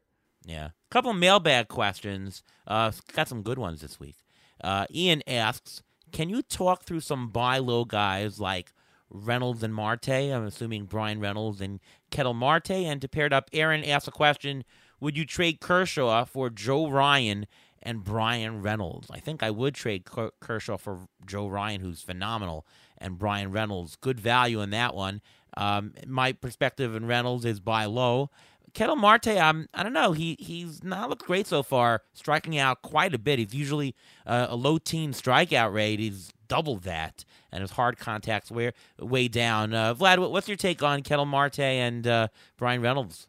Yeah, 0.46 0.68
a 0.68 0.72
couple 0.92 1.14
mailbag 1.14 1.68
questions. 1.68 2.44
Uh, 2.68 2.92
got 3.14 3.28
some 3.28 3.42
good 3.42 3.58
ones 3.58 3.82
this 3.82 4.00
week. 4.00 4.18
Uh, 4.64 4.86
Ian 4.94 5.22
asks, 5.28 5.84
can 6.12 6.30
you 6.30 6.42
talk 6.42 6.84
through 6.84 7.02
some 7.02 7.30
buy 7.30 7.58
low 7.58 7.86
guys 7.86 8.40
like 8.40 8.72
Reynolds 9.10 9.64
and 9.64 9.74
Marte? 9.74 10.10
I'm 10.10 10.46
assuming 10.46 10.86
Bryan 10.86 11.20
Reynolds 11.20 11.60
and 11.60 11.80
Ketel 12.12 12.34
Marte. 12.34 12.72
And 12.72 13.02
to 13.02 13.10
pair 13.10 13.26
it 13.26 13.34
up, 13.34 13.50
Aaron 13.52 13.84
asks 13.84 14.08
a 14.08 14.12
question: 14.12 14.64
Would 15.02 15.18
you 15.18 15.26
trade 15.26 15.60
Kershaw 15.60 16.24
for 16.26 16.50
Joe 16.50 16.90
Ryan 16.90 17.48
and 17.84 18.04
Bryan 18.04 18.62
Reynolds? 18.62 19.10
I 19.12 19.20
think 19.20 19.44
I 19.44 19.52
would 19.52 19.76
trade 19.76 20.06
Kershaw 20.40 20.78
for 20.78 21.08
Joe 21.26 21.48
Ryan, 21.48 21.82
who's 21.82 22.02
phenomenal 22.02 22.66
and 22.98 23.20
Bryan 23.20 23.52
Reynolds. 23.52 23.96
Good 23.96 24.20
value 24.20 24.62
in 24.62 24.72
that 24.72 24.96
one. 24.96 25.22
Um, 25.56 25.94
my 26.08 26.32
perspective 26.32 26.96
in 26.96 27.06
Reynolds 27.06 27.46
is 27.46 27.60
buy 27.60 27.86
low. 27.86 28.32
Ketel 28.74 28.96
Marte, 28.96 29.28
um, 29.38 29.68
I 29.74 29.84
don't 29.84 29.94
know. 29.94 30.14
He 30.14 30.36
he's 30.40 30.84
not 30.84 31.08
looked 31.10 31.28
great 31.28 31.46
so 31.46 31.62
far, 31.62 32.02
striking 32.14 32.58
out 32.58 32.82
quite 32.82 33.14
a 33.14 33.20
bit. 33.20 33.38
He's 33.38 33.54
usually 33.54 33.96
uh, 34.26 34.48
a 34.50 34.56
low 34.56 34.80
teen 34.80 35.14
strikeout 35.14 35.72
rate. 35.72 36.00
He's 36.00 36.32
doubled 36.48 36.82
that, 36.84 37.24
and 37.52 37.62
his 37.62 37.72
hard 37.72 38.00
contacts 38.00 38.50
way 38.50 38.72
way 39.00 39.28
down. 39.28 39.76
Uh, 39.76 39.94
Vlad, 39.94 40.32
what's 40.32 40.48
your 40.48 40.58
take 40.58 40.82
on 40.82 41.04
Ketel 41.04 41.26
Marte 41.26 41.60
and 41.60 42.08
uh, 42.08 42.28
Bryan 42.58 42.82
Reynolds? 42.82 43.28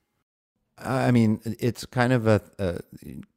I 0.77 1.12
mean, 1.12 1.41
it's 1.45 1.87
kind 1.87 2.12
of 2.12 2.27
a, 2.27 2.41
a, 2.59 2.81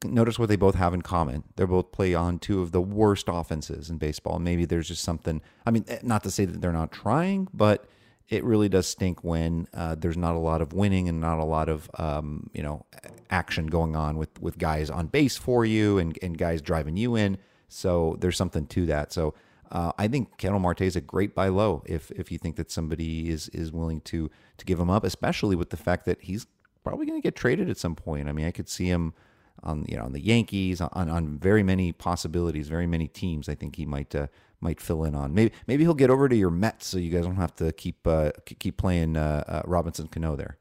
notice 0.04 0.40
what 0.40 0.50
they 0.50 0.56
both 0.56 0.74
have 0.74 0.94
in 0.94 1.04
common. 1.04 1.44
They 1.56 1.66
both 1.66 1.92
play 1.92 2.16
on 2.16 2.40
two 2.40 2.62
of 2.62 2.72
the 2.72 2.82
worst 2.82 3.26
offenses 3.28 3.92
in 3.92 3.98
baseball. 3.98 4.40
Maybe 4.40 4.66
there's 4.66 4.88
just 4.88 5.04
something. 5.04 5.42
I 5.66 5.72
mean, 5.72 5.86
eh, 5.88 6.00
not 6.02 6.24
to 6.24 6.32
say 6.32 6.46
that 6.46 6.62
they're 6.62 6.74
not 6.74 6.92
trying, 6.92 7.48
but 7.54 7.86
it 8.28 8.44
really 8.44 8.70
does 8.70 8.88
stink 8.88 9.24
when 9.24 9.68
uh, 9.74 9.96
there's 9.96 10.18
not 10.18 10.36
a 10.36 10.40
lot 10.40 10.62
of 10.62 10.74
winning 10.74 11.08
and 11.08 11.22
not 11.22 11.38
a 11.38 11.46
lot 11.46 11.70
of 11.70 11.90
um, 12.00 12.50
you 12.54 12.64
know 12.64 12.86
action 13.30 13.68
going 13.68 13.96
on 13.96 14.18
with 14.18 14.42
with 14.42 14.58
guys 14.58 14.90
on 14.90 15.06
base 15.06 15.38
for 15.38 15.64
you 15.64 16.00
and 16.00 16.18
and 16.24 16.40
guys 16.40 16.62
driving 16.62 16.98
you 16.98 17.16
in. 17.16 17.38
So 17.68 18.18
there's 18.20 18.38
something 18.38 18.66
to 18.68 18.86
that. 18.88 19.14
So. 19.14 19.34
Uh, 19.70 19.92
I 19.98 20.08
think 20.08 20.38
Ketel 20.38 20.60
Marte 20.60 20.84
is 20.84 20.96
a 20.96 21.02
great 21.02 21.36
buy 21.36 21.50
low 21.50 21.84
if 21.86 22.10
if 22.12 22.32
you 22.32 22.38
think 22.38 22.56
that 22.56 22.72
somebody 22.72 23.30
is 23.30 23.50
is 23.50 23.70
willing 23.70 24.00
to 24.06 24.32
to 24.56 24.66
give 24.66 24.80
him 24.80 24.90
up, 24.90 25.04
especially 25.04 25.58
with 25.58 25.72
the 25.72 25.76
fact 25.76 26.06
that 26.06 26.22
he's 26.22 26.48
probably 26.88 27.06
going 27.06 27.22
to 27.22 27.26
get 27.26 27.36
traded 27.36 27.70
at 27.70 27.78
some 27.78 27.96
point. 27.96 28.28
I 28.28 28.32
mean, 28.32 28.46
I 28.46 28.52
could 28.52 28.70
see 28.70 28.88
him 28.88 29.14
on 29.64 29.86
you 29.88 29.98
know 29.98 30.04
on 30.04 30.14
the 30.14 30.22
Yankees 30.22 30.82
on 30.82 31.10
on 31.10 31.38
very 31.38 31.64
many 31.64 31.92
possibilities, 31.92 32.68
very 32.68 32.88
many 32.88 33.08
teams. 33.08 33.50
I 33.50 33.56
think 33.56 33.76
he 33.76 33.86
might 33.86 34.14
uh, 34.16 34.28
might 34.62 34.80
fill 34.80 35.04
in 35.04 35.16
on. 35.16 35.34
Maybe 35.34 35.54
maybe 35.68 35.84
he'll 35.84 35.94
get 35.94 36.10
over 36.10 36.30
to 36.30 36.36
your 36.36 36.52
Mets, 36.52 36.88
so 36.88 36.98
you 36.98 37.10
guys 37.10 37.26
don't 37.26 37.36
have 37.36 37.56
to 37.56 37.72
keep 37.72 38.06
uh, 38.08 38.32
keep 38.46 38.78
playing 38.78 39.18
uh, 39.18 39.44
uh 39.48 39.62
Robinson 39.66 40.08
Cano 40.08 40.36
there. 40.36 40.58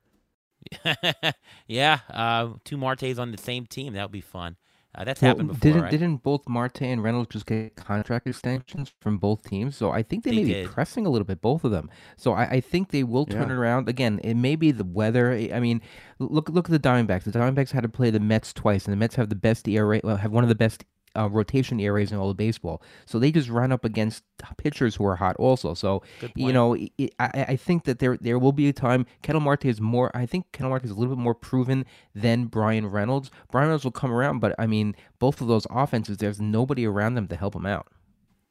yeah, 1.68 2.00
uh, 2.10 2.50
two 2.64 2.76
Martes 2.76 3.18
on 3.18 3.30
the 3.30 3.38
same 3.38 3.66
team. 3.66 3.92
That 3.92 4.02
would 4.02 4.12
be 4.12 4.20
fun. 4.20 4.56
Uh, 4.96 5.04
that's 5.04 5.20
well, 5.20 5.30
happened 5.30 5.48
before. 5.48 5.60
Didn't 5.60 5.82
right? 5.82 5.90
didn't 5.90 6.16
both 6.22 6.48
Marte 6.48 6.82
and 6.82 7.02
Reynolds 7.02 7.28
just 7.30 7.44
get 7.44 7.76
contract 7.76 8.26
extensions 8.26 8.92
from 9.00 9.18
both 9.18 9.42
teams? 9.44 9.76
So 9.76 9.90
I 9.90 10.02
think 10.02 10.24
they, 10.24 10.30
they 10.30 10.36
may 10.36 10.44
did. 10.44 10.68
be 10.68 10.72
pressing 10.72 11.04
a 11.04 11.10
little 11.10 11.26
bit, 11.26 11.42
both 11.42 11.64
of 11.64 11.70
them. 11.70 11.90
So 12.16 12.32
I, 12.32 12.44
I 12.44 12.60
think 12.60 12.90
they 12.90 13.02
will 13.02 13.26
turn 13.26 13.48
yeah. 13.48 13.54
it 13.54 13.58
around. 13.58 13.88
Again, 13.88 14.20
it 14.24 14.34
may 14.34 14.56
be 14.56 14.70
the 14.70 14.84
weather. 14.84 15.32
I 15.32 15.60
mean, 15.60 15.82
look 16.18 16.48
look 16.48 16.70
at 16.70 16.72
the 16.72 16.88
Diamondbacks. 16.88 17.24
The 17.24 17.32
Diamondbacks 17.32 17.72
had 17.72 17.82
to 17.82 17.88
play 17.90 18.10
the 18.10 18.20
Mets 18.20 18.54
twice, 18.54 18.86
and 18.86 18.92
the 18.92 18.96
Mets 18.96 19.16
have 19.16 19.28
the 19.28 19.34
best 19.34 19.68
ERA, 19.68 20.00
well, 20.02 20.16
have 20.16 20.32
one 20.32 20.44
of 20.44 20.48
the 20.48 20.54
best 20.54 20.84
uh, 21.16 21.28
rotation 21.28 21.80
areas 21.80 22.12
in 22.12 22.18
all 22.18 22.30
of 22.30 22.36
baseball. 22.36 22.82
So 23.06 23.18
they 23.18 23.30
just 23.30 23.48
run 23.48 23.72
up 23.72 23.84
against 23.84 24.22
pitchers 24.56 24.96
who 24.96 25.06
are 25.06 25.16
hot 25.16 25.36
also. 25.36 25.74
So 25.74 26.02
you 26.34 26.52
know, 26.52 26.74
it, 26.74 27.14
I, 27.18 27.46
I 27.48 27.56
think 27.56 27.84
that 27.84 27.98
there 27.98 28.16
there 28.16 28.38
will 28.38 28.52
be 28.52 28.68
a 28.68 28.72
time. 28.72 29.06
Ketel 29.22 29.40
Marte 29.40 29.66
is 29.66 29.80
more. 29.80 30.10
I 30.14 30.26
think 30.26 30.52
Ketel 30.52 30.70
Marte 30.70 30.84
is 30.84 30.90
a 30.90 30.94
little 30.94 31.14
bit 31.14 31.22
more 31.22 31.34
proven 31.34 31.84
than 32.14 32.46
Bryan 32.46 32.86
Reynolds. 32.86 33.30
Bryan 33.50 33.68
Reynolds 33.68 33.84
will 33.84 33.92
come 33.92 34.12
around, 34.12 34.40
but 34.40 34.54
I 34.58 34.66
mean, 34.66 34.94
both 35.18 35.40
of 35.40 35.48
those 35.48 35.66
offenses, 35.70 36.18
there's 36.18 36.40
nobody 36.40 36.86
around 36.86 37.14
them 37.14 37.28
to 37.28 37.36
help 37.36 37.54
them 37.54 37.66
out. 37.66 37.88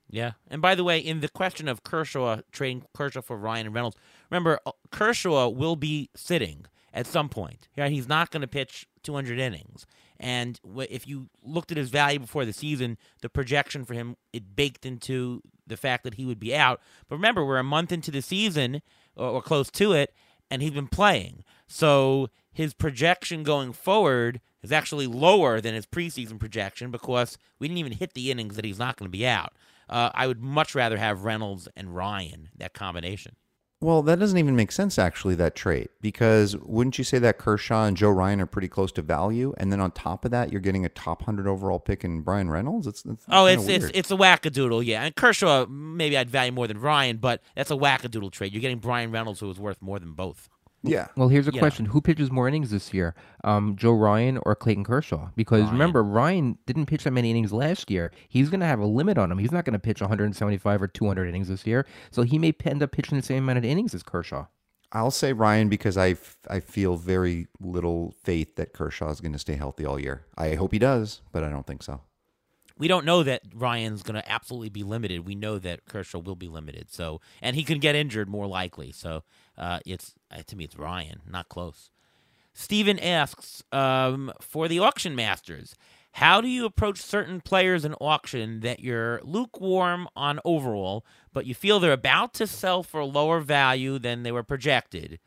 Yeah, 0.09 0.33
and 0.49 0.61
by 0.61 0.75
the 0.75 0.83
way, 0.83 0.99
in 0.99 1.21
the 1.21 1.29
question 1.29 1.67
of 1.67 1.83
Kershaw 1.83 2.41
trading 2.51 2.83
Kershaw 2.93 3.21
for 3.21 3.37
Ryan 3.37 3.67
and 3.67 3.75
Reynolds, 3.75 3.97
remember 4.29 4.59
uh, 4.65 4.71
Kershaw 4.91 5.49
will 5.49 5.75
be 5.75 6.09
sitting 6.15 6.65
at 6.93 7.07
some 7.07 7.27
point. 7.27 7.67
Yeah, 7.75 7.89
he's 7.89 8.07
not 8.07 8.31
going 8.31 8.41
to 8.41 8.47
pitch 8.47 8.87
200 9.03 9.39
innings. 9.39 9.85
And 10.19 10.59
if 10.89 11.07
you 11.07 11.29
looked 11.43 11.71
at 11.71 11.77
his 11.77 11.89
value 11.89 12.19
before 12.19 12.45
the 12.45 12.53
season, 12.53 12.97
the 13.21 13.29
projection 13.29 13.85
for 13.85 13.93
him 13.93 14.15
it 14.33 14.55
baked 14.55 14.85
into 14.85 15.41
the 15.67 15.77
fact 15.77 16.03
that 16.03 16.15
he 16.15 16.25
would 16.25 16.39
be 16.39 16.55
out. 16.55 16.79
But 17.07 17.15
remember, 17.15 17.45
we're 17.45 17.57
a 17.57 17.63
month 17.63 17.91
into 17.91 18.11
the 18.11 18.21
season 18.21 18.81
or, 19.15 19.27
or 19.27 19.41
close 19.41 19.69
to 19.71 19.93
it, 19.93 20.13
and 20.49 20.61
he's 20.61 20.71
been 20.71 20.87
playing. 20.87 21.43
So 21.67 22.29
his 22.51 22.73
projection 22.73 23.43
going 23.43 23.73
forward 23.73 24.39
is 24.61 24.71
actually 24.71 25.07
lower 25.07 25.59
than 25.59 25.75
his 25.75 25.85
preseason 25.85 26.39
projection 26.39 26.91
because 26.91 27.37
we 27.59 27.67
didn't 27.67 27.79
even 27.79 27.93
hit 27.93 28.13
the 28.13 28.31
innings 28.31 28.55
that 28.55 28.65
he's 28.65 28.79
not 28.79 28.97
going 28.97 29.07
to 29.11 29.17
be 29.17 29.27
out. 29.27 29.53
Uh, 29.89 30.09
I 30.13 30.27
would 30.27 30.41
much 30.41 30.73
rather 30.73 30.97
have 30.97 31.23
Reynolds 31.23 31.67
and 31.75 31.95
Ryan 31.95 32.49
that 32.57 32.73
combination. 32.73 33.35
Well, 33.81 34.01
that 34.03 34.19
doesn't 34.19 34.37
even 34.37 34.55
make 34.55 34.71
sense, 34.71 34.97
actually, 34.97 35.35
that 35.35 35.53
trade, 35.53 35.89
because 36.01 36.55
wouldn't 36.57 36.97
you 36.97 37.03
say 37.03 37.19
that 37.19 37.37
Kershaw 37.37 37.85
and 37.85 37.97
Joe 37.97 38.09
Ryan 38.09 38.39
are 38.39 38.45
pretty 38.45 38.69
close 38.69 38.91
to 38.93 39.01
value, 39.01 39.53
and 39.57 39.71
then 39.71 39.81
on 39.81 39.91
top 39.91 40.23
of 40.23 40.31
that, 40.31 40.51
you're 40.51 40.61
getting 40.61 40.85
a 40.85 40.89
top 40.89 41.23
hundred 41.23 41.45
overall 41.45 41.79
pick 41.79 42.03
in 42.05 42.21
Bryan 42.21 42.49
Reynolds? 42.49 42.87
It's, 42.87 43.03
it's 43.05 43.25
oh, 43.29 43.45
it's 43.47 43.65
weird. 43.65 43.83
it's 43.83 43.91
it's 43.93 44.11
a 44.11 44.15
wackadoodle, 44.15 44.85
yeah. 44.85 45.03
And 45.03 45.15
Kershaw, 45.15 45.65
maybe 45.67 46.17
I'd 46.17 46.29
value 46.29 46.53
more 46.53 46.67
than 46.67 46.79
Ryan, 46.79 47.17
but 47.17 47.41
that's 47.55 47.69
a 47.69 47.75
wackadoodle 47.75 48.31
trade. 48.31 48.53
You're 48.53 48.61
getting 48.61 48.79
Bryan 48.79 49.11
Reynolds, 49.11 49.41
who 49.41 49.49
is 49.51 49.59
worth 49.59 49.81
more 49.81 49.99
than 49.99 50.13
both. 50.13 50.49
Yeah. 50.87 51.07
Well, 51.15 51.27
here's 51.29 51.47
a 51.47 51.51
Yeah. 51.53 51.59
question: 51.59 51.85
Who 51.87 52.01
pitches 52.01 52.31
more 52.31 52.47
innings 52.47 52.71
this 52.71 52.93
year, 52.93 53.15
um, 53.43 53.75
Joe 53.75 53.93
Ryan 53.93 54.39
or 54.45 54.55
Clayton 54.55 54.83
Kershaw? 54.83 55.29
Because 55.35 55.61
Ryan. 55.63 55.73
remember, 55.73 56.03
Ryan 56.03 56.57
didn't 56.65 56.85
pitch 56.85 57.03
that 57.05 57.11
many 57.11 57.29
innings 57.31 57.51
last 57.53 57.89
year. 57.91 58.11
He's 58.29 58.49
going 58.49 58.59
to 58.61 58.65
have 58.65 58.79
a 58.79 58.85
limit 58.85 59.17
on 59.17 59.31
him. 59.31 59.37
He's 59.37 59.51
not 59.51 59.65
going 59.65 59.73
to 59.73 59.79
pitch 59.79 60.01
175 60.01 60.81
or 60.81 60.87
200 60.87 61.27
innings 61.27 61.47
this 61.47 61.65
year, 61.67 61.85
so 62.11 62.23
he 62.23 62.37
may 62.37 62.51
p- 62.51 62.69
end 62.69 62.83
up 62.83 62.91
pitching 62.91 63.17
the 63.17 63.23
same 63.23 63.43
amount 63.43 63.57
of 63.57 63.65
innings 63.65 63.93
as 63.93 64.03
Kershaw. 64.03 64.45
I'll 64.91 65.11
say 65.11 65.33
Ryan 65.33 65.67
because 65.67 65.97
I, 65.97 66.09
f- 66.11 66.37
I 66.49 66.59
feel 66.61 66.95
very 66.95 67.47
little 67.59 68.13
faith 68.23 68.55
that 68.55 68.71
Kershaw 68.71 69.09
is 69.09 69.19
going 69.19 69.33
to 69.33 69.39
stay 69.39 69.55
healthy 69.55 69.83
all 69.85 69.99
year. 69.99 70.25
I 70.37 70.55
hope 70.55 70.71
he 70.71 70.79
does, 70.79 71.21
but 71.33 71.43
I 71.43 71.49
don't 71.49 71.67
think 71.67 71.83
so. 71.83 72.01
We 72.77 72.87
don't 72.87 73.05
know 73.05 73.23
that 73.23 73.41
Ryan's 73.53 74.03
going 74.03 74.19
to 74.21 74.31
absolutely 74.31 74.69
be 74.69 74.83
limited. 74.83 75.25
We 75.25 75.35
know 75.35 75.59
that 75.59 75.85
Kershaw 75.85 76.19
will 76.19 76.35
be 76.35 76.47
limited. 76.47 76.91
So, 76.91 77.21
and 77.41 77.55
he 77.55 77.63
can 77.63 77.79
get 77.79 77.95
injured 77.95 78.27
more 78.27 78.47
likely. 78.47 78.91
So, 78.91 79.23
uh, 79.57 79.79
it's 79.85 80.13
uh, 80.31 80.41
to 80.47 80.55
me, 80.55 80.65
it's 80.65 80.77
Ryan, 80.77 81.21
not 81.29 81.49
close. 81.49 81.89
Steven 82.53 82.99
asks 82.99 83.63
um, 83.71 84.31
for 84.39 84.67
the 84.67 84.79
auction 84.79 85.15
masters. 85.15 85.75
How 86.13 86.39
do 86.39 86.47
you 86.47 86.65
approach 86.65 87.01
certain 87.01 87.41
players 87.41 87.83
in 87.83 87.93
auction 87.95 88.61
that 88.61 88.79
you're 88.79 89.19
lukewarm 89.23 90.07
on 90.15 90.39
overall, 90.45 91.05
but 91.33 91.45
you 91.45 91.53
feel 91.53 91.77
they're 91.81 91.91
about 91.91 92.33
to 92.35 92.47
sell 92.47 92.83
for 92.83 93.01
a 93.01 93.05
lower 93.05 93.41
value 93.41 93.99
than 93.99 94.23
they 94.23 94.31
were 94.31 94.43
projected? 94.43 95.19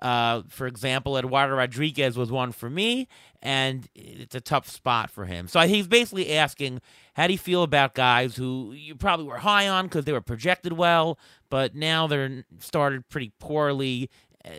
Uh, 0.00 0.42
for 0.48 0.66
example, 0.66 1.16
Eduardo 1.18 1.54
Rodriguez 1.54 2.16
was 2.16 2.32
one 2.32 2.52
for 2.52 2.70
me, 2.70 3.06
and 3.42 3.88
it's 3.94 4.34
a 4.34 4.40
tough 4.40 4.68
spot 4.68 5.10
for 5.10 5.26
him. 5.26 5.46
So 5.46 5.60
he's 5.60 5.86
basically 5.86 6.32
asking, 6.32 6.80
how 7.14 7.26
do 7.26 7.34
you 7.34 7.38
feel 7.38 7.62
about 7.62 7.94
guys 7.94 8.36
who 8.36 8.72
you 8.72 8.94
probably 8.94 9.26
were 9.26 9.38
high 9.38 9.68
on 9.68 9.86
because 9.86 10.04
they 10.06 10.12
were 10.12 10.20
projected 10.20 10.72
well, 10.72 11.18
but 11.50 11.74
now 11.74 12.06
they're 12.06 12.44
started 12.60 13.08
pretty 13.08 13.32
poorly? 13.38 14.08
Uh, 14.44 14.50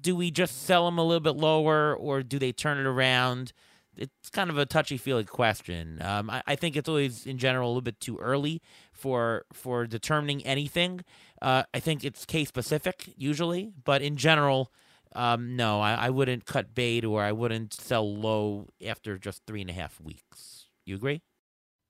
do 0.00 0.16
we 0.16 0.30
just 0.30 0.62
sell 0.62 0.86
them 0.86 0.98
a 0.98 1.04
little 1.04 1.20
bit 1.20 1.36
lower, 1.36 1.94
or 1.94 2.22
do 2.22 2.38
they 2.38 2.52
turn 2.52 2.78
it 2.78 2.86
around? 2.86 3.52
It's 3.96 4.28
kind 4.30 4.50
of 4.50 4.58
a 4.58 4.66
touchy 4.66 4.96
feely 4.96 5.24
question. 5.24 6.00
Um, 6.02 6.28
I, 6.28 6.42
I 6.46 6.56
think 6.56 6.76
it's 6.76 6.88
always, 6.88 7.26
in 7.26 7.38
general, 7.38 7.68
a 7.68 7.70
little 7.70 7.80
bit 7.82 8.00
too 8.00 8.18
early 8.18 8.60
for 8.92 9.44
for 9.52 9.86
determining 9.86 10.44
anything. 10.44 11.04
Uh, 11.42 11.64
I 11.72 11.80
think 11.80 12.04
it's 12.04 12.24
case 12.24 12.48
specific 12.48 13.12
usually, 13.16 13.72
but 13.84 14.02
in 14.02 14.16
general, 14.16 14.72
um, 15.14 15.56
no, 15.56 15.80
I, 15.80 15.94
I 15.94 16.10
wouldn't 16.10 16.46
cut 16.46 16.74
bait 16.74 17.04
or 17.04 17.22
I 17.22 17.32
wouldn't 17.32 17.74
sell 17.74 18.16
low 18.16 18.68
after 18.84 19.18
just 19.18 19.42
three 19.46 19.60
and 19.60 19.70
a 19.70 19.74
half 19.74 20.00
weeks. 20.00 20.66
You 20.84 20.96
agree? 20.96 21.22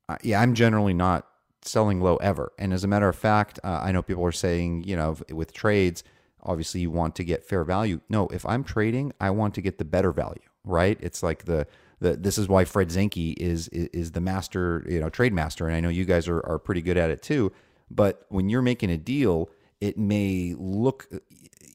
Uh, 0.08 0.16
yeah, 0.22 0.40
I'm 0.40 0.54
generally 0.54 0.94
not 0.94 1.26
selling 1.62 2.00
low 2.00 2.16
ever. 2.16 2.52
And 2.58 2.72
as 2.72 2.84
a 2.84 2.88
matter 2.88 3.08
of 3.08 3.16
fact, 3.16 3.58
uh, 3.64 3.80
I 3.82 3.92
know 3.92 4.02
people 4.02 4.24
are 4.24 4.32
saying, 4.32 4.84
you 4.84 4.96
know, 4.96 5.16
with 5.30 5.52
trades, 5.52 6.04
obviously 6.42 6.80
you 6.80 6.90
want 6.90 7.14
to 7.16 7.24
get 7.24 7.44
fair 7.44 7.64
value. 7.64 8.00
No, 8.08 8.28
if 8.28 8.44
I'm 8.44 8.64
trading, 8.64 9.12
I 9.20 9.30
want 9.30 9.54
to 9.54 9.62
get 9.62 9.78
the 9.78 9.84
better 9.84 10.12
value, 10.12 10.42
right? 10.64 10.98
It's 11.00 11.22
like 11.22 11.44
the 11.44 11.66
the 12.00 12.16
this 12.16 12.36
is 12.36 12.48
why 12.48 12.64
Fred 12.64 12.88
Zinke 12.88 13.34
is 13.38 13.68
is, 13.68 13.88
is 13.92 14.12
the 14.12 14.20
master, 14.20 14.84
you 14.88 15.00
know, 15.00 15.08
trade 15.08 15.32
master, 15.32 15.66
and 15.66 15.74
I 15.74 15.80
know 15.80 15.88
you 15.88 16.04
guys 16.04 16.28
are 16.28 16.44
are 16.46 16.58
pretty 16.58 16.82
good 16.82 16.98
at 16.98 17.10
it 17.10 17.22
too. 17.22 17.52
But 17.94 18.26
when 18.28 18.48
you're 18.48 18.62
making 18.62 18.90
a 18.90 18.98
deal, 18.98 19.50
it 19.80 19.96
may 19.96 20.54
look 20.56 21.06
uh, 21.14 21.18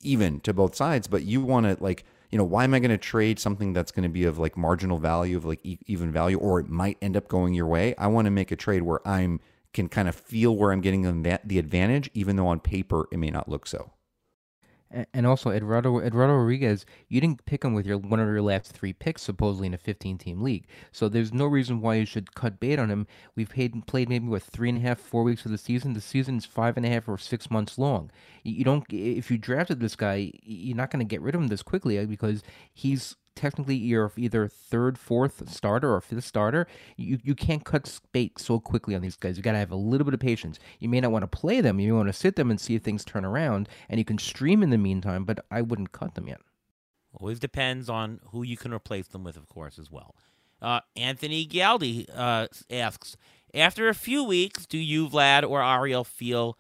even 0.02 0.40
to 0.42 0.54
both 0.54 0.76
sides, 0.76 1.08
but 1.08 1.24
you 1.24 1.42
want 1.42 1.66
to 1.66 1.84
like 1.84 2.06
you 2.32 2.38
know, 2.38 2.44
why 2.44 2.64
am 2.64 2.74
I 2.74 2.80
going 2.80 2.92
to 2.92 2.98
trade 2.98 3.40
something 3.40 3.74
that's 3.74 3.92
going 3.92 4.04
to 4.04 4.10
be 4.10 4.26
of 4.26 4.38
like 4.38 4.56
marginal 4.56 5.00
value, 5.00 5.36
of 5.36 5.46
like 5.46 5.66
e- 5.66 5.80
even 5.88 6.12
value, 6.12 6.38
or 6.38 6.60
it 6.60 6.70
might 6.70 6.98
end 7.02 7.18
up 7.18 7.28
going 7.28 7.56
your 7.56 7.66
way? 7.66 7.96
I 7.98 8.08
want 8.08 8.26
to 8.26 8.32
make 8.32 8.52
a 8.52 8.56
trade 8.56 8.84
where 8.84 9.06
I'm 9.08 9.40
can 9.74 9.88
kind 9.88 10.08
of 10.08 10.16
feel 10.16 10.56
where 10.56 10.72
I'm 10.72 10.82
getting 10.82 11.24
the 11.24 11.60
advantage, 11.60 12.10
even 12.14 12.36
though 12.36 12.48
on 12.48 12.60
paper 12.60 13.08
it 13.12 13.18
may 13.18 13.30
not 13.30 13.50
look 13.50 13.68
so. 13.68 13.92
And 15.14 15.28
also, 15.28 15.52
Eduardo 15.52 16.00
Eduardo 16.00 16.34
Rodriguez, 16.34 16.86
you 17.08 17.22
didn't 17.22 17.46
pick 17.46 17.64
him 17.64 17.74
with 17.74 17.86
your 17.86 17.98
one 17.98 18.20
of 18.20 18.28
your 18.28 18.42
last 18.42 18.72
three 18.72 18.94
picks, 18.94 19.22
supposedly 19.22 19.68
in 19.68 19.74
a 19.74 19.78
15-team 19.78 20.42
league. 20.42 20.66
So 20.92 21.08
there's 21.08 21.32
no 21.32 21.46
reason 21.46 21.82
why 21.82 21.96
you 21.96 22.06
should 22.06 22.34
cut 22.34 22.60
bait 22.60 22.80
on 22.80 22.90
him. 22.90 23.06
We've 23.36 23.50
paid, 23.50 23.86
played 23.86 24.10
maybe 24.10 24.28
what 24.28 24.42
three 24.42 24.70
and 24.70 24.80
a 24.80 24.82
half, 24.82 25.00
four 25.00 25.24
weeks 25.24 25.46
of 25.46 25.52
the 25.52 25.58
season. 25.58 25.94
The 25.94 26.02
season's 26.02 26.46
five 26.46 26.76
and 26.76 26.86
a 26.86 26.90
half 26.90 27.08
or 27.08 27.18
six 27.18 27.52
months 27.52 27.78
long. 27.78 28.10
You 28.44 28.54
you 28.54 28.64
don't 28.64 28.86
if 28.90 29.32
you 29.32 29.38
drafted 29.38 29.80
this 29.80 29.96
guy, 29.96 30.32
you're 30.44 30.76
not 30.76 30.92
going 30.92 31.06
to 31.06 31.10
get 31.10 31.22
rid 31.22 31.36
of 31.36 31.42
him 31.42 31.48
this 31.48 31.64
quickly 31.64 31.98
uh, 31.98 32.06
because 32.06 32.44
he's 32.74 33.16
technically 33.36 33.76
you're 33.76 34.12
either 34.18 34.48
third, 34.48 34.98
fourth 34.98 35.50
starter 35.50 35.94
or 35.94 36.02
fifth 36.02 36.26
starter. 36.26 36.68
You 36.98 37.20
you 37.24 37.36
can't 37.36 37.64
cut 37.64 38.00
bait 38.12 38.40
so 38.40 38.60
quickly 38.60 38.96
on 38.96 39.02
these 39.02 39.16
guys. 39.16 39.38
You 39.38 39.44
got 39.44 39.54
to 39.54 39.58
have 39.58 39.72
a 39.72 39.76
little 39.76 40.06
bit 40.06 40.14
of 40.14 40.20
patience. 40.20 40.60
You 40.80 40.90
may 40.90 41.00
not 41.00 41.12
want 41.12 41.24
to 41.24 41.28
play 41.28 41.62
them. 41.62 41.80
You 41.80 41.94
may 41.94 41.98
want 41.98 42.10
to 42.10 42.14
sit 42.14 42.36
them 42.36 42.50
and 42.50 42.60
see 42.60 42.76
if 42.76 42.84
things 42.84 43.06
turn 43.06 43.26
around, 43.26 43.70
and 43.90 44.00
you 44.00 44.06
can 44.06 44.18
stream 44.18 44.64
in 44.64 44.70
the 44.70 44.78
meantime. 44.78 45.26
But 45.26 45.46
I 45.50 45.62
wouldn't 45.62 45.92
cut 45.92 46.16
them 46.16 46.28
yet. 46.28 46.42
Always 47.14 47.40
depends 47.40 47.90
on 47.90 48.20
who 48.32 48.44
you 48.44 48.56
can 48.58 48.74
replace 48.74 49.08
them 49.08 49.24
with, 49.24 49.36
of 49.36 49.48
course, 49.48 49.80
as 49.80 49.90
well. 49.90 50.16
Uh, 50.62 50.82
Anthony 50.96 51.46
Gialdi 51.48 52.08
uh, 52.14 52.48
asks 52.70 53.18
After 53.54 53.90
a 53.90 53.96
few 53.96 54.24
weeks, 54.24 54.66
do 54.66 54.78
you, 54.78 55.08
Vlad, 55.08 55.48
or 55.50 55.64
Ariel 55.64 56.04
feel 56.04 56.58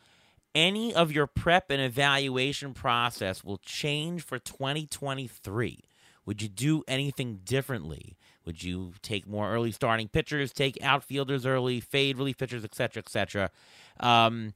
any 0.55 0.93
of 0.93 1.11
your 1.11 1.27
prep 1.27 1.69
and 1.69 1.81
evaluation 1.81 2.73
process 2.73 3.43
will 3.43 3.59
change 3.59 4.23
for 4.23 4.39
2023? 4.39 5.83
Would 6.25 6.41
you 6.41 6.47
do 6.49 6.83
anything 6.87 7.39
differently? 7.43 8.17
Would 8.45 8.63
you 8.63 8.93
take 9.01 9.27
more 9.27 9.51
early 9.51 9.71
starting 9.71 10.07
pitchers, 10.07 10.51
take 10.53 10.77
outfielders 10.81 11.45
early, 11.45 11.79
fade 11.79 12.17
relief 12.17 12.37
pitchers, 12.37 12.63
etc., 12.63 13.01
etc.? 13.01 13.51
Um, 13.99 14.53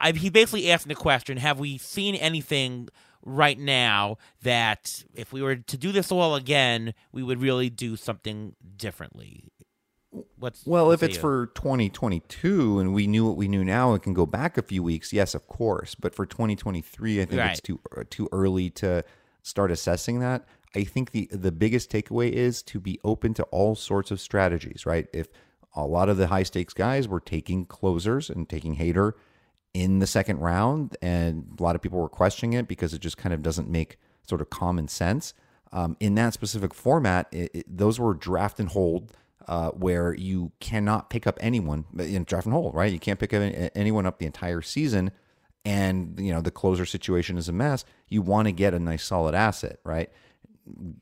I, 0.00 0.12
he 0.12 0.30
basically 0.30 0.70
asked 0.70 0.88
the 0.88 0.94
question: 0.94 1.36
Have 1.38 1.58
we 1.58 1.78
seen 1.78 2.14
anything 2.14 2.88
right 3.24 3.58
now 3.58 4.16
that 4.42 5.04
if 5.14 5.32
we 5.32 5.42
were 5.42 5.56
to 5.56 5.76
do 5.76 5.92
this 5.92 6.10
all 6.10 6.34
again, 6.34 6.94
we 7.12 7.22
would 7.22 7.40
really 7.40 7.68
do 7.70 7.96
something 7.96 8.54
differently? 8.76 9.52
What's 10.38 10.64
Well, 10.66 10.90
if 10.90 11.02
it's 11.02 11.16
you? 11.16 11.20
for 11.20 11.46
2022 11.54 12.78
and 12.78 12.94
we 12.94 13.06
knew 13.06 13.26
what 13.26 13.36
we 13.36 13.46
knew 13.46 13.62
now, 13.64 13.92
it 13.94 14.02
can 14.02 14.14
go 14.14 14.24
back 14.24 14.56
a 14.56 14.62
few 14.62 14.82
weeks. 14.82 15.12
Yes, 15.12 15.34
of 15.34 15.46
course. 15.46 15.94
But 15.94 16.14
for 16.14 16.24
2023, 16.24 17.20
I 17.20 17.24
think 17.26 17.38
Right. 17.38 17.50
it's 17.52 17.60
too 17.60 17.78
uh, 17.96 18.04
too 18.08 18.28
early 18.32 18.70
to 18.70 19.04
start 19.42 19.70
assessing 19.70 20.20
that. 20.20 20.46
I 20.78 20.84
think 20.84 21.10
the 21.10 21.28
the 21.32 21.52
biggest 21.52 21.90
takeaway 21.90 22.30
is 22.30 22.62
to 22.64 22.80
be 22.80 22.98
open 23.04 23.34
to 23.34 23.42
all 23.44 23.74
sorts 23.74 24.10
of 24.10 24.20
strategies. 24.20 24.86
Right? 24.86 25.08
If 25.12 25.28
a 25.74 25.86
lot 25.86 26.08
of 26.08 26.16
the 26.16 26.28
high 26.28 26.44
stakes 26.44 26.74
guys 26.74 27.06
were 27.06 27.20
taking 27.20 27.66
closers 27.66 28.30
and 28.30 28.48
taking 28.48 28.76
Hader 28.76 29.12
in 29.74 29.98
the 29.98 30.06
second 30.06 30.38
round, 30.38 30.96
and 31.02 31.56
a 31.58 31.62
lot 31.62 31.76
of 31.76 31.82
people 31.82 32.00
were 32.00 32.08
questioning 32.08 32.54
it 32.54 32.66
because 32.66 32.94
it 32.94 33.00
just 33.00 33.18
kind 33.18 33.34
of 33.34 33.42
doesn't 33.42 33.68
make 33.68 33.98
sort 34.26 34.40
of 34.40 34.50
common 34.50 34.88
sense. 34.88 35.34
Um, 35.72 35.96
in 36.00 36.14
that 36.14 36.32
specific 36.32 36.72
format, 36.72 37.28
it, 37.30 37.50
it, 37.52 37.78
those 37.78 38.00
were 38.00 38.14
draft 38.14 38.58
and 38.58 38.70
hold, 38.70 39.12
uh, 39.46 39.70
where 39.70 40.14
you 40.14 40.52
cannot 40.60 41.10
pick 41.10 41.26
up 41.26 41.36
anyone 41.40 41.84
in 41.98 42.24
draft 42.24 42.46
and 42.46 42.54
hold, 42.54 42.74
right? 42.74 42.92
You 42.92 42.98
can't 42.98 43.18
pick 43.18 43.34
up 43.34 43.42
any- 43.42 43.70
anyone 43.74 44.06
up 44.06 44.18
the 44.18 44.26
entire 44.26 44.62
season, 44.62 45.10
and 45.64 46.18
you 46.18 46.32
know 46.32 46.40
the 46.40 46.50
closer 46.50 46.86
situation 46.86 47.36
is 47.36 47.48
a 47.48 47.52
mess. 47.52 47.84
You 48.08 48.22
want 48.22 48.46
to 48.46 48.52
get 48.52 48.74
a 48.74 48.78
nice 48.78 49.04
solid 49.04 49.34
asset, 49.34 49.80
right? 49.84 50.10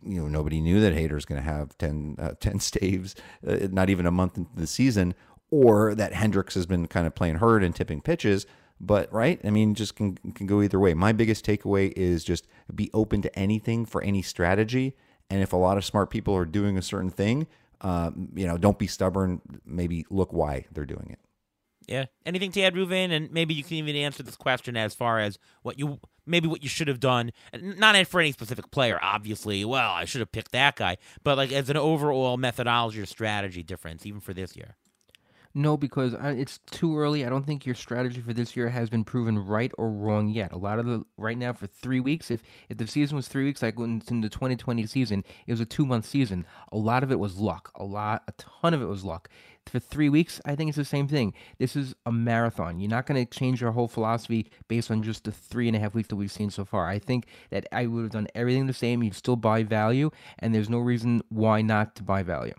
You 0.02 0.20
know 0.20 0.28
nobody 0.28 0.60
knew 0.60 0.80
that 0.80 0.94
Hader's 0.94 1.24
going 1.24 1.42
to 1.42 1.48
have 1.48 1.76
10, 1.78 2.16
uh, 2.18 2.32
10 2.40 2.60
staves 2.60 3.14
uh, 3.46 3.68
not 3.70 3.90
even 3.90 4.06
a 4.06 4.10
month 4.10 4.36
into 4.36 4.50
the 4.54 4.66
season 4.66 5.14
or 5.50 5.94
that 5.94 6.12
Hendricks 6.12 6.54
has 6.54 6.66
been 6.66 6.86
kind 6.86 7.06
of 7.06 7.14
playing 7.14 7.36
hurt 7.36 7.62
and 7.62 7.74
tipping 7.74 8.00
pitches. 8.00 8.46
But 8.78 9.10
right 9.10 9.40
i 9.42 9.48
mean 9.48 9.74
just 9.74 9.96
can 9.96 10.16
can 10.34 10.46
go 10.46 10.60
either 10.60 10.78
way. 10.78 10.92
My 10.92 11.12
biggest 11.12 11.46
takeaway 11.46 11.92
is 11.96 12.24
just 12.24 12.46
be 12.74 12.90
open 12.92 13.22
to 13.22 13.38
anything 13.38 13.86
for 13.86 14.02
any 14.02 14.20
strategy. 14.20 14.94
And 15.30 15.42
if 15.42 15.52
a 15.52 15.56
lot 15.56 15.78
of 15.78 15.84
smart 15.84 16.10
people 16.10 16.36
are 16.36 16.44
doing 16.44 16.76
a 16.76 16.82
certain 16.82 17.10
thing 17.10 17.46
um, 17.80 18.28
you 18.34 18.46
know 18.46 18.58
don't 18.58 18.78
be 18.78 18.86
stubborn. 18.86 19.40
Maybe 19.64 20.04
look 20.10 20.32
why 20.32 20.66
they're 20.72 20.84
doing 20.84 21.08
it. 21.10 21.18
Yeah. 21.86 22.06
Anything 22.24 22.52
to 22.52 22.62
add, 22.62 22.74
Ruven? 22.74 23.12
And 23.12 23.30
maybe 23.30 23.54
you 23.54 23.62
can 23.62 23.74
even 23.74 23.96
answer 23.96 24.22
this 24.22 24.36
question 24.36 24.76
as 24.76 24.94
far 24.94 25.20
as 25.20 25.38
what 25.62 25.78
you 25.78 26.00
maybe 26.26 26.48
what 26.48 26.62
you 26.62 26.68
should 26.68 26.88
have 26.88 27.00
done. 27.00 27.32
Not 27.58 28.06
for 28.06 28.20
any 28.20 28.32
specific 28.32 28.70
player, 28.70 28.98
obviously. 29.00 29.64
Well, 29.64 29.90
I 29.90 30.04
should 30.04 30.20
have 30.20 30.32
picked 30.32 30.52
that 30.52 30.76
guy, 30.76 30.96
but 31.22 31.36
like 31.36 31.52
as 31.52 31.70
an 31.70 31.76
overall 31.76 32.36
methodology 32.36 33.00
or 33.00 33.06
strategy 33.06 33.62
difference, 33.62 34.04
even 34.04 34.20
for 34.20 34.34
this 34.34 34.56
year. 34.56 34.76
No, 35.58 35.78
because 35.78 36.12
uh, 36.12 36.34
it's 36.36 36.58
too 36.70 36.98
early. 36.98 37.24
I 37.24 37.30
don't 37.30 37.46
think 37.46 37.64
your 37.64 37.74
strategy 37.74 38.20
for 38.20 38.34
this 38.34 38.56
year 38.56 38.68
has 38.68 38.90
been 38.90 39.04
proven 39.04 39.38
right 39.38 39.72
or 39.78 39.90
wrong 39.90 40.28
yet. 40.28 40.52
A 40.52 40.58
lot 40.58 40.78
of 40.78 40.84
the 40.84 41.02
right 41.16 41.38
now 41.38 41.54
for 41.54 41.66
three 41.66 41.98
weeks. 41.98 42.30
If 42.30 42.42
if 42.68 42.76
the 42.76 42.86
season 42.86 43.16
was 43.16 43.26
three 43.26 43.44
weeks, 43.44 43.62
like 43.62 43.78
in 43.78 44.00
the 44.20 44.28
2020 44.28 44.84
season, 44.84 45.24
it 45.46 45.52
was 45.52 45.60
a 45.60 45.64
two 45.64 45.86
month 45.86 46.04
season. 46.04 46.44
A 46.72 46.76
lot 46.76 47.02
of 47.02 47.10
it 47.10 47.18
was 47.18 47.38
luck. 47.38 47.70
A 47.74 47.84
lot, 47.84 48.22
a 48.28 48.32
ton 48.32 48.74
of 48.74 48.82
it 48.82 48.84
was 48.84 49.02
luck. 49.02 49.30
For 49.66 49.80
three 49.80 50.08
weeks, 50.08 50.40
I 50.44 50.54
think 50.54 50.68
it's 50.68 50.76
the 50.76 50.84
same 50.84 51.08
thing. 51.08 51.34
This 51.58 51.74
is 51.74 51.94
a 52.06 52.12
marathon. 52.12 52.78
You're 52.78 52.90
not 52.90 53.06
going 53.06 53.24
to 53.24 53.38
change 53.38 53.60
your 53.60 53.72
whole 53.72 53.88
philosophy 53.88 54.50
based 54.68 54.90
on 54.92 55.02
just 55.02 55.24
the 55.24 55.32
three 55.32 55.66
and 55.66 55.76
a 55.76 55.80
half 55.80 55.92
weeks 55.92 56.08
that 56.08 56.16
we've 56.16 56.30
seen 56.30 56.50
so 56.50 56.64
far. 56.64 56.86
I 56.88 57.00
think 57.00 57.26
that 57.50 57.66
I 57.72 57.86
would 57.86 58.02
have 58.02 58.12
done 58.12 58.28
everything 58.34 58.66
the 58.66 58.72
same. 58.72 59.02
You'd 59.02 59.14
still 59.14 59.34
buy 59.36 59.64
value, 59.64 60.10
and 60.38 60.54
there's 60.54 60.70
no 60.70 60.78
reason 60.78 61.22
why 61.30 61.62
not 61.62 61.96
to 61.96 62.04
buy 62.04 62.22
value. 62.22 62.54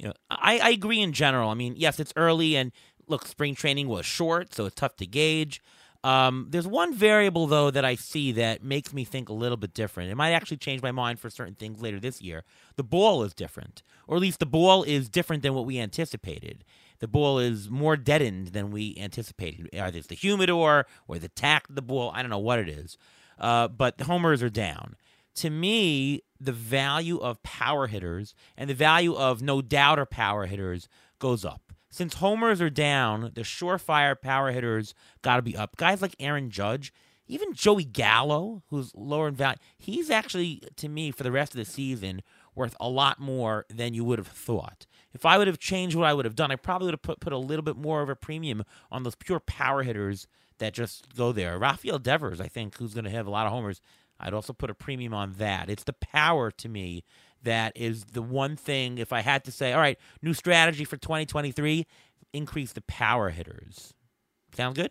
Know, 0.00 0.12
I, 0.30 0.58
I 0.58 0.70
agree 0.70 1.00
in 1.00 1.12
general. 1.12 1.48
I 1.50 1.54
mean, 1.54 1.74
yes, 1.76 2.00
it's 2.00 2.12
early, 2.16 2.56
and 2.56 2.72
look, 3.06 3.24
spring 3.26 3.54
training 3.54 3.86
was 3.86 4.04
short, 4.04 4.52
so 4.52 4.66
it's 4.66 4.74
tough 4.74 4.96
to 4.96 5.06
gauge. 5.06 5.62
Um, 6.04 6.48
there's 6.50 6.66
one 6.66 6.94
variable 6.94 7.46
though 7.46 7.70
that 7.70 7.84
I 7.84 7.94
see 7.94 8.32
that 8.32 8.64
makes 8.64 8.92
me 8.92 9.04
think 9.04 9.28
a 9.28 9.32
little 9.32 9.56
bit 9.56 9.72
different. 9.72 10.10
It 10.10 10.16
might 10.16 10.32
actually 10.32 10.56
change 10.56 10.82
my 10.82 10.90
mind 10.90 11.20
for 11.20 11.30
certain 11.30 11.54
things 11.54 11.80
later 11.80 12.00
this 12.00 12.20
year. 12.20 12.42
The 12.76 12.82
ball 12.82 13.22
is 13.22 13.34
different, 13.34 13.82
or 14.08 14.16
at 14.16 14.22
least 14.22 14.40
the 14.40 14.46
ball 14.46 14.82
is 14.82 15.08
different 15.08 15.42
than 15.42 15.54
what 15.54 15.64
we 15.64 15.78
anticipated. 15.78 16.64
The 16.98 17.08
ball 17.08 17.38
is 17.38 17.70
more 17.70 17.96
deadened 17.96 18.48
than 18.48 18.70
we 18.70 18.96
anticipated. 18.98 19.68
Either 19.72 19.98
it's 19.98 20.08
the 20.08 20.14
humidor 20.14 20.86
or 21.06 21.18
the 21.18 21.28
tack 21.28 21.68
of 21.68 21.76
the 21.76 21.82
ball. 21.82 22.10
I 22.14 22.22
don't 22.22 22.30
know 22.30 22.38
what 22.38 22.58
it 22.58 22.68
is, 22.68 22.98
uh, 23.38 23.68
but 23.68 23.98
the 23.98 24.04
homers 24.04 24.42
are 24.42 24.50
down. 24.50 24.96
To 25.36 25.50
me, 25.50 26.22
the 26.40 26.52
value 26.52 27.18
of 27.18 27.42
power 27.42 27.86
hitters 27.86 28.34
and 28.56 28.68
the 28.68 28.74
value 28.74 29.14
of 29.14 29.40
no 29.40 29.62
doubter 29.62 30.04
power 30.04 30.46
hitters 30.46 30.88
goes 31.18 31.44
up 31.44 31.71
since 31.92 32.14
homers 32.14 32.62
are 32.62 32.70
down, 32.70 33.30
the 33.34 33.42
surefire 33.42 34.18
power 34.18 34.50
hitters 34.50 34.94
got 35.20 35.36
to 35.36 35.42
be 35.42 35.54
up. 35.54 35.76
Guys 35.76 36.00
like 36.00 36.16
Aaron 36.18 36.50
Judge, 36.50 36.90
even 37.28 37.52
Joey 37.52 37.84
Gallo, 37.84 38.62
who's 38.70 38.94
lower 38.94 39.28
in 39.28 39.34
value, 39.34 39.58
he's 39.76 40.10
actually, 40.10 40.62
to 40.76 40.88
me, 40.88 41.10
for 41.10 41.22
the 41.22 41.30
rest 41.30 41.52
of 41.52 41.58
the 41.58 41.66
season, 41.66 42.22
worth 42.54 42.74
a 42.80 42.88
lot 42.88 43.20
more 43.20 43.66
than 43.68 43.92
you 43.92 44.04
would 44.04 44.18
have 44.18 44.26
thought. 44.26 44.86
If 45.12 45.26
I 45.26 45.36
would 45.36 45.46
have 45.46 45.58
changed 45.58 45.94
what 45.94 46.06
I 46.06 46.14
would 46.14 46.24
have 46.24 46.34
done, 46.34 46.50
I 46.50 46.56
probably 46.56 46.86
would 46.86 46.94
have 46.94 47.02
put, 47.02 47.20
put 47.20 47.34
a 47.34 47.38
little 47.38 47.62
bit 47.62 47.76
more 47.76 48.00
of 48.00 48.08
a 48.08 48.16
premium 48.16 48.64
on 48.90 49.02
those 49.02 49.14
pure 49.14 49.40
power 49.40 49.82
hitters 49.82 50.26
that 50.58 50.72
just 50.72 51.14
go 51.14 51.30
there. 51.30 51.58
Rafael 51.58 51.98
Devers, 51.98 52.40
I 52.40 52.48
think, 52.48 52.78
who's 52.78 52.94
going 52.94 53.04
to 53.04 53.10
have 53.10 53.26
a 53.26 53.30
lot 53.30 53.46
of 53.46 53.52
homers, 53.52 53.82
I'd 54.18 54.32
also 54.32 54.54
put 54.54 54.70
a 54.70 54.74
premium 54.74 55.12
on 55.12 55.34
that. 55.34 55.68
It's 55.68 55.84
the 55.84 55.92
power 55.92 56.50
to 56.50 56.68
me 56.70 57.04
that 57.42 57.72
is 57.76 58.04
the 58.04 58.22
one 58.22 58.56
thing 58.56 58.98
if 58.98 59.12
I 59.12 59.20
had 59.20 59.44
to 59.44 59.52
say, 59.52 59.72
all 59.72 59.80
right, 59.80 59.98
new 60.22 60.34
strategy 60.34 60.84
for 60.84 60.96
2023, 60.96 61.86
increase 62.32 62.72
the 62.72 62.82
power 62.82 63.30
hitters. 63.30 63.94
Sound 64.54 64.76
good? 64.76 64.90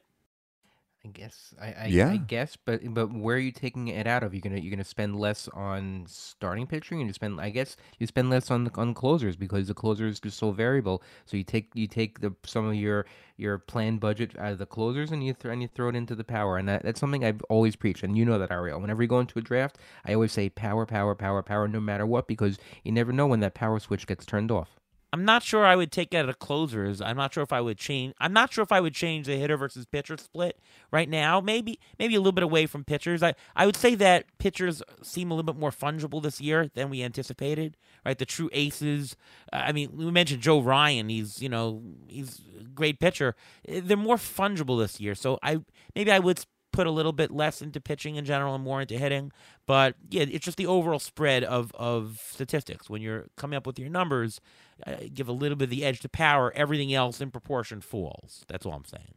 I 1.03 1.09
guess. 1.09 1.53
I, 1.59 1.73
I, 1.73 1.85
Yeah. 1.87 2.11
I 2.11 2.17
guess, 2.17 2.55
but 2.55 2.81
but 2.93 3.11
where 3.11 3.35
are 3.37 3.39
you 3.39 3.51
taking 3.51 3.87
it 3.87 4.05
out 4.05 4.21
of? 4.21 4.35
You're 4.35 4.41
gonna 4.41 4.57
you're 4.59 4.69
gonna 4.71 4.83
spend 4.83 5.15
less 5.19 5.47
on 5.49 6.05
starting 6.07 6.67
pitching, 6.67 6.99
and 7.01 7.09
you 7.09 7.13
spend. 7.13 7.41
I 7.41 7.49
guess 7.49 7.75
you 7.97 8.05
spend 8.05 8.29
less 8.29 8.51
on 8.51 8.69
on 8.75 8.93
closers 8.93 9.35
because 9.35 9.67
the 9.67 9.73
closer 9.73 10.05
is 10.07 10.19
just 10.19 10.37
so 10.37 10.51
variable. 10.51 11.01
So 11.25 11.37
you 11.37 11.43
take 11.43 11.71
you 11.73 11.87
take 11.87 12.19
the 12.19 12.35
some 12.45 12.67
of 12.67 12.75
your 12.75 13.07
your 13.37 13.57
planned 13.57 13.99
budget 13.99 14.37
out 14.37 14.51
of 14.53 14.59
the 14.59 14.67
closers, 14.67 15.11
and 15.11 15.23
you 15.25 15.33
th- 15.33 15.51
and 15.51 15.61
you 15.63 15.67
throw 15.69 15.89
it 15.89 15.95
into 15.95 16.13
the 16.15 16.23
power, 16.23 16.57
and 16.57 16.69
that, 16.69 16.83
that's 16.83 16.99
something 16.99 17.25
I've 17.25 17.41
always 17.49 17.75
preached, 17.75 18.03
and 18.03 18.15
you 18.17 18.25
know 18.25 18.37
that 18.37 18.51
Ariel. 18.51 18.79
Whenever 18.79 19.01
you 19.01 19.09
go 19.09 19.19
into 19.19 19.39
a 19.39 19.41
draft, 19.41 19.79
I 20.05 20.13
always 20.13 20.31
say 20.33 20.49
power, 20.49 20.85
power, 20.85 21.15
power, 21.15 21.41
power, 21.41 21.67
no 21.67 21.79
matter 21.79 22.05
what, 22.05 22.27
because 22.27 22.59
you 22.83 22.91
never 22.91 23.11
know 23.11 23.25
when 23.27 23.39
that 23.39 23.55
power 23.55 23.79
switch 23.79 24.05
gets 24.05 24.25
turned 24.25 24.51
off. 24.51 24.80
I'm 25.13 25.25
not 25.25 25.43
sure 25.43 25.65
I 25.65 25.75
would 25.75 25.91
take 25.91 26.13
out 26.13 26.29
of 26.29 26.39
closers. 26.39 27.01
I'm 27.01 27.17
not 27.17 27.33
sure 27.33 27.43
if 27.43 27.51
I 27.51 27.59
would 27.59 27.77
change. 27.77 28.13
I'm 28.19 28.31
not 28.31 28.53
sure 28.53 28.63
if 28.63 28.71
I 28.71 28.79
would 28.79 28.93
change 28.93 29.25
the 29.25 29.35
hitter 29.35 29.57
versus 29.57 29.85
pitcher 29.85 30.15
split 30.17 30.57
right 30.89 31.09
now. 31.09 31.41
Maybe 31.41 31.79
maybe 31.99 32.15
a 32.15 32.19
little 32.19 32.31
bit 32.31 32.43
away 32.43 32.65
from 32.65 32.85
pitchers. 32.85 33.21
I 33.21 33.33
I 33.55 33.65
would 33.65 33.75
say 33.75 33.93
that 33.95 34.25
pitchers 34.37 34.81
seem 35.03 35.29
a 35.29 35.33
little 35.33 35.51
bit 35.51 35.59
more 35.59 35.71
fungible 35.71 36.23
this 36.23 36.39
year 36.39 36.69
than 36.73 36.89
we 36.89 37.03
anticipated. 37.03 37.75
Right, 38.05 38.17
the 38.17 38.25
true 38.25 38.49
aces. 38.53 39.15
uh, 39.51 39.57
I 39.57 39.71
mean, 39.73 39.89
we 39.93 40.09
mentioned 40.11 40.41
Joe 40.41 40.61
Ryan. 40.61 41.09
He's 41.09 41.41
you 41.41 41.49
know 41.49 41.83
he's 42.07 42.41
a 42.59 42.63
great 42.63 42.99
pitcher. 42.99 43.35
They're 43.67 43.97
more 43.97 44.15
fungible 44.15 44.79
this 44.79 44.99
year. 45.01 45.13
So 45.15 45.39
I 45.43 45.59
maybe 45.93 46.11
I 46.11 46.19
would 46.19 46.45
put 46.71 46.87
a 46.87 46.91
little 46.91 47.11
bit 47.11 47.31
less 47.31 47.61
into 47.61 47.81
pitching 47.81 48.15
in 48.15 48.25
general 48.25 48.55
and 48.55 48.63
more 48.63 48.81
into 48.81 48.97
hitting. 48.97 49.31
But 49.65 49.95
yeah, 50.09 50.23
it's 50.23 50.45
just 50.45 50.57
the 50.57 50.67
overall 50.67 50.99
spread 50.99 51.43
of 51.43 51.71
of 51.75 52.21
statistics 52.31 52.89
when 52.89 53.01
you're 53.01 53.27
coming 53.35 53.57
up 53.57 53.67
with 53.67 53.77
your 53.77 53.89
numbers 53.89 54.39
uh, 54.85 54.95
give 55.13 55.27
a 55.27 55.33
little 55.33 55.55
bit 55.55 55.65
of 55.65 55.69
the 55.69 55.85
edge 55.85 55.99
to 56.01 56.09
power. 56.09 56.51
Everything 56.55 56.93
else 56.93 57.21
in 57.21 57.31
proportion 57.31 57.81
falls. 57.81 58.45
That's 58.47 58.65
all 58.65 58.73
I'm 58.73 58.85
saying. 58.85 59.15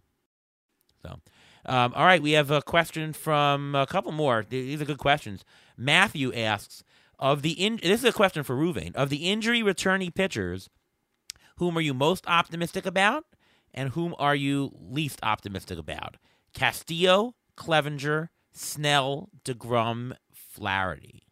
So, 1.02 1.20
um, 1.66 1.92
all 1.94 2.04
right, 2.04 2.22
we 2.22 2.32
have 2.32 2.50
a 2.50 2.62
question 2.62 3.12
from 3.12 3.74
a 3.74 3.86
couple 3.86 4.12
more. 4.12 4.44
These 4.48 4.80
are 4.80 4.86
good 4.86 4.98
questions. 4.98 5.44
Matthew 5.76 6.32
asks 6.32 6.82
of 7.18 7.42
the 7.42 7.52
in- 7.52 7.80
this 7.82 8.00
is 8.00 8.08
a 8.08 8.12
question 8.12 8.42
for 8.42 8.56
Ruvain 8.56 8.94
of 8.94 9.10
the 9.10 9.30
injury 9.30 9.62
returning 9.62 10.12
pitchers. 10.12 10.68
Whom 11.58 11.78
are 11.78 11.82
you 11.82 11.94
most 11.94 12.26
optimistic 12.26 12.84
about, 12.84 13.24
and 13.72 13.90
whom 13.90 14.14
are 14.18 14.34
you 14.34 14.72
least 14.74 15.20
optimistic 15.22 15.78
about? 15.78 16.16
Castillo, 16.52 17.34
Clevinger, 17.56 18.28
Snell, 18.52 19.28
Degrom, 19.44 20.16
Flaherty. 20.32 21.22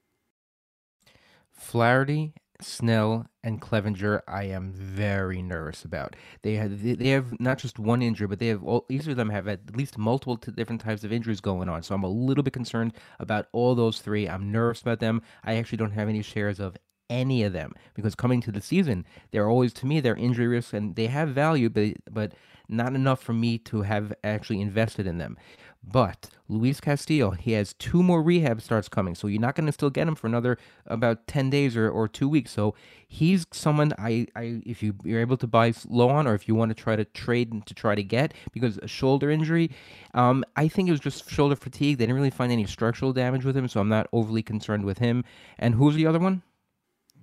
Flaherty, 1.51 2.35
Snell, 2.62 3.26
and 3.42 3.60
Clevinger, 3.60 4.20
I 4.28 4.44
am 4.44 4.72
very 4.72 5.42
nervous 5.42 5.84
about. 5.84 6.16
They 6.42 6.54
have 6.54 6.82
they 6.82 7.08
have 7.08 7.38
not 7.40 7.58
just 7.58 7.78
one 7.78 8.02
injury, 8.02 8.26
but 8.26 8.38
they 8.38 8.48
have 8.48 8.62
all, 8.64 8.86
each 8.88 9.06
of 9.06 9.16
them 9.16 9.30
have 9.30 9.48
at 9.48 9.76
least 9.76 9.98
multiple 9.98 10.36
t- 10.36 10.52
different 10.52 10.80
types 10.80 11.04
of 11.04 11.12
injuries 11.12 11.40
going 11.40 11.68
on. 11.68 11.82
So 11.82 11.94
I'm 11.94 12.04
a 12.04 12.08
little 12.08 12.44
bit 12.44 12.52
concerned 12.52 12.92
about 13.18 13.46
all 13.52 13.74
those 13.74 14.00
three. 14.00 14.28
I'm 14.28 14.52
nervous 14.52 14.82
about 14.82 15.00
them. 15.00 15.22
I 15.44 15.56
actually 15.56 15.78
don't 15.78 15.92
have 15.92 16.08
any 16.08 16.22
shares 16.22 16.60
of 16.60 16.76
any 17.10 17.42
of 17.42 17.52
them 17.52 17.74
because 17.94 18.14
coming 18.14 18.40
to 18.42 18.52
the 18.52 18.60
season, 18.60 19.04
they're 19.30 19.48
always 19.48 19.72
to 19.74 19.86
me 19.86 20.00
they're 20.00 20.16
injury 20.16 20.46
risks 20.46 20.72
and 20.72 20.96
they 20.96 21.06
have 21.08 21.30
value, 21.30 21.68
but 21.68 21.94
but 22.10 22.32
not 22.68 22.94
enough 22.94 23.22
for 23.22 23.32
me 23.34 23.58
to 23.58 23.82
have 23.82 24.12
actually 24.24 24.60
invested 24.60 25.06
in 25.06 25.18
them. 25.18 25.36
But 25.85 26.30
Luis 26.49 26.80
Castillo, 26.80 27.30
he 27.33 27.53
has 27.53 27.72
two 27.74 28.03
more 28.03 28.22
rehab 28.22 28.61
starts 28.61 28.89
coming, 28.89 29.14
so 29.14 29.26
you're 29.26 29.41
not 29.41 29.57
going 29.57 29.66
to 29.66 29.72
still 29.72 29.91
get 29.91 30.07
him 30.07 30.14
for 30.14 30.26
another 30.26 30.57
about 30.87 31.26
ten 31.26 31.51
days 31.51 31.76
or, 31.76 31.91
or 31.91 32.07
two 32.07 32.28
weeks. 32.28 32.53
So 32.53 32.74
he's 33.09 33.47
someone 33.53 33.93
I, 33.99 34.26
I 34.37 34.62
if 34.64 34.83
you 34.83 34.95
you're 35.03 35.20
able 35.20 35.37
to 35.39 35.47
buy 35.47 35.74
low 35.89 36.09
on, 36.09 36.26
or 36.26 36.35
if 36.35 36.47
you 36.47 36.55
want 36.55 36.70
to 36.70 36.80
try 36.80 36.95
to 36.95 37.05
trade 37.05 37.53
and 37.53 37.66
to 37.66 37.74
try 37.74 37.95
to 37.95 38.03
get 38.03 38.33
because 38.53 38.78
a 38.78 38.87
shoulder 38.87 39.30
injury, 39.30 39.70
um, 40.14 40.45
I 40.55 40.68
think 40.68 40.89
it 40.89 40.93
was 40.93 41.01
just 41.01 41.28
shoulder 41.28 41.57
fatigue. 41.57 41.99
They 41.99 42.05
didn't 42.05 42.16
really 42.16 42.30
find 42.30 42.53
any 42.53 42.66
structural 42.66 43.12
damage 43.12 43.45
with 43.45 43.57
him, 43.57 43.66
so 43.66 43.80
I'm 43.80 43.89
not 43.89 44.07
overly 44.12 44.43
concerned 44.43 44.85
with 44.85 44.99
him. 44.99 45.24
And 45.59 45.74
who's 45.74 45.97
the 45.97 46.07
other 46.07 46.20
one? 46.20 46.43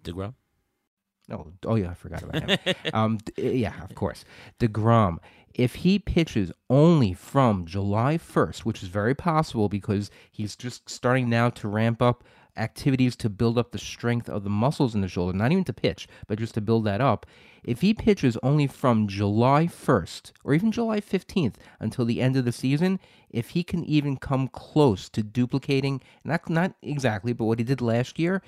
Degrom. 0.04 0.34
Oh, 1.32 1.54
oh 1.66 1.76
yeah, 1.76 1.92
I 1.92 1.94
forgot 1.94 2.24
about 2.24 2.50
him. 2.50 2.76
um, 2.94 3.20
yeah, 3.38 3.84
of 3.84 3.96
course, 3.96 4.26
Degrom. 4.60 5.18
If 5.54 5.76
he 5.76 6.00
pitches 6.00 6.52
only 6.70 7.14
from 7.14 7.66
July 7.66 8.18
1st, 8.18 8.60
which 8.60 8.84
is 8.84 8.90
very 8.90 9.16
possible 9.16 9.68
because 9.70 10.12
he's 10.32 10.56
just 10.56 10.90
starting 10.90 11.30
now 11.30 11.50
to 11.50 11.68
ramp 11.68 12.02
up 12.02 12.24
activities 12.58 13.16
to 13.16 13.30
build 13.30 13.58
up 13.58 13.72
the 13.72 13.78
strength 13.78 14.30
of 14.30 14.44
the 14.44 14.50
muscles 14.50 14.94
in 14.94 15.02
the 15.02 15.08
shoulder, 15.08 15.36
not 15.38 15.52
even 15.52 15.64
to 15.64 15.74
pitch, 15.74 16.08
but 16.28 16.40
just 16.40 16.54
to 16.54 16.62
build 16.62 16.84
that 16.86 17.02
up. 17.02 17.26
If 17.64 17.82
he 17.82 17.94
pitches 17.94 18.38
only 18.44 18.68
from 18.68 19.08
July 19.08 19.68
1st 19.68 20.32
or 20.44 20.54
even 20.54 20.72
July 20.72 21.00
15th 21.00 21.56
until 21.80 22.06
the 22.06 22.22
end 22.22 22.36
of 22.36 22.46
the 22.46 22.52
season, 22.52 23.00
if 23.30 23.50
he 23.50 23.64
can 23.64 23.84
even 23.86 24.18
come 24.18 24.48
close 24.48 25.10
to 25.10 25.24
duplicating, 25.24 26.02
not 26.24 26.50
not 26.50 26.74
exactly, 26.82 27.34
but 27.34 27.46
what 27.46 27.60
he 27.60 27.66
did 27.66 27.82
last 27.82 28.18
year, 28.20 28.42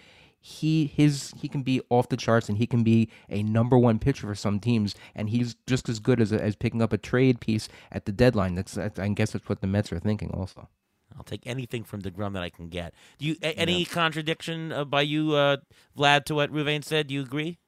he 0.43 0.87
his 0.87 1.33
he 1.37 1.47
can 1.47 1.61
be 1.61 1.81
off 1.89 2.09
the 2.09 2.17
charts 2.17 2.49
and 2.49 2.57
he 2.57 2.65
can 2.65 2.83
be 2.83 3.09
a 3.29 3.43
number 3.43 3.77
one 3.77 3.99
pitcher 3.99 4.25
for 4.25 4.33
some 4.33 4.59
teams 4.59 4.95
and 5.13 5.29
he's 5.29 5.55
just 5.67 5.87
as 5.87 5.99
good 5.99 6.19
as 6.19 6.33
as 6.33 6.55
picking 6.55 6.81
up 6.81 6.91
a 6.91 6.97
trade 6.97 7.39
piece 7.39 7.69
at 7.91 8.05
the 8.05 8.11
deadline. 8.11 8.55
That's, 8.55 8.73
that's 8.73 8.99
I 8.99 9.07
guess 9.09 9.31
that's 9.31 9.47
what 9.47 9.61
the 9.61 9.67
Mets 9.67 9.91
are 9.93 9.99
thinking 9.99 10.31
also. 10.31 10.67
I'll 11.15 11.23
take 11.23 11.45
anything 11.45 11.83
from 11.83 12.01
Degrom 12.01 12.33
that 12.33 12.41
I 12.41 12.49
can 12.49 12.69
get. 12.69 12.93
Do 13.19 13.27
you 13.27 13.35
a- 13.43 13.57
any 13.57 13.85
contradiction 13.85 14.71
uh, 14.71 14.85
by 14.85 15.01
you, 15.01 15.33
uh, 15.33 15.57
Vlad, 15.97 16.25
to 16.25 16.35
what 16.35 16.51
Ruvain 16.51 16.83
said? 16.83 17.07
Do 17.07 17.13
you 17.13 17.21
agree? 17.21 17.59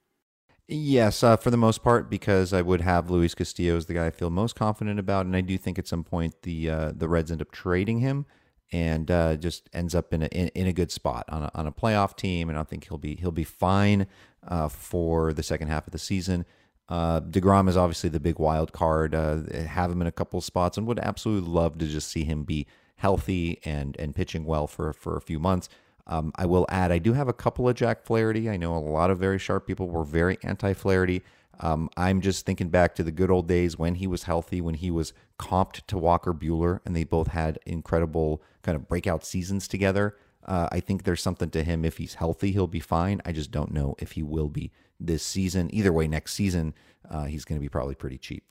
Yes, 0.66 1.22
uh, 1.22 1.36
for 1.36 1.50
the 1.50 1.58
most 1.58 1.82
part, 1.82 2.08
because 2.08 2.54
I 2.54 2.62
would 2.62 2.80
have 2.80 3.10
Luis 3.10 3.34
Castillo 3.34 3.76
as 3.76 3.84
the 3.84 3.94
guy 3.94 4.06
I 4.06 4.10
feel 4.10 4.30
most 4.30 4.56
confident 4.56 4.98
about, 4.98 5.26
and 5.26 5.36
I 5.36 5.42
do 5.42 5.58
think 5.58 5.78
at 5.78 5.86
some 5.86 6.04
point 6.04 6.40
the 6.42 6.70
uh, 6.70 6.92
the 6.96 7.06
Reds 7.06 7.30
end 7.30 7.42
up 7.42 7.52
trading 7.52 8.00
him, 8.00 8.24
and 8.72 9.10
uh, 9.10 9.36
just 9.36 9.68
ends 9.72 9.94
up 9.94 10.12
in 10.12 10.22
a 10.22 10.26
in, 10.26 10.48
in 10.48 10.66
a 10.66 10.72
good 10.72 10.90
spot 10.90 11.24
on 11.28 11.44
a, 11.44 11.50
on 11.54 11.66
a 11.66 11.72
playoff 11.72 12.16
team, 12.16 12.48
and 12.48 12.58
I 12.58 12.64
think 12.64 12.88
he'll 12.88 12.98
be 12.98 13.16
he'll 13.16 13.30
be 13.30 13.44
fine 13.44 14.06
uh, 14.46 14.68
for 14.68 15.32
the 15.32 15.42
second 15.42 15.68
half 15.68 15.86
of 15.86 15.92
the 15.92 15.98
season. 15.98 16.44
Uh, 16.88 17.20
Degrom 17.20 17.68
is 17.68 17.76
obviously 17.76 18.10
the 18.10 18.20
big 18.20 18.38
wild 18.38 18.72
card. 18.72 19.14
Uh, 19.14 19.38
have 19.66 19.90
him 19.90 20.00
in 20.00 20.06
a 20.06 20.12
couple 20.12 20.40
spots, 20.40 20.76
and 20.76 20.86
would 20.86 20.98
absolutely 20.98 21.48
love 21.48 21.78
to 21.78 21.86
just 21.86 22.10
see 22.10 22.24
him 22.24 22.44
be 22.44 22.66
healthy 22.96 23.60
and 23.64 23.96
and 23.98 24.14
pitching 24.14 24.44
well 24.44 24.66
for 24.66 24.92
for 24.92 25.16
a 25.16 25.20
few 25.20 25.38
months. 25.38 25.68
Um, 26.06 26.32
I 26.36 26.46
will 26.46 26.66
add, 26.68 26.92
I 26.92 26.98
do 26.98 27.14
have 27.14 27.28
a 27.28 27.32
couple 27.32 27.68
of 27.68 27.76
Jack 27.76 28.04
Flaherty. 28.04 28.50
I 28.50 28.56
know 28.56 28.76
a 28.76 28.78
lot 28.78 29.10
of 29.10 29.18
very 29.18 29.38
sharp 29.38 29.66
people 29.66 29.88
were 29.88 30.04
very 30.04 30.36
anti 30.42 30.74
Flaherty. 30.74 31.22
Um, 31.60 31.88
I'm 31.96 32.20
just 32.20 32.44
thinking 32.44 32.68
back 32.68 32.94
to 32.96 33.02
the 33.02 33.12
good 33.12 33.30
old 33.30 33.46
days 33.46 33.78
when 33.78 33.94
he 33.94 34.06
was 34.06 34.24
healthy, 34.24 34.60
when 34.60 34.74
he 34.74 34.90
was 34.90 35.12
comped 35.38 35.86
to 35.86 35.96
Walker 35.96 36.34
Buehler, 36.34 36.80
and 36.84 36.94
they 36.94 37.04
both 37.04 37.28
had 37.28 37.58
incredible 37.64 38.42
kind 38.64 38.74
of 38.74 38.88
breakout 38.88 39.24
seasons 39.24 39.68
together. 39.68 40.16
Uh, 40.44 40.68
I 40.72 40.80
think 40.80 41.04
there's 41.04 41.22
something 41.22 41.50
to 41.50 41.62
him. 41.62 41.84
If 41.84 41.98
he's 41.98 42.14
healthy, 42.14 42.50
he'll 42.52 42.66
be 42.66 42.80
fine. 42.80 43.22
I 43.24 43.32
just 43.32 43.50
don't 43.50 43.72
know 43.72 43.94
if 43.98 44.12
he 44.12 44.22
will 44.22 44.48
be 44.48 44.72
this 44.98 45.22
season. 45.24 45.70
Either 45.72 45.92
way, 45.92 46.08
next 46.08 46.34
season, 46.34 46.74
uh, 47.08 47.24
he's 47.24 47.44
going 47.44 47.58
to 47.58 47.62
be 47.62 47.68
probably 47.68 47.94
pretty 47.94 48.18
cheap. 48.18 48.44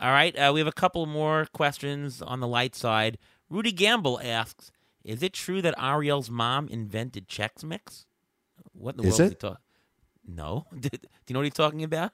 All 0.00 0.10
right, 0.10 0.36
uh, 0.36 0.50
we 0.52 0.58
have 0.58 0.66
a 0.66 0.72
couple 0.72 1.04
more 1.06 1.46
questions 1.52 2.22
on 2.22 2.40
the 2.40 2.48
light 2.48 2.74
side. 2.74 3.18
Rudy 3.48 3.70
Gamble 3.70 4.18
asks, 4.20 4.72
"Is 5.04 5.22
it 5.22 5.32
true 5.32 5.62
that 5.62 5.74
Ariel's 5.78 6.28
mom 6.30 6.66
invented 6.68 7.28
Chex 7.28 7.62
Mix?" 7.62 8.06
What 8.72 8.96
in 8.96 9.02
the 9.02 9.08
Is 9.08 9.18
world 9.20 9.32
it? 9.32 9.34
he 9.34 9.48
talking? 9.48 9.62
No. 10.26 10.66
do 10.80 10.88
you 10.92 11.34
know 11.34 11.38
what 11.40 11.44
he's 11.44 11.54
talking 11.54 11.84
about? 11.84 12.12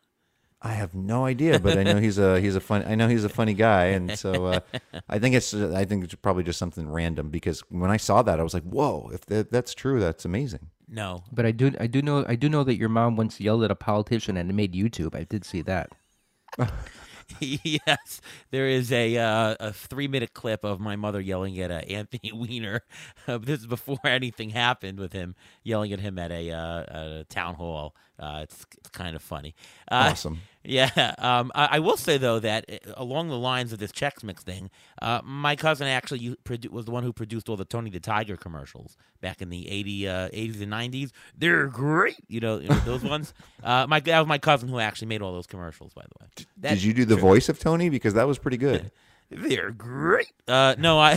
I 0.60 0.72
have 0.72 0.94
no 0.94 1.24
idea, 1.24 1.60
but 1.60 1.78
I 1.78 1.85
know 1.85 1.98
he's 1.98 2.18
a 2.18 2.40
he's 2.40 2.56
a 2.56 2.60
fun. 2.60 2.85
I 2.85 2.97
know 2.97 3.06
he's 3.06 3.22
a 3.24 3.28
funny 3.28 3.55
guy, 3.55 3.86
and 3.86 4.18
so 4.18 4.47
uh, 4.47 4.60
I 5.09 5.20
think 5.20 5.36
it's 5.36 5.55
I 5.55 5.85
think 5.85 6.02
it's 6.05 6.14
probably 6.16 6.43
just 6.43 6.59
something 6.59 6.89
random 6.90 7.30
because 7.30 7.60
when 7.68 7.90
I 7.93 7.97
saw 7.97 8.22
that, 8.22 8.40
I 8.40 8.43
was 8.43 8.55
like, 8.55 8.64
"Whoa! 8.64 9.09
If 9.12 9.24
that, 9.26 9.52
that's 9.52 9.72
true, 9.72 10.01
that's 10.01 10.24
amazing." 10.24 10.70
No, 10.89 11.22
But 11.30 11.44
I 11.44 11.52
do 11.52 11.72
I 11.78 11.86
do 11.86 12.01
know 12.01 12.24
I 12.26 12.35
do 12.35 12.48
know 12.48 12.64
that 12.64 12.76
your 12.76 12.89
mom 12.89 13.14
once 13.14 13.40
yelled 13.40 13.62
at 13.62 13.70
a 13.70 13.76
politician 13.76 14.36
and 14.36 14.51
it 14.51 14.55
made 14.55 14.72
YouTube. 14.72 15.14
I 15.14 15.24
did 15.24 15.44
see 15.44 15.60
that. 15.62 15.93
yes, 17.40 18.20
there 18.51 18.66
is 18.66 18.90
a 18.90 19.16
uh, 19.16 19.55
a 19.60 19.72
three 19.72 20.09
minute 20.09 20.32
clip 20.32 20.64
of 20.64 20.80
my 20.80 20.97
mother 20.97 21.20
yelling 21.20 21.59
at 21.60 21.70
uh, 21.70 21.82
Anthony 21.89 22.32
Weiner. 22.35 22.82
Uh, 23.26 23.39
this 23.39 23.60
is 23.60 23.66
before 23.66 23.98
anything 24.05 24.51
happened 24.51 24.98
with 24.98 25.12
him 25.12 25.35
yelling 25.62 25.93
at 25.93 26.01
him 26.01 26.18
at 26.18 26.32
a, 26.32 26.51
uh, 26.51 26.80
at 26.80 27.06
a 27.06 27.26
town 27.28 27.55
hall. 27.55 27.94
Uh, 28.18 28.40
it's, 28.42 28.66
it's 28.78 28.90
kind 28.90 29.14
of 29.14 29.22
funny. 29.22 29.54
Uh, 29.90 30.08
Awesome. 30.12 30.40
Yeah, 30.64 31.14
um, 31.16 31.50
I, 31.54 31.76
I 31.76 31.78
will 31.78 31.96
say 31.96 32.18
though 32.18 32.40
that 32.40 32.66
uh, 32.70 32.92
along 32.98 33.28
the 33.28 33.38
lines 33.38 33.72
of 33.72 33.78
this 33.78 33.90
Chex 33.90 34.22
Mix 34.22 34.42
thing, 34.42 34.68
uh, 35.00 35.22
my 35.24 35.56
cousin 35.56 35.86
actually 35.86 36.36
was 36.70 36.84
the 36.84 36.90
one 36.90 37.04
who 37.04 37.12
produced 37.12 37.48
all 37.48 37.56
the 37.56 37.64
Tony 37.64 37.88
the 37.88 38.00
Tiger 38.00 38.36
commercials 38.36 38.98
back 39.22 39.40
in 39.40 39.48
the 39.48 39.66
80, 39.70 40.08
uh, 40.08 40.28
80s 40.28 40.60
and 40.60 40.70
90s. 40.70 41.10
They're 41.38 41.68
great, 41.68 42.16
you 42.28 42.40
know, 42.40 42.58
you 42.58 42.68
know, 42.68 42.78
those 42.80 43.02
ones. 43.14 43.32
Uh, 43.64 43.86
my 43.88 44.00
that 44.00 44.18
was 44.18 44.26
my 44.28 44.36
cousin 44.36 44.68
who 44.68 44.78
actually 44.78 45.08
made 45.08 45.22
all 45.22 45.32
those 45.32 45.46
commercials, 45.46 45.94
by 45.94 46.02
the 46.02 46.10
way. 46.24 46.44
That- 46.58 46.70
Did 46.74 46.82
you 46.82 46.92
do 46.92 47.06
the 47.06 47.16
voice 47.16 47.48
of 47.48 47.58
Tony 47.58 47.88
because 47.88 48.12
that 48.14 48.26
was 48.26 48.38
pretty 48.38 48.58
good? 48.58 48.90
They're 49.30 49.70
great. 49.70 50.32
Uh, 50.46 50.74
no, 50.76 50.98
I 50.98 51.16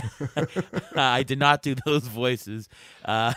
I 0.94 1.24
did 1.24 1.38
not 1.38 1.62
do 1.62 1.74
those 1.84 2.06
voices. 2.06 2.68
Uh, 3.04 3.34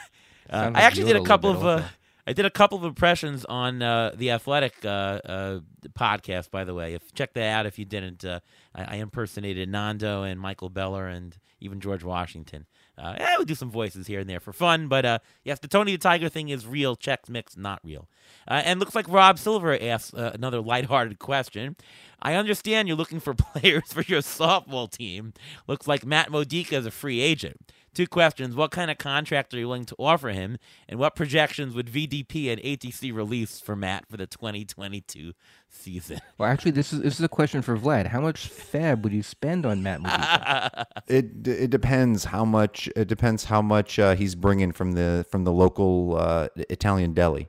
uh, 0.49 0.61
Sounds 0.61 0.77
I 0.77 0.81
actually 0.81 1.05
did 1.05 1.15
a 1.17 1.21
a 1.21 1.25
couple 1.25 1.51
bit 1.53 1.59
of 1.61 1.65
uh, 1.65 1.69
also. 1.71 1.85
I 2.27 2.33
did 2.33 2.45
a 2.45 2.49
couple 2.49 2.77
of 2.77 2.83
impressions 2.83 3.45
on 3.45 3.81
uh, 3.81 4.11
the 4.15 4.31
Athletic 4.31 4.73
uh, 4.83 4.87
uh, 4.87 5.59
podcast. 5.89 6.49
By 6.49 6.63
the 6.63 6.73
way, 6.73 6.95
if 6.95 7.13
check 7.13 7.33
that 7.33 7.47
out 7.47 7.65
if 7.65 7.77
you 7.77 7.85
didn't. 7.85 8.25
Uh, 8.25 8.39
I, 8.73 8.83
I 8.83 8.95
impersonated 8.95 9.69
Nando 9.69 10.23
and 10.23 10.39
Michael 10.39 10.69
Beller 10.69 11.07
and 11.07 11.37
even 11.59 11.79
George 11.79 12.03
Washington. 12.03 12.65
Uh, 12.97 13.15
I 13.19 13.37
would 13.37 13.47
do 13.47 13.55
some 13.55 13.69
voices 13.69 14.07
here 14.07 14.21
and 14.21 14.29
there 14.29 14.39
for 14.39 14.53
fun, 14.53 14.87
but 14.87 15.05
uh, 15.05 15.19
yes, 15.43 15.59
the 15.59 15.67
Tony 15.67 15.91
the 15.91 15.97
Tiger 15.97 16.29
thing 16.29 16.49
is 16.49 16.65
real. 16.65 16.95
Chex 16.95 17.29
Mix 17.29 17.57
not 17.57 17.79
real. 17.83 18.07
Uh, 18.47 18.61
and 18.63 18.79
looks 18.79 18.95
like 18.95 19.07
Rob 19.09 19.37
Silver 19.37 19.77
asks 19.81 20.13
uh, 20.13 20.31
another 20.33 20.61
lighthearted 20.61 21.19
question. 21.19 21.75
I 22.21 22.35
understand 22.35 22.87
you're 22.87 22.97
looking 22.97 23.19
for 23.19 23.33
players 23.35 23.91
for 23.91 24.01
your 24.03 24.21
softball 24.21 24.89
team. 24.89 25.33
Looks 25.67 25.87
like 25.87 26.05
Matt 26.05 26.31
Modica 26.31 26.75
is 26.77 26.85
a 26.85 26.91
free 26.91 27.19
agent. 27.19 27.71
Two 27.95 28.07
questions. 28.07 28.57
What 28.57 28.71
kind 28.71 28.91
of 28.91 28.97
contract 28.97 29.53
are 29.53 29.57
you 29.57 29.69
willing 29.69 29.85
to 29.85 29.95
offer 29.97 30.27
him? 30.29 30.57
And 30.89 30.99
what 30.99 31.15
projections 31.15 31.73
would 31.73 31.87
VDP 31.87 32.51
and 32.51 32.61
ATC 32.61 33.15
release 33.15 33.61
for 33.61 33.73
Matt 33.73 34.05
for 34.09 34.17
the 34.17 34.27
2022 34.27 35.31
season? 35.69 36.19
Well, 36.37 36.49
actually, 36.49 36.71
this 36.71 36.91
is 36.91 37.01
this 37.01 37.13
is 37.13 37.21
a 37.21 37.29
question 37.29 37.61
for 37.61 37.77
Vlad. 37.77 38.07
How 38.07 38.19
much 38.19 38.49
FAAB 38.49 39.03
would 39.03 39.13
you 39.13 39.23
spend 39.23 39.65
on 39.65 39.81
Matt 39.81 40.01
It 41.07 41.47
it 41.47 41.69
depends 41.69 42.25
how 42.25 42.43
much 42.43 42.89
it 42.93 43.07
depends 43.07 43.45
how 43.45 43.61
much 43.61 43.97
uh, 43.97 44.15
he's 44.15 44.35
bringing 44.35 44.73
from 44.73 44.91
the 44.93 45.25
from 45.29 45.45
the 45.45 45.53
local 45.53 46.17
uh, 46.17 46.49
Italian 46.69 47.13
deli. 47.13 47.47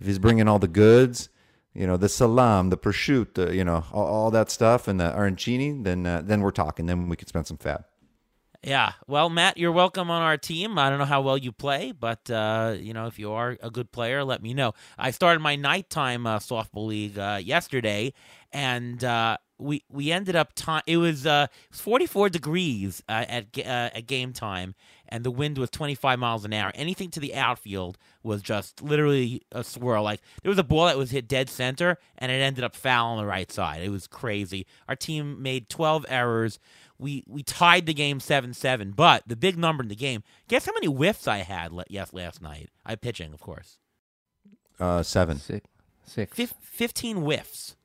If 0.00 0.08
he's 0.08 0.18
bringing 0.18 0.48
all 0.48 0.58
the 0.58 0.66
goods, 0.66 1.28
you 1.74 1.86
know, 1.86 1.96
the 1.96 2.08
salam, 2.08 2.70
the 2.70 2.76
prosciutto, 2.76 3.54
you 3.54 3.62
know, 3.62 3.84
all, 3.92 4.06
all 4.06 4.30
that 4.32 4.50
stuff, 4.50 4.88
and 4.88 4.98
the 4.98 5.12
arancini, 5.12 5.84
then 5.84 6.04
uh, 6.04 6.22
then 6.24 6.40
we're 6.40 6.50
talking. 6.50 6.86
Then 6.86 7.08
we 7.08 7.14
could 7.14 7.28
spend 7.28 7.46
some 7.46 7.58
FAAB. 7.58 7.84
Yeah. 8.64 8.92
Well, 9.06 9.28
Matt, 9.28 9.58
you're 9.58 9.72
welcome 9.72 10.10
on 10.10 10.22
our 10.22 10.38
team. 10.38 10.78
I 10.78 10.88
don't 10.88 10.98
know 10.98 11.04
how 11.04 11.20
well 11.20 11.36
you 11.36 11.52
play, 11.52 11.92
but 11.92 12.30
uh, 12.30 12.76
you 12.78 12.94
know, 12.94 13.06
if 13.06 13.18
you 13.18 13.30
are 13.32 13.58
a 13.62 13.70
good 13.70 13.92
player, 13.92 14.24
let 14.24 14.42
me 14.42 14.54
know. 14.54 14.72
I 14.96 15.10
started 15.10 15.40
my 15.40 15.54
nighttime 15.54 16.26
uh, 16.26 16.38
softball 16.38 16.86
league 16.86 17.18
uh, 17.18 17.40
yesterday, 17.44 18.14
and 18.52 19.04
uh, 19.04 19.36
we 19.58 19.84
we 19.90 20.10
ended 20.10 20.34
up 20.34 20.54
time. 20.54 20.82
It 20.86 20.96
was 20.96 21.26
uh, 21.26 21.48
44 21.72 22.30
degrees 22.30 23.02
uh, 23.06 23.26
at 23.28 23.46
uh, 23.58 23.60
at 23.94 24.06
game 24.06 24.32
time, 24.32 24.74
and 25.08 25.24
the 25.24 25.30
wind 25.30 25.58
was 25.58 25.68
25 25.68 26.18
miles 26.18 26.46
an 26.46 26.54
hour. 26.54 26.72
Anything 26.74 27.10
to 27.10 27.20
the 27.20 27.34
outfield 27.34 27.98
was 28.22 28.40
just 28.40 28.82
literally 28.82 29.42
a 29.52 29.62
swirl. 29.62 30.02
Like 30.04 30.20
there 30.42 30.50
was 30.50 30.58
a 30.58 30.64
ball 30.64 30.86
that 30.86 30.96
was 30.96 31.10
hit 31.10 31.28
dead 31.28 31.50
center, 31.50 31.98
and 32.16 32.32
it 32.32 32.36
ended 32.36 32.64
up 32.64 32.74
foul 32.74 33.08
on 33.08 33.18
the 33.18 33.26
right 33.26 33.52
side. 33.52 33.82
It 33.82 33.90
was 33.90 34.06
crazy. 34.06 34.66
Our 34.88 34.96
team 34.96 35.42
made 35.42 35.68
12 35.68 36.06
errors. 36.08 36.58
We 36.98 37.24
we 37.26 37.42
tied 37.42 37.86
the 37.86 37.94
game 37.94 38.20
seven 38.20 38.54
seven, 38.54 38.92
but 38.92 39.24
the 39.26 39.36
big 39.36 39.58
number 39.58 39.82
in 39.82 39.88
the 39.88 39.96
game. 39.96 40.22
Guess 40.48 40.66
how 40.66 40.72
many 40.72 40.86
whiffs 40.86 41.26
I 41.26 41.38
had? 41.38 41.72
le- 41.72 41.84
Yes, 41.88 42.12
last 42.12 42.40
night. 42.40 42.70
I 42.86 42.94
pitching, 42.94 43.32
of 43.32 43.40
course. 43.40 43.78
Uh, 44.78 45.02
seven. 45.02 45.38
Six, 45.38 45.66
six. 46.04 46.36
Fif- 46.36 46.54
Fifteen 46.60 47.18
whiffs. 47.18 47.76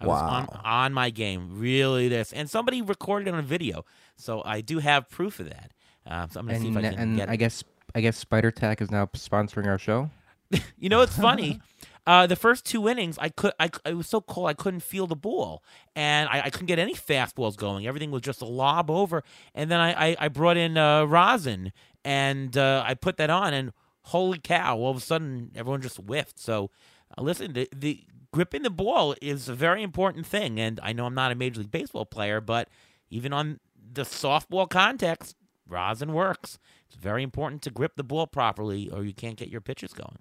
I 0.00 0.06
was 0.06 0.20
on, 0.20 0.44
Wow. 0.46 0.60
on 0.64 0.92
my 0.92 1.10
game. 1.10 1.58
Really, 1.58 2.08
this 2.08 2.32
and 2.32 2.48
somebody 2.48 2.82
recorded 2.82 3.28
it 3.28 3.34
on 3.34 3.40
a 3.40 3.42
video, 3.42 3.84
so 4.16 4.42
I 4.44 4.60
do 4.60 4.78
have 4.78 5.08
proof 5.08 5.40
of 5.40 5.48
that. 5.48 5.72
Uh, 6.06 6.26
so 6.28 6.38
I'm 6.40 6.46
gonna 6.46 6.60
see 6.60 6.68
if 6.68 6.76
I 6.76 6.82
can 6.82 6.94
and 6.94 7.16
get. 7.16 7.28
I 7.28 7.36
guess 7.36 7.64
I 7.94 8.00
guess 8.00 8.16
Spider 8.16 8.50
Tack 8.50 8.80
is 8.82 8.90
now 8.90 9.06
sponsoring 9.06 9.66
our 9.66 9.78
show. 9.78 10.10
You 10.78 10.88
know, 10.88 11.00
it's 11.00 11.16
funny. 11.16 11.60
Uh, 12.08 12.26
the 12.26 12.36
first 12.36 12.64
two 12.64 12.88
innings, 12.88 13.18
I 13.20 13.28
could, 13.28 13.52
I, 13.60 13.68
it 13.84 13.92
was 13.92 14.06
so 14.06 14.22
cold, 14.22 14.48
I 14.48 14.54
couldn't 14.54 14.80
feel 14.80 15.06
the 15.06 15.14
ball, 15.14 15.62
and 15.94 16.26
I, 16.30 16.44
I 16.46 16.48
couldn't 16.48 16.68
get 16.68 16.78
any 16.78 16.94
fastballs 16.94 17.54
going. 17.54 17.86
Everything 17.86 18.10
was 18.10 18.22
just 18.22 18.40
a 18.40 18.46
lob 18.46 18.90
over, 18.90 19.22
and 19.54 19.70
then 19.70 19.78
I, 19.78 20.12
I, 20.12 20.16
I 20.18 20.28
brought 20.28 20.56
in 20.56 20.78
uh, 20.78 21.04
rosin, 21.04 21.70
and 22.06 22.56
uh, 22.56 22.82
I 22.86 22.94
put 22.94 23.18
that 23.18 23.28
on, 23.28 23.52
and 23.52 23.74
holy 24.04 24.38
cow! 24.38 24.78
All 24.78 24.90
of 24.90 24.96
a 24.96 25.00
sudden, 25.00 25.50
everyone 25.54 25.82
just 25.82 25.98
whiffed. 25.98 26.38
So, 26.38 26.70
uh, 27.18 27.20
listen, 27.20 27.52
the, 27.52 27.68
the 27.76 28.04
gripping 28.32 28.62
the 28.62 28.70
ball 28.70 29.14
is 29.20 29.50
a 29.50 29.54
very 29.54 29.82
important 29.82 30.24
thing, 30.24 30.58
and 30.58 30.80
I 30.82 30.94
know 30.94 31.04
I'm 31.04 31.14
not 31.14 31.30
a 31.30 31.34
major 31.34 31.60
league 31.60 31.70
baseball 31.70 32.06
player, 32.06 32.40
but 32.40 32.70
even 33.10 33.34
on 33.34 33.60
the 33.92 34.04
softball 34.04 34.66
context, 34.66 35.36
rosin 35.68 36.14
works. 36.14 36.58
It's 36.86 36.96
very 36.96 37.22
important 37.22 37.60
to 37.64 37.70
grip 37.70 37.96
the 37.96 38.02
ball 38.02 38.26
properly, 38.26 38.88
or 38.88 39.04
you 39.04 39.12
can't 39.12 39.36
get 39.36 39.50
your 39.50 39.60
pitches 39.60 39.92
going. 39.92 40.20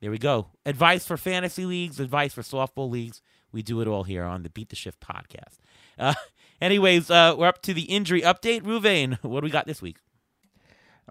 There 0.00 0.10
we 0.10 0.18
go. 0.18 0.48
Advice 0.64 1.04
for 1.04 1.16
fantasy 1.16 1.66
leagues, 1.66 2.00
advice 2.00 2.32
for 2.32 2.42
softball 2.42 2.90
leagues. 2.90 3.20
We 3.52 3.62
do 3.62 3.80
it 3.80 3.88
all 3.88 4.04
here 4.04 4.24
on 4.24 4.42
the 4.42 4.50
Beat 4.50 4.70
the 4.70 4.76
Shift 4.76 5.00
podcast. 5.00 5.58
Uh, 5.98 6.14
anyways, 6.60 7.10
uh, 7.10 7.34
we're 7.36 7.48
up 7.48 7.60
to 7.62 7.74
the 7.74 7.82
injury 7.82 8.22
update. 8.22 8.62
Ruvain, 8.62 9.22
what 9.22 9.40
do 9.40 9.44
we 9.44 9.50
got 9.50 9.66
this 9.66 9.82
week? 9.82 9.98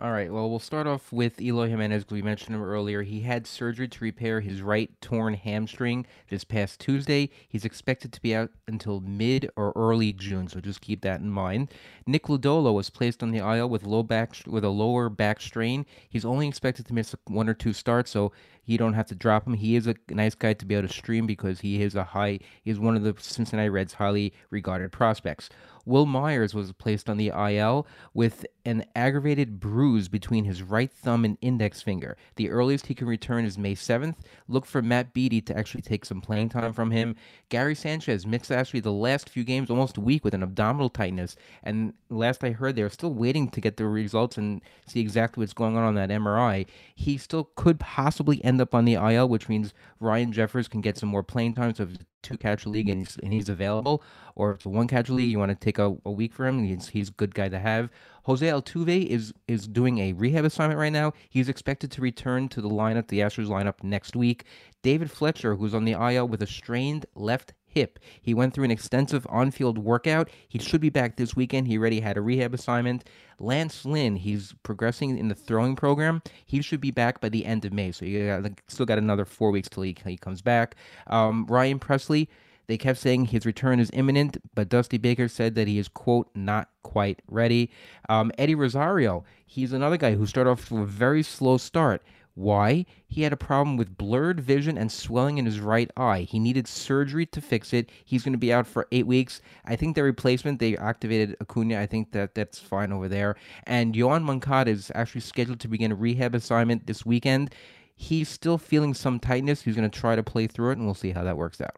All 0.02 0.14
right. 0.14 0.32
Well, 0.32 0.50
we'll 0.50 0.60
start 0.60 0.88
off 0.88 1.12
with 1.12 1.42
Eloy 1.42 1.68
Jimenez. 1.68 2.06
We 2.10 2.22
mentioned 2.22 2.56
him 2.56 2.64
earlier. 2.64 3.02
He 3.02 3.20
had 3.20 3.46
surgery 3.46 3.90
to 3.90 4.04
repair 4.06 4.40
his 4.40 4.62
right 4.62 4.90
torn 5.02 5.34
hamstring 5.34 6.06
this 6.30 6.46
past 6.46 6.80
Tuesday. 6.80 7.30
He's 7.50 7.66
expected 7.66 8.14
to 8.14 8.22
be 8.22 8.34
out 8.34 8.50
until 8.66 9.02
mid 9.02 9.50
or 9.58 9.74
early 9.76 10.14
June, 10.14 10.48
so 10.48 10.62
just 10.62 10.80
keep 10.80 11.02
that 11.02 11.20
in 11.20 11.30
mind. 11.30 11.74
Nick 12.08 12.28
Lodolo 12.28 12.74
was 12.74 12.90
placed 12.90 13.22
on 13.22 13.32
the 13.32 13.40
IL 13.40 13.68
with 13.68 13.84
low 13.84 14.02
back 14.02 14.38
with 14.48 14.64
a 14.64 14.70
lower 14.70 15.10
back 15.10 15.42
strain. 15.42 15.86
He's 16.08 16.24
only 16.24 16.48
expected 16.48 16.86
to 16.86 16.94
miss 16.94 17.14
one 17.28 17.50
or 17.50 17.54
two 17.54 17.74
starts, 17.74 18.10
so 18.10 18.32
you 18.64 18.78
don't 18.78 18.94
have 18.94 19.08
to 19.08 19.16
drop 19.16 19.48
him. 19.48 19.56
He 19.56 19.76
is 19.76 19.86
a 19.86 19.96
nice 20.10 20.36
guy 20.36 20.54
to 20.54 20.66
be 20.66 20.76
able 20.76 20.88
to 20.88 20.94
stream 20.94 21.28
because 21.28 21.60
he 21.60 21.82
is 21.82 21.96
a 21.96 22.06
high. 22.06 22.40
He 22.62 22.72
is 22.72 22.80
one 22.80 22.96
of 22.96 23.04
the 23.04 23.16
Cincinnati 23.20 23.68
Reds' 23.68 23.94
highly 23.94 24.32
regarded 24.50 24.94
prospects. 24.94 25.50
Wil 25.86 26.06
Myers 26.06 26.54
was 26.54 26.72
placed 26.74 27.10
on 27.10 27.18
the 27.18 27.28
IL 27.30 27.88
with 28.14 28.46
an 28.66 28.86
aggravated 28.96 29.60
bruise 29.60 30.08
between 30.08 30.46
his 30.46 30.62
right 30.62 30.92
thumb 30.92 31.26
and 31.26 31.38
index 31.42 31.82
finger. 31.82 32.18
The 32.36 32.50
earliest 32.50 32.88
he 32.88 32.94
can 32.94 33.08
return 33.08 33.46
is 33.46 33.58
May 33.58 33.76
7th. 33.76 34.16
Look 34.48 34.66
for 34.66 34.82
Matt 34.82 35.14
Beaty 35.14 35.42
to 35.42 35.58
actually 35.58 35.82
take 35.82 36.06
some 36.06 36.22
playing 36.22 36.50
time 36.50 36.74
from 36.74 36.92
him. 36.92 37.16
Gary 37.50 37.76
Sanchez 37.76 38.26
missed 38.26 38.52
actually 38.52 38.82
the 38.82 38.92
last 38.92 39.30
few 39.30 39.44
games, 39.44 39.70
almost 39.70 39.98
a 39.98 40.02
week, 40.02 40.24
with 40.24 40.34
an 40.34 40.44
abdominal 40.44 40.90
tightness. 40.90 41.36
And 41.64 41.94
last 42.10 42.44
I 42.44 42.52
heard, 42.52 42.76
they're 42.76 42.90
still 42.90 43.14
waiting 43.14 43.50
to 43.50 43.62
get 43.62 43.78
the 43.78 43.86
results 43.86 44.38
and 44.38 44.62
see 44.88 45.00
exactly 45.00 45.42
what's 45.42 45.54
going 45.54 45.78
on 45.78 45.84
on 45.84 45.96
that 45.96 46.10
MRI. 46.10 46.68
He 46.94 47.18
still 47.18 47.50
could 47.56 47.80
possibly 47.80 48.44
end 48.44 48.62
up 48.62 48.76
on 48.76 48.86
the 48.86 48.94
IL, 48.94 49.30
which 49.30 49.50
means 49.50 49.74
Ryan 50.00 50.32
Jeffers 50.32 50.68
can 50.68 50.82
get 50.82 50.98
some 50.98 51.10
more 51.10 51.24
playing 51.24 51.56
time. 51.56 51.74
So 51.74 51.88
two 52.22 52.38
catch 52.38 52.66
league 52.66 52.90
and 52.90 53.00
he's, 53.00 53.18
and 53.22 53.34
he's 53.34 53.50
available, 53.50 54.04
or 54.36 54.52
if 54.52 54.58
it's 54.58 54.66
one 54.66 54.88
catch 54.88 55.10
league, 55.10 55.30
you 55.30 55.40
want 55.40 55.50
to 55.50 55.56
take 55.56 55.78
a, 55.78 55.96
a 56.06 56.12
week 56.12 56.34
for 56.34 56.46
him. 56.46 56.64
He's 56.64 56.90
he's 56.90 57.10
a 57.10 57.14
good 57.14 57.34
guy 57.36 57.50
to 57.50 57.60
have. 57.60 57.90
Jose 58.24 58.46
Altuve 58.46 59.06
is 59.08 59.34
is 59.48 59.68
doing 59.68 60.00
a 60.00 60.14
rehab 60.14 60.46
assignment 60.46 60.80
right 60.80 60.94
now. 60.94 61.14
He's 61.30 61.50
expected 61.50 61.92
to 61.92 62.02
return 62.02 62.50
to 62.50 62.62
the 62.62 62.70
lineup, 62.70 63.08
the 63.08 63.20
Astros 63.20 63.48
lineup 63.48 63.84
next 63.84 64.16
week. 64.16 64.46
David 64.82 65.12
Fletcher, 65.12 65.56
who's 65.56 65.74
on 65.74 65.86
the 65.86 65.94
IL 65.94 66.28
with 66.28 66.42
a 66.42 66.48
strained 66.48 67.06
left 67.16 67.54
hip. 67.70 68.00
He 68.22 68.34
went 68.34 68.54
through 68.54 68.66
an 68.66 68.72
extensive 68.72 69.26
on-field 69.30 69.78
workout. 69.78 70.30
He 70.48 70.60
should 70.60 70.82
be 70.82 70.90
back 70.90 71.16
this 71.16 71.36
weekend. 71.36 71.68
He 71.68 71.78
already 71.78 72.00
had 72.00 72.18
a 72.18 72.22
rehab 72.22 72.54
assignment. 72.54 73.08
Lance 73.40 73.86
Lynn, 73.86 74.18
he's 74.18 74.54
progressing 74.64 75.18
in 75.18 75.30
the 75.30 75.36
throwing 75.36 75.76
program. 75.76 76.22
He 76.46 76.62
should 76.62 76.82
be 76.82 76.92
back 76.92 77.22
by 77.22 77.30
the 77.30 77.46
end 77.46 77.64
of 77.64 77.72
May. 77.72 77.92
So 77.92 78.06
you 78.06 78.28
got, 78.28 78.44
like, 78.44 78.64
still 78.68 78.86
got 78.86 78.98
another 78.98 79.24
four 79.24 79.52
weeks 79.52 79.70
till 79.70 79.84
he, 79.84 79.96
he 80.06 80.18
comes 80.18 80.42
back. 80.42 80.76
Um, 81.08 81.46
Ryan 81.48 81.80
Pressly, 81.80 82.28
they 82.68 82.78
kept 82.78 83.00
saying 83.00 83.26
his 83.26 83.46
return 83.46 83.80
is 83.80 83.90
imminent, 83.94 84.38
but 84.54 84.70
Dusty 84.70 84.98
Baker 84.98 85.28
said 85.28 85.56
that 85.56 85.68
he 85.68 85.80
is, 85.80 85.88
quote, 85.88 86.30
not 86.36 86.70
quite 86.84 87.22
ready. 87.28 87.72
Um, 88.10 88.32
Eddie 88.38 88.56
Rosario, 88.56 89.24
he's 89.46 89.74
another 89.74 89.98
guy 89.98 90.16
who 90.16 90.26
started 90.28 90.52
off 90.52 90.68
to 90.68 90.80
a 90.80 90.86
very 90.86 91.24
slow 91.24 91.58
start. 91.58 92.04
Why? 92.36 92.86
He 93.08 93.24
had 93.24 93.34
a 93.34 93.38
problem 93.38 93.76
with 93.76 93.98
blurred 93.98 94.40
vision 94.40 94.78
and 94.78 94.92
swelling 94.92 95.38
in 95.38 95.46
his 95.46 95.60
right 95.60 95.92
eye. 95.98 96.22
He 96.22 96.40
needed 96.40 96.68
surgery 96.68 97.26
to 97.26 97.42
fix 97.42 97.74
it. 97.74 97.90
He's 98.06 98.24
going 98.24 98.34
to 98.34 98.40
be 98.40 98.54
out 98.54 98.66
for 98.66 98.88
eight 98.92 99.08
weeks. 99.08 99.42
I 99.66 99.76
think 99.76 99.96
their 99.96 100.06
replacement, 100.06 100.60
they 100.60 100.78
activated 100.78 101.36
Acuna. 101.42 101.80
I 101.80 101.86
think 101.86 102.12
that 102.14 102.36
that's 102.36 102.58
fine 102.58 102.94
over 102.94 103.10
there. 103.10 103.36
And 103.66 103.94
Yoan 103.94 104.24
Moncada 104.24 104.72
is 104.72 104.92
actually 104.96 105.22
scheduled 105.22 105.60
to 105.60 105.68
begin 105.68 105.92
a 105.92 105.96
rehab 105.96 106.34
assignment 106.34 106.88
this 106.88 107.06
weekend. 107.06 107.54
He's 107.96 108.30
still 108.30 108.58
feeling 108.58 108.94
some 108.94 109.20
tightness. 109.20 109.64
He's 109.64 109.76
going 109.76 109.90
to 109.90 110.00
try 110.00 110.16
to 110.16 110.24
play 110.24 110.48
through 110.48 110.70
it, 110.70 110.78
and 110.78 110.86
we'll 110.86 110.96
see 110.96 111.12
how 111.12 111.24
that 111.24 111.36
works 111.36 111.60
out. 111.60 111.76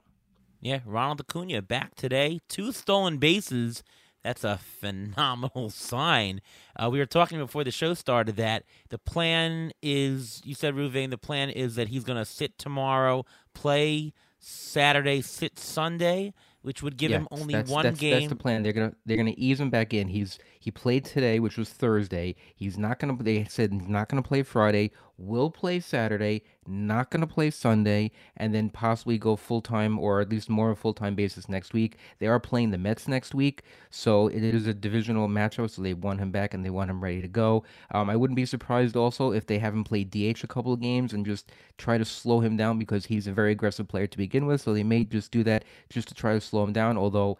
Yeah, 0.59 0.81
Ronald 0.85 1.21
Acuna 1.21 1.63
back 1.63 1.95
today. 1.95 2.39
Two 2.47 2.71
stolen 2.71 3.17
bases 3.17 3.81
that's 4.23 4.43
a 4.43 4.57
phenomenal 4.57 5.69
sign. 5.72 6.41
Uh, 6.76 6.89
we 6.89 6.99
were 6.99 7.06
talking 7.06 7.39
before 7.39 7.64
the 7.64 7.72
show 7.72 7.93
started 7.93 8.35
that 8.38 8.64
the 8.89 8.98
plan 8.98 9.72
is, 9.81 10.41
you 10.45 10.56
said, 10.56 10.76
Ruvain, 10.76 11.10
the 11.10 11.18
plan 11.18 11.49
is 11.49 11.76
that 11.76 11.89
he's 11.89 12.03
going 12.03 12.19
to 12.19 12.26
sit 12.26 12.57
tomorrow, 12.57 13.26
play 13.53 14.14
Saturday, 14.39 15.22
sit 15.22 15.57
Sunday, 15.60 16.34
which 16.61 16.83
would 16.83 16.97
give 16.97 17.11
Yeah, 17.11 17.19
him 17.19 17.27
only 17.31 17.53
that's, 17.53 17.69
one 17.69 17.83
that's, 17.83 17.99
game. 17.99 18.13
That's 18.13 18.29
the 18.29 18.35
plan. 18.35 18.63
They're 18.63 18.73
gonna 18.73 18.93
they're 19.05 19.17
gonna 19.17 19.33
ease 19.38 19.59
him 19.59 19.69
back 19.69 19.93
in. 19.93 20.07
He's 20.09 20.39
he 20.59 20.71
played 20.71 21.05
today, 21.05 21.39
which 21.39 21.57
was 21.57 21.69
Thursday. 21.69 22.35
He's 22.55 22.77
not 22.77 22.99
gonna. 22.99 23.15
They 23.21 23.43
said 23.45 23.73
he's 23.73 23.88
not 23.88 24.09
gonna 24.09 24.21
play 24.21 24.43
Friday. 24.43 24.91
Will 25.17 25.51
play 25.51 25.79
Saturday. 25.79 26.43
Not 26.67 27.09
gonna 27.09 27.27
play 27.27 27.49
Sunday, 27.51 28.11
and 28.38 28.53
then 28.53 28.69
possibly 28.69 29.17
go 29.17 29.35
full 29.35 29.61
time 29.61 29.97
or 29.99 30.21
at 30.21 30.29
least 30.29 30.49
more 30.49 30.71
of 30.71 30.77
a 30.77 30.81
full 30.81 30.93
time 30.93 31.15
basis 31.15 31.49
next 31.49 31.73
week. 31.73 31.97
They 32.19 32.27
are 32.27 32.39
playing 32.39 32.71
the 32.71 32.77
Mets 32.77 33.07
next 33.07 33.33
week, 33.33 33.63
so 33.89 34.27
it 34.27 34.43
is 34.43 34.67
a 34.67 34.73
divisional 34.73 35.27
matchup. 35.27 35.69
So 35.71 35.81
they 35.81 35.93
want 35.95 36.19
him 36.19 36.31
back 36.31 36.53
and 36.53 36.63
they 36.63 36.69
want 36.69 36.91
him 36.91 37.01
ready 37.03 37.21
to 37.21 37.27
go. 37.27 37.63
Um, 37.91 38.09
I 38.09 38.15
wouldn't 38.15 38.35
be 38.35 38.45
surprised 38.45 38.95
also 38.95 39.31
if 39.31 39.47
they 39.47 39.57
have 39.59 39.73
him 39.73 39.83
play 39.83 40.03
DH 40.03 40.43
a 40.43 40.47
couple 40.47 40.73
of 40.73 40.79
games 40.81 41.13
and 41.13 41.25
just 41.25 41.51
try 41.77 41.97
to 41.97 42.05
slow 42.05 42.39
him 42.39 42.55
down 42.57 42.77
because 42.77 43.05
he's 43.07 43.27
a 43.27 43.33
very 43.33 43.51
aggressive 43.51 43.88
player 43.88 44.07
to 44.07 44.17
begin 44.17 44.45
with. 44.45 44.61
So 44.61 44.73
they 44.73 44.83
may 44.83 45.03
just 45.03 45.31
do 45.31 45.43
that 45.43 45.65
just 45.89 46.07
to 46.09 46.13
try 46.13 46.33
to 46.33 46.41
slow 46.51 46.63
him 46.63 46.73
down. 46.73 46.97
Although 46.97 47.37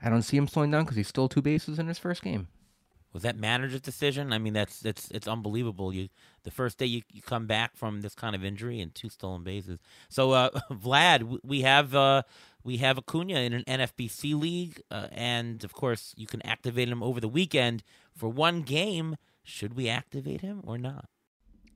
I 0.00 0.08
don't 0.08 0.22
see 0.22 0.36
him 0.36 0.46
slowing 0.46 0.70
down 0.70 0.84
because 0.84 0.96
he 0.96 1.02
stole 1.02 1.28
two 1.28 1.42
bases 1.42 1.78
in 1.78 1.88
his 1.88 1.98
first 1.98 2.22
game. 2.22 2.48
Was 3.12 3.24
that 3.24 3.36
manager's 3.36 3.82
decision? 3.82 4.32
I 4.32 4.38
mean, 4.38 4.54
that's 4.54 4.80
that's 4.80 5.10
it's 5.10 5.28
unbelievable. 5.28 5.92
You 5.92 6.08
the 6.44 6.50
first 6.50 6.78
day 6.78 6.86
you, 6.86 7.02
you 7.12 7.20
come 7.20 7.46
back 7.46 7.76
from 7.76 8.00
this 8.00 8.14
kind 8.14 8.34
of 8.34 8.42
injury 8.42 8.80
and 8.80 8.94
two 8.94 9.10
stolen 9.10 9.42
bases. 9.42 9.78
So, 10.08 10.32
uh, 10.32 10.48
Vlad, 10.70 11.38
we 11.44 11.60
have 11.60 11.94
uh, 11.94 12.22
we 12.64 12.78
have 12.78 12.96
Acuna 12.96 13.40
in 13.40 13.52
an 13.52 13.64
NFBC 13.64 14.38
league, 14.40 14.80
uh, 14.90 15.08
and 15.12 15.62
of 15.62 15.74
course, 15.74 16.14
you 16.16 16.26
can 16.26 16.40
activate 16.42 16.88
him 16.88 17.02
over 17.02 17.20
the 17.20 17.28
weekend 17.28 17.82
for 18.16 18.28
one 18.28 18.62
game. 18.62 19.16
Should 19.44 19.74
we 19.74 19.88
activate 19.88 20.40
him 20.40 20.62
or 20.64 20.78
not? 20.78 21.08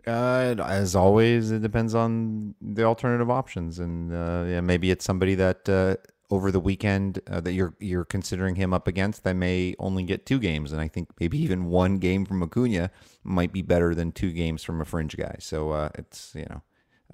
Uh, 0.06 0.54
as 0.64 0.94
always, 0.94 1.50
it 1.50 1.62
depends 1.62 1.94
on 1.94 2.54
the 2.62 2.84
alternative 2.84 3.28
options, 3.28 3.78
and 3.78 4.14
uh, 4.14 4.44
yeah, 4.46 4.60
maybe 4.60 4.90
it's 4.90 5.04
somebody 5.04 5.34
that 5.34 5.68
uh, 5.68 5.96
over 6.30 6.50
the 6.50 6.60
weekend 6.60 7.20
uh, 7.30 7.40
that 7.40 7.52
you're 7.52 7.74
you're 7.78 8.04
considering 8.04 8.56
him 8.56 8.74
up 8.74 8.88
against 8.88 9.24
that 9.24 9.34
may 9.34 9.74
only 9.78 10.02
get 10.02 10.26
two 10.26 10.38
games, 10.38 10.72
and 10.72 10.80
I 10.80 10.88
think 10.88 11.08
maybe 11.20 11.38
even 11.38 11.66
one 11.66 11.98
game 11.98 12.24
from 12.24 12.42
Acuna 12.42 12.90
might 13.22 13.52
be 13.52 13.62
better 13.62 13.94
than 13.94 14.12
two 14.12 14.32
games 14.32 14.62
from 14.62 14.80
a 14.80 14.84
fringe 14.84 15.16
guy. 15.16 15.36
So 15.38 15.70
uh, 15.70 15.90
it's 15.94 16.32
you 16.34 16.46
know 16.48 16.62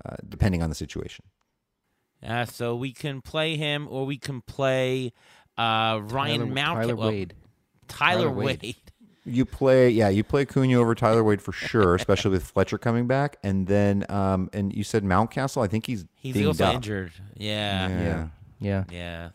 uh, 0.04 0.16
depending 0.28 0.62
on 0.62 0.68
the 0.68 0.74
situation. 0.74 1.24
Uh, 2.26 2.44
so 2.44 2.76
we 2.76 2.92
can 2.92 3.20
play 3.20 3.56
him, 3.56 3.88
or 3.90 4.06
we 4.06 4.16
can 4.16 4.40
play 4.42 5.12
uh, 5.58 6.00
Ryan 6.02 6.40
Tyler, 6.40 6.52
Mount. 6.52 6.80
Tyler 6.80 6.96
well, 6.96 7.08
Wade. 7.10 7.34
Tyler, 7.88 8.22
Tyler 8.22 8.30
Wade. 8.30 8.62
Wade. 8.62 8.76
You 9.24 9.44
play, 9.44 9.88
yeah, 9.88 10.08
you 10.08 10.24
play 10.24 10.44
Cunha 10.44 10.74
over 10.74 10.96
Tyler 10.96 11.22
Wade 11.22 11.40
for 11.40 11.52
sure, 11.52 11.94
especially 11.94 12.32
with 12.32 12.42
Fletcher 12.44 12.76
coming 12.76 13.06
back, 13.06 13.36
and 13.44 13.68
then 13.68 14.04
um, 14.08 14.50
and 14.52 14.74
you 14.74 14.82
said 14.82 15.04
Mountcastle. 15.04 15.62
I 15.62 15.68
think 15.68 15.86
he's 15.86 16.06
He's 16.14 16.44
also 16.44 16.64
up. 16.64 16.74
injured. 16.74 17.12
Yeah, 17.36 17.88
Yeah. 17.88 18.00
Yeah. 18.00 18.28
Yeah. 18.62 18.84
yeah. 18.90 19.30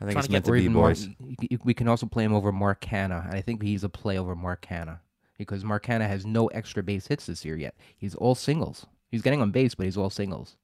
I 0.00 0.04
think 0.04 0.12
Trying 0.12 0.18
it's 0.18 0.26
to 0.26 0.32
meant 0.32 0.44
get 0.44 0.52
to 0.52 0.52
be 0.52 0.68
boys. 0.68 1.08
y- 1.18 1.34
y- 1.50 1.58
we 1.64 1.74
can 1.74 1.88
also 1.88 2.06
play 2.06 2.22
him 2.24 2.32
over 2.32 2.52
Mark 2.52 2.80
Canha. 2.80 3.32
I 3.34 3.40
think 3.40 3.62
he's 3.62 3.82
a 3.82 3.88
play 3.88 4.16
over 4.18 4.36
Mark 4.36 4.64
Canha 4.64 5.00
because 5.38 5.64
Mark 5.64 5.86
Canha 5.86 6.06
has 6.06 6.24
no 6.24 6.46
extra 6.48 6.82
base 6.82 7.06
hits 7.08 7.26
this 7.26 7.44
year 7.44 7.56
yet. 7.56 7.74
He's 7.96 8.14
all 8.14 8.34
singles. 8.36 8.86
He's 9.10 9.22
getting 9.22 9.40
on 9.42 9.50
base, 9.50 9.74
but 9.74 9.86
he's 9.86 9.96
all 9.96 10.10
singles. 10.10 10.56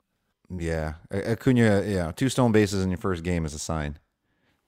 Yeah, 0.56 0.94
Acuna. 1.12 1.82
Yeah, 1.85 2.12
two 2.12 2.28
stone 2.28 2.52
bases 2.52 2.85
in 2.85 2.90
your 2.90 2.98
first 2.98 3.24
game 3.24 3.44
is 3.47 3.55
a 3.55 3.59
sign. 3.59 3.98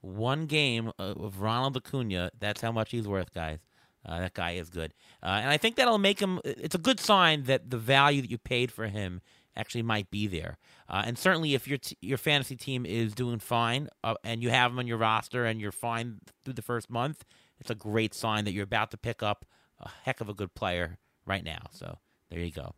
One 0.00 0.46
game 0.46 0.90
of 0.98 1.40
Ronald 1.40 1.76
Acuna. 1.76 2.30
That's 2.38 2.60
how 2.60 2.72
much 2.72 2.90
he's 2.90 3.06
worth, 3.06 3.32
guys. 3.34 3.58
Uh, 4.04 4.20
that 4.20 4.34
guy 4.34 4.52
is 4.52 4.70
good, 4.70 4.94
uh, 5.22 5.26
and 5.42 5.50
I 5.50 5.56
think 5.58 5.74
that'll 5.76 5.98
make 5.98 6.20
him. 6.20 6.40
It's 6.44 6.74
a 6.76 6.78
good 6.78 6.98
sign 7.00 7.42
that 7.44 7.70
the 7.70 7.76
value 7.78 8.22
that 8.22 8.30
you 8.30 8.38
paid 8.38 8.70
for 8.70 8.86
him 8.86 9.20
actually 9.56 9.82
might 9.82 10.10
be 10.10 10.26
there. 10.28 10.58
Uh, 10.88 11.02
and 11.04 11.18
certainly, 11.18 11.54
if 11.54 11.66
your 11.66 11.78
t- 11.78 11.96
your 12.00 12.18
fantasy 12.18 12.56
team 12.56 12.86
is 12.86 13.14
doing 13.14 13.38
fine 13.38 13.88
uh, 14.04 14.14
and 14.24 14.42
you 14.42 14.50
have 14.50 14.70
him 14.70 14.78
on 14.78 14.86
your 14.86 14.98
roster 14.98 15.44
and 15.44 15.60
you're 15.60 15.72
fine 15.72 16.18
through 16.44 16.54
the 16.54 16.62
first 16.62 16.88
month, 16.88 17.24
it's 17.58 17.70
a 17.70 17.74
great 17.74 18.14
sign 18.14 18.44
that 18.44 18.52
you're 18.52 18.64
about 18.64 18.90
to 18.92 18.96
pick 18.96 19.22
up 19.22 19.44
a 19.80 19.88
heck 20.04 20.20
of 20.20 20.28
a 20.28 20.34
good 20.34 20.54
player 20.54 20.98
right 21.26 21.44
now. 21.44 21.66
So 21.70 21.98
there 22.30 22.40
you 22.40 22.52
go. 22.52 22.74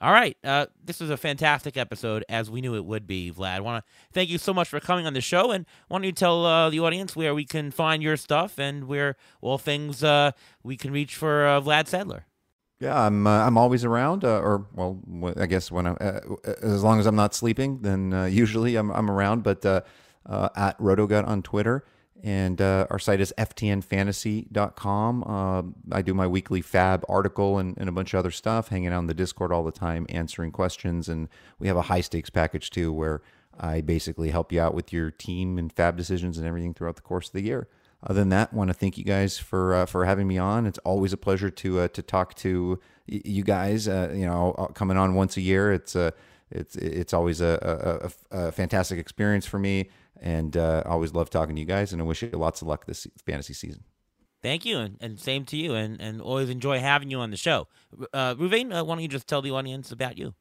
All 0.00 0.12
right, 0.12 0.36
uh, 0.44 0.66
this 0.84 1.00
was 1.00 1.08
a 1.08 1.16
fantastic 1.16 1.78
episode, 1.78 2.24
as 2.28 2.50
we 2.50 2.60
knew 2.60 2.74
it 2.74 2.84
would 2.84 3.06
be. 3.06 3.32
Vlad, 3.32 3.60
want 3.60 3.82
to 3.82 3.92
thank 4.12 4.28
you 4.28 4.36
so 4.36 4.52
much 4.52 4.68
for 4.68 4.78
coming 4.78 5.06
on 5.06 5.14
the 5.14 5.22
show, 5.22 5.50
and 5.50 5.64
why 5.88 5.96
don't 5.96 6.04
you 6.04 6.12
tell 6.12 6.44
uh, 6.44 6.68
the 6.68 6.80
audience 6.80 7.16
where 7.16 7.34
we 7.34 7.46
can 7.46 7.70
find 7.70 8.02
your 8.02 8.18
stuff 8.18 8.58
and 8.58 8.84
where 8.84 9.16
all 9.40 9.56
things 9.56 10.04
uh, 10.04 10.32
we 10.62 10.76
can 10.76 10.90
reach 10.92 11.14
for 11.14 11.46
uh, 11.46 11.60
Vlad 11.60 11.84
Sedler. 11.88 12.24
Yeah, 12.80 13.06
I'm 13.06 13.26
uh, 13.26 13.46
I'm 13.46 13.56
always 13.56 13.84
around, 13.84 14.24
uh, 14.24 14.40
or 14.40 14.66
well, 14.74 15.00
I 15.36 15.46
guess 15.46 15.70
when 15.70 15.86
I, 15.86 15.92
uh, 15.92 16.20
as 16.60 16.82
long 16.82 16.98
as 16.98 17.06
I'm 17.06 17.16
not 17.16 17.34
sleeping, 17.34 17.80
then 17.82 18.12
uh, 18.12 18.24
usually 18.42 18.76
I'm 18.76 18.90
I'm 18.90 19.10
around. 19.10 19.42
But 19.42 19.64
uh, 19.64 19.82
uh, 20.26 20.48
at 20.56 20.78
Rotogut 20.78 21.26
on 21.26 21.42
Twitter, 21.42 21.84
and 22.22 22.60
uh, 22.60 22.86
our 22.90 22.98
site 22.98 23.20
is 23.20 23.32
ftnfantasy.com. 23.38 25.24
Uh, 25.24 25.62
I 25.94 26.02
do 26.02 26.14
my 26.14 26.26
weekly 26.26 26.62
FAAB 26.62 27.04
article 27.08 27.58
and, 27.58 27.76
and 27.78 27.88
a 27.88 27.92
bunch 27.92 28.12
of 28.14 28.18
other 28.18 28.30
stuff, 28.30 28.68
hanging 28.68 28.88
out 28.88 29.00
in 29.00 29.06
the 29.06 29.14
Discord 29.14 29.52
all 29.52 29.64
the 29.64 29.72
time, 29.72 30.06
answering 30.08 30.50
questions, 30.50 31.08
and 31.08 31.28
we 31.58 31.68
have 31.68 31.76
a 31.76 31.82
high 31.82 32.00
stakes 32.00 32.30
package 32.30 32.70
too, 32.70 32.92
where 32.92 33.22
I 33.58 33.82
basically 33.82 34.30
help 34.30 34.50
you 34.50 34.60
out 34.60 34.74
with 34.74 34.92
your 34.92 35.10
team 35.10 35.58
and 35.58 35.74
FAAB 35.74 35.96
decisions 35.96 36.38
and 36.38 36.46
everything 36.46 36.74
throughout 36.74 36.96
the 36.96 37.02
course 37.02 37.28
of 37.28 37.34
the 37.34 37.42
year 37.42 37.68
other 38.04 38.20
than 38.20 38.28
that, 38.28 38.50
I 38.52 38.56
want 38.56 38.68
to 38.68 38.74
thank 38.74 38.98
you 38.98 39.04
guys 39.04 39.38
for 39.38 39.74
uh, 39.74 39.86
for 39.86 40.04
having 40.04 40.28
me 40.28 40.36
on. 40.36 40.66
It's 40.66 40.78
always 40.78 41.12
a 41.12 41.16
pleasure 41.16 41.50
to 41.50 41.80
uh, 41.80 41.88
to 41.88 42.02
talk 42.02 42.34
to 42.36 42.78
you 43.06 43.42
guys. 43.42 43.88
Uh, 43.88 44.12
you 44.14 44.26
know, 44.26 44.52
uh, 44.58 44.66
coming 44.68 44.96
on 44.96 45.14
once 45.14 45.36
a 45.36 45.40
year, 45.40 45.72
it's 45.72 45.96
uh, 45.96 46.10
it's 46.50 46.76
it's 46.76 47.14
always 47.14 47.40
a, 47.40 48.10
a, 48.30 48.36
a, 48.36 48.48
a 48.48 48.52
fantastic 48.52 48.98
experience 48.98 49.46
for 49.46 49.58
me, 49.58 49.88
and 50.20 50.56
uh, 50.56 50.82
I 50.84 50.90
always 50.90 51.14
love 51.14 51.30
talking 51.30 51.54
to 51.56 51.60
you 51.60 51.66
guys. 51.66 51.92
And 51.92 52.02
I 52.02 52.04
wish 52.04 52.22
you 52.22 52.28
lots 52.30 52.60
of 52.60 52.68
luck 52.68 52.84
this 52.86 53.06
fantasy 53.24 53.54
season. 53.54 53.84
Thank 54.42 54.66
you, 54.66 54.76
and, 54.78 54.98
and 55.00 55.18
same 55.18 55.46
to 55.46 55.56
you, 55.56 55.74
and, 55.74 55.98
and 55.98 56.20
always 56.20 56.50
enjoy 56.50 56.78
having 56.78 57.10
you 57.10 57.18
on 57.20 57.30
the 57.30 57.38
show. 57.38 57.66
Uh, 58.12 58.34
Ruvain, 58.34 58.68
why 58.68 58.94
don't 58.94 59.00
you 59.00 59.08
just 59.08 59.26
tell 59.26 59.40
the 59.40 59.50
audience 59.50 59.90
about 59.90 60.18
you? 60.18 60.34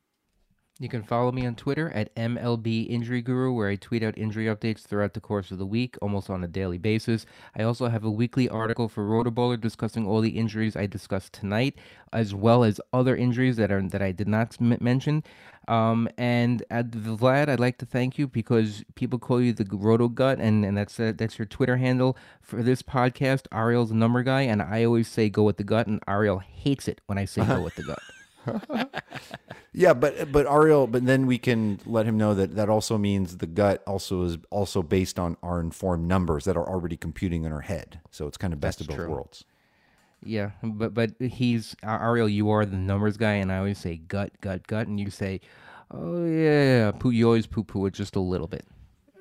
You 0.83 0.89
can 0.89 1.01
follow 1.01 1.31
me 1.31 1.45
on 1.45 1.55
Twitter 1.55 1.89
at 1.91 2.13
MLB 2.15 2.89
Injury 2.89 3.21
Guru, 3.21 3.53
where 3.53 3.69
I 3.69 3.77
tweet 3.77 4.03
out 4.03 4.17
injury 4.17 4.47
updates 4.47 4.81
throughout 4.81 5.13
the 5.13 5.21
course 5.21 5.49
of 5.49 5.57
the 5.57 5.65
week, 5.65 5.95
almost 6.01 6.29
on 6.29 6.43
a 6.43 6.47
daily 6.49 6.77
basis. 6.77 7.25
I 7.57 7.63
also 7.63 7.87
have 7.87 8.03
a 8.03 8.11
weekly 8.11 8.49
article 8.49 8.89
for 8.89 9.07
Rotoballer 9.07 9.57
discussing 9.57 10.05
all 10.05 10.19
the 10.19 10.37
injuries 10.37 10.75
I 10.75 10.87
discussed 10.87 11.31
tonight, 11.31 11.75
as 12.11 12.35
well 12.35 12.65
as 12.65 12.81
other 12.91 13.15
injuries 13.15 13.55
that 13.55 13.71
are 13.71 13.81
that 13.81 14.01
I 14.01 14.11
did 14.11 14.27
not 14.27 14.59
mention. 14.59 15.23
Um, 15.69 16.09
and 16.17 16.61
Vlad, 16.69 17.47
I'd 17.47 17.61
like 17.61 17.77
to 17.77 17.85
thank 17.85 18.17
you 18.17 18.27
because 18.27 18.83
people 18.95 19.19
call 19.19 19.39
you 19.39 19.53
the 19.53 19.65
Roto 19.71 20.09
Gut, 20.09 20.39
and, 20.39 20.65
and 20.65 20.75
that's 20.75 20.99
uh, 20.99 21.13
that's 21.15 21.39
your 21.39 21.45
Twitter 21.45 21.77
handle 21.77 22.17
for 22.41 22.61
this 22.61 22.81
podcast. 22.81 23.47
Ariel's 23.53 23.93
number 23.93 24.21
guy, 24.21 24.41
and 24.41 24.61
I 24.61 24.83
always 24.83 25.07
say 25.07 25.29
go 25.29 25.43
with 25.43 25.55
the 25.55 25.63
gut, 25.63 25.87
and 25.87 26.03
Ariel 26.09 26.39
hates 26.39 26.89
it 26.89 26.99
when 27.05 27.17
I 27.17 27.23
say 27.23 27.45
go 27.45 27.61
with 27.61 27.75
the 27.75 27.83
gut. 27.83 27.99
Yeah, 29.75 29.95
but 29.95 30.31
but 30.31 30.45
Ariel, 30.45 30.85
but 30.85 31.03
then 31.07 31.25
we 31.25 31.39
can 31.39 31.79
let 31.87 32.05
him 32.05 32.15
know 32.15 32.35
that 32.35 32.55
that 32.55 32.69
also 32.69 32.95
means 32.99 33.37
the 33.37 33.47
gut 33.47 33.81
also 33.87 34.21
is 34.23 34.37
also 34.51 34.83
based 34.83 35.17
on 35.17 35.35
our 35.41 35.59
informed 35.59 36.07
numbers 36.07 36.45
that 36.45 36.55
are 36.55 36.67
already 36.67 36.95
computing 36.95 37.43
in 37.43 37.51
our 37.51 37.61
head. 37.61 37.99
So 38.11 38.27
it's 38.27 38.37
kind 38.37 38.53
of 38.53 38.61
best 38.61 38.77
That's 38.77 38.89
of 38.89 38.95
both 38.95 39.05
true. 39.05 39.09
worlds. 39.15 39.45
Yeah, 40.23 40.51
but 40.61 40.93
but 40.93 41.13
he's 41.19 41.75
Ariel. 41.83 42.29
You 42.29 42.51
are 42.51 42.67
the 42.67 42.77
numbers 42.77 43.17
guy, 43.17 43.33
and 43.33 43.51
I 43.51 43.57
always 43.57 43.79
say 43.79 43.97
gut, 43.97 44.31
gut, 44.41 44.67
gut, 44.67 44.85
and 44.85 44.99
you 44.99 45.09
say, 45.09 45.41
oh 45.89 46.23
yeah, 46.23 46.91
poo. 46.91 47.09
You 47.09 47.25
always 47.25 47.47
poo 47.47 47.63
poo 47.63 47.87
it 47.87 47.95
just 47.95 48.15
a 48.15 48.19
little 48.21 48.47
bit. 48.47 48.67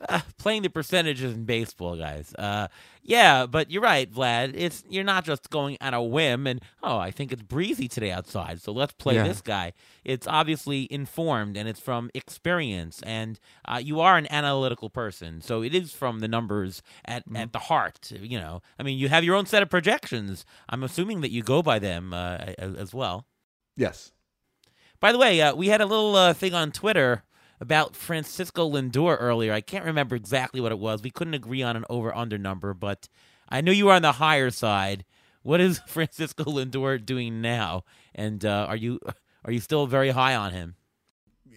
Uh, 0.08 0.20
playing 0.38 0.62
the 0.62 0.70
percentages 0.70 1.34
in 1.34 1.44
baseball, 1.44 1.96
guys. 1.96 2.34
Uh, 2.38 2.68
yeah, 3.02 3.46
but 3.46 3.70
you're 3.70 3.82
right, 3.82 4.10
Vlad. 4.12 4.52
It's 4.54 4.84
you're 4.88 5.02
not 5.04 5.24
just 5.24 5.50
going 5.50 5.76
on 5.80 5.92
a 5.94 6.02
whim 6.02 6.46
and 6.46 6.60
oh, 6.82 6.98
I 6.98 7.10
think 7.10 7.32
it's 7.32 7.42
breezy 7.42 7.88
today 7.88 8.10
outside, 8.12 8.60
so 8.62 8.72
let's 8.72 8.92
play 8.94 9.16
Yeah. 9.16 9.24
this 9.26 9.40
guy. 9.40 9.72
It's 10.04 10.26
obviously 10.26 10.86
informed 10.90 11.56
and 11.56 11.68
it's 11.68 11.80
from 11.80 12.10
experience, 12.14 13.02
and 13.04 13.40
uh, 13.66 13.80
you 13.82 14.00
are 14.00 14.16
an 14.16 14.26
analytical 14.30 14.88
person, 14.90 15.40
so 15.40 15.62
it 15.62 15.74
is 15.74 15.92
from 15.92 16.20
the 16.20 16.28
numbers 16.28 16.82
at 17.04 17.24
at 17.34 17.52
the 17.52 17.58
heart. 17.58 18.12
You 18.12 18.38
know, 18.38 18.62
I 18.78 18.82
mean, 18.84 18.98
you 18.98 19.08
have 19.08 19.24
your 19.24 19.34
own 19.36 19.46
set 19.46 19.62
of 19.62 19.70
projections. 19.70 20.44
I'm 20.68 20.82
assuming 20.84 21.22
that 21.22 21.30
you 21.32 21.42
go 21.42 21.62
by 21.62 21.78
them 21.80 22.12
uh, 22.14 22.36
as, 22.58 22.74
as 22.76 22.94
well. 22.94 23.26
Yes. 23.76 24.12
By 25.00 25.10
the 25.10 25.18
way, 25.18 25.40
uh, 25.42 25.54
we 25.56 25.66
had 25.68 25.80
a 25.80 25.86
little 25.86 26.14
uh, 26.14 26.32
thing 26.34 26.54
on 26.54 26.70
Twitter 26.70 27.24
about 27.62 27.94
Francisco 27.94 28.68
Lindor 28.68 29.16
earlier. 29.20 29.52
I 29.52 29.60
can't 29.60 29.84
remember 29.84 30.16
exactly 30.16 30.60
what 30.60 30.72
it 30.72 30.80
was. 30.80 31.00
We 31.00 31.10
couldn't 31.10 31.34
agree 31.34 31.62
on 31.62 31.76
an 31.76 31.84
over 31.88 32.14
under 32.14 32.36
number, 32.36 32.74
but 32.74 33.08
I 33.48 33.60
knew 33.60 33.70
you 33.70 33.86
were 33.86 33.92
on 33.92 34.02
the 34.02 34.12
higher 34.12 34.50
side. 34.50 35.04
What 35.42 35.60
is 35.60 35.78
Francisco 35.86 36.42
Lindor 36.42 37.04
doing 37.06 37.40
now? 37.40 37.84
And 38.16 38.44
uh, 38.44 38.66
are 38.68 38.74
you 38.74 38.98
are 39.44 39.52
you 39.52 39.60
still 39.60 39.86
very 39.86 40.10
high 40.10 40.34
on 40.34 40.50
him? 40.50 40.74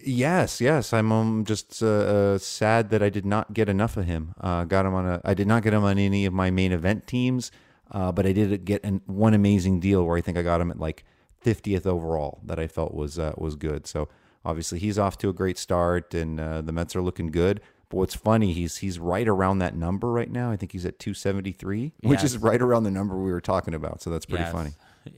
Yes, 0.04 0.60
yes. 0.60 0.92
I'm 0.92 1.10
um, 1.10 1.44
just 1.44 1.82
uh, 1.82 1.86
uh, 1.86 2.38
sad 2.38 2.90
that 2.90 3.02
I 3.02 3.08
did 3.08 3.26
not 3.26 3.52
get 3.52 3.68
enough 3.68 3.96
of 3.96 4.04
him. 4.04 4.32
Uh, 4.40 4.62
got 4.62 4.86
him 4.86 4.94
on 4.94 5.06
a. 5.06 5.20
I 5.24 5.34
did 5.34 5.48
not 5.48 5.64
get 5.64 5.74
him 5.74 5.82
on 5.82 5.98
any 5.98 6.24
of 6.24 6.32
my 6.32 6.52
main 6.52 6.70
event 6.70 7.08
teams, 7.08 7.50
uh, 7.90 8.12
but 8.12 8.26
I 8.26 8.32
did 8.32 8.64
get 8.64 8.84
an, 8.84 9.02
one 9.06 9.34
amazing 9.34 9.80
deal 9.80 10.04
where 10.04 10.16
I 10.16 10.20
think 10.20 10.38
I 10.38 10.42
got 10.42 10.60
him 10.60 10.70
at 10.70 10.78
like 10.78 11.02
50th 11.44 11.84
overall 11.84 12.38
that 12.44 12.60
I 12.60 12.68
felt 12.68 12.94
was 12.94 13.18
uh, 13.18 13.32
was 13.36 13.56
good. 13.56 13.88
So 13.88 14.08
obviously 14.46 14.78
he's 14.78 14.98
off 14.98 15.18
to 15.18 15.28
a 15.28 15.32
great 15.32 15.58
start, 15.58 16.14
and 16.14 16.40
uh, 16.40 16.62
the 16.62 16.72
Mets 16.72 16.94
are 16.96 17.02
looking 17.02 17.30
good. 17.30 17.60
But 17.88 17.98
what's 17.98 18.14
funny, 18.14 18.52
he's 18.52 18.78
he's 18.78 18.98
right 18.98 19.28
around 19.28 19.58
that 19.58 19.74
number 19.76 20.10
right 20.10 20.30
now. 20.30 20.50
I 20.50 20.56
think 20.56 20.72
he's 20.72 20.84
at 20.86 20.98
273, 20.98 21.92
which 22.02 22.24
is 22.24 22.36
right 22.38 22.60
around 22.60 22.84
the 22.84 22.90
number 22.90 23.16
we 23.16 23.30
were 23.30 23.40
talking 23.40 23.74
about. 23.74 24.02
So 24.02 24.10
that's 24.10 24.26
pretty 24.26 24.44
Yes. 24.44 24.52
funny. 24.52 24.70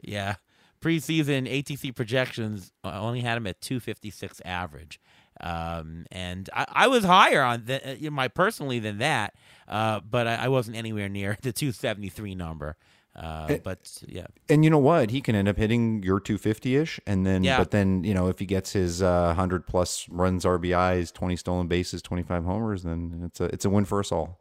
Yeah. 0.03 0.35
Preseason 0.81 1.49
ATC 1.51 1.95
projections 1.97 2.73
uh, 2.85 3.01
only 3.01 3.21
had 3.21 3.37
him 3.37 3.47
at 3.47 3.61
256 3.61 4.41
average. 4.45 5.01
Um, 5.41 6.05
and 6.13 6.49
I, 6.53 6.67
I 6.69 6.87
was 6.89 7.05
higher 7.05 7.43
on 7.43 7.65
the, 7.65 8.07
uh, 8.07 8.11
my 8.11 8.29
personally 8.29 8.79
than 8.81 8.99
that, 8.99 9.35
uh, 9.67 10.01
but 10.01 10.27
I, 10.27 10.35
I 10.35 10.49
wasn't 10.49 10.77
anywhere 10.77 11.09
near 11.09 11.37
the 11.43 11.53
273 11.53 12.35
number. 12.35 12.77
Uh, 13.19 13.57
but 13.65 14.01
yeah, 14.07 14.27
And 14.49 14.63
you 14.63 14.71
know 14.71 14.79
what? 14.79 15.11
He 15.11 15.21
can 15.21 15.35
end 15.35 15.49
up 15.49 15.57
hitting 15.57 16.03
your 16.05 16.21
250 16.21 16.77
ish, 16.77 17.01
and 17.05 17.27
then 17.27 17.43
Yeah. 17.43 17.59
but 17.59 17.73
then 17.73 18.05
you 18.05 18.15
know 18.15 18.29
if 18.29 18.39
he 18.39 18.47
gets 18.47 18.73
his 18.73 19.03
uh, 19.03 19.25
100 19.27 19.67
plus 19.67 20.09
runs, 20.09 20.45
RBIs, 20.45 21.13
20 21.13 21.35
stolen 21.37 21.67
bases, 21.67 22.01
25 22.03 22.45
homers, 22.45 22.85
then 22.85 23.23
it's 23.25 23.41
a 23.41 23.47
it's 23.47 23.65
a 23.65 23.71
win 23.71 23.85
for 23.85 23.99
us 23.99 24.13
all. 24.13 24.39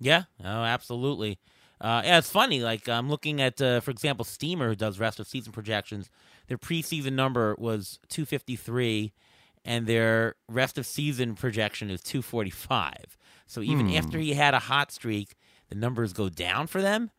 yeah, 0.00 0.22
oh, 0.42 0.62
absolutely. 0.64 1.38
Uh, 1.80 2.02
yeah, 2.04 2.18
it's 2.18 2.30
funny. 2.30 2.60
Like 2.60 2.88
I'm 2.88 3.08
looking 3.10 3.40
at, 3.40 3.60
uh, 3.60 3.80
for 3.80 3.90
example, 3.92 4.24
Steamer, 4.24 4.68
who 4.70 4.74
does 4.74 4.98
rest 4.98 5.20
of 5.20 5.26
season 5.28 5.52
projections. 5.52 6.10
Their 6.48 6.58
preseason 6.58 7.12
number 7.12 7.54
was 7.58 8.00
253, 8.08 9.12
and 9.64 9.86
their 9.86 10.34
rest 10.48 10.78
of 10.78 10.86
season 10.86 11.34
projection 11.34 11.90
is 11.90 12.00
245. 12.02 13.16
So 13.46 13.60
even 13.60 13.90
after 13.94 14.18
he 14.18 14.32
had 14.34 14.54
a 14.54 14.58
hot 14.58 14.90
streak, 14.90 15.34
the 15.68 15.74
numbers 15.74 16.12
go 16.12 16.28
down 16.28 16.66
for 16.66 16.80
them. 16.82 17.10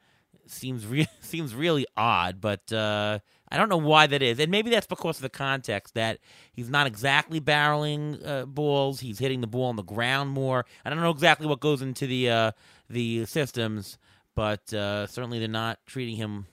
Seems 0.50 0.86
re- 0.86 1.08
seems 1.22 1.54
really 1.54 1.86
odd, 1.96 2.42
but 2.42 2.72
uh, 2.74 3.20
I 3.50 3.58
don't 3.58 3.70
know 3.70 3.78
why 3.78 4.08
that 4.08 4.22
is. 4.22 4.40
And 4.40 4.52
maybe 4.52 4.70
that's 4.70 4.88
because 4.88 5.18
of 5.18 5.22
the 5.22 5.30
context 5.30 5.94
that 5.94 6.20
he's 6.52 6.70
not 6.70 6.88
exactly 6.88 7.40
barreling 7.40 8.26
uh, 8.26 8.46
balls; 8.46 9.00
he's 9.00 9.20
hitting 9.20 9.42
the 9.42 9.48
ball 9.48 9.66
on 9.66 9.76
the 9.76 9.84
ground 9.84 10.32
more. 10.32 10.66
I 10.84 10.90
don't 10.90 11.02
know 11.02 11.12
exactly 11.12 11.48
what 11.48 11.60
goes 11.60 11.82
into 11.82 12.08
the 12.08 12.30
uh, 12.30 12.52
the 12.90 13.26
systems, 13.26 13.98
but 14.36 14.74
uh, 14.74 15.08
certainly 15.08 15.40
they're 15.40 15.48
not 15.48 15.80
treating 15.86 16.16
him. 16.16 16.48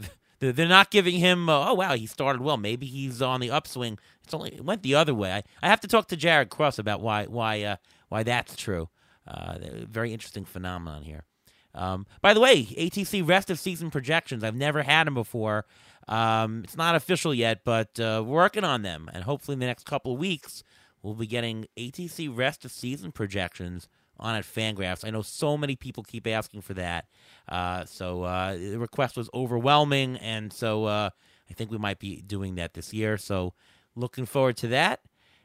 They're 0.40 0.66
not 0.66 0.90
giving 0.90 1.16
him. 1.16 1.50
Uh, 1.50 1.70
oh 1.70 1.74
wow, 1.74 1.94
he 1.94 2.06
started 2.06 2.40
well. 2.40 2.56
Maybe 2.56 2.86
he's 2.86 3.20
on 3.20 3.40
the 3.40 3.50
upswing. 3.50 3.98
It's 4.24 4.32
only 4.32 4.54
it 4.54 4.64
went 4.64 4.82
the 4.82 4.94
other 4.94 5.14
way. 5.14 5.32
I, 5.32 5.42
I 5.62 5.68
have 5.68 5.80
to 5.80 5.88
talk 5.88 6.08
to 6.08 6.16
Jared 6.16 6.48
Cross 6.48 6.78
about 6.78 7.00
why 7.02 7.26
why 7.26 7.62
uh, 7.62 7.76
why 8.08 8.22
that's 8.22 8.56
true. 8.56 8.88
Very 9.26 10.12
interesting 10.12 10.44
phenomenon 10.46 11.02
here. 11.02 11.24
Um, 11.74 12.06
by 12.20 12.34
the 12.34 12.40
way, 12.40 12.64
ATC 12.64 13.26
rest 13.26 13.50
of 13.50 13.58
season 13.58 13.90
projections. 13.90 14.42
I've 14.42 14.56
never 14.56 14.82
had 14.82 15.06
them 15.06 15.14
before. 15.14 15.66
Um, 16.08 16.62
it's 16.64 16.76
not 16.76 16.96
official 16.96 17.32
yet, 17.32 17.60
but 17.64 18.00
uh, 18.00 18.22
we're 18.26 18.36
working 18.36 18.64
on 18.64 18.82
them, 18.82 19.08
and 19.12 19.24
hopefully 19.24 19.54
in 19.54 19.60
the 19.60 19.66
next 19.66 19.86
couple 19.86 20.12
of 20.12 20.18
weeks 20.18 20.64
we'll 21.02 21.14
be 21.14 21.26
getting 21.26 21.66
ATC 21.78 22.36
rest 22.36 22.64
of 22.64 22.72
season 22.72 23.12
projections 23.12 23.88
on 24.18 24.34
at 24.34 24.44
Fangraphs. 24.44 25.04
I 25.04 25.10
know 25.10 25.22
so 25.22 25.56
many 25.56 25.76
people 25.76 26.02
keep 26.02 26.26
asking 26.26 26.62
for 26.62 26.74
that, 26.74 27.06
uh, 27.48 27.84
so 27.84 28.24
uh, 28.24 28.56
the 28.56 28.78
request 28.78 29.16
was 29.16 29.30
overwhelming, 29.32 30.16
and 30.16 30.52
so 30.52 30.84
uh, 30.86 31.10
I 31.48 31.54
think 31.54 31.70
we 31.70 31.78
might 31.78 32.00
be 32.00 32.20
doing 32.22 32.56
that 32.56 32.74
this 32.74 32.92
year. 32.92 33.16
So 33.16 33.54
looking 33.94 34.26
forward 34.26 34.56
to 34.58 34.68
that. 34.68 35.00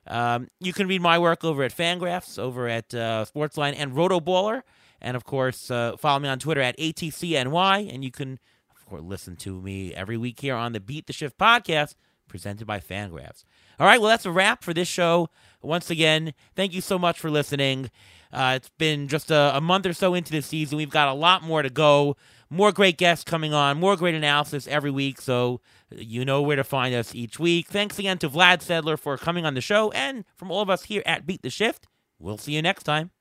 Um, 0.08 0.50
you 0.60 0.72
can 0.74 0.88
read 0.88 1.02
my 1.02 1.18
work 1.18 1.44
over 1.44 1.64
at 1.64 1.76
Fangraphs, 1.76 2.38
over 2.38 2.68
at 2.68 2.94
uh, 2.94 3.26
Sportsline 3.26 3.76
and 3.78 3.94
Rotoballer. 3.94 4.62
And 5.06 5.16
of 5.16 5.24
course, 5.24 5.70
uh, 5.70 5.96
follow 5.98 6.20
me 6.20 6.28
on 6.28 6.40
Twitter 6.40 6.62
at 6.62 6.76
ATCNY. 6.80 7.94
And 7.94 8.04
you 8.04 8.10
can, 8.10 8.40
of 8.76 8.86
course, 8.88 9.04
listen 9.04 9.36
to 9.38 9.62
me 9.62 9.94
every 9.94 10.18
week 10.18 10.40
here 10.40 10.56
on 10.56 10.74
the 10.74 10.80
Beat 10.80 11.06
the 11.06 11.14
Shift 11.14 11.38
podcast 11.38 11.94
presented 12.28 12.66
by 12.66 12.80
Fangraphs. 12.80 13.44
All 13.80 13.86
right, 13.86 14.02
well, 14.02 14.10
that's 14.10 14.26
a 14.26 14.32
wrap 14.32 14.64
for 14.64 14.74
this 14.74 14.88
show. 14.88 15.30
Once 15.62 15.92
again, 15.92 16.34
thank 16.56 16.74
you 16.74 16.82
so 16.82 16.98
much 16.98 17.20
for 17.20 17.30
listening. 17.30 17.92
Uh, 18.34 18.54
it's 18.56 18.72
been 18.80 19.08
just 19.08 19.30
a, 19.30 19.56
a 19.56 19.62
month 19.62 19.86
or 19.86 19.94
so 19.94 20.16
into 20.16 20.32
the 20.32 20.42
season. 20.42 20.78
We've 20.78 20.90
got 20.90 21.08
a 21.08 21.14
lot 21.14 21.44
more 21.44 21.62
to 21.62 21.70
go. 21.70 22.18
More 22.50 22.72
great 22.72 22.98
guests 22.98 23.24
coming 23.24 23.54
on, 23.54 23.80
more 23.80 23.96
great 23.96 24.16
analysis 24.16 24.68
every 24.68 24.92
week. 24.92 25.22
So 25.22 25.62
you 25.92 26.26
know 26.26 26.42
where 26.42 26.56
to 26.56 26.64
find 26.64 26.96
us 26.96 27.14
each 27.14 27.38
week. 27.40 27.68
Thanks 27.68 28.00
again 28.00 28.18
to 28.20 28.30
Vlad 28.30 28.66
Sedler 28.66 28.98
for 28.98 29.18
coming 29.18 29.46
on 29.46 29.54
the 29.54 29.62
show, 29.62 29.92
and 29.92 30.26
from 30.36 30.50
all 30.50 30.62
of 30.62 30.70
us 30.70 30.84
here 30.86 31.04
at 31.06 31.28
Beat 31.28 31.44
the 31.44 31.50
Shift. 31.52 31.88
We'll 32.18 32.38
see 32.38 32.54
you 32.54 32.62
next 32.62 32.84
time. 32.84 33.12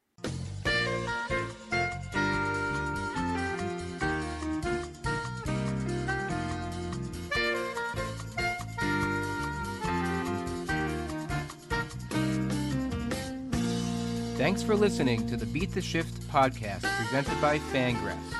Thanks 14.44 14.62
for 14.62 14.76
listening 14.76 15.26
to 15.28 15.38
the 15.38 15.46
Beat 15.46 15.72
the 15.72 15.80
Shift 15.80 16.20
podcast 16.28 16.82
presented 16.98 17.40
by 17.40 17.58
Fangraphs. 17.72 18.34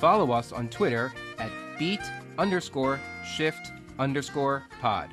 Follow 0.00 0.32
us 0.32 0.50
on 0.50 0.68
Twitter 0.68 1.12
at 1.38 1.48
beat 1.78 2.00
underscore 2.38 2.98
shift 3.36 3.70
underscore 4.00 4.64
pod. 4.80 5.10